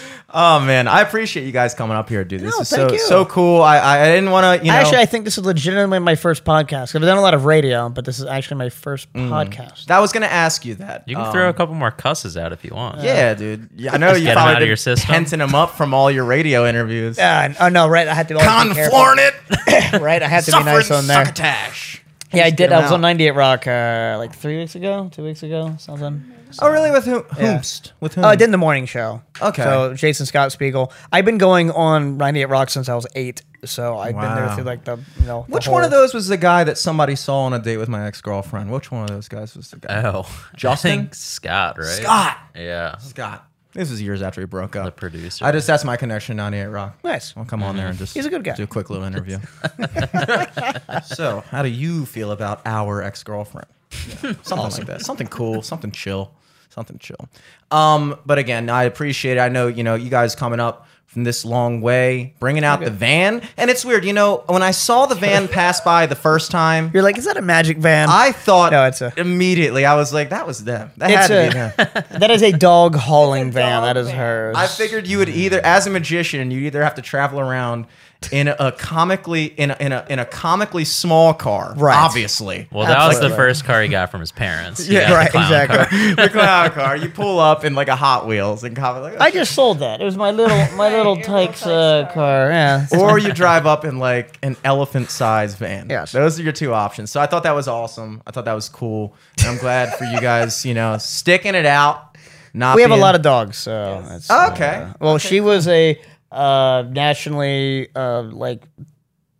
Oh 0.30 0.60
man, 0.60 0.88
I 0.88 1.00
appreciate 1.00 1.46
you 1.46 1.52
guys 1.52 1.72
coming 1.72 1.96
up 1.96 2.10
here, 2.10 2.22
dude. 2.22 2.42
This 2.42 2.54
No, 2.54 2.60
is 2.60 2.68
so 2.68 2.76
thank 2.76 2.92
you. 2.92 2.98
so 2.98 3.24
cool. 3.24 3.62
I 3.62 3.78
I 3.78 4.02
I 4.02 4.08
didn't 4.08 4.30
want 4.30 4.60
to, 4.60 4.66
you 4.66 4.70
know. 4.70 4.76
Actually, 4.76 4.98
I 4.98 5.06
think 5.06 5.24
this 5.24 5.38
is 5.38 5.44
legitimately 5.46 6.00
my 6.00 6.16
first 6.16 6.44
podcast. 6.44 6.94
I've 6.94 7.00
done 7.00 7.16
a 7.16 7.22
lot 7.22 7.32
of 7.32 7.46
radio, 7.46 7.88
but 7.88 8.04
this 8.04 8.18
is 8.18 8.26
actually 8.26 8.58
my 8.58 8.68
first 8.68 9.10
Mm. 9.14 9.30
podcast. 9.30 9.86
that 9.86 10.00
was 10.00 10.12
gonna 10.12 10.26
ask 10.26 10.66
you 10.66 10.74
that. 10.74 11.04
You 11.06 11.16
can 11.16 11.24
Um, 11.26 11.32
throw 11.32 11.48
a 11.48 11.54
couple 11.54 11.74
more 11.74 11.90
cusses 11.90 12.36
out 12.36 12.52
if 12.52 12.62
you 12.62 12.72
want. 12.74 13.00
Yeah, 13.00 13.32
dude. 13.32 13.70
Yeah, 13.74 13.94
I 13.94 13.96
know 13.96 14.12
you 14.12 14.20
get 14.24 14.30
'em 14.30 14.34
probably 14.34 14.50
out 14.50 14.56
of 14.56 14.60
been 14.60 14.68
your 14.68 14.76
system. 14.76 15.08
tenting 15.14 15.38
them 15.38 15.54
up 15.54 15.76
from 15.78 15.94
all 15.94 16.10
your 16.10 16.24
radio 16.24 16.66
interviews. 16.66 17.16
Yeah, 17.16 17.54
uh, 17.58 17.64
oh 17.64 17.68
no, 17.70 17.88
right? 17.88 18.06
I 18.06 18.12
had 18.12 18.28
to 18.28 18.34
be 18.34 18.40
always 18.40 18.68
be 18.68 18.74
careful. 18.74 18.98
Conflorn 18.98 19.16
it. 19.18 19.92
right? 20.02 20.22
I 20.22 20.28
had 20.28 20.44
to 20.44 20.52
be 20.52 20.62
nice 20.62 20.90
on 20.90 21.06
there. 21.06 21.24
Succotash. 21.24 22.02
Yeah, 22.34 22.42
I 22.44 22.50
Just 22.50 22.56
did. 22.56 22.72
I 22.74 22.82
was 22.82 22.90
out. 22.90 22.96
on 22.96 23.00
98 23.00 23.30
Rock 23.30 23.66
uh, 23.66 24.16
like 24.18 24.34
three 24.34 24.58
weeks 24.58 24.74
ago, 24.74 25.08
two 25.10 25.24
weeks 25.24 25.42
ago, 25.42 25.76
something. 25.78 26.22
Oh, 26.60 26.70
really? 26.70 26.90
With 26.90 27.04
whom? 27.04 27.24
Yeah. 27.36 27.58
Whomst? 27.58 27.92
With 28.00 28.14
whom? 28.14 28.24
Oh, 28.24 28.28
I 28.28 28.36
did 28.36 28.50
the 28.50 28.58
morning 28.58 28.86
show. 28.86 29.22
Okay. 29.40 29.62
So 29.62 29.94
Jason 29.94 30.26
Scott 30.26 30.52
Spiegel. 30.52 30.92
I've 31.12 31.24
been 31.24 31.38
going 31.38 31.70
on 31.70 32.16
98 32.16 32.44
Rock 32.46 32.70
since 32.70 32.88
I 32.88 32.94
was 32.94 33.06
eight. 33.14 33.42
So 33.64 33.98
I've 33.98 34.14
been 34.14 34.34
there 34.34 34.54
through 34.54 34.64
like 34.64 34.84
the 34.84 34.98
you 35.20 35.26
know. 35.26 35.44
the 35.48 35.54
Which 35.54 35.68
one 35.68 35.84
of 35.84 35.90
those 35.90 36.14
was 36.14 36.28
the 36.28 36.36
guy 36.36 36.64
that 36.64 36.78
somebody 36.78 37.16
saw 37.16 37.40
on 37.40 37.52
a 37.52 37.58
date 37.58 37.76
with 37.76 37.88
my 37.88 38.06
ex 38.06 38.20
girlfriend? 38.20 38.70
Which 38.70 38.90
one 38.90 39.02
of 39.02 39.08
those 39.08 39.28
guys 39.28 39.56
was 39.56 39.70
the 39.70 39.78
guy? 39.78 40.02
Oh, 40.04 40.26
Justin? 40.56 40.90
I 40.90 40.94
think 40.96 41.14
Scott, 41.14 41.78
right? 41.78 41.86
Scott. 41.86 42.38
Yeah, 42.54 42.96
Scott. 42.98 43.48
This 43.72 43.90
was 43.90 44.00
years 44.00 44.22
after 44.22 44.40
we 44.40 44.46
broke 44.46 44.76
up. 44.76 44.86
the 44.86 44.92
producer. 44.92 45.44
I 45.44 45.52
just 45.52 45.66
that's 45.66 45.84
my 45.84 45.96
connection 45.96 46.36
to 46.36 46.42
98 46.42 46.66
Rock. 46.66 46.98
Nice. 47.04 47.34
I'll 47.36 47.44
come 47.44 47.62
on 47.62 47.76
there 47.76 47.86
and 47.86 47.94
mm-hmm. 47.94 48.04
just 48.04 48.14
He's 48.14 48.26
a 48.26 48.30
good 48.30 48.42
guy. 48.42 48.54
do 48.54 48.64
a 48.64 48.66
quick 48.66 48.90
little 48.90 49.04
interview. 49.04 49.38
so, 51.04 51.44
how 51.50 51.62
do 51.62 51.68
you 51.68 52.06
feel 52.06 52.32
about 52.32 52.62
our 52.64 53.02
ex 53.02 53.22
girlfriend? 53.22 53.68
Something 54.42 54.56
like 54.70 54.86
that. 54.86 55.02
Something 55.02 55.26
cool. 55.28 55.62
Something 55.62 55.90
chill. 55.90 56.30
Something 56.70 56.98
chill. 56.98 57.28
Um, 57.70 58.18
but 58.26 58.38
again, 58.38 58.68
I 58.70 58.84
appreciate 58.84 59.36
it. 59.36 59.40
I 59.40 59.48
know 59.48 59.66
you 59.68 59.82
know 59.82 59.94
you 59.94 60.10
guys 60.10 60.34
coming 60.34 60.60
up 60.60 60.86
from 61.06 61.24
this 61.24 61.42
long 61.42 61.80
way, 61.80 62.34
bringing 62.38 62.64
out 62.64 62.80
the 62.80 62.90
van, 62.90 63.40
and 63.56 63.70
it's 63.70 63.82
weird. 63.82 64.04
You 64.04 64.12
know, 64.12 64.44
when 64.46 64.62
I 64.62 64.72
saw 64.72 65.06
the 65.06 65.14
van 65.14 65.48
pass 65.58 65.80
by 65.80 66.04
the 66.04 66.14
first 66.14 66.50
time, 66.50 66.90
You're 66.92 67.02
like, 67.02 67.16
is 67.16 67.24
that 67.24 67.38
a 67.38 67.42
magic 67.42 67.78
van? 67.78 68.08
I 68.10 68.32
thought 68.32 68.72
No, 68.72 68.84
it's 68.84 69.00
a- 69.00 69.14
immediately. 69.16 69.86
I 69.86 69.94
was 69.94 70.12
like, 70.12 70.28
that 70.30 70.46
was 70.46 70.64
them. 70.64 70.90
That 70.98 71.10
it's 71.10 71.26
had 71.28 71.28
to 71.28 71.48
be 71.48 71.54
them. 71.94 72.04
a, 72.14 72.18
that 72.18 72.30
is 72.30 72.42
a 72.42 72.52
dog 72.52 72.94
hauling 72.94 73.48
a 73.48 73.52
van. 73.52 73.80
dog 73.80 73.84
That 73.84 73.96
is 74.00 74.08
van. 74.08 74.16
hers. 74.18 74.56
I 74.58 74.66
figured 74.66 75.06
you 75.06 75.16
would 75.18 75.30
either, 75.30 75.60
as 75.64 75.86
a 75.86 75.90
magician, 75.90 76.50
you 76.50 76.60
either 76.60 76.82
have 76.82 76.94
to 76.96 77.02
travel 77.02 77.40
around 77.40 77.86
in 78.32 78.48
a 78.48 78.72
comically 78.72 79.44
in 79.44 79.70
a, 79.70 79.76
in 79.78 79.92
a 79.92 80.04
in 80.10 80.18
a 80.18 80.24
comically 80.24 80.84
small 80.84 81.32
car, 81.32 81.72
Right. 81.76 81.96
Obviously. 81.96 82.66
well, 82.72 82.86
that 82.86 83.06
was 83.06 83.20
the 83.20 83.30
first 83.30 83.64
car 83.64 83.80
he 83.80 83.88
got 83.88 84.10
from 84.10 84.20
his 84.20 84.32
parents. 84.32 84.84
He 84.86 84.94
Yeah, 84.94 85.08
got 85.08 85.08
the 85.32 85.38
right, 85.38 85.44
exactly. 85.68 85.98
car. 86.16 86.26
the 86.26 86.28
clown 86.32 86.70
car. 86.72 86.96
You 86.96 87.08
pull 87.10 87.38
up 87.38 87.64
in 87.64 87.74
like 87.76 87.86
a 87.88 87.94
Hot 87.96 88.26
Wheels 88.26 88.64
and 88.64 88.74
come 88.74 89.00
like, 89.02 89.20
I 89.20 89.30
just 89.30 89.54
sold 89.54 89.78
that. 89.78 90.00
It 90.00 90.04
was 90.04 90.16
my 90.16 90.32
little 90.32 90.56
my 90.76 90.90
little 90.90 91.14
your 91.16 91.24
Tykes 91.24 91.60
Tykes 91.60 91.66
uh, 91.66 92.10
car. 92.12 92.48
car. 92.48 92.50
Yeah. 92.50 92.86
or 92.98 93.18
you 93.18 93.32
drive 93.32 93.66
up 93.66 93.84
in 93.84 93.98
like 93.98 94.36
an 94.42 94.56
elephant-sized 94.64 95.56
van. 95.56 95.86
Yes. 95.88 96.12
those 96.12 96.40
are 96.40 96.42
your 96.42 96.52
two 96.52 96.74
options. 96.74 97.10
So 97.12 97.20
I 97.20 97.26
thought 97.26 97.44
that 97.44 97.54
was 97.54 97.68
awesome. 97.68 98.22
I 98.26 98.32
thought 98.32 98.46
that 98.46 98.54
was 98.54 98.68
cool, 98.68 99.14
and 99.38 99.46
I'm 99.46 99.58
glad 99.58 99.94
for 99.94 100.04
you 100.04 100.20
guys. 100.20 100.64
You 100.66 100.74
know, 100.74 100.98
sticking 100.98 101.54
it 101.54 101.66
out. 101.66 102.16
Not 102.54 102.76
we 102.76 102.82
have 102.82 102.90
a 102.90 102.96
lot 102.96 103.14
of 103.14 103.22
dogs, 103.22 103.58
so 103.58 104.02
that's, 104.08 104.26
Oh, 104.30 104.50
okay. 104.52 104.76
uh, 104.76 104.92
well, 105.00 105.18
she 105.18 105.40
was 105.40 105.68
a 105.68 106.00
uh, 106.32 106.84
nationally 106.90 107.88
uh, 107.94 108.22
like 108.22 108.64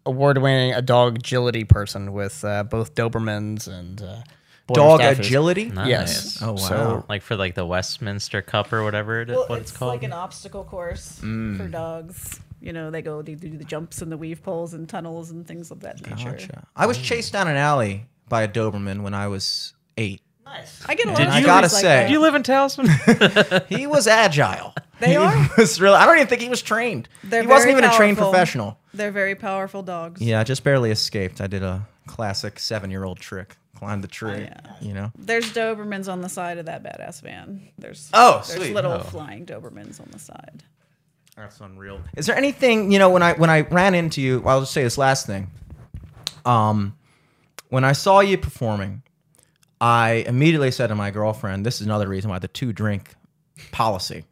award-winning 0.06 0.72
a 0.72 0.82
dog 0.82 1.16
agility 1.18 1.64
person 1.64 2.12
with 2.12 2.44
uh, 2.44 2.64
both 2.64 2.94
Dobermans 2.94 3.68
and 3.68 4.00
uh, 4.00 4.22
dog 4.72 5.00
Staffers. 5.00 5.18
agility. 5.18 5.64
Nice. 5.66 5.88
Yes. 5.88 6.42
Oh 6.42 6.52
wow. 6.52 6.56
So- 6.56 7.04
Like 7.08 7.22
for 7.22 7.36
like 7.36 7.54
the 7.54 7.66
Westminster 7.66 8.42
Cup 8.42 8.72
or 8.72 8.82
whatever 8.84 9.20
it 9.20 9.30
is, 9.30 9.36
Well, 9.36 9.46
what 9.48 9.60
it's 9.60 9.70
it's 9.70 9.78
called. 9.78 9.92
like 9.92 10.02
an 10.02 10.12
obstacle 10.12 10.64
course 10.64 11.18
for 11.20 11.68
dogs. 11.68 12.40
You 12.60 12.72
know, 12.72 12.90
they 12.90 13.02
go, 13.02 13.22
they 13.22 13.34
do 13.36 13.56
the 13.56 13.64
jumps 13.64 14.02
and 14.02 14.10
the 14.10 14.16
weave 14.16 14.42
poles 14.42 14.74
and 14.74 14.88
tunnels 14.88 15.30
and 15.30 15.46
things 15.46 15.70
of 15.70 15.80
that 15.80 16.04
nature. 16.08 16.32
Gotcha. 16.32 16.66
I 16.74 16.86
was 16.86 16.98
chased 16.98 17.32
down 17.32 17.46
an 17.46 17.56
alley 17.56 18.06
by 18.28 18.42
a 18.42 18.48
Doberman 18.48 19.02
when 19.02 19.14
I 19.14 19.28
was 19.28 19.74
eight. 19.96 20.22
I 20.86 20.94
get 20.94 21.06
a 21.06 21.10
lot 21.10 21.18
Did 21.18 21.28
of 21.28 21.34
you- 21.34 21.40
stories 21.40 21.44
I 21.44 21.46
gotta 21.46 21.66
like 21.66 21.70
say- 21.70 21.82
that. 21.82 22.06
Do 22.06 22.12
you 22.12 22.20
live 22.20 22.34
in 22.34 22.42
Towson? 22.42 23.66
He 23.68 23.86
was 23.86 24.06
agile. 24.06 24.74
They 25.00 25.10
he 25.10 25.16
are? 25.16 25.48
Was 25.56 25.80
really. 25.80 25.94
I 25.94 26.06
don't 26.06 26.16
even 26.16 26.26
think 26.26 26.40
he 26.42 26.48
was 26.48 26.60
trained. 26.60 27.08
They're 27.22 27.42
he 27.42 27.46
wasn't 27.46 27.70
very 27.74 27.78
even 27.84 27.88
a 27.90 27.94
trained 27.96 28.18
professional. 28.18 28.80
They're 28.92 29.12
very 29.12 29.36
powerful 29.36 29.84
dogs. 29.84 30.20
Yeah, 30.20 30.40
I 30.40 30.42
just 30.44 30.64
barely 30.64 30.90
escaped. 30.90 31.40
I 31.40 31.46
did 31.46 31.62
a 31.62 31.86
classic 32.08 32.58
seven-year-old 32.58 33.20
trick. 33.20 33.56
climb 33.76 34.00
the 34.00 34.08
tree. 34.08 34.40
yeah. 34.40 34.60
You 34.80 34.94
know. 34.94 35.12
There's 35.16 35.52
Dobermans 35.52 36.10
on 36.12 36.20
the 36.20 36.28
side 36.28 36.58
of 36.58 36.66
that 36.66 36.82
badass 36.82 37.22
van. 37.22 37.68
There's 37.78 38.10
Oh, 38.12 38.42
there's 38.48 38.60
sweet. 38.60 38.74
little 38.74 38.90
Oh. 38.90 38.98
flying 39.00 39.46
Dobermans 39.46 40.00
on 40.00 40.08
the 40.10 40.18
side. 40.18 40.64
That's 41.36 41.60
unreal. 41.60 42.00
Is 42.16 42.26
there 42.26 42.34
anything 42.36 42.90
you 42.90 42.98
know 42.98 43.10
when 43.10 43.22
I 43.22 43.34
when 43.34 43.50
I 43.50 43.60
ran 43.60 43.94
into 43.94 44.20
you? 44.20 44.40
Well, 44.40 44.56
I'll 44.56 44.60
just 44.62 44.72
say 44.72 44.82
this 44.82 44.98
last 44.98 45.26
thing. 45.26 45.48
Um, 46.44 46.96
when 47.68 47.84
I 47.84 47.92
saw 47.92 48.18
you 48.18 48.36
performing, 48.36 49.02
I 49.80 50.24
immediately 50.26 50.70
said 50.70 50.88
to 50.88 50.94
my 50.94 51.10
girlfriend, 51.10 51.64
"This 51.64 51.80
is 51.80 51.86
another 51.86 52.08
reason 52.08 52.30
why 52.30 52.38
the 52.38 52.48
two 52.48 52.72
drink 52.72 53.14
policy." 53.72 54.24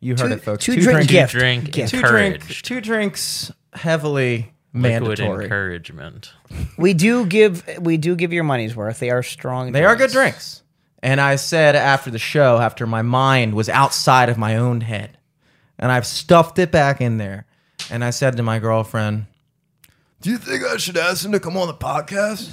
You 0.00 0.12
heard 0.12 0.28
Two- 0.28 0.32
it, 0.34 0.42
folks. 0.44 0.64
two 0.64 0.76
drink 0.80 1.08
gift. 1.08 1.32
drink 1.32 1.70
Gift. 1.72 1.90
two 1.90 2.02
drink, 2.02 2.46
two 2.62 2.80
drinks 2.82 3.50
heavily 3.72 4.52
Liquid 4.74 4.82
mandatory. 5.18 5.44
encouragement. 5.44 6.32
We 6.76 6.92
do 6.94 7.24
give 7.26 7.64
we 7.80 7.96
do 7.96 8.14
give 8.14 8.32
your 8.32 8.44
money's 8.44 8.76
worth. 8.76 8.98
They 8.98 9.10
are 9.10 9.22
strong. 9.22 9.72
They 9.72 9.84
are 9.84 9.96
good 9.96 10.10
drinks. 10.10 10.62
And 11.02 11.20
I 11.20 11.36
said 11.36 11.76
after 11.76 12.10
the 12.10 12.18
show, 12.18 12.58
after 12.58 12.86
my 12.86 13.02
mind 13.02 13.54
was 13.54 13.68
outside 13.68 14.28
of 14.28 14.36
my 14.38 14.56
own 14.56 14.80
head, 14.82 15.16
and 15.78 15.90
I've 15.92 16.06
stuffed 16.06 16.58
it 16.58 16.70
back 16.72 17.00
in 17.00 17.18
there, 17.18 17.46
and 17.90 18.02
I 18.04 18.10
said 18.10 18.36
to 18.36 18.42
my 18.42 18.58
girlfriend, 18.58 19.26
"Do 20.20 20.30
you 20.30 20.38
think 20.38 20.64
I 20.64 20.76
should 20.76 20.96
ask 20.96 21.24
him 21.24 21.32
to 21.32 21.40
come 21.40 21.56
on 21.56 21.68
the 21.68 21.74
podcast?" 21.74 22.48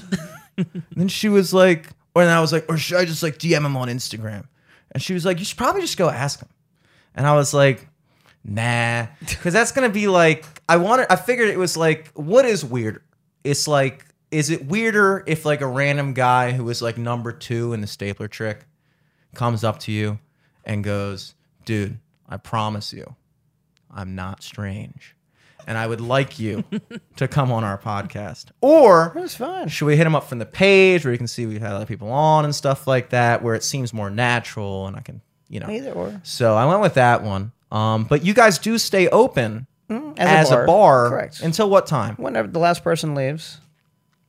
and 0.57 0.83
then 0.95 1.07
she 1.07 1.27
was 1.29 1.53
like, 1.53 1.89
or 2.13 2.25
then 2.25 2.35
I 2.35 2.41
was 2.41 2.51
like, 2.51 2.65
or 2.69 2.77
should 2.77 2.97
I 2.97 3.05
just 3.05 3.23
like 3.23 3.37
DM 3.37 3.65
him 3.65 3.77
on 3.77 3.87
Instagram? 3.87 4.47
And 4.91 5.01
she 5.01 5.13
was 5.13 5.25
like, 5.25 5.39
you 5.39 5.45
should 5.45 5.57
probably 5.57 5.81
just 5.81 5.97
go 5.97 6.09
ask 6.09 6.39
him. 6.39 6.49
And 7.15 7.25
I 7.25 7.35
was 7.35 7.53
like, 7.53 7.87
nah, 8.43 9.07
because 9.19 9.53
that's 9.53 9.71
gonna 9.71 9.89
be 9.89 10.07
like, 10.07 10.45
I 10.67 10.77
wanted. 10.77 11.11
I 11.11 11.15
figured 11.15 11.49
it 11.49 11.57
was 11.57 11.77
like, 11.77 12.09
what 12.13 12.45
is 12.45 12.63
weird? 12.63 13.01
It's 13.43 13.67
like, 13.67 14.05
is 14.31 14.49
it 14.49 14.65
weirder 14.65 15.23
if 15.27 15.45
like 15.45 15.61
a 15.61 15.67
random 15.67 16.13
guy 16.13 16.51
who 16.51 16.63
was 16.63 16.81
like 16.81 16.97
number 16.97 17.31
two 17.31 17.73
in 17.73 17.81
the 17.81 17.87
stapler 17.87 18.27
trick 18.27 18.65
comes 19.35 19.63
up 19.63 19.79
to 19.79 19.91
you 19.91 20.19
and 20.65 20.83
goes, 20.83 21.35
dude, 21.65 21.97
I 22.29 22.37
promise 22.37 22.93
you, 22.93 23.15
I'm 23.89 24.15
not 24.15 24.43
strange. 24.43 25.15
And 25.67 25.77
I 25.77 25.87
would 25.87 26.01
like 26.01 26.39
you 26.39 26.63
to 27.17 27.27
come 27.27 27.51
on 27.51 27.63
our 27.63 27.77
podcast. 27.77 28.45
Or 28.61 29.11
That's 29.15 29.35
fine. 29.35 29.67
should 29.67 29.85
we 29.85 29.95
hit 29.97 30.03
them 30.05 30.15
up 30.15 30.25
from 30.27 30.39
the 30.39 30.45
page 30.45 31.03
where 31.05 31.11
you 31.11 31.17
can 31.17 31.27
see 31.27 31.45
we've 31.45 31.61
had 31.61 31.71
other 31.73 31.85
people 31.85 32.11
on 32.11 32.45
and 32.45 32.53
stuff 32.55 32.87
like 32.87 33.09
that, 33.11 33.41
where 33.43 33.55
it 33.55 33.63
seems 33.63 33.93
more 33.93 34.09
natural 34.09 34.87
and 34.87 34.95
I 34.95 35.01
can, 35.01 35.21
you 35.49 35.59
know. 35.59 35.69
Either 35.69 35.91
or. 35.91 36.19
So 36.23 36.55
I 36.55 36.65
went 36.65 36.81
with 36.81 36.95
that 36.95 37.23
one. 37.23 37.51
Um, 37.71 38.03
but 38.03 38.25
you 38.25 38.33
guys 38.33 38.59
do 38.59 38.77
stay 38.77 39.07
open 39.09 39.67
As, 39.89 40.49
as, 40.49 40.51
a, 40.51 40.65
bar, 40.65 41.09
Correct. 41.09 41.41
until 41.41 41.69
what 41.69 41.85
time? 41.87 42.15
whenever 42.15 42.47
the 42.47 42.59
last 42.59 42.83
person 42.83 43.15
leaves. 43.15 43.59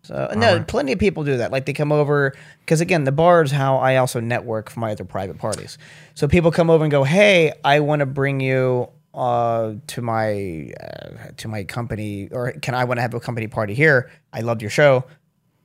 So 0.04 0.32
no, 0.36 0.62
plenty 0.66 0.90
of 0.92 0.98
people 0.98 1.22
do 1.22 1.36
that. 1.36 1.52
Like 1.52 1.64
they 1.64 1.72
come 1.72 1.92
over 1.92 2.34
because 2.60 2.80
again, 2.80 3.04
the 3.04 3.12
bar 3.12 3.42
is 3.42 3.52
how 3.52 3.76
I 3.76 3.96
also 3.96 4.18
network 4.18 4.68
for 4.68 4.80
my 4.80 4.90
other 4.90 5.04
private 5.04 5.38
parties. 5.38 5.78
So 6.14 6.26
people 6.26 6.50
come 6.50 6.70
over 6.70 6.82
and 6.84 6.90
go, 6.90 7.04
"Hey, 7.04 7.52
I 7.64 7.78
want 7.78 8.00
to 8.00 8.06
bring 8.06 8.40
you 8.40 8.88
uh, 9.14 9.74
to 9.88 10.02
my 10.02 10.72
uh, 10.80 11.30
to 11.36 11.48
my 11.48 11.64
company, 11.64 12.28
or 12.30 12.52
can 12.52 12.74
I 12.74 12.84
want 12.84 12.98
to 12.98 13.02
have 13.02 13.14
a 13.14 13.20
company 13.20 13.46
party 13.46 13.74
here? 13.74 14.10
I 14.32 14.40
loved 14.40 14.62
your 14.62 14.70
show. 14.70 15.04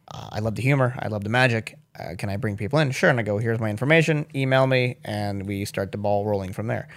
Uh, 0.10 0.30
I 0.32 0.40
love 0.40 0.56
the 0.56 0.62
humor. 0.62 0.96
I 1.00 1.08
love 1.08 1.24
the 1.24 1.30
magic. 1.30 1.78
Uh, 2.00 2.16
can 2.18 2.30
I 2.30 2.38
bring 2.38 2.58
people 2.58 2.80
in? 2.80 2.92
Sure. 2.92 3.10
And 3.10 3.20
I 3.20 3.24
go, 3.24 3.38
here's 3.40 3.60
my 3.60 3.70
information. 3.70 4.26
Email 4.36 4.68
me, 4.68 4.98
and 5.04 5.46
we 5.48 5.66
start 5.66 5.92
the 5.92 5.98
ball 5.98 6.26
rolling 6.26 6.54
from 6.54 6.68
there. 6.68 6.88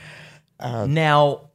now, 0.60 1.48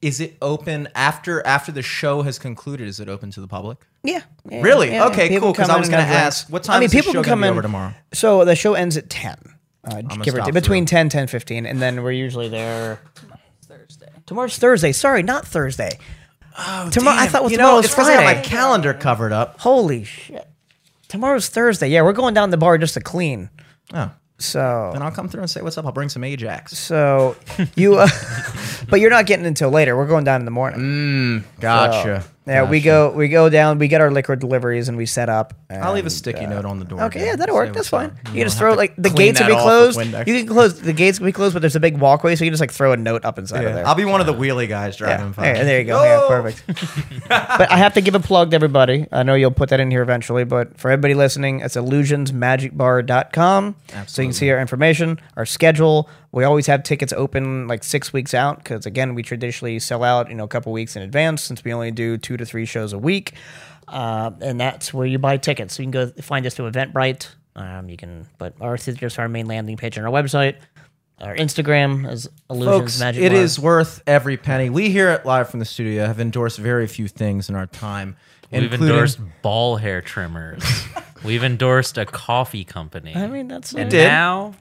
is 0.00 0.20
it 0.20 0.36
open 0.42 0.88
after 0.94 1.44
after 1.46 1.72
the 1.72 1.82
show 1.82 2.22
has 2.22 2.38
concluded? 2.38 2.86
Is 2.88 3.00
it 3.00 3.08
open 3.08 3.30
to 3.32 3.40
the 3.40 3.48
public? 3.48 3.78
Yeah. 4.02 4.20
yeah, 4.50 4.60
Really? 4.60 4.90
yeah. 4.90 5.06
Okay, 5.06 5.38
cool, 5.40 5.54
'cause 5.54 5.66
come 5.66 5.76
I 5.76 5.78
was 5.78 5.88
gonna 5.88 6.02
ask, 6.02 6.48
what 6.50 6.62
time 6.62 6.76
I 6.76 6.80
mean, 6.80 6.90
people 6.90 7.14
can 7.14 7.22
come 7.24 7.42
in 7.42 7.50
over 7.50 7.62
tomorrow? 7.62 7.94
So 8.12 8.44
the 8.44 8.54
show 8.54 8.74
ends 8.74 8.98
at 8.98 9.08
ten. 9.08 9.36
Uh, 9.86 10.00
give 10.22 10.34
or 10.34 10.40
take, 10.40 10.54
between 10.54 10.84
through. 10.86 10.96
10, 10.96 11.08
10, 11.10 11.26
15, 11.26 11.66
and 11.66 11.80
then 11.80 12.02
we're 12.02 12.10
usually 12.12 12.48
there. 12.48 13.00
Tomorrow's 14.26 14.56
Thursday. 14.58 14.92
Sorry, 14.92 15.22
not 15.22 15.46
Thursday. 15.46 15.98
Oh, 16.58 16.88
Tomorrow- 16.90 17.16
I 17.18 17.26
thought 17.26 17.42
it 17.42 17.44
was 17.44 17.52
you 17.52 17.58
know, 17.58 17.64
tomorrow's 17.66 17.84
it's 17.86 17.94
'cause 17.94 18.08
I 18.08 18.14
got 18.14 18.24
my 18.24 18.40
calendar 18.40 18.94
covered 18.94 19.32
up. 19.32 19.60
Holy 19.60 20.04
shit! 20.04 20.48
Tomorrow's 21.08 21.48
Thursday. 21.48 21.88
Yeah, 21.88 22.02
we're 22.02 22.12
going 22.12 22.32
down 22.34 22.50
the 22.50 22.56
bar 22.56 22.78
just 22.78 22.94
to 22.94 23.00
clean. 23.00 23.50
Oh, 23.92 24.10
So 24.38 24.90
Then 24.92 25.02
I'll 25.02 25.10
come 25.10 25.28
through 25.28 25.40
and 25.42 25.50
say 25.50 25.62
what's 25.62 25.76
up. 25.78 25.84
I'll 25.84 25.92
bring 25.92 26.08
some 26.08 26.24
Ajax. 26.24 26.76
so 26.78 27.36
you, 27.76 27.96
uh, 27.98 28.08
but 28.88 29.00
you're 29.00 29.10
not 29.10 29.26
getting 29.26 29.46
until 29.46 29.70
later. 29.70 29.96
We're 29.96 30.06
going 30.06 30.24
down 30.24 30.40
in 30.40 30.44
the 30.44 30.50
morning. 30.50 31.44
Gotcha. 31.60 32.22
So, 32.22 32.28
yeah, 32.46 32.68
we 32.68 32.80
Gotcha. 32.80 33.10
go 33.10 33.16
we 33.16 33.28
go 33.28 33.48
down. 33.48 33.78
We 33.78 33.88
get 33.88 34.02
our 34.02 34.10
liquor 34.10 34.36
deliveries 34.36 34.88
and 34.88 34.98
we 34.98 35.06
set 35.06 35.30
up. 35.30 35.54
I'll 35.70 35.94
leave 35.94 36.04
a 36.04 36.06
and, 36.06 36.12
sticky 36.12 36.44
uh, 36.44 36.50
note 36.50 36.64
on 36.66 36.78
the 36.78 36.84
door. 36.84 37.04
Okay, 37.04 37.24
yeah, 37.24 37.36
that'll 37.36 37.54
work. 37.54 37.72
That's 37.72 37.88
fine. 37.88 38.12
You 38.26 38.32
can 38.32 38.42
just 38.42 38.58
throw 38.58 38.74
like 38.74 38.94
the 38.96 39.08
gates 39.08 39.40
will 39.40 39.48
be 39.48 39.54
closed. 39.54 39.98
You 39.98 40.12
can 40.12 40.46
close 40.46 40.78
the 40.78 40.92
gates 40.92 41.18
will 41.18 41.26
be 41.26 41.32
closed, 41.32 41.54
but 41.54 41.60
there's 41.60 41.76
a 41.76 41.80
big 41.80 41.96
walkway, 41.96 42.36
so 42.36 42.44
you 42.44 42.50
can 42.50 42.52
just 42.52 42.60
like 42.60 42.70
throw 42.70 42.92
a 42.92 42.98
note 42.98 43.24
up 43.24 43.38
inside 43.38 43.58
of 43.58 43.62
Yeah, 43.70 43.74
there. 43.76 43.86
I'll 43.86 43.94
be 43.94 44.04
one 44.04 44.20
of 44.20 44.26
the 44.26 44.34
wheelie 44.34 44.68
guys 44.68 45.00
yeah. 45.00 45.06
driving 45.06 45.32
by. 45.32 45.46
Hey, 45.46 45.64
there 45.64 45.78
you 45.80 45.86
go. 45.86 46.02
Yeah, 46.02 46.28
perfect. 46.28 46.66
but 47.28 47.70
I 47.70 47.78
have 47.78 47.94
to 47.94 48.02
give 48.02 48.14
a 48.14 48.20
plug 48.20 48.50
to 48.50 48.56
everybody. 48.56 49.06
I 49.10 49.22
know 49.22 49.34
you'll 49.34 49.50
put 49.50 49.70
that 49.70 49.80
in 49.80 49.90
here 49.90 50.02
eventually, 50.02 50.44
but 50.44 50.76
for 50.78 50.90
everybody 50.90 51.14
listening, 51.14 51.60
it's 51.60 51.76
illusionsmagicbar.com. 51.76 53.76
So 54.06 54.22
you 54.22 54.28
can 54.28 54.32
see 54.34 54.50
our 54.50 54.60
information, 54.60 55.18
our 55.36 55.46
schedule. 55.46 56.08
We 56.34 56.42
always 56.42 56.66
have 56.66 56.82
tickets 56.82 57.12
open 57.12 57.68
like 57.68 57.84
six 57.84 58.12
weeks 58.12 58.34
out 58.34 58.58
because, 58.58 58.86
again, 58.86 59.14
we 59.14 59.22
traditionally 59.22 59.78
sell 59.78 60.02
out, 60.02 60.28
you 60.28 60.34
know, 60.34 60.42
a 60.42 60.48
couple 60.48 60.72
weeks 60.72 60.96
in 60.96 61.02
advance 61.02 61.42
since 61.42 61.62
we 61.62 61.72
only 61.72 61.92
do 61.92 62.18
two 62.18 62.36
to 62.36 62.44
three 62.44 62.64
shows 62.66 62.92
a 62.92 62.98
week. 62.98 63.34
Uh, 63.86 64.32
and 64.40 64.58
that's 64.58 64.92
where 64.92 65.06
you 65.06 65.16
buy 65.18 65.36
tickets. 65.36 65.74
So 65.74 65.82
you 65.84 65.90
can 65.90 65.92
go 65.92 66.22
find 66.22 66.44
us 66.44 66.54
through 66.54 66.72
Eventbrite. 66.72 67.28
Um, 67.54 67.88
you 67.88 67.96
can, 67.96 68.26
but 68.38 68.54
ours 68.60 68.88
is 68.88 68.96
just 68.96 69.16
our 69.20 69.28
main 69.28 69.46
landing 69.46 69.76
page 69.76 69.96
on 69.96 70.04
our 70.04 70.10
website. 70.10 70.56
Our 71.20 71.36
Instagram 71.36 72.10
is 72.10 72.28
Illusions 72.50 72.80
Folks, 72.80 72.98
Magic 73.00 73.22
it 73.22 73.30
Bar. 73.30 73.40
is 73.40 73.60
worth 73.60 74.02
every 74.04 74.36
penny. 74.36 74.70
We 74.70 74.90
here 74.90 75.10
at 75.10 75.24
Live 75.24 75.48
from 75.48 75.60
the 75.60 75.64
Studio 75.64 76.04
have 76.04 76.18
endorsed 76.18 76.58
very 76.58 76.88
few 76.88 77.06
things 77.06 77.48
in 77.48 77.54
our 77.54 77.66
time. 77.66 78.16
We've 78.50 78.64
including- 78.64 78.88
endorsed 78.88 79.20
ball 79.42 79.76
hair 79.76 80.00
trimmers. 80.00 80.64
We've 81.24 81.44
endorsed 81.44 81.96
a 81.96 82.04
coffee 82.04 82.64
company. 82.64 83.14
I 83.14 83.28
mean, 83.28 83.46
that's 83.46 83.72
and 83.72 83.88
did. 83.88 84.04
now, 84.08 84.54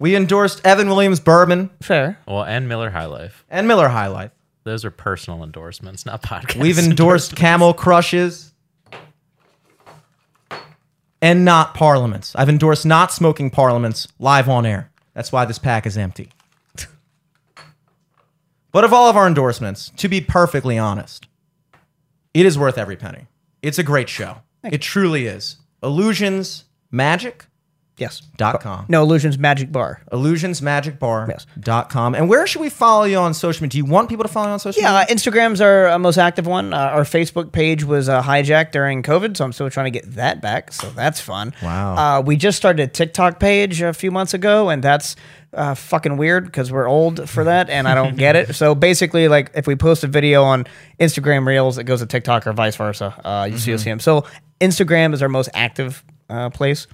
We 0.00 0.16
endorsed 0.16 0.66
Evan 0.66 0.88
Williams 0.88 1.20
Bourbon 1.20 1.70
fair. 1.82 2.18
well, 2.26 2.42
and 2.42 2.68
Miller 2.68 2.90
High 2.90 3.04
Life. 3.06 3.44
and 3.50 3.68
Miller 3.68 3.88
High 3.88 4.06
Life. 4.08 4.32
Those 4.64 4.84
are 4.84 4.90
personal 4.90 5.44
endorsements, 5.44 6.04
not 6.06 6.22
podcast. 6.22 6.56
We've 6.60 6.78
endorsed 6.78 7.36
Camel 7.36 7.72
Crushes 7.74 8.52
and 11.22 11.44
not 11.44 11.74
Parliaments. 11.74 12.34
I've 12.34 12.48
endorsed 12.48 12.86
not 12.86 13.12
smoking 13.12 13.50
Parliaments 13.50 14.08
live 14.18 14.48
on 14.48 14.64
air. 14.66 14.90
That's 15.14 15.32
why 15.32 15.44
this 15.44 15.58
pack 15.58 15.86
is 15.86 15.98
empty. 15.98 16.30
but 18.72 18.84
of 18.84 18.92
all 18.92 19.08
of 19.10 19.16
our 19.16 19.26
endorsements, 19.26 19.90
to 19.98 20.08
be 20.08 20.20
perfectly 20.22 20.78
honest, 20.78 21.26
it 22.32 22.46
is 22.46 22.58
worth 22.58 22.78
every 22.78 22.96
penny. 22.96 23.26
It's 23.62 23.78
a 23.78 23.82
great 23.82 24.08
show. 24.08 24.38
It 24.64 24.80
truly 24.80 25.26
is. 25.26 25.56
Illusions 25.82 26.64
Magic. 26.90 27.46
Yes. 28.00 28.22
Dot 28.36 28.60
com. 28.60 28.86
No, 28.88 29.02
Illusions 29.02 29.38
Magic 29.38 29.70
Bar. 29.70 30.00
illusionsmagicbar.com. 30.10 32.14
And 32.14 32.28
where 32.28 32.46
should 32.46 32.60
we 32.60 32.70
follow 32.70 33.04
you 33.04 33.18
on 33.18 33.34
social 33.34 33.62
media? 33.62 33.70
Do 33.70 33.78
you 33.78 33.84
want 33.92 34.08
people 34.08 34.24
to 34.24 34.28
follow 34.32 34.46
you 34.48 34.52
on 34.52 34.58
social 34.58 34.82
Yeah, 34.82 34.98
media? 35.00 35.14
uh, 35.14 35.16
Instagram's 35.16 35.60
our 35.60 35.88
uh, 35.88 35.98
most 35.98 36.18
active 36.18 36.46
one. 36.46 36.72
Uh, 36.72 36.76
our 36.78 37.02
Facebook 37.02 37.52
page 37.52 37.84
was 37.84 38.08
uh, 38.08 38.22
hijacked 38.22 38.72
during 38.72 39.02
COVID, 39.02 39.36
so 39.36 39.44
I'm 39.44 39.52
still 39.52 39.70
trying 39.70 39.92
to 39.92 39.98
get 39.98 40.10
that 40.14 40.40
back. 40.40 40.72
So 40.72 40.88
that's 40.90 41.20
fun. 41.20 41.52
Wow. 41.62 42.18
Uh, 42.18 42.22
we 42.22 42.36
just 42.36 42.56
started 42.56 42.82
a 42.82 42.86
TikTok 42.86 43.38
page 43.38 43.82
a 43.82 43.92
few 43.92 44.10
months 44.10 44.34
ago, 44.34 44.70
and 44.70 44.82
that's 44.82 45.16
uh, 45.52 45.74
fucking 45.74 46.16
weird 46.16 46.46
because 46.46 46.70
we're 46.72 46.88
old 46.88 47.28
for 47.28 47.44
that, 47.44 47.68
and 47.70 47.86
I 47.88 47.94
don't 47.94 48.16
get 48.16 48.36
it. 48.36 48.54
So 48.60 48.74
basically, 48.74 49.28
like 49.28 49.50
if 49.54 49.66
we 49.66 49.74
post 49.76 50.04
a 50.04 50.06
video 50.06 50.42
on 50.42 50.66
Instagram 50.98 51.46
Reels, 51.46 51.78
it 51.78 51.84
goes 51.84 52.00
to 52.00 52.06
TikTok 52.06 52.46
or 52.46 52.52
vice 52.52 52.76
versa. 52.76 53.14
Uh, 53.24 53.48
you 53.50 53.58
see, 53.58 53.70
you'll 53.70 53.78
see 53.78 53.90
them. 53.90 54.00
So 54.00 54.24
Instagram 54.60 55.14
is 55.14 55.22
our 55.22 55.28
most 55.28 55.48
active 55.54 56.04
uh, 56.28 56.50
place. 56.50 56.86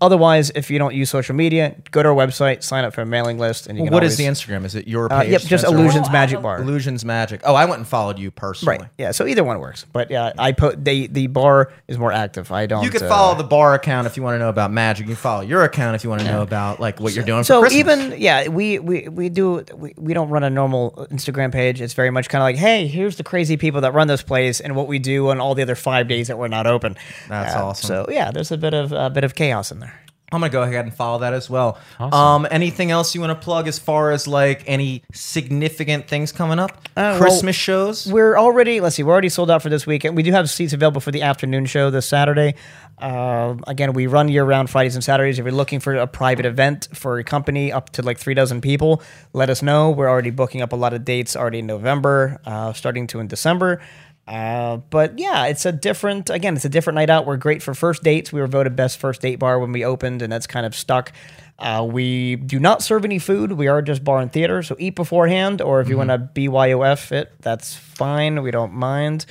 Otherwise, 0.00 0.50
if 0.54 0.70
you 0.70 0.78
don't 0.78 0.94
use 0.94 1.10
social 1.10 1.34
media, 1.34 1.74
go 1.90 2.02
to 2.02 2.08
our 2.10 2.14
website, 2.14 2.62
sign 2.62 2.84
up 2.84 2.94
for 2.94 3.00
a 3.02 3.06
mailing 3.06 3.36
list, 3.38 3.66
and 3.66 3.76
you 3.76 3.84
can 3.84 3.92
what 3.92 4.04
is 4.04 4.18
always- 4.20 4.44
the 4.44 4.52
Instagram? 4.52 4.64
Is 4.64 4.74
it 4.76 4.86
your 4.86 5.12
Uh, 5.12 5.22
page? 5.22 5.30
yep, 5.32 5.40
just 5.42 5.64
Spencer? 5.64 5.76
Illusions 5.76 6.10
Magic 6.10 6.40
Bar. 6.40 6.60
Illusions 6.60 7.04
Magic. 7.04 7.40
Oh, 7.44 7.54
I 7.54 7.64
went 7.64 7.78
and 7.78 7.86
followed 7.88 8.16
you 8.18 8.30
personally. 8.30 8.78
Right. 8.78 8.88
Yeah. 8.96 9.10
So 9.10 9.26
either 9.26 9.42
one 9.42 9.58
works. 9.58 9.86
But 9.92 10.10
yeah, 10.10 10.32
I 10.38 10.52
put 10.52 10.84
the 10.84 11.08
the 11.08 11.26
bar 11.26 11.72
is 11.88 11.98
more 11.98 12.12
active. 12.12 12.52
I 12.52 12.66
don't. 12.66 12.84
You 12.84 12.90
could 12.90 13.02
uh, 13.02 13.08
follow 13.08 13.34
the 13.36 13.42
bar 13.44 13.74
account 13.74 14.06
if 14.06 14.16
you 14.16 14.22
want 14.22 14.34
to 14.34 14.38
know 14.38 14.48
about 14.50 14.70
magic. 14.70 15.06
You 15.06 15.14
can 15.14 15.16
follow 15.16 15.40
your 15.42 15.64
account 15.64 15.96
if 15.96 16.04
you 16.04 16.10
want 16.10 16.22
to 16.22 16.28
know 16.30 16.42
about 16.42 16.78
like 16.78 17.00
what 17.00 17.12
you're 17.14 17.24
doing. 17.24 17.42
So 17.42 17.60
Christmas. 17.60 17.78
even 17.80 18.14
yeah, 18.20 18.46
we 18.48 18.78
we 18.78 19.08
we 19.08 19.28
do 19.28 19.64
we, 19.74 19.94
we 19.96 20.14
don't 20.14 20.28
run 20.30 20.44
a 20.44 20.50
normal 20.50 21.08
Instagram 21.10 21.50
page. 21.50 21.80
It's 21.80 21.94
very 21.94 22.10
much 22.10 22.28
kind 22.28 22.40
of 22.40 22.44
like, 22.44 22.56
hey, 22.56 22.86
here's 22.86 23.16
the 23.16 23.24
crazy 23.24 23.56
people 23.56 23.80
that 23.80 23.92
run 23.94 24.06
this 24.06 24.22
place 24.22 24.60
and 24.60 24.76
what 24.76 24.86
we 24.86 25.00
do 25.00 25.30
on 25.30 25.40
all 25.40 25.56
the 25.56 25.62
other 25.62 25.74
five 25.74 26.06
days 26.06 26.28
that 26.28 26.38
we're 26.38 26.46
not 26.48 26.66
open. 26.68 26.96
That's 27.28 27.56
Uh, 27.56 27.64
awesome. 27.66 27.86
So 27.88 28.06
yeah, 28.10 28.30
there's 28.30 28.52
a 28.52 28.56
bit 28.58 28.74
of 28.74 28.92
a 28.92 29.10
bit 29.10 29.24
of 29.24 29.34
chaos 29.34 29.72
in 29.72 29.80
there. 29.80 29.87
I'm 30.30 30.40
gonna 30.40 30.50
go 30.50 30.62
ahead 30.62 30.84
and 30.84 30.92
follow 30.92 31.20
that 31.20 31.32
as 31.32 31.48
well. 31.48 31.78
Awesome. 31.98 32.12
Um, 32.44 32.48
anything 32.50 32.90
else 32.90 33.14
you 33.14 33.20
want 33.22 33.30
to 33.30 33.44
plug 33.44 33.66
as 33.66 33.78
far 33.78 34.10
as 34.10 34.28
like 34.28 34.62
any 34.66 35.02
significant 35.12 36.06
things 36.06 36.32
coming 36.32 36.58
up? 36.58 36.72
Uh, 36.88 37.16
well, 37.16 37.18
Christmas 37.18 37.56
shows. 37.56 38.06
We're 38.06 38.36
already 38.36 38.80
let's 38.80 38.96
see, 38.96 39.02
we're 39.02 39.12
already 39.12 39.30
sold 39.30 39.50
out 39.50 39.62
for 39.62 39.70
this 39.70 39.86
weekend. 39.86 40.16
We 40.16 40.22
do 40.22 40.32
have 40.32 40.50
seats 40.50 40.74
available 40.74 41.00
for 41.00 41.12
the 41.12 41.22
afternoon 41.22 41.64
show 41.64 41.90
this 41.90 42.06
Saturday. 42.06 42.56
Uh, 42.98 43.54
again, 43.66 43.92
we 43.92 44.06
run 44.06 44.28
year 44.28 44.44
round 44.44 44.68
Fridays 44.68 44.96
and 44.96 45.04
Saturdays. 45.04 45.38
If 45.38 45.44
you're 45.44 45.52
looking 45.52 45.80
for 45.80 45.94
a 45.94 46.06
private 46.06 46.44
event 46.44 46.88
for 46.92 47.18
a 47.18 47.24
company 47.24 47.72
up 47.72 47.90
to 47.90 48.02
like 48.02 48.18
three 48.18 48.34
dozen 48.34 48.60
people, 48.60 49.02
let 49.32 49.48
us 49.48 49.62
know. 49.62 49.90
We're 49.90 50.08
already 50.08 50.30
booking 50.30 50.60
up 50.60 50.72
a 50.72 50.76
lot 50.76 50.92
of 50.92 51.04
dates 51.04 51.36
already 51.36 51.60
in 51.60 51.66
November, 51.66 52.40
uh, 52.44 52.72
starting 52.72 53.06
to 53.08 53.20
in 53.20 53.28
December. 53.28 53.80
Uh, 54.28 54.76
but 54.90 55.18
yeah, 55.18 55.46
it's 55.46 55.64
a 55.64 55.72
different. 55.72 56.28
Again, 56.28 56.54
it's 56.54 56.66
a 56.66 56.68
different 56.68 56.96
night 56.96 57.08
out. 57.08 57.24
We're 57.24 57.38
great 57.38 57.62
for 57.62 57.72
first 57.72 58.02
dates. 58.02 58.30
We 58.30 58.40
were 58.40 58.46
voted 58.46 58.76
best 58.76 58.98
first 58.98 59.22
date 59.22 59.38
bar 59.38 59.58
when 59.58 59.72
we 59.72 59.86
opened, 59.86 60.20
and 60.20 60.30
that's 60.30 60.46
kind 60.46 60.66
of 60.66 60.74
stuck. 60.74 61.12
Uh, 61.58 61.86
we 61.90 62.36
do 62.36 62.60
not 62.60 62.82
serve 62.82 63.06
any 63.06 63.18
food. 63.18 63.52
We 63.52 63.68
are 63.68 63.80
just 63.80 64.04
bar 64.04 64.20
and 64.20 64.30
theater, 64.30 64.62
so 64.62 64.76
eat 64.78 64.94
beforehand, 64.94 65.62
or 65.62 65.80
if 65.80 65.88
you 65.88 65.96
want 65.96 66.10
to 66.10 66.18
BYOF 66.18 67.10
it, 67.10 67.32
that's 67.40 67.74
fine. 67.74 68.42
We 68.42 68.50
don't 68.50 68.74
mind. 68.74 69.24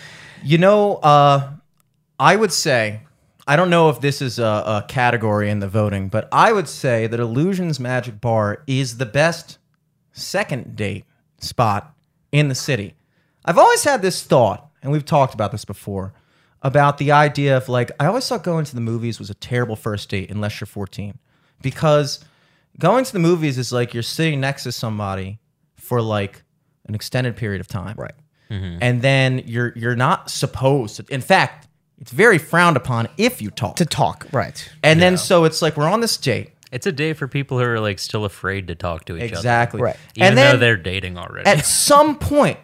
You 0.44 0.58
know, 0.58 0.96
uh, 0.96 1.52
I 2.20 2.36
would 2.36 2.52
say, 2.52 3.02
I 3.48 3.56
don't 3.56 3.70
know 3.70 3.90
if 3.90 4.02
this 4.02 4.22
is 4.22 4.40
a, 4.40 4.44
a 4.44 4.86
category 4.88 5.50
in 5.50 5.60
the 5.60 5.70
voting, 5.70 6.10
but 6.10 6.28
I 6.32 6.52
would 6.52 6.68
say 6.68 7.06
that 7.06 7.20
Illusions 7.20 7.80
Magic 7.80 8.20
Bar 8.20 8.64
is 8.66 8.98
the 8.98 9.06
best 9.06 9.60
second 10.12 10.76
date 10.76 11.06
spot 11.40 11.94
in 12.32 12.50
the 12.50 12.56
city. 12.56 12.96
I've 13.46 13.58
always 13.58 13.84
had 13.86 14.02
this 14.02 14.24
thought, 14.24 14.67
and 14.88 14.94
we've 14.94 15.04
talked 15.04 15.34
about 15.34 15.52
this 15.52 15.66
before, 15.66 16.14
about 16.62 16.98
the 16.98 17.12
idea 17.12 17.58
of 17.58 17.68
like, 17.68 17.92
I 18.00 18.06
always 18.06 18.26
thought 18.26 18.42
going 18.42 18.64
to 18.64 18.74
the 18.74 18.80
movies 18.80 19.20
was 19.20 19.30
a 19.30 19.34
terrible 19.34 19.76
first 19.76 20.08
date 20.08 20.32
unless 20.32 20.62
you're 20.62 20.66
14. 20.66 21.18
Because 21.62 22.24
going 22.80 23.04
to 23.04 23.12
the 23.12 23.20
movies 23.20 23.58
is 23.58 23.74
like 23.74 23.94
you're 23.94 24.02
sitting 24.02 24.40
next 24.40 24.64
to 24.64 24.72
somebody 24.72 25.40
for 25.76 26.02
like 26.02 26.44
an 26.88 26.96
extended 26.96 27.36
period 27.36 27.60
of 27.60 27.68
time. 27.68 27.96
Right. 27.98 28.14
Mm-hmm. 28.50 28.78
And 28.82 29.02
then 29.02 29.44
you're 29.46 29.74
you're 29.76 29.98
not 29.98 30.30
supposed 30.30 30.96
to 30.96 31.06
in 31.14 31.20
fact, 31.20 31.68
it's 32.00 32.12
very 32.12 32.38
frowned 32.38 32.78
upon 32.78 33.10
if 33.18 33.42
you 33.42 33.50
talk. 33.50 33.76
To 33.76 33.86
talk, 33.86 34.26
right? 34.32 34.72
and 34.84 35.02
then 35.02 35.18
so 35.18 35.44
it's 35.44 35.62
like 35.62 35.76
we're 35.76 35.90
on 35.90 36.00
this 36.00 36.16
date. 36.16 36.52
It's 36.72 36.88
a 36.88 36.94
day 36.94 37.12
for 37.12 37.28
people 37.28 37.58
who 37.58 37.66
are 37.66 37.82
like 37.82 38.00
still 38.00 38.24
afraid 38.24 38.68
to 38.68 38.76
talk 38.76 39.04
to 39.06 39.18
each 39.18 39.32
other. 39.32 39.40
Exactly. 39.40 39.82
Right. 39.82 39.98
even 40.16 40.30
and 40.30 40.38
though 40.38 40.42
then 40.52 40.60
they're 40.62 40.78
dating 40.78 41.18
already. 41.18 41.50
at 41.50 41.66
some 41.66 42.18
point, 42.18 42.58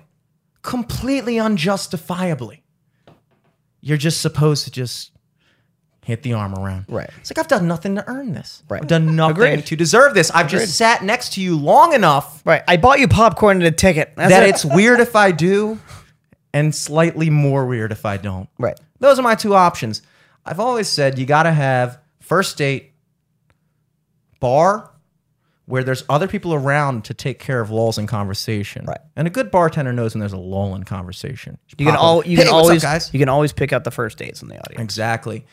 completely 0.63 1.37
unjustifiably, 1.39 2.63
you're 3.81 3.97
just 3.97 4.21
supposed 4.21 4.63
to 4.65 4.71
just 4.71 5.11
hit 6.05 6.23
the 6.23 6.33
arm 6.33 6.53
around. 6.55 6.85
Right. 6.89 7.09
It's 7.19 7.29
like 7.31 7.37
I've 7.37 7.47
done 7.47 7.67
nothing 7.67 7.95
to 7.95 8.03
earn 8.07 8.33
this. 8.33 8.63
Right. 8.67 8.81
I've 8.81 8.87
done 8.87 9.15
nothing 9.15 9.37
Agreed. 9.37 9.65
to 9.67 9.75
deserve 9.75 10.13
this. 10.13 10.31
I've 10.31 10.47
Agreed. 10.47 10.59
just 10.61 10.77
sat 10.77 11.03
next 11.03 11.33
to 11.33 11.41
you 11.41 11.55
long 11.57 11.93
enough 11.93 12.41
Right. 12.45 12.61
I 12.67 12.75
bought 12.77 12.99
you 12.99 13.07
popcorn 13.07 13.57
and 13.57 13.65
a 13.65 13.71
ticket. 13.71 14.13
That's 14.17 14.29
that 14.31 14.43
it. 14.43 14.49
it's 14.49 14.65
weird 14.65 14.99
if 14.99 15.15
I 15.15 15.31
do, 15.31 15.79
and 16.53 16.73
slightly 16.75 17.29
more 17.29 17.65
weird 17.65 17.91
if 17.91 18.05
I 18.05 18.17
don't. 18.17 18.49
right. 18.57 18.77
Those 18.99 19.19
are 19.19 19.21
my 19.21 19.35
two 19.35 19.53
options. 19.53 20.01
I've 20.45 20.59
always 20.61 20.87
said 20.89 21.19
you 21.19 21.25
got 21.25 21.43
to 21.43 21.51
have 21.51 21.99
first 22.21 22.57
date 22.57 22.93
bar 24.39 24.91
where 25.73 25.83
there's 25.83 26.03
other 26.07 26.27
people 26.27 26.53
around 26.53 27.03
to 27.03 27.15
take 27.15 27.39
care 27.39 27.59
of 27.59 27.71
lulls 27.71 27.97
in 27.97 28.05
conversation. 28.05 28.85
Right. 28.85 28.99
And 29.15 29.25
a 29.25 29.31
good 29.31 29.49
bartender 29.49 29.91
knows 29.91 30.13
when 30.13 30.19
there's 30.19 30.31
a 30.31 30.37
lull 30.37 30.75
in 30.75 30.83
conversation. 30.83 31.57
You 31.79 31.87
can 31.87 31.95
Pop 31.95 32.03
all 32.03 32.23
you 32.23 32.37
"Hey, 32.37 32.43
can 32.43 32.53
what's 32.53 32.65
up, 32.65 32.65
always 32.65 32.83
guys. 32.83 33.09
you 33.11 33.17
can 33.17 33.27
always 33.27 33.53
pick 33.53 33.73
out 33.73 33.83
the 33.83 33.89
first 33.89 34.19
dates 34.19 34.43
in 34.43 34.49
the 34.49 34.59
audience. 34.59 34.83
Exactly. 34.83 35.47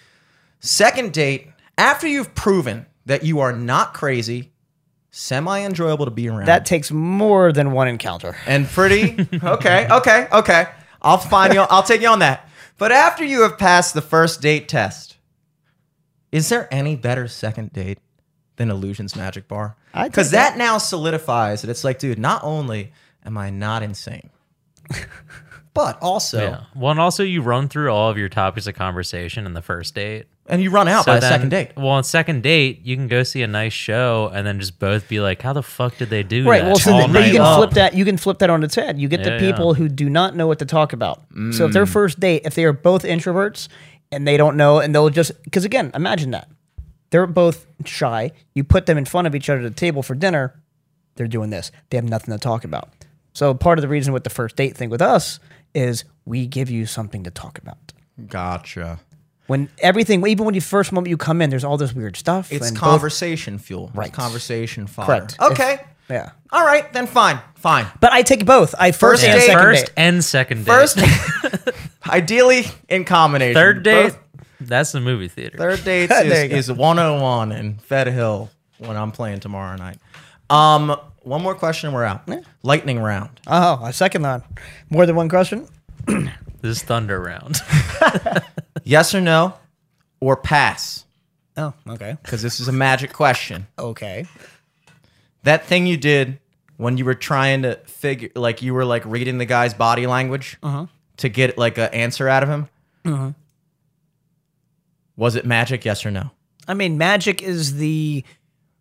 Second 0.59 1.15
date, 1.15 1.49
after 1.79 2.07
you've 2.07 2.35
proven 2.35 2.85
that 3.07 3.25
you 3.25 3.41
are 3.41 3.55
not 3.55 3.95
crazy, 3.95 4.53
semi 5.11 5.61
enjoyable 5.61 6.05
to 6.05 6.11
be 6.11 6.29
around. 6.29 6.45
That 6.45 6.67
takes 6.67 6.91
more 6.91 7.51
than 7.51 7.73
one 7.73 7.89
encounter. 7.89 8.37
and 8.47 8.67
pretty. 8.67 9.27
Okay, 9.43 9.89
okay, 9.91 10.29
okay. 10.31 10.67
I'll 11.01 11.17
find 11.17 11.55
you. 11.55 11.61
I'll 11.61 11.83
take 11.83 12.03
you 12.03 12.09
on 12.09 12.19
that. 12.19 12.47
But 12.77 12.93
after 12.93 13.25
you 13.25 13.41
have 13.41 13.57
passed 13.57 13.95
the 13.95 14.03
first 14.03 14.43
date 14.43 14.69
test, 14.69 15.17
is 16.31 16.51
there 16.51 16.69
any 16.71 16.95
better 16.95 17.27
second 17.27 17.73
date 17.73 18.01
than 18.61 18.71
Illusions 18.71 19.17
Magic 19.17 19.49
Bar? 19.49 19.75
Because 19.95 20.31
that 20.33 20.59
now 20.59 20.77
solidifies 20.79 21.63
that 21.63 21.71
it's 21.71 21.83
like, 21.83 21.99
dude, 21.99 22.19
not 22.19 22.45
only 22.45 22.93
am 23.25 23.39
I 23.39 23.49
not 23.49 23.83
insane, 23.83 24.29
but 25.75 25.99
also 26.03 26.43
yeah. 26.43 26.61
Well, 26.77 26.91
and 26.91 27.01
also 27.01 27.23
you 27.23 27.43
run 27.43 27.69
through 27.69 27.91
all 27.91 28.11
of 28.11 28.19
your 28.19 28.29
topics 28.29 28.67
of 28.67 28.75
conversation 28.75 29.47
in 29.47 29.55
the 29.55 29.63
first 29.63 29.95
date. 29.95 30.27
and 30.47 30.61
you 30.61 30.69
run 30.71 30.89
out 30.89 31.05
So 31.05 31.13
by 31.13 31.19
a 31.19 31.21
then- 31.21 31.31
second 31.33 31.49
date. 31.51 31.71
Well, 31.77 31.89
on 31.89 32.03
second 32.05 32.43
date, 32.43 32.81
you 32.85 32.97
can 32.97 33.07
go 33.09 33.23
see 33.23 33.41
a 33.43 33.47
nice 33.47 33.73
show 33.73 34.31
and 34.35 34.45
then 34.47 34.59
just 34.61 34.79
both 34.79 35.09
be 35.09 35.21
like, 35.21 35.41
"How 35.43 35.53
the 35.53 35.63
fuck 35.63 35.97
did 35.97 36.11
they 36.11 36.23
do 36.25 36.45
Right. 36.47 36.61
that?" 36.63 36.67
Well, 36.67 36.77
so 36.77 36.93
all 36.93 37.09
then 37.09 37.27
you 37.29 37.33
can 37.35 37.43
long? 37.43 37.59
flip 37.61 37.71
that. 37.73 37.95
You 37.95 38.05
can 38.05 38.17
flip 38.17 38.41
that 38.41 38.51
on 38.51 38.63
its 38.65 38.75
head. 38.75 38.99
You 38.99 39.09
get 39.09 39.23
the 39.25 39.39
people 39.39 39.73
yeah. 39.75 39.79
who 39.79 39.89
do 39.89 40.11
not 40.11 40.35
know 40.37 40.47
what 40.49 40.59
to 40.59 40.65
talk 40.67 40.93
about. 40.93 41.23
So 41.53 41.65
if 41.65 41.71
Mm. 41.71 41.73
their 41.73 41.87
first 41.87 42.21
date, 42.21 42.43
if 42.45 42.55
they 42.57 42.65
are 42.65 42.73
both 42.73 43.05
introverts 43.05 43.69
and 44.13 44.27
they 44.27 44.37
don't 44.37 44.57
know, 44.57 44.81
and 44.81 44.93
they'll 44.95 45.09
just 45.09 45.41
because 45.45 45.65
again, 45.65 45.93
imagine 45.95 46.33
that 46.33 46.49
they're 47.11 47.27
both 47.27 47.67
shy. 47.85 48.33
You 48.55 48.65
put 48.65 48.87
them 48.87 48.97
in 48.99 49.05
front 49.05 49.27
of 49.27 49.35
each 49.35 49.49
other 49.51 49.61
at 49.61 49.65
the 49.65 49.71
table 49.71 50.03
for 50.03 50.15
dinner. 50.15 50.61
They're 51.17 51.27
doing 51.29 51.51
this. 51.51 51.71
They 51.91 51.97
have 51.97 52.09
nothing 52.09 52.33
to 52.33 52.39
talk 52.39 52.65
about. 52.65 52.89
So 53.33 53.53
part 53.55 53.79
of 53.79 53.83
the 53.83 53.89
reason 53.89 54.13
with 54.13 54.25
the 54.25 54.31
first 54.31 54.57
date 54.57 54.77
thing 54.77 54.91
with 54.91 55.03
us 55.03 55.39
is 55.75 56.05
we 56.25 56.47
give 56.47 56.71
you 56.71 56.87
something 56.87 57.25
to 57.25 57.31
talk 57.31 57.59
about. 57.59 57.93
Gotcha. 58.29 59.01
When 59.47 59.69
everything, 59.79 60.25
even 60.27 60.45
when 60.47 60.55
you 60.55 60.61
first 60.61 60.93
moment 60.93 61.11
you 61.11 61.17
come 61.17 61.43
in, 61.43 61.51
there's 61.51 61.65
all 61.65 61.77
this 61.77 61.93
weird 61.93 62.17
stuff. 62.17 62.53
It's 62.53 62.69
and 62.69 62.77
both- 62.77 62.81
conversation 62.83 63.59
fuel. 63.59 63.89
It's 63.89 63.97
Right. 63.97 64.13
conversation 64.13 64.87
fire. 64.87 65.07
Correct. 65.07 65.37
Okay. 65.41 65.79
yeah. 66.09 66.31
All 66.53 66.65
right, 66.65 66.93
then 66.93 67.07
fine. 67.07 67.41
Fine. 67.57 67.87
But 68.01 68.13
I 68.13 68.23
take 68.23 68.47
both. 68.47 68.75
I 68.79 68.93
first, 68.93 69.23
First 69.23 69.25
and 69.25 69.33
date- 69.41 69.47
second 69.47 69.63
First 69.63 69.87
date. 69.87 69.93
and 69.97 70.25
second 70.25 70.59
date. 70.65 70.73
First, 70.73 70.99
ideally 72.09 72.67
in 72.89 73.05
combination. 73.05 73.55
third 73.55 73.83
date. 73.83 74.03
Both- 74.11 74.19
That's 74.61 74.93
the 74.93 75.01
movie 75.01 75.29
theater. 75.29 75.57
third 75.59 75.83
dates 75.85 76.13
There 76.13 76.25
is, 76.27 76.43
you 76.45 76.49
go. 76.49 76.57
is 76.57 76.71
101 76.73 77.53
in 77.53 77.79
Fed 77.79 78.07
Hill 78.09 78.51
when 78.79 78.97
I'm 78.97 79.11
playing 79.13 79.41
tomorrow 79.41 79.77
night. 79.77 79.99
Um, 80.49 80.97
one 81.23 81.43
more 81.43 81.55
question 81.55 81.93
we're 81.93 82.05
out. 82.05 82.29
Lightning 82.63 82.99
round. 82.99 83.31
Oh, 83.47 83.85
a 83.85 83.93
second 83.93 84.23
line. 84.23 84.43
More 84.91 85.07
than 85.07 85.17
one 85.17 85.29
question? 85.29 85.67
This 86.63 86.77
is 86.77 86.83
Thunder 86.83 87.19
Round. 87.21 87.57
Yes 88.85 89.15
or 89.15 89.21
no, 89.23 89.55
or 90.21 90.37
pass? 90.37 91.05
Oh, 91.57 91.73
okay. 91.89 92.17
Because 92.23 92.43
this 92.43 92.61
is 92.61 92.69
a 92.69 92.73
magic 92.73 93.13
question. 93.15 93.67
Okay. 93.79 94.27
That 95.45 95.65
thing 95.65 95.87
you 95.87 95.97
did 95.97 96.39
when 96.77 96.97
you 96.99 97.05
were 97.07 97.15
trying 97.15 97.63
to 97.63 97.77
figure, 97.87 98.31
like 98.35 98.61
you 98.63 98.75
were 98.75 98.85
like 98.85 99.05
reading 99.07 99.39
the 99.39 99.45
guy's 99.47 99.73
body 99.75 100.07
language 100.07 100.59
to 101.19 101.29
get 101.31 101.57
like 101.57 101.79
an 101.79 101.89
answer 101.95 102.29
out 102.29 102.43
of 102.43 102.49
him. 102.51 103.35
Was 105.21 105.37
it 105.37 105.45
magic? 105.45 105.85
Yes 105.85 106.05
or 106.07 106.11
no? 106.11 106.31
I 106.67 106.73
mean, 106.73 106.97
magic 106.97 107.43
is 107.43 107.77
the 107.77 108.25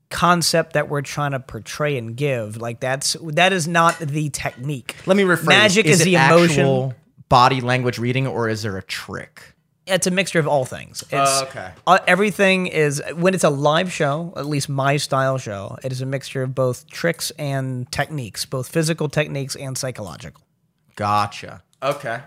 concept 0.09 0.73
that 0.73 0.87
we're 0.89 1.01
trying 1.01 1.31
to 1.31 1.39
portray 1.39 1.97
and 1.97 2.15
give. 2.15 2.55
Like 2.57 2.79
that's 2.79 3.17
that 3.23 3.51
is 3.53 3.67
not 3.67 3.99
the 3.99 4.29
technique. 4.29 4.95
Let 5.05 5.17
me 5.17 5.23
rephrase. 5.23 5.45
Magic 5.47 5.85
is, 5.85 6.01
it 6.01 6.05
the 6.05 6.15
emotion. 6.15 6.49
actual 6.61 6.93
body 7.27 7.59
language 7.61 7.99
reading, 7.99 8.25
or 8.25 8.47
is 8.47 8.61
there 8.63 8.77
a 8.77 8.81
trick? 8.83 9.53
It's 9.85 10.07
a 10.07 10.11
mixture 10.11 10.39
of 10.39 10.47
all 10.47 10.65
things. 10.65 11.01
It's, 11.03 11.13
Oh, 11.13 11.45
okay. 11.49 11.71
uh, 11.87 11.97
everything 12.07 12.67
is 12.67 13.01
when 13.15 13.33
it's 13.33 13.43
a 13.43 13.49
live 13.49 13.91
show, 13.91 14.33
at 14.37 14.45
least 14.45 14.69
my 14.69 14.97
style 14.97 15.37
show. 15.39 15.77
It 15.83 15.91
is 15.91 15.99
a 16.01 16.05
mixture 16.05 16.43
of 16.43 16.55
both 16.55 16.87
tricks 16.89 17.31
and 17.39 17.91
techniques, 17.91 18.45
both 18.45 18.69
physical 18.69 19.09
techniques 19.09 19.55
and 19.55 19.77
psychological. 19.77 20.43
Gotcha. 20.95 21.63
Okay. 21.81 22.21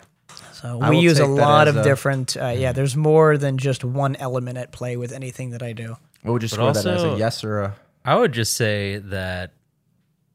So 0.53 0.79
we 0.89 0.99
use 0.99 1.19
a 1.19 1.27
lot 1.27 1.69
of 1.69 1.77
a- 1.77 1.83
different. 1.83 2.37
Uh, 2.37 2.49
yeah, 2.49 2.73
there's 2.73 2.97
more 2.97 3.37
than 3.37 3.59
just 3.59 3.85
one 3.85 4.17
element 4.17 4.59
at 4.59 4.73
play 4.73 4.97
with 4.97 5.13
anything 5.13 5.51
that 5.51 5.63
I 5.63 5.73
do. 5.73 5.97
What 6.23 6.33
would 6.33 6.43
you 6.43 6.49
But 6.49 6.55
score 6.55 6.73
that 6.73 6.87
as 6.87 7.05
a 7.05 7.17
yes 7.19 7.45
or 7.45 7.61
a? 7.61 7.77
I 8.05 8.17
would 8.17 8.33
just 8.33 8.55
say 8.55 8.99
that 8.99 9.53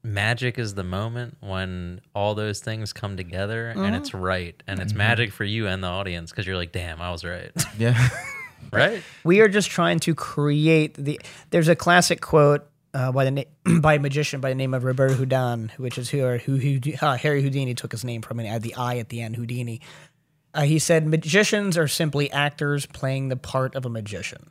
magic 0.04 0.58
is 0.58 0.74
the 0.74 0.84
moment 0.84 1.38
when 1.42 2.02
all 2.16 2.34
those 2.34 2.60
things 2.60 2.94
come 2.94 3.18
together 3.18 3.70
and 3.70 3.94
it's 3.96 4.12
mm-hmm. 4.12 4.22
right 4.22 4.64
and 4.66 4.80
it's 4.80 4.94
mm-hmm. 4.94 5.00
magic 5.00 5.34
for 5.34 5.44
you 5.44 5.68
and 5.68 5.84
the 5.84 5.88
audience 5.88 6.32
because 6.32 6.48
you're 6.48 6.56
like 6.56 6.72
damn 6.72 7.02
i 7.02 7.12
was 7.12 7.26
right 7.26 7.52
Yeah. 7.78 8.10
right 8.72 9.04
We 9.24 9.42
are 9.42 9.48
just 9.48 9.70
trying 9.70 10.00
to 10.00 10.16
create 10.16 10.94
the. 10.94 11.20
There's 11.50 11.68
a 11.68 11.76
classic 11.76 12.22
quote 12.22 12.68
uh, 12.94 13.12
by 13.12 13.26
the 13.26 13.32
na- 13.32 13.80
by 13.80 13.96
a 13.96 14.00
magician 14.00 14.42
by 14.42 14.50
the 14.50 14.56
name 14.56 14.74
of 14.74 14.84
Robert 14.84 15.12
Houdin, 15.12 15.72
which 15.78 15.98
is 15.98 16.10
who, 16.10 16.24
or 16.24 16.38
who, 16.38 16.58
who 16.58 16.80
uh, 17.02 17.18
Harry 17.18 17.42
Houdini 17.42 17.74
took 17.74 17.92
his 17.92 18.04
name 18.04 18.22
from, 18.22 18.40
and 18.40 18.48
had 18.48 18.62
the 18.62 18.76
I 18.76 18.98
at 18.98 19.10
the 19.10 19.22
end, 19.22 19.36
Houdini. 19.36 19.82
Uh, 20.54 20.62
he 20.62 20.80
said, 20.80 21.06
"Magicians 21.06 21.78
are 21.78 21.88
simply 21.88 22.32
actors 22.32 22.86
playing 22.86 23.30
the 23.30 23.38
part 23.38 23.76
of 23.76 23.86
a 23.86 23.90
magician." 23.90 24.50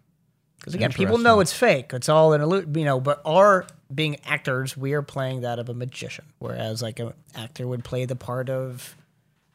Because 0.58 0.74
again, 0.74 0.92
people 0.92 1.18
know 1.18 1.40
it's 1.40 1.52
fake; 1.52 1.92
it's 1.92 2.08
all 2.08 2.32
an 2.32 2.40
illusion, 2.40 2.74
you 2.74 2.84
know. 2.84 3.00
But 3.00 3.20
our 3.24 3.66
being 3.92 4.16
actors, 4.24 4.76
we 4.76 4.92
are 4.92 5.02
playing 5.02 5.42
that 5.42 5.58
of 5.58 5.68
a 5.68 5.74
magician, 5.74 6.26
whereas 6.38 6.82
like 6.82 6.98
an 6.98 7.12
actor 7.34 7.66
would 7.66 7.84
play 7.84 8.04
the 8.04 8.16
part 8.16 8.50
of 8.50 8.96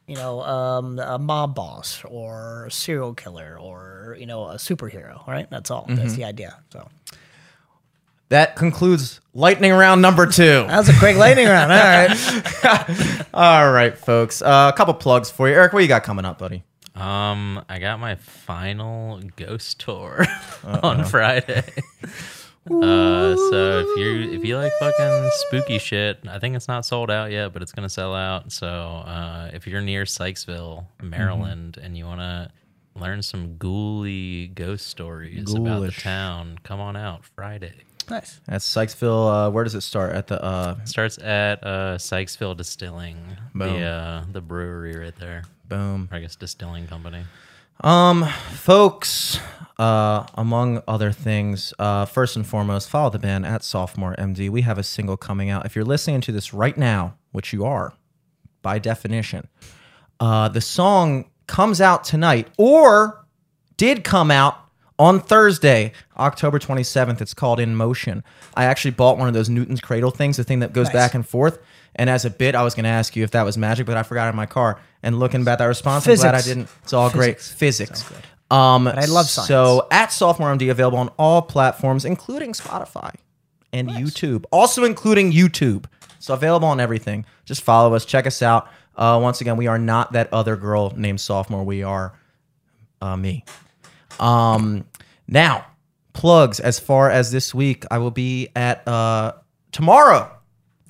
you 0.06 0.16
know, 0.16 0.42
um, 0.42 0.98
a 0.98 1.18
mob 1.18 1.54
boss 1.54 2.04
or 2.04 2.66
a 2.66 2.70
serial 2.70 3.14
killer 3.14 3.56
or, 3.58 4.16
you 4.18 4.26
know, 4.26 4.46
a 4.48 4.56
superhero, 4.56 5.24
right? 5.28 5.48
That's 5.48 5.70
all. 5.70 5.86
That's 5.88 6.14
the 6.14 6.24
idea. 6.24 6.58
So 6.72 6.88
That 8.32 8.56
concludes 8.56 9.20
lightning 9.34 9.72
round 9.72 10.00
number 10.00 10.26
two. 10.26 10.42
that 10.66 10.78
was 10.78 10.88
a 10.88 10.98
quick 10.98 11.16
lightning 11.18 11.46
round. 11.46 11.70
All 11.70 11.78
right. 11.78 13.26
All 13.34 13.70
right, 13.70 13.96
folks. 13.96 14.40
Uh, 14.40 14.70
a 14.72 14.76
couple 14.76 14.94
plugs 14.94 15.30
for 15.30 15.50
you, 15.50 15.54
Eric. 15.54 15.74
What 15.74 15.82
you 15.82 15.88
got 15.88 16.02
coming 16.02 16.24
up, 16.24 16.38
buddy? 16.38 16.64
um 16.94 17.64
i 17.70 17.78
got 17.78 17.98
my 17.98 18.16
final 18.16 19.18
ghost 19.36 19.80
tour 19.80 20.26
on 20.82 21.06
friday 21.06 21.64
uh 22.70 23.34
so 23.34 23.80
if 23.80 23.98
you 23.98 24.30
if 24.38 24.44
you 24.44 24.58
like 24.58 24.70
fucking 24.78 25.30
spooky 25.32 25.78
shit 25.78 26.18
i 26.28 26.38
think 26.38 26.54
it's 26.54 26.68
not 26.68 26.84
sold 26.84 27.10
out 27.10 27.30
yet 27.30 27.50
but 27.54 27.62
it's 27.62 27.72
gonna 27.72 27.88
sell 27.88 28.14
out 28.14 28.52
so 28.52 28.66
uh 28.68 29.50
if 29.54 29.66
you're 29.66 29.80
near 29.80 30.04
sykesville 30.04 30.84
maryland 31.00 31.78
and 31.82 31.96
you 31.96 32.04
want 32.04 32.20
to 32.20 32.50
learn 32.94 33.22
some 33.22 33.54
ghouly 33.56 34.54
ghost 34.54 34.86
stories 34.86 35.50
about 35.54 35.80
the 35.80 35.86
Ghoulish. 35.86 36.02
town 36.02 36.58
come 36.62 36.78
on 36.78 36.94
out 36.94 37.24
friday 37.24 37.72
nice. 38.10 38.40
That's 38.46 38.68
Sykesville. 38.68 39.48
Uh, 39.48 39.50
where 39.50 39.64
does 39.64 39.74
it 39.74 39.80
start? 39.82 40.12
At 40.14 40.26
the 40.26 40.42
uh, 40.42 40.84
starts 40.84 41.18
at 41.18 41.64
uh 41.64 41.96
sykesville 41.98 42.56
distilling 42.56 43.16
Boom. 43.54 43.80
the 43.80 43.84
uh 43.84 44.24
the 44.30 44.40
brewery 44.40 44.96
right 44.96 45.14
there 45.16 45.42
boom. 45.68 46.08
or 46.10 46.16
i 46.16 46.20
guess 46.20 46.36
distilling 46.36 46.86
company 46.86 47.24
Um, 47.80 48.24
folks, 48.52 49.40
uh, 49.78 50.24
among 50.34 50.82
other 50.86 51.10
things, 51.10 51.74
uh, 51.80 52.04
first 52.04 52.36
and 52.36 52.46
foremost, 52.46 52.88
follow 52.88 53.10
the 53.10 53.18
band 53.18 53.44
at 53.44 53.64
Sophomore 53.64 54.14
MD. 54.18 54.48
We 54.50 54.62
have 54.62 54.78
a 54.78 54.84
single 54.84 55.16
coming 55.16 55.50
out. 55.50 55.66
If 55.66 55.74
you're 55.74 55.84
listening 55.84 56.20
to 56.22 56.32
this 56.32 56.54
right 56.54 56.78
now, 56.78 57.14
which 57.32 57.52
you 57.52 57.64
are, 57.64 57.92
by 58.60 58.78
definition, 58.78 59.48
uh, 60.20 60.48
the 60.48 60.60
song 60.60 61.30
comes 61.48 61.80
out 61.80 62.04
tonight 62.04 62.46
or 62.56 63.24
did 63.76 64.04
come 64.04 64.30
out 64.30 64.61
on 65.02 65.18
Thursday, 65.18 65.92
October 66.16 66.60
27th. 66.60 67.20
It's 67.20 67.34
called 67.34 67.58
In 67.58 67.74
Motion. 67.74 68.22
I 68.54 68.64
actually 68.66 68.92
bought 68.92 69.18
one 69.18 69.26
of 69.26 69.34
those 69.34 69.48
Newton's 69.48 69.80
Cradle 69.80 70.12
things, 70.12 70.36
the 70.36 70.44
thing 70.44 70.60
that 70.60 70.72
goes 70.72 70.86
Nice. 70.86 70.92
back 70.94 71.14
and 71.14 71.26
forth. 71.26 71.58
And 71.96 72.08
as 72.08 72.24
a 72.24 72.30
bit, 72.30 72.54
I 72.54 72.62
was 72.62 72.74
going 72.74 72.84
to 72.84 72.90
ask 72.90 73.16
you 73.16 73.24
if 73.24 73.32
that 73.32 73.42
was 73.42 73.58
magic, 73.58 73.84
but 73.86 73.96
I 73.96 74.04
forgot 74.04 74.28
in 74.28 74.36
my 74.36 74.46
car. 74.46 74.80
And 75.02 75.18
looking 75.18 75.42
back 75.42 75.54
at 75.54 75.58
that 75.58 75.64
response, 75.66 76.06
I'm 76.06 76.14
glad 76.14 76.36
I 76.36 76.40
didn't. 76.42 76.68
It's 76.84 76.92
all 76.92 77.10
great. 77.10 77.40
Physics. 77.40 78.02
Physics. 78.02 78.26
Um, 78.50 78.86
I 78.86 79.06
love 79.06 79.26
science. 79.26 79.48
So 79.48 79.88
at 79.90 80.12
Sophomore 80.12 80.54
MD, 80.54 80.70
available 80.70 80.98
on 80.98 81.08
all 81.18 81.42
platforms, 81.42 82.04
including 82.04 82.52
Spotify 82.52 83.14
and 83.72 83.88
YouTube. 83.90 84.44
Also 84.52 84.84
including 84.84 85.32
YouTube. 85.32 85.86
So 86.20 86.34
available 86.34 86.68
on 86.68 86.78
everything. 86.78 87.24
Just 87.44 87.62
follow 87.62 87.94
us. 87.94 88.04
Check 88.04 88.26
us 88.26 88.40
out. 88.40 88.68
Uh, 88.94 89.18
once 89.20 89.40
again, 89.40 89.56
we 89.56 89.66
are 89.66 89.78
not 89.78 90.12
that 90.12 90.32
other 90.32 90.54
girl 90.54 90.92
named 90.96 91.20
Sophomore. 91.20 91.64
We 91.64 91.82
are 91.82 92.12
uh, 93.00 93.16
me. 93.16 93.44
Um, 94.20 94.84
now, 95.32 95.66
plugs 96.12 96.60
as 96.60 96.78
far 96.78 97.10
as 97.10 97.30
this 97.30 97.54
week, 97.54 97.84
I 97.90 97.98
will 97.98 98.10
be 98.10 98.50
at 98.54 98.86
uh, 98.86 99.32
tomorrow, 99.72 100.30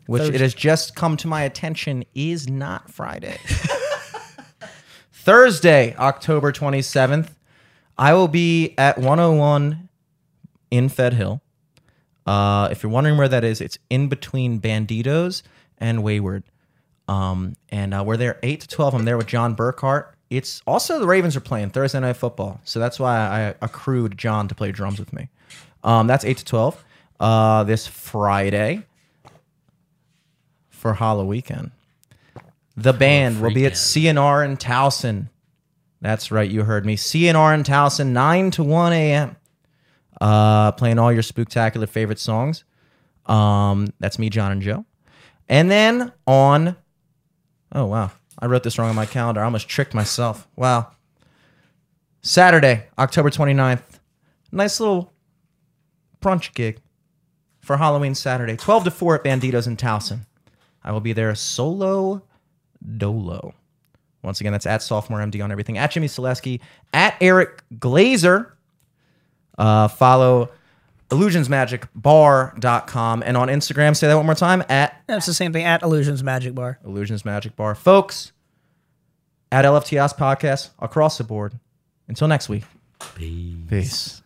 which 0.07 0.23
it 0.23 0.41
has 0.41 0.53
just 0.53 0.97
come 0.97 1.17
to 1.19 1.29
my 1.29 1.43
attention 1.43 2.05
is 2.15 2.49
not 2.49 2.91
Friday. 2.91 3.39
Thursday, 5.13 5.95
October 5.97 6.51
27th, 6.51 7.29
I 7.97 8.15
will 8.15 8.27
be 8.27 8.75
at 8.77 8.99
101 8.99 9.89
in 10.73 10.89
Fed 10.89 11.15
Hill. 11.15 11.41
Uh, 12.27 12.69
if 12.73 12.83
you're 12.83 12.91
wondering 12.91 13.17
where 13.17 13.29
that 13.29 13.45
is, 13.45 13.61
it's 13.61 13.79
in 13.91 14.09
between 14.09 14.61
Banditos 14.61 15.43
and 15.79 16.03
Wayward. 16.03 16.43
Um, 17.07 17.55
and 17.69 17.95
uh, 17.95 18.03
we're 18.05 18.17
there 18.17 18.41
8 18.43 18.61
to 18.63 18.69
12. 18.69 18.95
I'm 18.95 19.05
there 19.05 19.17
with 19.17 19.29
John 19.29 19.55
Burkhart. 19.55 20.12
It's 20.37 20.63
also 20.67 20.99
the 20.99 21.07
Ravens 21.07 21.37
are 21.37 21.41
playing 21.41 21.71
Thursday 21.71 22.01
Night 22.01 22.17
Football. 22.17 22.61
So 22.65 22.81
that's 22.81 22.99
why 22.99 23.17
I 23.17 23.55
accrued 23.61 24.17
John 24.17 24.49
to 24.49 24.55
play 24.55 24.73
drums 24.73 24.99
with 24.99 25.13
me. 25.13 25.29
Um, 25.85 26.07
that's 26.07 26.25
8 26.25 26.39
to 26.39 26.45
12 26.45 26.85
uh, 27.21 27.65
this 27.65 27.87
Friday 27.87 28.83
for 30.71 30.95
Hollow 30.95 31.25
Weekend. 31.25 31.71
The 32.77 32.93
band 32.93 33.43
will 33.43 33.53
be 33.53 33.67
at. 33.67 33.73
CNR 33.75 34.45
in 34.45 34.57
Towson. 34.57 35.29
That's 36.01 36.33
right, 36.33 36.51
you 36.51 36.65
heard 36.65 36.87
me. 36.87 36.97
CNR 36.97 37.55
in 37.55 37.63
Towson, 37.63 38.09
9 38.09 38.51
to 38.53 38.65
1 38.65 38.93
a.m. 38.93 39.37
Uh, 40.21 40.73
playing 40.73 40.99
all 40.99 41.13
your 41.13 41.23
spooktacular 41.23 41.89
favorite 41.89 42.19
songs. 42.19 42.65
Um, 43.27 43.93
that's 44.01 44.19
me, 44.19 44.31
John 44.31 44.51
and 44.51 44.63
Joe. 44.63 44.85
And 45.49 45.71
then 45.71 46.13
on, 46.27 46.77
oh 47.73 47.87
wow, 47.87 48.11
I 48.43 48.47
wrote 48.47 48.65
this 48.65 48.77
wrong 48.77 48.91
on 48.91 48.97
my 48.97 49.07
calendar. 49.07 49.41
I 49.41 49.45
almost 49.45 49.69
tricked 49.69 49.95
myself. 49.95 50.49
Wow. 50.57 50.89
Saturday, 52.23 52.87
October 52.99 53.31
29th, 53.31 54.01
nice 54.51 54.81
little 54.81 55.13
brunch 56.21 56.53
gig 56.53 56.81
for 57.61 57.77
Halloween 57.77 58.17
Saturday, 58.17 58.57
12 58.57 58.85
to 58.85 58.91
4 58.91 59.15
at 59.15 59.25
Banditos 59.25 59.69
in 59.69 59.77
Towson. 59.77 60.27
I 60.83 60.91
will 60.91 61.01
be 61.01 61.13
there 61.13 61.33
solo 61.37 62.23
dolo. 62.97 63.55
Once 64.23 64.41
again, 64.41 64.53
that's 64.53 64.67
at 64.67 64.83
sophomore 64.83 65.21
MD 65.21 65.43
on 65.43 65.53
everything. 65.53 65.79
At 65.79 65.93
Jimmy 65.93 66.09
Selesky, 66.09 66.61
at 66.93 67.17
Eric 67.21 67.63
Glazer. 67.75 68.51
Uh, 69.57 69.87
follow 69.87 70.51
illusionsmagicbar.com 71.13 73.23
and 73.25 73.37
on 73.37 73.49
Instagram, 73.49 73.97
say 73.97 74.09
that 74.09 74.17
one 74.17 74.27
more 74.27 74.35
time, 74.35 74.63
at 74.69 75.03
That's 75.07 75.27
the 75.27 75.35
same 75.35 75.53
thing 75.53 75.65
at 75.65 75.83
Illusions 75.83 76.23
Magic 76.23 76.55
Bar. 76.55 76.79
Illusions 76.85 77.25
Magic 77.25 77.57
Bar. 77.57 77.75
Folks, 77.75 78.33
at 79.51 79.65
LFTS 79.65 80.17
Podcast 80.17 80.71
across 80.79 81.19
the 81.19 81.25
board. 81.25 81.59
Until 82.09 82.29
next 82.29 82.49
week. 82.49 82.65
Peace. 83.15 83.57
Peace. 83.69 84.22